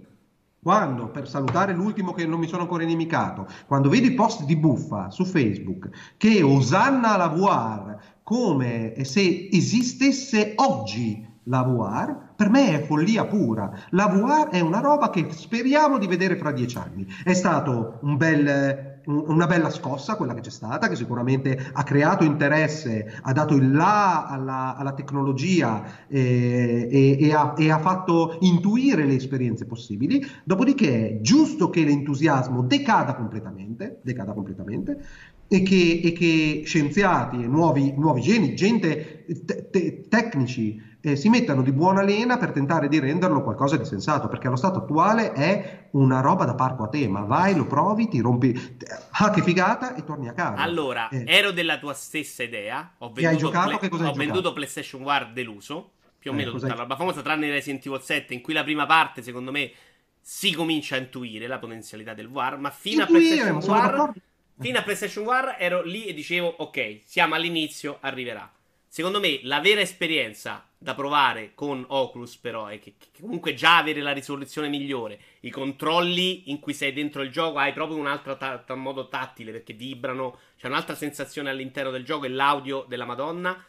quando, 0.67 1.07
per 1.07 1.29
salutare 1.29 1.71
l'ultimo 1.71 2.11
che 2.11 2.25
non 2.25 2.39
mi 2.39 2.47
sono 2.47 2.63
ancora 2.63 2.83
inimicato, 2.83 3.47
quando 3.67 3.87
vedo 3.87 4.05
i 4.07 4.13
post 4.13 4.43
di 4.43 4.57
buffa 4.57 5.09
su 5.09 5.23
Facebook 5.23 5.87
che 6.17 6.41
osanna 6.41 7.15
la 7.15 7.27
VR 7.27 7.95
come 8.21 8.93
se 9.05 9.47
esistesse 9.49 10.55
oggi 10.57 11.25
la 11.43 11.61
VR, 11.61 12.33
per 12.35 12.49
me 12.49 12.73
è 12.73 12.85
follia 12.85 13.25
pura. 13.25 13.71
La 13.91 14.07
VR 14.07 14.49
è 14.49 14.59
una 14.59 14.81
roba 14.81 15.09
che 15.09 15.27
speriamo 15.29 15.97
di 15.97 16.05
vedere 16.05 16.35
fra 16.35 16.51
dieci 16.51 16.77
anni. 16.77 17.07
È 17.23 17.31
stato 17.31 17.99
un 18.01 18.17
bel, 18.17 18.96
una 19.07 19.47
bella 19.47 19.69
scossa 19.69 20.15
quella 20.15 20.33
che 20.33 20.41
c'è 20.41 20.49
stata, 20.49 20.87
che 20.87 20.95
sicuramente 20.95 21.69
ha 21.71 21.83
creato 21.83 22.23
interesse, 22.23 23.19
ha 23.21 23.31
dato 23.31 23.55
il 23.55 23.71
là 23.71 24.25
alla, 24.25 24.75
alla 24.75 24.93
tecnologia 24.93 26.07
e, 26.07 26.87
e, 26.91 27.17
e, 27.19 27.33
ha, 27.33 27.53
e, 27.57 27.71
ha, 27.71 27.79
fatto 27.79 28.37
intuire 28.41 29.05
le 29.05 29.15
esperienze 29.15 29.65
possibili. 29.65 30.25
Dopodiché 30.43 31.09
è 31.09 31.21
giusto 31.21 31.69
che 31.69 31.83
l'entusiasmo 31.83 32.63
decada 32.63 33.15
completamente, 33.15 33.99
decada 34.03 34.33
completamente 34.33 34.99
e 35.47 35.61
che, 35.61 36.01
e 36.03 36.11
che 36.11 36.63
scienziati 36.65 37.41
e 37.41 37.47
nuovi, 37.47 37.93
nuovi, 37.95 38.21
geni, 38.21 38.53
gente, 38.53 39.25
te, 39.45 39.69
te, 39.69 40.07
tecnici 40.09 40.83
eh, 40.99 41.15
si 41.15 41.29
mettano 41.29 41.61
di 41.61 41.71
buona 41.71 42.01
lena 42.01 42.37
per 42.37 42.51
tentare 42.51 42.89
di 42.89 42.99
renderlo 42.99 43.41
qualcosa 43.41 43.77
di 43.77 43.85
sensato, 43.85 44.27
perché 44.27 44.47
allo 44.47 44.55
stato 44.57 44.79
attuale 44.79 45.31
è 45.31 45.87
una 45.91 46.19
roba 46.19 46.43
da 46.45 46.55
parco 46.55 46.83
a 46.83 46.89
tema. 46.89 47.21
Vai, 47.21 47.55
lo 47.55 47.65
provi, 47.65 48.09
ti 48.09 48.19
rompi, 48.19 48.77
ah 49.11 49.29
che 49.29 49.41
figata 49.41 49.95
e 49.95 50.03
torni 50.03 50.27
a 50.27 50.33
casa. 50.33 50.61
Allora, 50.61 51.07
eh. 51.09 51.23
ero 51.25 51.51
della 51.51 51.77
tua 51.77 51.93
stessa 51.93 52.43
idea. 52.43 52.95
Ho 52.99 53.07
venduto, 53.07 53.27
hai 53.27 53.37
giocato? 53.37 53.67
Play, 53.67 53.79
che 53.79 53.89
cosa 53.89 54.07
ho 54.07 54.11
hai 54.11 54.17
venduto 54.17 54.53
PlayStation 54.53 55.01
War 55.01 55.31
deluso. 55.31 55.91
più 56.19 56.31
o 56.31 56.33
meno 56.33 56.51
tutta 56.51 56.67
la 56.67 56.75
roba 56.75 56.95
famosa, 56.97 57.21
tranne 57.21 57.49
Resident 57.49 57.85
Evil 57.85 58.01
7, 58.01 58.33
in 58.33 58.41
cui 58.41 58.53
la 58.53 58.63
prima 58.63 58.85
parte, 58.85 59.21
secondo 59.21 59.51
me, 59.51 59.71
si 60.19 60.53
comincia 60.53 60.95
a 60.95 60.97
intuire 60.97 61.47
la 61.47 61.57
potenzialità 61.57 62.13
del 62.13 62.27
VR, 62.27 62.57
ma 62.57 62.69
fino 62.69 63.03
Intuire, 63.03 63.39
a 63.39 63.55
PlayStation 63.55 63.59
VR... 63.59 64.11
Fino 64.59 64.79
a 64.79 64.81
PlayStation 64.81 65.23
VR 65.23 65.55
ero 65.59 65.83
lì 65.83 66.05
e 66.05 66.13
dicevo, 66.13 66.47
ok, 66.57 67.01
siamo 67.03 67.35
all'inizio, 67.35 67.97
arriverà. 68.01 68.51
Secondo 68.87 69.19
me 69.19 69.39
la 69.43 69.59
vera 69.59 69.81
esperienza 69.81 70.67
da 70.75 70.95
provare 70.95 71.51
con 71.53 71.85
Oculus, 71.87 72.37
però, 72.37 72.65
è 72.65 72.79
che, 72.79 72.95
che, 72.97 73.21
comunque 73.21 73.53
già 73.53 73.77
avere 73.77 74.01
la 74.01 74.13
risoluzione 74.13 74.69
migliore, 74.69 75.19
i 75.41 75.51
controlli 75.51 76.49
in 76.49 76.59
cui 76.59 76.73
sei 76.73 76.93
dentro 76.93 77.21
il 77.21 77.29
gioco, 77.29 77.59
hai 77.59 77.73
proprio 77.73 77.97
un 77.97 78.07
altro 78.07 78.37
ta- 78.37 78.57
ta- 78.57 78.73
modo 78.75 79.07
tattile 79.07 79.51
perché 79.51 79.73
vibrano, 79.73 80.39
c'è 80.57 80.67
un'altra 80.67 80.95
sensazione 80.95 81.51
all'interno 81.51 81.91
del 81.91 82.03
gioco 82.03 82.25
e 82.25 82.29
l'audio 82.29 82.85
della 82.87 83.05
Madonna. 83.05 83.63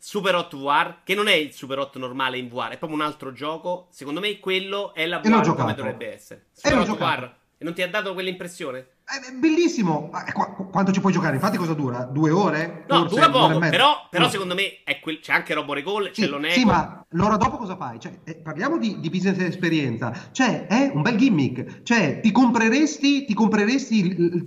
Super 0.00 0.36
Hot 0.36 0.54
VR, 0.54 1.02
che 1.02 1.16
non 1.16 1.26
è 1.26 1.34
il 1.34 1.52
Super 1.52 1.80
Hot 1.80 1.96
normale 1.96 2.38
in 2.38 2.48
VR, 2.48 2.68
è 2.68 2.78
proprio 2.78 3.00
un 3.00 3.04
altro 3.04 3.32
gioco. 3.32 3.88
Secondo 3.90 4.20
me 4.20 4.38
quello 4.38 4.94
è 4.94 5.06
la 5.06 5.18
VR 5.18 5.54
come 5.56 5.74
dovrebbe 5.74 6.12
essere. 6.12 6.46
Super 6.52 6.78
Hot 6.78 6.96
VR. 6.96 7.34
E 7.58 7.64
non 7.64 7.74
ti 7.74 7.82
ha 7.82 7.88
dato 7.88 8.12
quell'impressione? 8.12 8.86
È 9.08 9.32
bellissimo. 9.32 10.10
Eh, 10.12 10.32
qu- 10.32 10.68
quanto 10.70 10.92
ci 10.92 11.00
puoi 11.00 11.14
giocare? 11.14 11.34
Infatti, 11.34 11.56
cosa 11.56 11.72
dura? 11.72 12.04
Due 12.04 12.30
ore? 12.30 12.84
No, 12.88 13.08
Forse, 13.08 13.14
dura 13.14 13.30
poco. 13.30 13.58
Però, 13.58 14.06
però 14.10 14.24
no. 14.24 14.30
secondo 14.30 14.54
me 14.54 14.82
que- 15.00 15.20
c'è 15.20 15.32
anche 15.32 15.54
Robo 15.54 15.72
Recall. 15.72 16.12
Sì, 16.12 16.20
c'è 16.20 16.28
l'Oneco. 16.28 16.52
Sì, 16.52 16.66
ma 16.66 17.06
l'ora 17.12 17.36
dopo 17.38 17.56
cosa 17.56 17.74
fai? 17.74 17.98
Cioè, 17.98 18.18
eh, 18.24 18.36
parliamo 18.36 18.76
di, 18.76 19.00
di, 19.00 19.08
business 19.08 19.38
esperienza. 19.38 20.12
Cioè, 20.30 20.66
è 20.66 20.90
un 20.92 21.00
bel 21.00 21.16
gimmick. 21.16 21.82
Cioè, 21.84 22.20
ti 22.20 22.30
compreresti, 22.30 23.24
ti 23.24 23.32
compreresti 23.32 24.46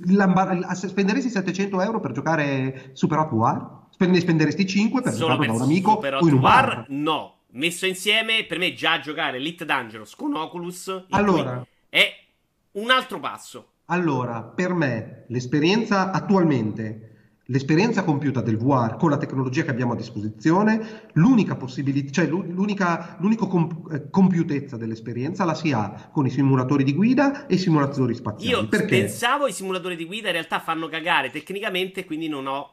spenderesti 0.71 1.29
700 1.31 1.81
euro 1.81 1.99
per 1.99 2.11
giocare 2.11 2.91
Super 2.93 3.17
Hot 3.17 3.31
War? 3.31 3.79
Ne 3.97 4.19
spenderesti 4.19 4.67
5 4.67 5.01
per 5.01 5.13
Solo 5.13 5.33
giocare 5.33 5.47
da 5.47 5.53
un 5.53 5.61
amico 5.61 6.01
in 6.21 6.33
un 6.33 6.39
bar? 6.39 6.65
bar? 6.67 6.85
No. 6.89 7.37
Messo 7.53 7.87
insieme, 7.87 8.45
per 8.45 8.59
me 8.59 8.73
già 8.73 8.99
giocare 8.99 9.37
Elite 9.37 9.65
Dangerous 9.65 10.15
con 10.15 10.35
Oculus 10.35 11.05
allora, 11.09 11.65
è 11.89 12.13
un 12.73 12.91
altro 12.91 13.19
passo. 13.19 13.70
Allora, 13.91 14.41
per 14.41 14.73
me, 14.73 15.25
l'esperienza 15.27 16.11
attualmente, 16.11 17.39
l'esperienza 17.47 18.05
compiuta 18.05 18.39
del 18.39 18.57
VR 18.57 18.95
con 18.95 19.09
la 19.09 19.17
tecnologia 19.17 19.63
che 19.63 19.69
abbiamo 19.69 19.91
a 19.91 19.95
disposizione, 19.97 21.09
l'unica 21.13 21.57
possibilità, 21.57 22.09
cioè 22.09 22.25
l'unica, 22.27 23.17
comp- 23.19 23.91
eh, 23.91 24.09
compiutezza 24.09 24.77
dell'esperienza 24.77 25.43
la 25.43 25.53
si 25.53 25.73
ha 25.73 26.09
con 26.09 26.25
i 26.25 26.29
simulatori 26.29 26.85
di 26.85 26.93
guida 26.93 27.47
e 27.47 27.55
i 27.55 27.57
simulatori 27.57 28.15
spaziali. 28.15 28.61
Io 28.61 28.69
Perché? 28.69 28.99
pensavo 28.99 29.47
i 29.47 29.51
simulatori 29.51 29.97
di 29.97 30.05
guida 30.05 30.27
in 30.27 30.33
realtà 30.33 30.61
fanno 30.61 30.87
cagare 30.87 31.29
tecnicamente, 31.29 32.05
quindi 32.05 32.29
non 32.29 32.47
ho 32.47 32.71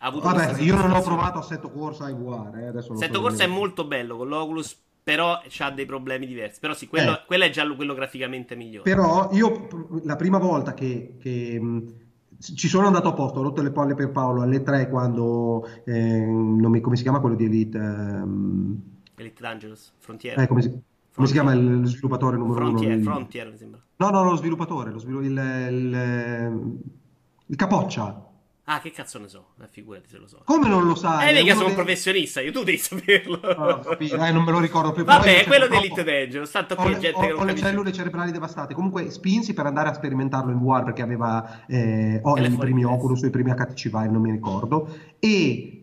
avuto 0.00 0.26
Vabbè, 0.26 0.60
io 0.60 0.74
non 0.74 0.90
ho 0.90 1.02
provato 1.02 1.38
Assetto 1.38 1.70
Corsa 1.70 2.08
in 2.08 2.18
VR, 2.20 2.74
eh, 2.74 2.78
Assetto 2.78 3.20
Corsa 3.20 3.44
è 3.44 3.46
molto 3.48 3.84
bello 3.84 4.16
con 4.16 4.26
l'Oculus 4.26 4.76
però 5.08 5.40
ha 5.40 5.70
dei 5.70 5.86
problemi 5.86 6.26
diversi. 6.26 6.60
Però 6.60 6.74
sì, 6.74 6.86
quello, 6.86 7.12
eh. 7.12 7.22
quello, 7.26 7.44
è 7.44 7.48
già 7.48 7.66
quello 7.74 7.94
graficamente 7.94 8.54
migliore. 8.54 8.82
Però 8.90 9.30
io 9.32 9.66
la 10.02 10.16
prima 10.16 10.36
volta 10.36 10.74
che, 10.74 11.16
che 11.18 11.58
mh, 11.58 11.94
ci 12.38 12.68
sono 12.68 12.88
andato 12.88 13.08
a 13.08 13.14
posto, 13.14 13.38
ho 13.38 13.42
rotto 13.42 13.62
le 13.62 13.70
palle 13.70 13.94
per 13.94 14.10
Paolo 14.10 14.42
alle 14.42 14.62
3 14.62 14.90
quando 14.90 15.66
eh, 15.86 16.26
mi, 16.26 16.82
come 16.82 16.96
si 16.96 17.04
chiama 17.04 17.20
quello 17.20 17.36
di 17.36 17.46
Elite? 17.46 17.78
Um... 17.78 18.82
Elite 19.14 19.40
Dangerous, 19.40 19.94
Frontier. 19.96 20.38
Eh, 20.40 20.46
come, 20.46 20.60
si, 20.60 20.78
come 21.14 21.26
si, 21.26 21.32
chiama 21.32 21.54
il 21.54 21.86
sviluppatore 21.86 22.36
numero 22.36 22.66
Frontier, 22.66 22.92
uno? 22.92 23.02
Frontier, 23.02 23.50
mi 23.50 23.56
sembra. 23.56 23.82
No, 23.96 24.10
no, 24.10 24.24
lo 24.24 24.36
sviluppatore, 24.36 24.90
lo 24.90 24.98
svilu- 24.98 25.24
il, 25.24 25.30
il, 25.30 25.72
il, 25.72 26.78
il 27.46 27.56
capoccia. 27.56 28.27
Ah, 28.70 28.80
che 28.80 28.90
cazzo 28.90 29.18
ne 29.18 29.28
so? 29.28 29.46
Figurati 29.70 30.10
se 30.10 30.18
lo 30.18 30.28
so. 30.28 30.42
Come 30.44 30.68
non 30.68 30.86
lo 30.86 30.94
sai? 30.94 31.30
Eh, 31.30 31.40
mica 31.40 31.54
sono 31.54 31.68
un 31.68 31.74
dei... 31.74 31.82
professionista, 31.82 32.42
io 32.42 32.52
tu 32.52 32.64
devi 32.64 32.76
saperlo. 32.76 33.40
Oh, 33.40 33.96
eh, 33.98 34.30
non 34.30 34.44
me 34.44 34.52
lo 34.52 34.58
ricordo 34.58 34.92
più. 34.92 35.04
Vabbè, 35.04 35.44
quello 35.46 35.68
di 35.68 35.76
Elite 35.76 36.04
Dangerous. 36.04 36.50
Tanto 36.50 36.74
che 36.74 36.82
ho, 36.82 36.98
gente 36.98 37.08
ho, 37.14 37.20
che 37.20 37.28
non 37.28 37.40
ho 37.40 37.44
le 37.44 37.54
cellule 37.56 37.92
cerebrali 37.92 38.30
devastate. 38.30 38.74
Comunque, 38.74 39.10
spinsi 39.10 39.54
per 39.54 39.64
andare 39.64 39.88
a 39.88 39.94
sperimentarlo 39.94 40.52
in 40.52 40.58
VR 40.58 40.84
perché 40.84 41.00
aveva 41.00 41.64
eh, 41.66 42.20
oh, 42.22 42.36
i 42.36 42.50
primi 42.50 42.84
Oculus, 42.84 43.22
i 43.22 43.30
primi 43.30 43.54
HTC 43.54 43.84
Vive, 43.84 44.08
non 44.08 44.20
mi 44.20 44.32
ricordo. 44.32 44.86
E 45.18 45.77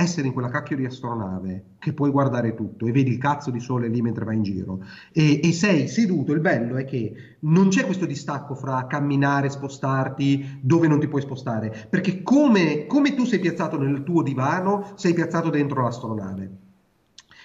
essere 0.00 0.28
in 0.28 0.32
quella 0.32 0.48
cacchio 0.48 0.76
di 0.76 0.84
astronave 0.84 1.64
che 1.80 1.92
puoi 1.92 2.10
guardare 2.10 2.54
tutto 2.54 2.86
e 2.86 2.92
vedi 2.92 3.10
il 3.10 3.18
cazzo 3.18 3.50
di 3.50 3.58
sole 3.58 3.88
lì 3.88 4.00
mentre 4.00 4.24
vai 4.24 4.36
in 4.36 4.44
giro 4.44 4.84
e, 5.12 5.40
e, 5.42 5.52
sei 5.52 5.88
seduto, 5.88 6.32
il 6.32 6.40
bello 6.40 6.76
è 6.76 6.84
che 6.84 7.36
non 7.40 7.66
c'è 7.66 7.84
questo 7.84 8.06
distacco 8.06 8.54
fra 8.54 8.86
camminare, 8.86 9.50
spostarti, 9.50 10.60
dove 10.62 10.86
non 10.86 11.00
ti 11.00 11.08
puoi 11.08 11.22
spostare, 11.22 11.88
perché 11.90 12.22
come, 12.22 12.86
come 12.86 13.16
tu 13.16 13.24
sei 13.24 13.40
piazzato 13.40 13.76
nel 13.76 14.04
tuo 14.04 14.22
divano, 14.22 14.92
sei 14.94 15.14
piazzato 15.14 15.50
dentro 15.50 15.82
l'astronave. 15.82 16.67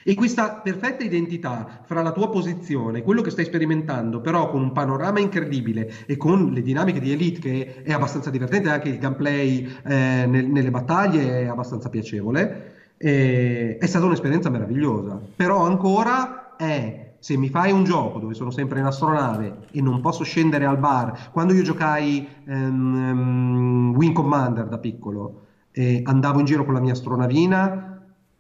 E 0.04 0.16
questa 0.16 0.56
perfetta 0.56 1.04
identità 1.04 1.82
fra 1.86 2.02
la 2.02 2.12
tua 2.12 2.30
posizione, 2.30 3.04
quello 3.04 3.22
che 3.22 3.30
stai 3.30 3.46
sperimentando, 3.46 4.20
però 4.20 4.50
con 4.50 4.62
un 4.62 4.72
panorama 4.74 5.20
incredibile 5.20 5.92
e 6.06 6.18
con 6.18 6.52
le 6.52 6.62
dinamiche 6.62 7.00
di 7.00 7.12
Elite, 7.12 7.40
che 7.40 7.84
è 7.84 7.94
abbastanza 7.94 8.30
divertente, 8.30 8.70
anche 8.70 8.90
il 8.90 8.98
gameplay 8.98 9.66
eh, 9.86 10.26
nel, 10.28 10.48
nelle 10.48 10.72
battaglie 10.72 11.42
è 11.42 11.46
abbastanza 11.48 11.88
piacevole, 11.88 12.96
eh, 12.98 13.78
è 13.80 13.86
stata 13.86 14.06
un'esperienza 14.06 14.50
meravigliosa. 14.50 15.20
Però 15.36 15.66
ancora 15.66 16.56
è 16.58 17.14
se 17.24 17.38
mi 17.38 17.48
fai 17.48 17.72
un 17.72 17.86
gioco 17.86 18.20
dove 18.20 18.34
sono 18.34 18.52
sempre 18.52 18.80
in 18.80 18.86
astronave 18.86 19.68
e 19.72 19.82
non 19.82 20.02
posso 20.02 20.26
scendere 20.26 20.66
al 20.66 20.78
bar, 20.78 21.30
quando 21.32 21.54
io 21.54 21.64
giocai 21.64 22.28
um, 22.48 22.96
um, 22.96 23.94
Wing 23.96 24.14
Commander 24.14 24.66
da 24.66 24.78
piccolo, 24.78 25.46
eh, 25.72 26.02
andavo 26.04 26.40
in 26.40 26.46
giro 26.46 26.66
con 26.66 26.74
la 26.74 26.82
mia 26.82 26.92
astronavina 26.92 27.93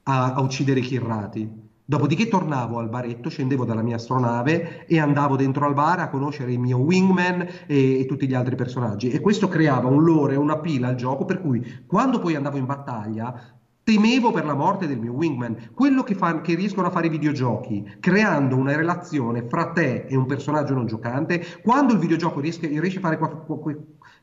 a, 0.03 0.33
a 0.33 0.41
uccidere 0.41 0.79
i 0.79 0.83
chirrati. 0.83 1.61
Dopodiché 1.85 2.29
tornavo 2.29 2.79
al 2.79 2.87
baretto, 2.87 3.29
scendevo 3.29 3.65
dalla 3.65 3.81
mia 3.81 3.95
astronave 3.95 4.85
e 4.85 4.99
andavo 4.99 5.35
dentro 5.35 5.65
al 5.65 5.73
bar 5.73 5.99
a 5.99 6.09
conoscere 6.09 6.53
il 6.53 6.59
mio 6.59 6.77
wingman 6.77 7.41
e, 7.67 7.99
e, 7.99 8.05
tutti 8.05 8.25
gli 8.25 8.33
altri 8.33 8.55
personaggi. 8.55 9.09
E 9.09 9.19
questo 9.19 9.49
creava 9.49 9.89
un 9.89 10.01
lore, 10.01 10.37
una 10.37 10.59
pila 10.59 10.87
al 10.87 10.95
gioco, 10.95 11.25
per 11.25 11.41
cui 11.41 11.83
quando 11.85 12.19
poi 12.19 12.35
andavo 12.35 12.57
in 12.57 12.65
battaglia 12.65 13.59
temevo 13.83 14.31
per 14.31 14.45
la 14.45 14.53
morte 14.53 14.87
del 14.87 14.97
mio 14.97 15.11
wingman. 15.11 15.71
Quello 15.73 16.03
che, 16.03 16.15
fa, 16.15 16.39
che 16.39 16.55
riescono 16.55 16.87
a 16.87 16.89
fare 16.89 17.07
i 17.07 17.09
videogiochi, 17.09 17.97
creando 17.99 18.55
una 18.55 18.75
relazione 18.75 19.45
fra 19.49 19.71
te 19.71 20.05
e 20.07 20.15
un 20.15 20.25
personaggio 20.25 20.73
non 20.73 20.87
giocante, 20.87 21.43
quando 21.61 21.91
il 21.91 21.99
videogioco 21.99 22.39
riesce, 22.39 22.65
riesce 22.67 22.99
a 22.99 23.01
fare 23.01 23.17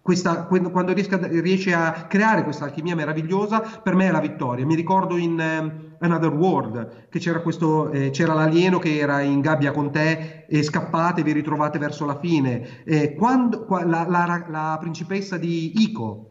questa, 0.02 0.44
quando 0.44 0.94
riesce 0.94 1.74
a 1.74 2.06
creare 2.08 2.42
questa 2.42 2.64
alchimia 2.64 2.94
meravigliosa, 2.94 3.60
per 3.82 3.94
me 3.94 4.08
è 4.08 4.10
la 4.10 4.20
vittoria. 4.20 4.64
Mi 4.64 4.74
ricordo 4.74 5.16
in 5.16 5.32
um, 5.32 5.88
Another 6.00 6.32
World 6.32 7.08
che 7.10 7.18
c'era, 7.18 7.40
questo, 7.40 7.90
eh, 7.90 8.10
c'era 8.10 8.32
l'alieno 8.32 8.78
che 8.78 8.96
era 8.98 9.20
in 9.20 9.40
gabbia 9.40 9.72
con 9.72 9.90
te 9.90 10.46
e 10.48 10.62
scappate, 10.62 11.22
vi 11.22 11.32
ritrovate 11.32 11.78
verso 11.78 12.06
la 12.06 12.18
fine. 12.18 12.82
Eh, 12.84 13.14
quando, 13.14 13.64
qua, 13.64 13.84
la, 13.84 14.06
la, 14.08 14.46
la 14.48 14.76
principessa 14.80 15.36
di 15.36 15.82
Ico, 15.82 16.30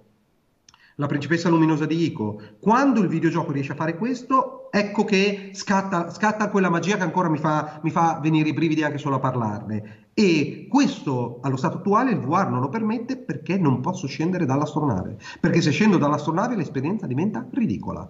la 0.95 1.07
principessa 1.07 1.49
luminosa 1.49 1.85
di 1.85 2.03
Ico. 2.03 2.41
Quando 2.59 3.01
il 3.01 3.07
videogioco 3.07 3.51
riesce 3.51 3.73
a 3.73 3.75
fare 3.75 3.95
questo, 3.97 4.58
ecco 4.71 5.03
che 5.03 5.51
scatta, 5.53 6.09
scatta 6.11 6.49
quella 6.49 6.69
magia 6.69 6.97
che 6.97 7.03
ancora 7.03 7.29
mi 7.29 7.37
fa, 7.37 7.79
mi 7.83 7.89
fa, 7.89 8.19
venire 8.21 8.49
i 8.49 8.53
brividi 8.53 8.83
anche 8.83 8.97
solo 8.97 9.15
a 9.15 9.19
parlarne. 9.19 10.07
E 10.13 10.67
questo 10.69 11.39
allo 11.41 11.55
stato 11.55 11.77
attuale 11.77 12.11
il 12.11 12.19
VR 12.19 12.49
non 12.49 12.59
lo 12.59 12.69
permette 12.69 13.17
perché 13.17 13.57
non 13.57 13.79
posso 13.81 14.07
scendere 14.07 14.45
dall'astronave. 14.45 15.17
Perché 15.39 15.61
se 15.61 15.71
scendo 15.71 15.97
dall'astronave 15.97 16.55
l'esperienza 16.55 17.07
diventa 17.07 17.47
ridicola. 17.51 18.09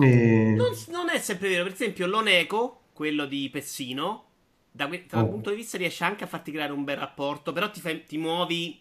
E... 0.00 0.54
Non, 0.56 0.70
non, 0.90 1.08
è 1.08 1.18
sempre 1.18 1.48
vero. 1.48 1.64
Per 1.64 1.72
esempio, 1.72 2.06
l'Oneco, 2.06 2.80
quello 2.92 3.26
di 3.26 3.48
Pessino, 3.50 4.24
da, 4.70 4.88
da 5.08 5.18
oh. 5.20 5.24
un 5.24 5.30
punto 5.30 5.50
di 5.50 5.56
vista 5.56 5.78
riesce 5.78 6.04
anche 6.04 6.24
a 6.24 6.26
farti 6.26 6.50
creare 6.50 6.72
un 6.72 6.84
bel 6.84 6.96
rapporto, 6.96 7.52
però 7.52 7.70
ti, 7.70 7.80
fai, 7.80 8.04
ti 8.04 8.18
muovi 8.18 8.80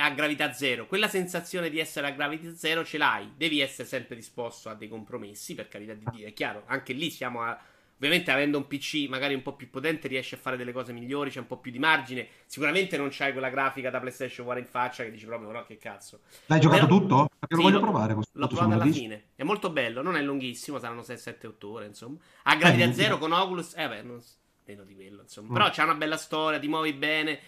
a 0.00 0.10
gravità 0.10 0.52
zero. 0.52 0.86
Quella 0.86 1.08
sensazione 1.08 1.70
di 1.70 1.78
essere 1.78 2.06
a 2.06 2.10
gravità 2.10 2.54
zero 2.54 2.84
ce 2.84 2.98
l'hai. 2.98 3.32
Devi 3.36 3.60
essere 3.60 3.88
sempre 3.88 4.14
disposto 4.16 4.68
a 4.68 4.74
dei 4.74 4.88
compromessi, 4.88 5.54
per 5.54 5.68
carità 5.68 5.94
di 5.94 6.04
Dio. 6.12 6.26
È 6.26 6.32
chiaro, 6.32 6.64
anche 6.66 6.92
lì 6.92 7.10
siamo 7.10 7.42
a 7.42 7.58
Ovviamente 7.96 8.32
avendo 8.32 8.58
un 8.58 8.66
PC 8.66 9.06
magari 9.08 9.34
un 9.34 9.42
po' 9.42 9.54
più 9.54 9.70
potente 9.70 10.08
riesci 10.08 10.34
a 10.34 10.38
fare 10.38 10.56
delle 10.56 10.72
cose 10.72 10.92
migliori, 10.92 11.30
c'è 11.30 11.38
un 11.38 11.46
po' 11.46 11.58
più 11.58 11.70
di 11.70 11.78
margine. 11.78 12.26
Sicuramente 12.44 12.96
non 12.96 13.08
c'hai 13.10 13.32
quella 13.32 13.48
grafica 13.48 13.88
da 13.88 14.00
PlayStation 14.00 14.44
4 14.44 14.62
in 14.62 14.68
faccia 14.68 15.04
che 15.04 15.10
dici 15.10 15.24
proprio 15.26 15.48
però 15.48 15.64
che 15.64 15.78
cazzo. 15.78 16.20
L'hai 16.46 16.60
giocato 16.60 16.86
Però, 16.86 16.98
tutto? 16.98 17.30
Perché 17.38 17.54
lo 17.54 17.62
voglio 17.62 17.80
provare. 17.80 18.14
L'ho 18.32 18.46
provato 18.46 18.72
alla 18.72 18.84
fine. 18.84 19.28
È 19.36 19.44
molto 19.44 19.70
bello, 19.70 20.02
non 20.02 20.16
è 20.16 20.22
lunghissimo, 20.22 20.78
saranno 20.78 21.02
6-7-8 21.02 21.66
ore, 21.66 21.86
insomma. 21.86 22.18
A 22.42 22.56
gravità 22.56 22.84
eh, 22.84 22.92
zero 22.92 23.16
con 23.16 23.32
Oculus, 23.32 23.74
eh 23.76 23.88
beh, 23.88 24.02
non... 24.02 24.20
meno 24.66 24.82
di 24.82 24.94
quello, 24.94 25.22
insomma. 25.22 25.50
Mm. 25.50 25.52
Però 25.54 25.70
c'è 25.70 25.82
una 25.84 25.94
bella 25.94 26.16
storia, 26.16 26.58
ti 26.58 26.68
muovi 26.68 26.92
bene, 26.92 27.40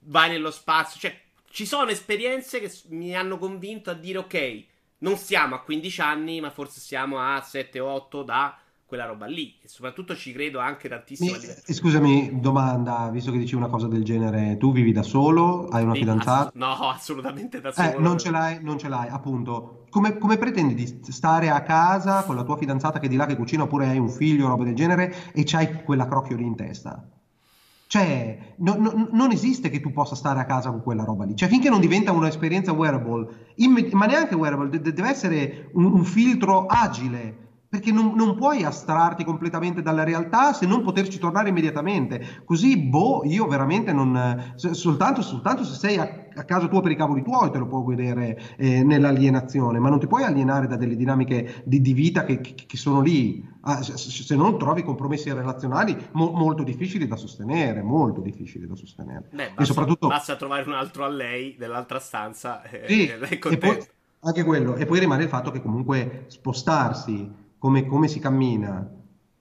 vai 0.00 0.30
nello 0.30 0.50
spazio, 0.50 0.98
cioè 0.98 1.23
ci 1.54 1.66
sono 1.66 1.90
esperienze 1.90 2.58
che 2.58 2.68
mi 2.88 3.14
hanno 3.14 3.38
convinto 3.38 3.88
a 3.90 3.94
dire 3.94 4.18
ok, 4.18 4.64
non 4.98 5.16
siamo 5.16 5.54
a 5.54 5.60
15 5.62 6.00
anni, 6.00 6.40
ma 6.40 6.50
forse 6.50 6.80
siamo 6.80 7.20
a 7.20 7.40
7-8 7.42 8.24
da 8.24 8.58
quella 8.84 9.04
roba 9.04 9.26
lì. 9.26 9.56
E 9.62 9.68
soprattutto 9.68 10.16
ci 10.16 10.32
credo 10.32 10.58
anche 10.58 10.88
tantissimo. 10.88 11.36
Mi- 11.36 11.46
eh, 11.64 11.72
scusami, 11.72 12.40
domanda, 12.40 13.08
visto 13.10 13.30
che 13.30 13.38
dici 13.38 13.54
una 13.54 13.68
cosa 13.68 13.86
del 13.86 14.02
genere, 14.02 14.56
tu 14.56 14.72
vivi 14.72 14.90
da 14.90 15.04
solo? 15.04 15.68
Hai 15.68 15.84
una 15.84 15.92
Sì, 15.94 16.00
fidanzata? 16.00 16.48
ass- 16.48 16.54
no, 16.54 16.88
assolutamente 16.90 17.60
da 17.60 17.70
Eh, 17.76 17.98
non 18.00 18.18
ce 18.18 18.30
solo. 18.30 18.38
l'hai, 18.38 18.58
non 18.62 18.78
ce 18.78 18.88
l'hai, 18.88 19.08
appunto. 19.08 19.84
Come, 19.90 20.18
come 20.18 20.38
pretendi 20.38 20.74
di 20.74 21.00
stare 21.12 21.50
a 21.50 21.62
casa 21.62 22.24
con 22.24 22.34
la 22.34 22.42
tua 22.42 22.56
fidanzata 22.56 22.98
che 22.98 23.06
è 23.06 23.08
di 23.08 23.16
là 23.16 23.26
che 23.26 23.36
cucina 23.36 23.62
oppure 23.62 23.86
hai 23.88 23.98
un 23.98 24.08
figlio 24.10 24.46
o 24.46 24.48
roba 24.48 24.64
del 24.64 24.74
genere 24.74 25.32
e 25.32 25.44
c'hai 25.44 25.84
quella 25.84 26.06
crocchio 26.08 26.36
lì 26.36 26.44
in 26.44 26.56
testa? 26.56 27.08
Cioè, 27.94 28.36
no- 28.56 28.74
no- 28.74 29.08
non 29.12 29.30
esiste 29.30 29.68
che 29.70 29.78
tu 29.78 29.92
possa 29.92 30.16
stare 30.16 30.40
a 30.40 30.44
casa 30.46 30.68
con 30.70 30.82
quella 30.82 31.04
roba 31.04 31.24
lì. 31.24 31.36
Cioè, 31.36 31.48
finché 31.48 31.68
non 31.70 31.78
diventa 31.78 32.10
un'esperienza 32.10 32.72
wearable, 32.72 33.24
imme- 33.56 33.86
ma 33.92 34.06
neanche 34.06 34.34
wearable, 34.34 34.68
de- 34.68 34.80
de- 34.80 34.92
deve 34.92 35.08
essere 35.10 35.68
un, 35.74 35.84
un 35.84 36.02
filtro 36.04 36.66
agile. 36.66 37.38
Perché 37.68 37.92
non, 37.92 38.12
non 38.16 38.34
puoi 38.34 38.64
astrarti 38.64 39.22
completamente 39.22 39.80
dalla 39.80 40.02
realtà 40.02 40.52
se 40.52 40.66
non 40.66 40.82
poterci 40.82 41.18
tornare 41.20 41.48
immediatamente. 41.50 42.20
Così, 42.44 42.76
boh, 42.76 43.20
io 43.24 43.46
veramente 43.46 43.92
non. 43.92 44.36
soltanto, 44.56 45.22
soltanto 45.22 45.62
se 45.64 45.74
sei 45.74 45.96
a, 45.98 46.08
a 46.34 46.44
casa 46.44 46.66
tua 46.68 46.80
per 46.80 46.90
i 46.92 46.96
cavoli 46.96 47.22
tuoi 47.22 47.50
te 47.50 47.58
lo 47.58 47.66
puoi 47.68 47.84
vedere 47.94 48.36
eh, 48.56 48.82
nell'alienazione, 48.82 49.78
ma 49.78 49.88
non 49.88 49.98
ti 50.00 50.06
puoi 50.08 50.24
alienare 50.24 50.66
da 50.66 50.76
delle 50.76 50.96
dinamiche 50.96 51.62
di, 51.64 51.80
di 51.80 51.92
vita 51.92 52.24
che, 52.24 52.40
che- 52.40 52.54
che 52.66 52.76
sono 52.76 53.00
lì. 53.00 53.40
Ah, 53.66 53.82
se, 53.82 54.36
non 54.36 54.58
trovi 54.58 54.82
compromessi 54.82 55.32
relazionali 55.32 55.96
mo- 56.12 56.32
molto 56.32 56.62
difficili 56.62 57.06
da 57.06 57.16
sostenere, 57.16 57.82
molto 57.82 58.20
difficili 58.20 58.66
da 58.66 58.74
sostenere. 58.74 59.30
Beh, 59.30 59.52
E 59.52 59.54
basta, 59.54 59.64
soprattutto. 59.64 60.08
basta 60.08 60.36
trovare 60.36 60.62
un 60.68 60.74
altro 60.74 61.04
a 61.04 61.08
lei 61.08 61.56
nell'altra 61.58 61.98
stanza 61.98 62.62
e 62.62 62.78
Sì, 62.86 63.08
e 63.08 63.16
lei 63.16 63.38
è 63.38 63.38
e 63.38 63.58
poi 63.58 63.78
anche 64.20 64.44
quello, 64.44 64.76
e 64.76 64.86
poi 64.86 65.00
rimane 65.00 65.22
il 65.24 65.28
fatto 65.28 65.50
che 65.50 65.60
comunque 65.60 66.24
spostarsi 66.28 67.30
come, 67.58 67.86
come 67.86 68.08
si 68.08 68.18
cammina 68.20 68.90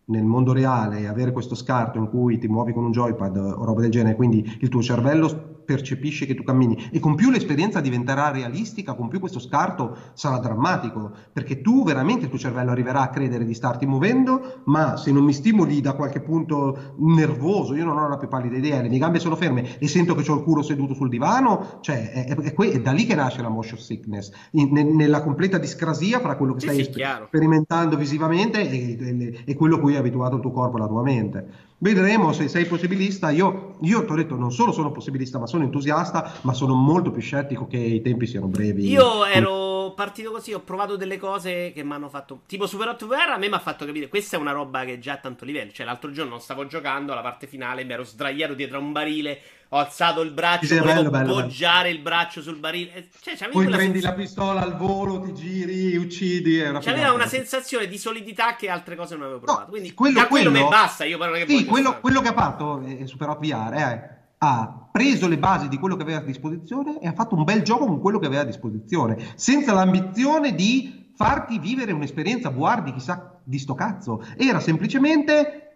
nel 0.05 0.23
mondo 0.23 0.51
reale 0.53 0.99
e 0.99 1.07
avere 1.07 1.31
questo 1.31 1.55
scarto 1.55 1.97
in 1.97 2.09
cui 2.09 2.37
ti 2.37 2.47
muovi 2.47 2.73
con 2.73 2.83
un 2.83 2.91
joypad 2.91 3.37
o 3.37 3.63
roba 3.63 3.81
del 3.81 3.91
genere, 3.91 4.15
quindi 4.15 4.57
il 4.61 4.69
tuo 4.69 4.81
cervello 4.81 5.52
percepisce 5.65 6.25
che 6.25 6.35
tu 6.35 6.43
cammini. 6.43 6.89
E 6.91 6.99
con 6.99 7.15
più 7.15 7.29
l'esperienza 7.29 7.81
diventerà 7.81 8.31
realistica, 8.31 8.93
con 8.93 9.07
più 9.07 9.19
questo 9.19 9.39
scarto 9.39 9.97
sarà 10.13 10.37
drammatico, 10.39 11.11
perché 11.31 11.61
tu 11.61 11.83
veramente 11.83 12.25
il 12.25 12.29
tuo 12.29 12.39
cervello 12.39 12.71
arriverà 12.71 13.01
a 13.01 13.09
credere 13.09 13.45
di 13.45 13.53
starti 13.53 13.85
muovendo, 13.85 14.61
ma 14.65 14.97
se 14.97 15.11
non 15.11 15.23
mi 15.23 15.33
stimoli 15.33 15.81
da 15.81 15.93
qualche 15.93 16.21
punto 16.21 16.95
nervoso, 16.97 17.75
io 17.75 17.85
non 17.85 17.97
ho 17.97 18.07
la 18.07 18.17
più 18.17 18.27
pallida 18.27 18.57
idea, 18.57 18.81
le 18.81 18.89
mie 18.89 18.99
gambe 18.99 19.19
sono 19.19 19.35
ferme 19.35 19.77
e 19.79 19.87
sento 19.87 20.15
che 20.15 20.29
ho 20.29 20.35
il 20.35 20.43
culo 20.43 20.61
seduto 20.61 20.93
sul 20.93 21.09
divano, 21.09 21.79
cioè 21.81 22.11
è, 22.11 22.25
è- 22.27 22.53
è 22.53 22.81
da 22.81 22.91
lì 22.91 23.05
che 23.05 23.15
nasce 23.15 23.41
la 23.41 23.49
motion 23.49 23.77
sickness, 23.79 24.31
in- 24.51 24.71
ne- 24.71 24.83
nella 24.83 25.21
completa 25.21 25.57
discrasia 25.57 26.19
fra 26.19 26.35
quello 26.35 26.53
che 26.53 26.59
Sì, 26.61 26.67
stai 26.67 26.83
sì, 26.83 27.03
sperimentando 27.27 27.97
visivamente 27.97 28.69
e, 28.69 28.97
e- 28.99 29.43
e 29.45 29.55
quello 29.55 29.75
a 29.75 29.79
cui 29.79 29.93
è 29.95 29.97
abituato 29.97 30.35
il 30.35 30.41
tuo 30.41 30.51
corpo 30.51 30.77
e 30.77 30.79
la 30.79 30.87
tua 30.87 31.01
mente. 31.03 31.47
Vedremo 31.83 32.31
se 32.31 32.47
sei 32.47 32.65
possibilista. 32.65 33.29
Io, 33.29 33.75
io 33.81 34.05
ti 34.05 34.11
ho 34.13 34.15
detto, 34.15 34.37
non 34.37 34.53
solo 34.53 34.71
sono 34.71 34.93
possibilista, 34.93 35.37
ma 35.37 35.47
sono 35.47 35.65
entusiasta, 35.65 36.35
ma 36.43 36.53
sono 36.53 36.75
molto 36.75 37.11
più 37.11 37.21
scettico 37.21 37.67
che 37.67 37.75
i 37.75 38.01
tempi 38.01 38.25
siano 38.25 38.47
brevi. 38.47 38.87
Io 38.87 39.25
ero 39.25 39.91
partito 39.93 40.31
così, 40.31 40.53
ho 40.53 40.61
provato 40.61 40.95
delle 40.95 41.17
cose 41.17 41.73
che 41.75 41.83
mi 41.83 41.91
hanno 41.91 42.07
fatto. 42.07 42.43
Tipo 42.45 42.67
Super 42.67 42.87
Hot 42.87 43.05
VR 43.05 43.31
a 43.31 43.37
me 43.37 43.49
mi 43.49 43.55
ha 43.55 43.59
fatto 43.59 43.83
capire. 43.83 44.07
Questa 44.07 44.37
è 44.37 44.39
una 44.39 44.53
roba 44.53 44.85
che 44.85 44.93
è 44.93 44.99
già 44.99 45.15
a 45.15 45.17
tanto 45.17 45.43
livello. 45.43 45.73
Cioè, 45.73 45.85
l'altro 45.85 46.09
giorno 46.11 46.31
non 46.31 46.39
stavo 46.39 46.65
giocando 46.67 47.11
alla 47.11 47.19
parte 47.19 47.47
finale, 47.47 47.83
mi 47.83 47.91
ero 47.91 48.05
sdraiato 48.05 48.53
dietro 48.53 48.77
a 48.77 48.79
un 48.79 48.93
barile. 48.93 49.41
Ho 49.73 49.77
alzato 49.79 50.21
il 50.21 50.29
braccio, 50.31 50.65
Sì, 50.67 50.77
volevo 50.77 50.97
bello, 50.97 51.09
bello, 51.09 51.25
bello. 51.33 51.41
poggiare 51.41 51.89
il 51.89 51.97
braccio 51.99 52.43
sul 52.43 52.59
barile. 52.59 52.93
Eh, 52.93 53.09
Cioè, 53.35 53.49
Poi 53.49 53.65
prendi 53.65 53.99
senza- 53.99 54.09
la 54.09 54.13
pistola 54.13 54.61
al 54.61 54.77
volo, 54.77 55.19
ti 55.21 55.33
giri, 55.33 55.95
uccidi. 55.95 56.59
Una 56.59 56.79
C'aveva 56.79 57.11
una 57.11 57.25
sensazione 57.25 57.87
di 57.87 57.97
solidità 57.97 58.55
che 58.55 58.69
altre 58.69 58.95
cose 58.95 59.15
non 59.15 59.23
avevo 59.23 59.39
No, 59.39 59.45
provato. 59.45 59.69
Quindi 59.71 59.93
quello- 59.95 60.19
da 60.19 60.27
quello, 60.27 60.51
quello- 60.51 60.65
mi 60.65 60.69
basta. 60.71 61.05
Io 61.05 61.17
però 61.17 61.33
che 61.33 61.45
Sì, 61.47 61.65
quello, 61.65 61.99
quello 61.99 62.21
che 62.21 62.27
ha 62.27 62.33
fatto 62.33 62.83
eh, 62.85 63.07
Super 63.07 63.29
Hot 63.29 63.39
VR 63.39 63.71
è, 63.73 64.09
ha 64.37 64.87
preso 64.91 65.27
le 65.27 65.37
basi 65.39 65.67
di 65.69 65.79
quello 65.79 65.95
che 65.95 66.03
aveva 66.03 66.19
a 66.19 66.23
disposizione 66.23 66.99
e 67.01 67.07
ha 67.07 67.13
fatto 67.13 67.33
un 67.33 67.43
bel 67.43 67.63
gioco 67.63 67.85
con 67.87 67.99
quello 67.99 68.19
che 68.19 68.27
aveva 68.27 68.41
a 68.41 68.45
disposizione, 68.45 69.31
senza 69.33 69.73
l'ambizione 69.73 70.53
di 70.53 71.11
farti 71.15 71.57
vivere 71.57 71.91
un'esperienza 71.93 72.49
VR 72.51 72.83
di 72.83 72.93
chissà 72.93 73.39
di 73.43 73.57
sto 73.57 73.73
cazzo. 73.73 74.23
Era 74.37 74.59
semplicemente 74.59 75.72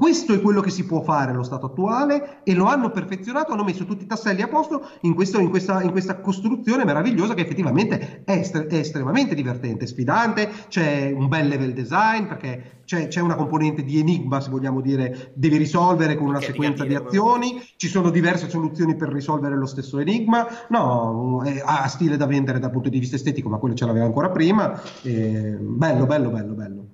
questo 0.00 0.32
è 0.32 0.40
quello 0.40 0.62
che 0.62 0.70
si 0.70 0.86
può 0.86 1.02
fare 1.02 1.30
allo 1.30 1.42
stato 1.42 1.66
attuale 1.66 2.38
e 2.42 2.54
lo 2.54 2.64
hanno 2.64 2.90
perfezionato, 2.90 3.52
hanno 3.52 3.64
messo 3.64 3.84
tutti 3.84 4.04
i 4.04 4.06
tasselli 4.06 4.40
a 4.40 4.48
posto 4.48 4.88
in, 5.02 5.12
questo- 5.12 5.40
in 5.40 5.50
questa, 5.50 5.82
in 5.82 5.90
questa 5.90 6.20
costruzione 6.20 6.86
meravigliosa 6.86 7.34
che 7.34 7.42
effettivamente 7.42 8.22
è, 8.24 8.32
estre- 8.32 8.66
è 8.66 8.76
estremamente 8.76 9.34
divertente, 9.34 9.86
sfidante, 9.86 10.48
c'è 10.68 11.12
un 11.14 11.28
bel 11.28 11.48
level 11.48 11.74
design 11.74 12.24
perché 12.24 12.78
c'è, 12.86 13.08
c'è 13.08 13.20
una 13.20 13.34
componente 13.34 13.84
di 13.84 13.98
enigma, 13.98 14.40
se 14.40 14.48
vogliamo 14.48 14.80
dire, 14.80 15.32
devi 15.34 15.58
risolvere 15.58 16.16
con 16.16 16.28
una 16.28 16.40
sequenza 16.40 16.86
di 16.86 16.94
azioni, 16.94 17.62
ci 17.76 17.88
sono 17.88 18.08
diverse 18.08 18.48
soluzioni 18.48 18.96
per 18.96 19.10
risolvere 19.10 19.54
lo 19.54 19.66
stesso 19.66 19.98
enigma, 19.98 20.46
no, 20.70 21.42
ha 21.62 21.86
stile 21.88 22.16
da 22.16 22.24
vendere 22.24 22.58
dal 22.58 22.70
punto 22.70 22.88
di 22.88 22.98
vista 22.98 23.16
estetico, 23.16 23.50
ma 23.50 23.58
quello 23.58 23.74
ce 23.74 23.84
l'aveva 23.84 24.06
ancora 24.06 24.30
prima, 24.30 24.80
e 25.02 25.58
bello, 25.60 26.06
bello, 26.06 26.30
bello, 26.30 26.54
bello. 26.54 26.84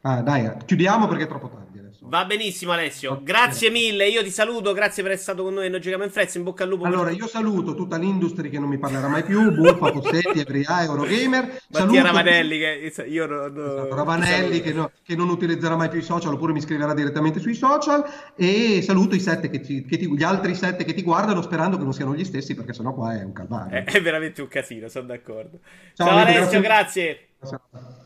Ah, 0.00 0.20
dai, 0.22 0.50
chiudiamo 0.64 1.06
perché 1.06 1.24
è 1.24 1.28
troppo 1.28 1.48
tardi. 1.48 1.65
Va 2.08 2.24
benissimo, 2.24 2.70
Alessio. 2.72 3.20
Grazie 3.22 3.68
mille. 3.70 4.06
Io 4.08 4.22
ti 4.22 4.30
saluto. 4.30 4.72
Grazie 4.72 5.02
per 5.02 5.12
essere 5.12 5.32
stato 5.32 5.42
con 5.42 5.54
noi. 5.54 5.68
Noi 5.68 5.80
giochiamo 5.80 6.04
in 6.04 6.10
frezza. 6.10 6.38
In 6.38 6.44
bocca 6.44 6.62
al 6.62 6.68
lupo. 6.68 6.84
Allora, 6.84 7.10
io 7.10 7.26
saluto 7.26 7.74
tutta 7.74 7.96
l'industria 7.96 8.48
che 8.48 8.60
non 8.60 8.68
mi 8.68 8.78
parlerà 8.78 9.08
mai 9.08 9.24
più, 9.24 9.50
Buffa, 9.54 9.90
Possetti, 9.90 10.38
Ebria, 10.38 10.84
Eurogamer. 10.84 11.42
Mattia 11.42 11.60
Saluto 11.70 12.02
Ravanelli. 12.02 12.58
Che 12.58 13.02
io 13.08 13.26
non. 13.26 13.56
Esatto, 13.56 13.94
Ravanelli 13.94 14.60
che, 14.60 14.72
no- 14.72 14.90
che 15.02 15.16
non 15.16 15.28
utilizzerà 15.30 15.74
mai 15.74 15.88
più 15.88 15.98
i 15.98 16.02
social 16.02 16.32
oppure 16.32 16.52
mi 16.52 16.60
scriverà 16.60 16.94
direttamente 16.94 17.40
sui 17.40 17.54
social 17.54 18.04
e 18.36 18.82
saluto 18.82 19.16
i 19.16 19.20
sette 19.20 19.50
che 19.50 19.60
ti- 19.60 19.84
ti- 19.84 20.14
gli 20.16 20.22
altri 20.22 20.54
sette 20.54 20.84
che 20.84 20.94
ti 20.94 21.02
guardano 21.02 21.42
sperando 21.42 21.76
che 21.76 21.82
non 21.82 21.92
siano 21.92 22.14
gli 22.14 22.24
stessi 22.24 22.54
perché 22.54 22.72
sennò 22.72 22.94
qua 22.94 23.18
è 23.18 23.24
un 23.24 23.32
calvario. 23.32 23.78
È, 23.78 23.84
è 23.84 24.00
veramente 24.00 24.40
un 24.42 24.48
casino. 24.48 24.88
Sono 24.88 25.06
d'accordo. 25.06 25.58
Ciao, 25.94 26.06
Ciao, 26.06 26.18
Alessio, 26.18 26.60
grazie. 26.60 27.26
grazie. 27.40 28.04